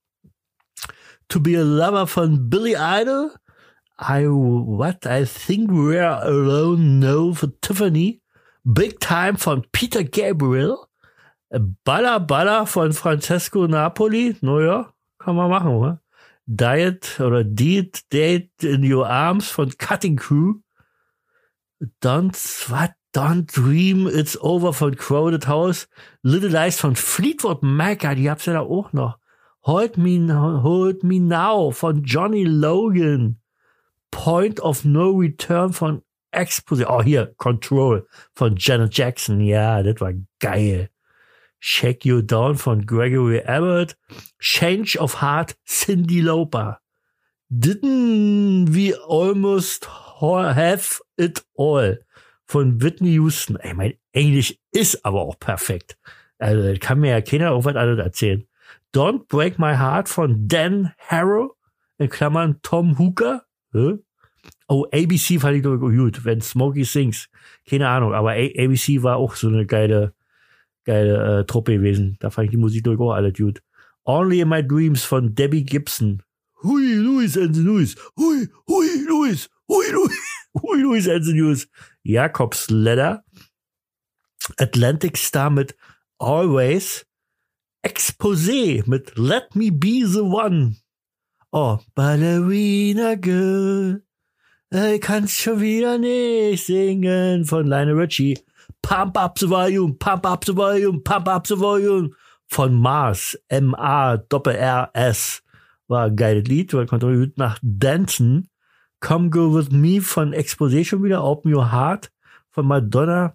To 1.28 1.40
be 1.40 1.58
a 1.58 1.62
lover 1.62 2.06
von 2.06 2.50
Billy 2.50 2.74
Idol. 2.78 3.30
I 3.98 4.26
what 4.26 5.06
I 5.06 5.24
think 5.24 5.70
we're 5.70 6.20
alone 6.22 7.00
no 7.00 7.32
for 7.32 7.48
Tiffany. 7.60 8.20
Big 8.64 9.00
Time 9.00 9.38
von 9.38 9.64
Peter 9.72 10.04
Gabriel. 10.04 10.76
Baller 11.84 12.20
Baller 12.20 12.66
von 12.66 12.92
Francesco 12.92 13.66
Napoli. 13.66 14.36
Naja, 14.40 14.92
kann 15.18 15.36
man 15.36 15.48
machen, 15.48 15.70
oder? 15.70 16.03
Diet 16.46 17.20
oder 17.20 17.44
Deed 17.44 18.12
Date 18.12 18.62
in 18.62 18.90
Your 18.90 19.08
Arms 19.08 19.48
von 19.48 19.70
Cutting 19.78 20.16
Crew. 20.16 20.60
Don't, 22.00 22.34
what? 22.70 22.92
Don't 23.14 23.46
Dream 23.46 24.08
It's 24.08 24.36
Over 24.40 24.72
von 24.72 24.96
Crowded 24.96 25.46
House. 25.46 25.86
Little 26.22 26.48
Lies 26.48 26.80
von 26.80 26.96
Fleetwood 26.96 27.62
Mac, 27.62 28.00
die 28.00 28.28
hab's 28.28 28.46
ja 28.46 28.54
da 28.54 28.60
auch 28.60 28.92
noch. 28.92 29.18
Hold 29.62 29.96
Me, 29.96 30.18
Hold 30.62 31.04
Me 31.04 31.20
Now 31.20 31.70
von 31.70 32.02
Johnny 32.02 32.44
Logan. 32.44 33.40
Point 34.10 34.60
of 34.60 34.84
No 34.84 35.10
Return 35.10 35.72
von 35.72 36.02
Exposition. 36.32 36.92
Oh, 36.92 37.02
hier, 37.02 37.34
Control 37.36 38.06
von 38.34 38.56
Janet 38.58 38.96
Jackson. 38.96 39.40
Ja, 39.40 39.82
das 39.82 40.00
war 40.00 40.12
geil. 40.40 40.90
Shake 41.66 42.04
You 42.04 42.20
Down 42.20 42.56
von 42.56 42.84
Gregory 42.84 43.40
Abbott. 43.40 43.96
Change 44.38 44.98
of 44.98 45.22
Heart, 45.22 45.56
Cindy 45.66 46.20
Lauper. 46.20 46.76
Didn't 47.50 48.74
we 48.74 48.92
almost 48.92 49.86
have 50.20 51.00
it 51.16 51.42
all? 51.56 52.00
Von 52.44 52.82
Whitney 52.82 53.12
Houston. 53.12 53.56
Ey, 53.56 53.72
mein 53.72 53.94
Englisch 54.12 54.54
ist 54.72 55.06
aber 55.06 55.22
auch 55.22 55.38
perfekt. 55.38 55.96
Also, 56.38 56.78
kann 56.78 57.00
mir 57.00 57.12
ja 57.12 57.22
keiner 57.22 57.48
irgendwas 57.52 57.76
anderes 57.76 58.04
erzählen. 58.04 58.46
Don't 58.92 59.26
Break 59.28 59.58
My 59.58 59.74
Heart 59.74 60.10
von 60.10 60.46
Dan 60.46 60.92
Harrow. 60.98 61.52
In 61.96 62.10
Klammern 62.10 62.60
Tom 62.60 62.98
Hooker. 62.98 63.46
Oh, 64.68 64.84
ABC 64.92 65.38
fand 65.38 65.56
ich 65.56 65.62
doch 65.62 65.78
gut, 65.78 66.26
wenn 66.26 66.42
Smokey 66.42 66.84
sings. 66.84 67.30
Keine 67.66 67.88
Ahnung, 67.88 68.12
aber 68.12 68.32
ABC 68.32 69.02
war 69.02 69.16
auch 69.16 69.34
so 69.34 69.48
eine 69.48 69.64
geile, 69.64 70.12
geile 70.84 71.40
äh, 71.40 71.44
Truppe 71.44 71.74
gewesen. 71.74 72.16
Da 72.20 72.30
fand 72.30 72.46
ich 72.46 72.50
die 72.50 72.56
Musik 72.56 72.84
doch 72.84 72.98
auch 72.98 73.12
alle 73.12 73.32
gut. 73.32 73.62
Only 74.04 74.40
in 74.40 74.48
My 74.48 74.66
Dreams 74.66 75.04
von 75.04 75.34
Debbie 75.34 75.64
Gibson. 75.64 76.22
Hui, 76.62 76.94
Louis 76.94 77.36
and 77.36 77.54
the 77.54 77.62
News. 77.62 77.96
Hui, 78.16 78.48
hui, 78.66 78.86
Louis. 79.06 79.48
Hui, 79.68 79.84
Louis. 79.92 80.14
Hui, 80.54 80.82
Louis 80.82 81.08
and 81.08 81.24
the 81.24 81.32
News. 81.32 81.66
Jakobs 82.02 82.70
Ladder. 82.70 83.22
Atlantic 84.58 85.16
Star 85.16 85.50
mit 85.50 85.74
Always. 86.18 87.04
Exposé 87.82 88.82
mit 88.86 89.16
Let 89.16 89.54
Me 89.54 89.70
Be 89.70 90.06
the 90.06 90.22
One. 90.22 90.76
Oh, 91.52 91.78
Ballerina 91.94 93.14
Girl. 93.14 94.02
Ich 94.70 95.00
kann's 95.00 95.34
schon 95.34 95.60
wieder 95.60 95.98
nicht 95.98 96.66
singen 96.66 97.44
von 97.44 97.66
Lionel 97.66 97.94
Richie. 97.94 98.38
Pump 98.84 99.16
up 99.16 99.38
the 99.38 99.46
volume, 99.46 99.96
pump 99.98 100.26
up 100.26 100.44
the 100.44 100.52
volume, 100.52 101.02
pump 101.02 101.26
up 101.26 101.46
the 101.46 101.56
volume 101.56 102.14
von 102.48 102.74
Mars. 102.74 103.34
M-A-R-S. 103.48 105.42
War 105.88 106.04
ein 106.04 106.16
geiles 106.16 106.46
Lied, 106.46 106.74
weil 106.74 106.86
konnte 106.86 107.06
man 107.06 107.18
gut 107.18 107.38
nach 107.38 107.58
Dancen. 107.62 108.50
Come 109.00 109.30
Go 109.30 109.54
With 109.54 109.70
Me 109.70 110.02
von 110.02 110.34
Exposé 110.34 110.84
schon 110.84 111.02
wieder. 111.02 111.24
Open 111.24 111.54
Your 111.54 111.72
Heart 111.72 112.10
von 112.50 112.66
Madonna. 112.66 113.34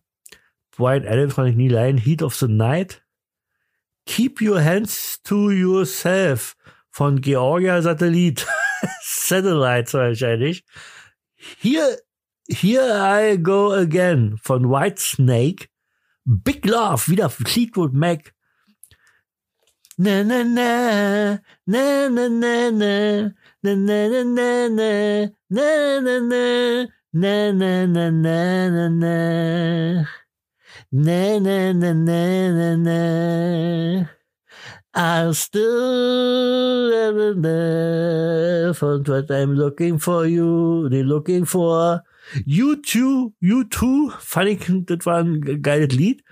Brian 0.78 1.06
Adams 1.08 1.34
fand 1.34 1.50
ich 1.50 1.56
nie 1.56 1.68
leiden. 1.68 2.00
Heat 2.00 2.22
of 2.22 2.36
the 2.36 2.48
Night. 2.48 3.04
Keep 4.06 4.42
Your 4.42 4.62
Hands 4.62 5.20
to 5.24 5.50
Yourself 5.50 6.56
von 6.92 7.22
Georgia 7.22 7.82
Satellit. 7.82 8.46
Satellites 9.02 9.96
wahrscheinlich. 9.96 10.64
Here, 11.36 11.98
Here 12.50 12.82
I 12.82 13.36
Go 13.36 13.74
Again 13.74 14.36
von 14.44 14.70
White 14.70 14.98
Snake. 14.98 15.70
Big 16.26 16.66
Love, 16.66 17.08
wieder 17.08 17.30
Fleetwood 17.30 17.94
Mac. 17.94 18.34
Na 20.00 20.24
na 20.24 20.44
na, 20.44 21.38
na 21.68 22.10
na 22.10 22.28
na 22.28 22.72
na, 22.72 23.30
na 23.62 23.76
na 23.76 24.08
na 24.08 24.24
na 24.24 24.68
na, 24.68 25.30
na 25.50 26.00
na 26.00 26.20
na, 26.20 26.88
na 27.14 27.52
na 27.52 27.86
na 27.86 28.10
na 28.10 28.70
na 28.70 28.90
na. 28.90 30.06
Na 30.92 31.40
na 31.40 31.74
na 31.74 31.94
na 31.94 32.52
na 32.52 32.76
na. 32.78 34.10
I'll 34.96 35.34
still 35.36 36.92
have 36.98 37.38
enough 37.38 38.82
of 38.82 39.08
what 39.08 39.30
I'm 39.30 39.54
looking 39.54 40.00
for 40.00 40.26
you, 40.26 40.90
they're 40.90 41.04
looking 41.04 41.46
for. 41.46 42.02
U2, 42.46 43.34
U2, 43.42 44.12
fand 44.20 44.50
ich, 44.50 44.86
das 44.86 45.06
war 45.06 45.20
ein 45.20 45.62
geiles 45.62 45.94
Lied. 45.94 46.24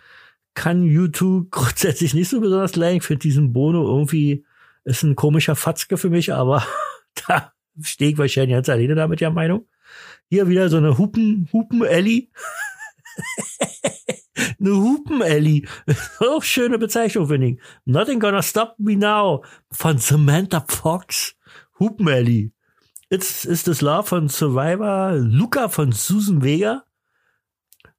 Kann 0.54 0.84
U2 0.84 1.48
grundsätzlich 1.52 2.14
nicht 2.14 2.30
so 2.30 2.40
besonders 2.40 2.76
leiden. 2.76 2.98
Ich 2.98 3.04
finde 3.04 3.22
diesen 3.22 3.54
Bono 3.54 3.88
irgendwie, 3.88 4.46
ist 4.84 5.04
ein 5.04 5.16
komischer 5.16 5.56
Fatzke 5.56 5.98
für 5.98 6.10
mich, 6.10 6.34
aber 6.34 6.66
da 7.28 7.54
stehe 7.82 8.12
ich 8.12 8.18
wahrscheinlich 8.18 8.56
ganz 8.56 8.70
alleine 8.70 8.96
da 8.96 9.08
mit 9.08 9.22
der 9.22 9.32
Meinung. 9.32 9.68
Hier 10.30 10.48
wieder 10.48 10.70
so 10.70 10.78
eine 10.78 10.98
Hupen, 10.98 11.48
Hupen-Ellie. 11.54 12.28
eine 14.60 14.76
Hupen-Ellie. 14.76 15.68
Auch 16.20 16.44
schöne 16.44 16.78
Bezeichnung, 16.78 17.28
finde 17.28 17.48
ich. 17.48 17.60
Nothing 17.86 18.20
gonna 18.20 18.42
stop 18.42 18.76
me 18.78 18.96
now. 18.96 19.44
Von 19.72 19.98
Samantha 19.98 20.64
Fox. 20.68 21.36
Hupen-Ellie. 21.80 22.52
It's, 23.10 23.46
is 23.46 23.64
this 23.64 23.82
love 23.82 24.10
von 24.10 24.28
Survivor. 24.28 25.14
Luca 25.16 25.70
von 25.70 25.94
Susan 25.94 26.44
Vega. 26.44 26.84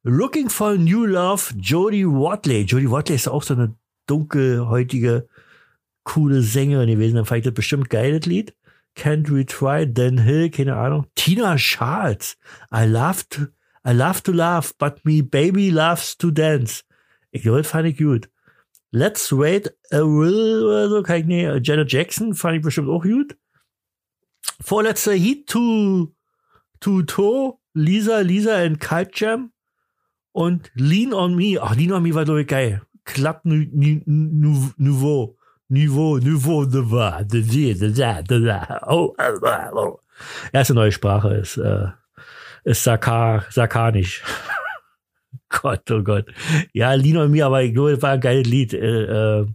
Looking 0.03 0.49
for 0.49 0.77
new 0.77 1.07
love. 1.07 1.51
Jodie 1.57 2.05
Watley. 2.05 2.63
Jodie 2.63 2.91
Watley 2.91 3.15
ist 3.15 3.27
auch 3.27 3.41
so 3.41 3.55
eine 3.55 3.75
dunkelhäutige, 4.05 5.27
coole 6.03 6.43
Sängerin 6.43 6.89
gewesen. 6.89 7.15
Dann 7.15 7.25
fand 7.25 7.39
ich 7.39 7.45
das 7.45 7.55
bestimmt 7.55 7.89
geiles 7.89 8.27
Lied. 8.27 8.55
Can't 8.95 9.31
Retry, 9.31 9.91
Dan 9.91 10.19
Hill, 10.19 10.51
keine 10.51 10.75
Ahnung. 10.75 11.07
Tina 11.15 11.55
Charles. 11.55 12.37
I 12.71 12.85
love 12.85 13.23
to, 13.29 13.47
I 13.87 13.93
love 13.93 14.21
to 14.23 14.31
laugh, 14.31 14.73
but 14.77 15.03
me 15.05 15.23
baby 15.23 15.71
loves 15.71 16.17
to 16.17 16.29
dance. 16.29 16.83
Ich 17.31 17.41
glaube, 17.41 17.59
das 17.59 17.71
fand 17.71 17.87
ich 17.87 17.97
gut. 17.97 18.29
Let's 18.91 19.31
wait 19.31 19.73
a 19.91 20.01
will 20.01 20.63
oder 20.65 20.89
so, 20.89 21.01
kann 21.01 21.21
ich 21.21 21.25
nicht. 21.25 21.67
Janet 21.67 21.91
Jackson 21.91 22.35
fand 22.35 22.57
ich 22.57 22.63
bestimmt 22.63 22.89
auch 22.89 23.03
gut. 23.03 23.35
Vorletzter 24.61 25.13
Heat 25.13 25.47
to, 25.47 26.13
to 26.79 27.03
to, 27.03 27.59
Lisa, 27.73 28.21
Lisa 28.21 28.55
and 28.55 28.79
Kite 28.79 29.11
Jam 29.13 29.51
und 30.31 30.71
Lean 30.75 31.13
on 31.13 31.35
Me. 31.35 31.57
Ach, 31.61 31.75
Lean 31.75 31.91
on 31.93 32.03
Me 32.03 32.13
war 32.13 32.25
glaube 32.25 32.41
ich 32.41 32.47
geil. 32.47 32.81
Club 33.05 33.41
Nouveau. 33.43 35.35
Niveau, 35.71 36.17
Niveau, 36.17 36.17
Niveau, 36.17 36.65
oh, 38.87 39.13
oh. 39.75 39.99
Erste 40.51 40.73
neue 40.73 40.91
Sprache 40.91 41.35
ist, 41.35 41.57
äh, 41.57 41.89
ist 42.63 42.83
Sakar, 42.83 43.45
Sakanisch. 43.51 44.23
Gott, 45.49 45.89
oh 45.91 46.01
Gott. 46.01 46.25
Ja, 46.73 46.93
Lino 46.93 47.21
und 47.21 47.31
mir, 47.31 47.45
aber 47.45 47.61
ich 47.61 47.73
glaube, 47.73 47.91
das 47.91 48.01
war 48.01 48.11
ein 48.11 48.19
geiles 48.19 48.47
Lied. 48.47 48.73
Äh, 48.73 49.41
äh, 49.41 49.45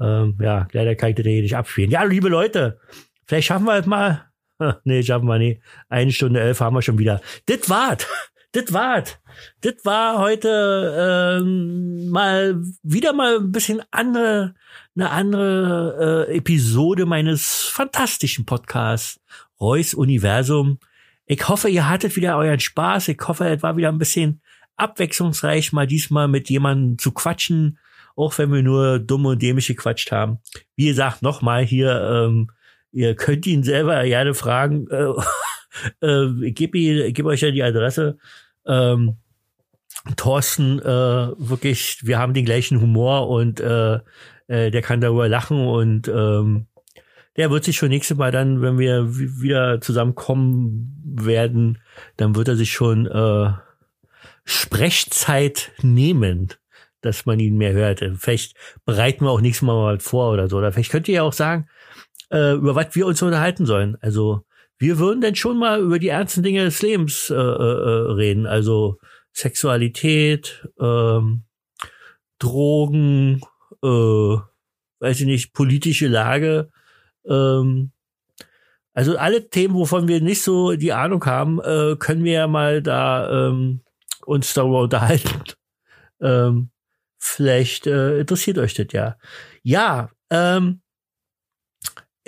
äh, 0.00 0.32
ja, 0.40 0.68
leider 0.72 0.94
kann 0.96 1.10
ich 1.10 1.16
das 1.16 1.24
hier 1.26 1.42
nicht 1.42 1.56
abspielen. 1.56 1.90
Ja, 1.90 2.02
liebe 2.02 2.28
Leute, 2.28 2.78
vielleicht 3.26 3.48
schaffen 3.48 3.66
wir 3.66 3.78
es 3.78 3.86
mal. 3.86 4.27
nee, 4.84 5.02
schaffen 5.02 5.26
wir 5.26 5.38
nicht. 5.38 5.60
Eine 5.88 6.12
Stunde 6.12 6.40
elf 6.40 6.60
haben 6.60 6.74
wir 6.74 6.82
schon 6.82 6.98
wieder. 6.98 7.20
Das 7.46 7.68
war's. 7.68 8.06
Das 8.52 8.72
war's. 8.72 9.18
Das 9.60 9.74
war 9.84 10.18
heute 10.18 11.38
ähm, 11.40 12.08
mal 12.08 12.62
wieder 12.82 13.12
mal 13.12 13.36
ein 13.36 13.52
bisschen 13.52 13.82
andere 13.90 14.54
eine 14.98 15.10
andere 15.10 16.26
äh, 16.28 16.36
Episode 16.36 17.06
meines 17.06 17.68
fantastischen 17.70 18.46
Podcasts 18.46 19.20
Reus 19.60 19.94
Universum. 19.94 20.78
Ich 21.26 21.48
hoffe, 21.48 21.68
ihr 21.68 21.88
hattet 21.88 22.16
wieder 22.16 22.36
euren 22.36 22.58
Spaß. 22.58 23.08
Ich 23.08 23.20
hoffe, 23.26 23.48
es 23.48 23.62
war 23.62 23.76
wieder 23.76 23.90
ein 23.90 23.98
bisschen 23.98 24.40
abwechslungsreich, 24.76 25.72
mal 25.72 25.86
diesmal 25.86 26.26
mit 26.26 26.50
jemandem 26.50 26.98
zu 26.98 27.12
quatschen, 27.12 27.78
auch 28.16 28.36
wenn 28.38 28.52
wir 28.52 28.62
nur 28.62 28.98
dumm 28.98 29.26
und 29.26 29.40
dämlich 29.40 29.68
gequatscht 29.68 30.10
haben. 30.10 30.38
Wie 30.74 30.86
gesagt, 30.86 31.22
nochmal 31.22 31.64
hier, 31.64 32.00
ähm, 32.02 32.50
ihr 32.92 33.14
könnt 33.14 33.46
ihn 33.46 33.62
selber 33.62 34.02
gerne 34.04 34.34
fragen. 34.34 34.86
Äh, 34.90 35.12
äh, 36.06 36.46
ich 36.46 36.54
gebe 36.54 37.12
geb 37.12 37.26
euch 37.26 37.40
ja 37.40 37.50
die 37.50 37.62
Adresse. 37.62 38.18
Ähm, 38.66 39.16
Thorsten, 40.16 40.78
äh, 40.80 40.84
wirklich, 40.84 42.00
wir 42.06 42.18
haben 42.18 42.34
den 42.34 42.44
gleichen 42.44 42.80
Humor 42.80 43.28
und 43.28 43.60
äh, 43.60 43.98
äh, 44.46 44.70
der 44.70 44.82
kann 44.82 45.00
darüber 45.00 45.28
lachen 45.28 45.66
und 45.66 46.08
ähm, 46.08 46.66
der 47.36 47.50
wird 47.50 47.64
sich 47.64 47.76
schon 47.76 47.90
nächstes 47.90 48.16
Mal 48.16 48.32
dann, 48.32 48.62
wenn 48.62 48.78
wir 48.78 49.16
wieder 49.16 49.80
zusammenkommen 49.80 51.00
werden, 51.04 51.78
dann 52.16 52.34
wird 52.34 52.48
er 52.48 52.56
sich 52.56 52.72
schon 52.72 53.06
äh, 53.06 53.52
Sprechzeit 54.44 55.72
nehmen, 55.82 56.48
dass 57.00 57.26
man 57.26 57.38
ihn 57.38 57.56
mehr 57.56 57.72
hört. 57.72 58.02
Vielleicht 58.16 58.56
bereiten 58.84 59.24
wir 59.24 59.30
auch 59.30 59.40
nächstes 59.40 59.62
Mal 59.62 59.74
mal 59.74 60.00
vor 60.00 60.32
oder 60.32 60.48
so. 60.48 60.56
Oder 60.58 60.72
vielleicht 60.72 60.90
könnt 60.90 61.06
ihr 61.06 61.16
ja 61.16 61.22
auch 61.22 61.32
sagen, 61.32 61.68
äh, 62.30 62.54
über 62.54 62.74
was 62.74 62.94
wir 62.94 63.06
uns 63.06 63.22
unterhalten 63.22 63.66
sollen. 63.66 63.96
Also 64.00 64.44
wir 64.78 64.98
würden 64.98 65.20
denn 65.20 65.34
schon 65.34 65.58
mal 65.58 65.80
über 65.80 65.98
die 65.98 66.08
ernsten 66.08 66.42
Dinge 66.42 66.64
des 66.64 66.82
Lebens 66.82 67.30
äh, 67.30 67.34
äh, 67.34 67.38
äh 67.38 68.12
reden. 68.12 68.46
Also 68.46 68.98
Sexualität, 69.32 70.66
ähm, 70.80 71.44
Drogen, 72.38 73.40
äh, 73.82 74.36
weiß 75.00 75.20
ich 75.20 75.26
nicht, 75.26 75.52
politische 75.52 76.08
Lage. 76.08 76.70
Ähm, 77.26 77.92
also 78.94 79.16
alle 79.16 79.48
Themen, 79.48 79.74
wovon 79.74 80.08
wir 80.08 80.20
nicht 80.20 80.42
so 80.42 80.74
die 80.74 80.92
Ahnung 80.92 81.24
haben, 81.24 81.60
äh, 81.60 81.96
können 81.98 82.24
wir 82.24 82.32
ja 82.32 82.46
mal 82.48 82.82
da 82.82 83.48
ähm, 83.48 83.80
uns 84.26 84.54
darüber 84.54 84.80
unterhalten. 84.82 85.42
Ähm, 86.20 86.70
vielleicht 87.18 87.86
äh, 87.86 88.18
interessiert 88.18 88.58
euch 88.58 88.74
das 88.74 88.88
ja. 88.92 89.16
Ja, 89.62 90.10
ähm, 90.30 90.80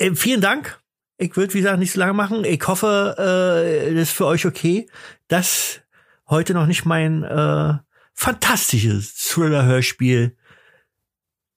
äh, 0.01 0.15
vielen 0.15 0.41
Dank. 0.41 0.81
Ich 1.19 1.37
würde, 1.37 1.53
wie 1.55 1.59
gesagt, 1.59 1.79
nicht 1.79 1.93
so 1.93 2.01
lange 2.01 2.15
machen. 2.15 2.45
Ich 2.45 2.67
hoffe, 2.67 3.15
äh, 3.19 3.95
das 3.95 4.03
ist 4.05 4.13
für 4.13 4.27
euch 4.27 4.47
okay, 4.47 4.89
dass 5.29 5.83
heute 6.29 6.55
noch 6.55 6.67
nicht 6.67 6.87
mein 6.87 7.23
äh, 7.23 7.75
fantastisches 8.15 9.15
Thriller-Hörspiel 9.15 10.37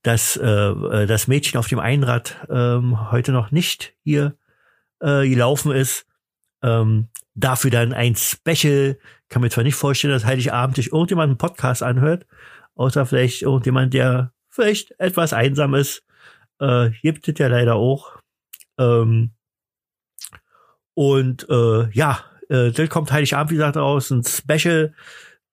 dass 0.04 0.36
äh, 0.36 0.46
äh, 0.46 1.06
das 1.08 1.28
Mädchen 1.28 1.58
auf 1.58 1.68
dem 1.68 1.80
Einrad 1.80 2.46
ähm, 2.50 3.12
heute 3.12 3.32
noch 3.32 3.52
nicht 3.52 3.94
hier 4.04 4.38
äh, 5.00 5.28
gelaufen 5.28 5.72
ist. 5.72 6.06
Ähm, 6.62 7.08
dafür 7.34 7.72
dann 7.72 7.94
ein 7.94 8.16
Special. 8.16 9.00
Kann 9.30 9.42
mir 9.42 9.50
zwar 9.50 9.64
nicht 9.64 9.76
vorstellen, 9.76 10.14
dass 10.14 10.26
Heiligabend 10.26 10.76
sich 10.76 10.92
irgendjemand 10.92 11.30
einen 11.30 11.38
Podcast 11.38 11.82
anhört, 11.82 12.28
außer 12.76 13.06
vielleicht 13.06 13.42
irgendjemand, 13.42 13.94
der 13.94 14.34
vielleicht 14.50 14.94
etwas 15.00 15.34
einsam 15.34 15.74
ist. 15.74 16.04
Äh, 16.60 16.92
gibt 17.02 17.28
es 17.28 17.40
ja 17.40 17.48
leider 17.48 17.76
auch. 17.76 18.20
Ähm, 18.78 19.32
und 20.94 21.48
äh, 21.50 21.90
ja, 21.92 22.24
äh, 22.50 22.72
dann 22.72 22.90
kommt 22.90 23.12
Heiligabend, 23.12 23.52
wie 23.52 23.56
gesagt, 23.56 23.78
raus, 23.78 24.12
ein 24.12 24.24
Special. 24.24 24.94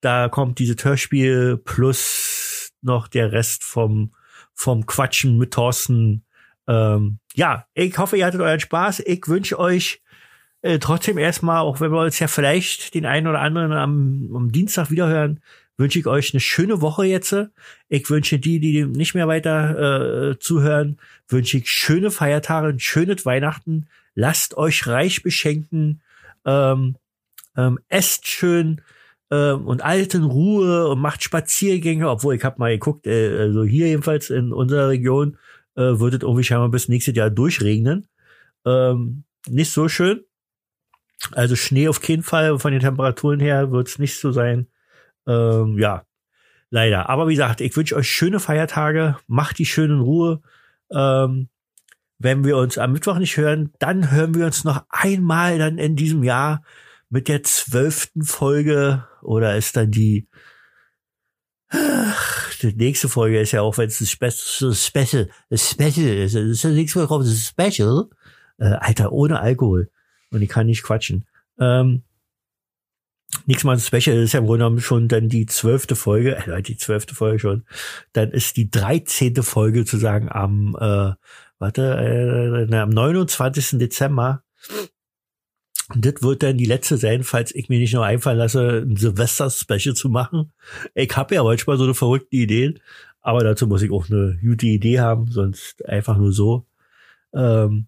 Da 0.01 0.29
kommt 0.29 0.59
dieses 0.59 0.83
Hörspiel 0.85 1.59
plus 1.59 2.71
noch 2.83 3.09
der 3.09 3.33
Rest 3.33 3.65
vom 3.65 4.13
vom 4.55 4.85
Quatschen 4.85 5.39
mit 5.39 5.55
Thorsten. 5.55 6.25
Ähm, 6.69 7.19
ja, 7.35 7.67
ich 7.73 7.97
hoffe, 7.97 8.19
ihr 8.19 8.27
hattet 8.27 8.43
euren 8.43 8.61
Spaß. 8.61 9.01
Ich 9.01 9.27
wünsche 9.27 9.59
euch 9.59 10.03
äh, 10.63 10.79
trotzdem 10.79 11.17
erstmal, 11.17 11.61
auch 11.61 11.81
wenn 11.81 11.93
wir 11.93 12.03
uns 12.03 12.19
ja 12.19 12.29
vielleicht 12.29 12.95
den 12.95 13.07
einen 13.07 13.27
oder 13.27 13.41
anderen 13.41 13.73
am, 13.73 14.31
am 14.35 14.53
Dienstag 14.53 14.91
wiederhören, 14.91 15.41
wünsche 15.81 15.98
ich 15.98 16.07
euch 16.07 16.32
eine 16.32 16.40
schöne 16.40 16.81
Woche 16.81 17.05
jetzt. 17.05 17.35
Ich 17.89 18.09
wünsche 18.09 18.39
die, 18.39 18.61
die 18.61 18.85
nicht 18.85 19.15
mehr 19.15 19.27
weiter 19.27 20.31
äh, 20.31 20.39
zuhören, 20.39 20.98
wünsche 21.28 21.59
ich 21.59 21.69
schöne 21.69 22.12
Feiertage, 22.12 22.69
ein 22.69 22.78
schönes 22.78 23.27
Weihnachten. 23.27 23.89
Lasst 24.15 24.57
euch 24.57 24.86
reich 24.86 25.24
beschenken. 25.24 26.02
Ähm, 26.44 26.97
ähm, 27.57 27.81
esst 27.89 28.28
schön, 28.28 28.81
äh, 29.31 29.52
und 29.52 29.82
alt 29.82 30.15
in 30.15 30.24
Ruhe 30.24 30.89
und 30.89 31.01
macht 31.01 31.23
Spaziergänge, 31.23 32.09
obwohl 32.09 32.35
ich 32.35 32.44
habe 32.44 32.57
mal 32.59 32.73
geguckt, 32.73 33.07
äh, 33.07 33.39
also 33.39 33.65
hier 33.65 33.86
jedenfalls 33.86 34.31
in 34.31 34.52
unserer 34.52 34.89
Region 34.89 35.39
äh, 35.77 35.98
wird 35.98 36.15
es 36.15 36.23
irgendwie 36.23 36.44
scheinbar 36.44 36.69
bis 36.69 36.89
nächstes 36.89 37.16
Jahr 37.16 37.31
durchregnen. 37.31 38.07
Ähm, 38.66 39.24
nicht 39.48 39.73
so 39.73 39.89
schön. 39.89 40.24
Also 41.32 41.57
Schnee 41.57 41.89
auf 41.89 42.01
keinen 42.01 42.23
Fall. 42.23 42.59
Von 42.59 42.73
den 42.73 42.81
Temperaturen 42.81 43.40
her 43.40 43.70
wird 43.73 43.89
es 43.89 43.98
nicht 43.98 44.19
so 44.19 44.32
sein. 44.32 44.66
Ähm, 45.31 45.78
ja, 45.78 46.05
leider. 46.70 47.09
Aber 47.09 47.28
wie 47.28 47.35
gesagt, 47.35 47.61
ich 47.61 47.77
wünsche 47.77 47.97
euch 47.97 48.09
schöne 48.09 48.40
Feiertage. 48.40 49.16
Macht 49.27 49.59
die 49.59 49.66
schön 49.66 49.90
in 49.90 50.01
Ruhe. 50.01 50.43
Ähm, 50.93 51.48
wenn 52.19 52.44
wir 52.44 52.57
uns 52.57 52.78
am 52.78 52.93
Mittwoch 52.93 53.19
nicht 53.19 53.36
hören, 53.36 53.73
dann 53.78 54.11
hören 54.11 54.35
wir 54.35 54.47
uns 54.47 54.65
noch 54.65 54.85
einmal 54.90 55.59
dann 55.59 55.78
in 55.78 55.97
diesem 55.97 56.23
Jahr 56.23 56.62
mit 57.09 57.28
der 57.28 57.43
zwölften 57.43 58.23
Folge 58.23 59.07
oder 59.23 59.57
ist 59.57 59.77
dann 59.77 59.90
die 59.90 60.28
Ach, 61.73 62.55
die 62.59 62.74
nächste 62.74 63.09
Folge 63.09 63.40
ist 63.40 63.52
ja 63.52 63.62
auch, 63.62 63.78
wenn 63.78 63.89
es 63.89 64.01
ein 64.01 64.07
Special, 64.07 64.74
Special, 64.74 65.31
Special 65.55 66.09
ist. 66.09 66.35
Ist 66.35 66.65
ja 66.65 66.70
nichts 66.70 66.97
mehr 66.97 67.07
drauf, 67.07 67.23
das 67.23 67.32
ist 67.32 67.47
Special. 67.47 68.07
Äh, 68.59 68.77
Alter, 68.81 69.12
ohne 69.12 69.40
Alkohol. 69.40 69.89
Und 70.31 70.43
ich 70.43 70.48
kann 70.48 70.66
nicht 70.66 70.82
quatschen. 70.82 71.27
Ähm, 71.61 72.02
Nichts 73.47 73.65
mal 73.65 73.79
Special 73.79 74.17
ist 74.17 74.33
ja 74.33 74.41
im 74.41 74.47
Grunde 74.47 74.65
genommen 74.65 74.81
schon 74.81 75.09
dann 75.09 75.29
die 75.29 75.47
zwölfte 75.47 75.97
Folge, 75.97 76.37
äh, 76.37 76.62
die 76.62 76.77
zwölfte 76.77 77.15
Folge 77.15 77.39
schon. 77.39 77.65
Dann 78.12 78.31
ist 78.31 78.57
die 78.57 78.71
dreizehnte 78.71 79.43
Folge 79.43 79.85
zu 79.85 79.97
sagen 79.97 80.29
am, 80.31 80.77
äh, 80.79 81.12
warte, 81.59 82.69
äh, 82.71 82.77
am 82.77 82.91
29. 82.91 83.79
Dezember 83.79 84.43
das 85.97 86.23
wird 86.23 86.43
dann 86.43 86.57
die 86.57 86.67
letzte 86.67 86.97
sein, 86.97 87.25
falls 87.25 87.55
ich 87.55 87.69
mir 87.69 87.79
nicht 87.79 87.95
noch 87.95 88.03
einfallen 88.03 88.39
lasse, 88.39 88.85
ein 88.87 88.97
Silvester-Special 88.97 89.95
zu 89.95 90.09
machen. 90.09 90.53
Ich 90.95 91.17
habe 91.17 91.35
ja 91.35 91.43
manchmal 91.43 91.79
so 91.79 91.85
eine 91.85 91.95
verrückte 91.95 92.37
Idee, 92.37 92.75
aber 93.21 93.43
dazu 93.43 93.67
muss 93.67 93.83
ich 93.83 93.91
auch 93.91 94.09
eine 94.09 94.39
gute 94.41 94.67
Idee 94.67 95.01
haben, 95.01 95.31
sonst 95.31 95.85
einfach 95.87 96.17
nur 96.17 96.33
so. 96.33 96.67
Ähm, 97.35 97.87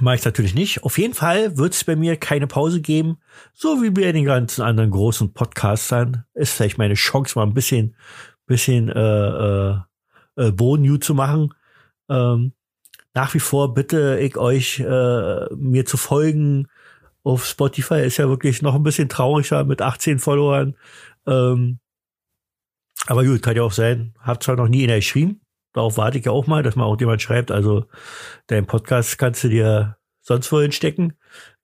Mache 0.00 0.16
ich 0.16 0.24
natürlich 0.24 0.54
nicht. 0.54 0.84
Auf 0.84 0.96
jeden 0.96 1.12
Fall 1.12 1.58
wird 1.58 1.74
es 1.74 1.84
bei 1.84 1.96
mir 1.96 2.16
keine 2.16 2.46
Pause 2.46 2.80
geben, 2.80 3.18
so 3.52 3.82
wie 3.82 3.90
bei 3.90 4.10
den 4.12 4.24
ganzen 4.24 4.62
anderen 4.62 4.90
großen 4.90 5.34
Podcastern. 5.34 6.24
Ist 6.32 6.54
vielleicht 6.54 6.78
meine 6.78 6.94
Chance, 6.94 7.38
mal 7.38 7.44
ein 7.44 7.52
bisschen, 7.52 7.94
bisschen 8.46 8.88
äh, 8.88 9.28
äh, 9.28 9.76
äh, 10.36 10.50
Boden 10.50 11.00
zu 11.02 11.14
machen. 11.14 11.54
Ähm, 12.08 12.52
nach 13.14 13.34
wie 13.34 13.40
vor 13.40 13.74
bitte 13.74 14.18
ich 14.18 14.38
euch, 14.38 14.80
äh, 14.80 15.54
mir 15.54 15.84
zu 15.84 15.98
folgen. 15.98 16.68
Auf 17.22 17.44
Spotify 17.44 18.00
ist 18.00 18.16
ja 18.16 18.28
wirklich 18.28 18.62
noch 18.62 18.74
ein 18.74 18.82
bisschen 18.82 19.10
trauriger 19.10 19.64
mit 19.64 19.82
18 19.82 20.18
Followern. 20.18 20.74
Ähm, 21.26 21.78
aber 23.06 23.24
gut, 23.24 23.42
kann 23.42 23.56
ja 23.56 23.62
auch 23.62 23.72
sein. 23.72 24.14
Hab 24.20 24.42
zwar 24.42 24.56
noch 24.56 24.68
nie 24.68 24.84
einer 24.84 24.96
geschrieben. 24.96 25.41
Darauf 25.72 25.96
warte 25.96 26.18
ich 26.18 26.24
ja 26.24 26.32
auch 26.32 26.46
mal, 26.46 26.62
dass 26.62 26.76
mal 26.76 26.84
auch 26.84 27.00
jemand 27.00 27.22
schreibt. 27.22 27.50
Also 27.50 27.86
dein 28.46 28.66
Podcast 28.66 29.18
kannst 29.18 29.42
du 29.44 29.48
dir 29.48 29.96
sonst 30.20 30.50
wohin 30.52 30.72
stecken. 30.72 31.14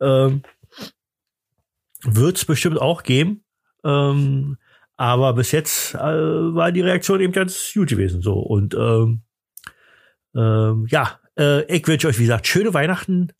Ähm, 0.00 0.42
Wird 2.02 2.36
es 2.36 2.44
bestimmt 2.44 2.80
auch 2.80 3.02
geben. 3.02 3.44
Ähm, 3.84 4.56
aber 4.96 5.34
bis 5.34 5.52
jetzt 5.52 5.94
äh, 5.94 5.98
war 5.98 6.72
die 6.72 6.80
Reaktion 6.80 7.20
eben 7.20 7.32
ganz 7.32 7.72
gut 7.72 7.88
gewesen. 7.88 8.20
So 8.22 8.34
und 8.34 8.74
ähm, 8.74 9.22
ähm, 10.34 10.86
ja, 10.90 11.20
äh, 11.38 11.64
ich 11.74 11.86
wünsche 11.86 12.08
euch, 12.08 12.18
wie 12.18 12.24
gesagt, 12.24 12.46
schöne 12.46 12.74
Weihnachten. 12.74 13.32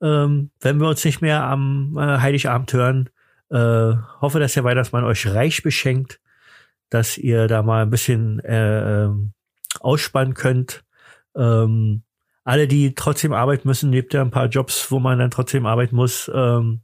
Ähm, 0.00 0.50
wenn 0.60 0.78
wir 0.78 0.88
uns 0.88 1.04
nicht 1.04 1.22
mehr 1.22 1.42
am 1.42 1.96
äh, 1.98 2.18
Heiligabend 2.18 2.72
hören, 2.72 3.10
äh, 3.50 3.94
hoffe, 4.20 4.40
dass 4.40 4.54
der 4.54 4.64
Weihnachtsmann 4.64 5.04
euch 5.04 5.26
reich 5.26 5.62
beschenkt, 5.62 6.20
dass 6.90 7.18
ihr 7.18 7.48
da 7.48 7.62
mal 7.62 7.82
ein 7.82 7.90
bisschen 7.90 8.40
äh, 8.40 9.04
ähm, 9.04 9.32
ausspannen 9.80 10.34
könnt. 10.34 10.84
Ähm, 11.34 12.02
alle, 12.44 12.68
die 12.68 12.94
trotzdem 12.94 13.32
arbeiten 13.32 13.66
müssen, 13.66 13.90
lebt 13.90 14.14
ja 14.14 14.22
ein 14.22 14.30
paar 14.30 14.46
Jobs, 14.46 14.90
wo 14.90 15.00
man 15.00 15.18
dann 15.18 15.30
trotzdem 15.30 15.66
arbeiten 15.66 15.96
muss. 15.96 16.30
Ähm, 16.32 16.82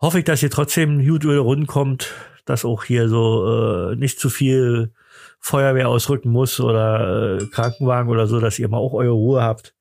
hoffe 0.00 0.20
ich, 0.20 0.24
dass 0.24 0.42
ihr 0.42 0.50
trotzdem 0.50 1.04
gut 1.04 1.24
über 1.24 1.32
die 1.32 1.38
Runden 1.38 1.66
kommt, 1.66 2.12
dass 2.44 2.64
auch 2.64 2.84
hier 2.84 3.08
so 3.08 3.90
äh, 3.92 3.96
nicht 3.96 4.20
zu 4.20 4.30
viel 4.30 4.92
Feuerwehr 5.40 5.88
ausrücken 5.88 6.30
muss 6.30 6.60
oder 6.60 7.38
äh, 7.40 7.46
Krankenwagen 7.46 8.10
oder 8.10 8.26
so, 8.26 8.40
dass 8.40 8.58
ihr 8.58 8.68
mal 8.68 8.78
auch 8.78 8.94
eure 8.94 9.12
Ruhe 9.12 9.42
habt. 9.42 9.74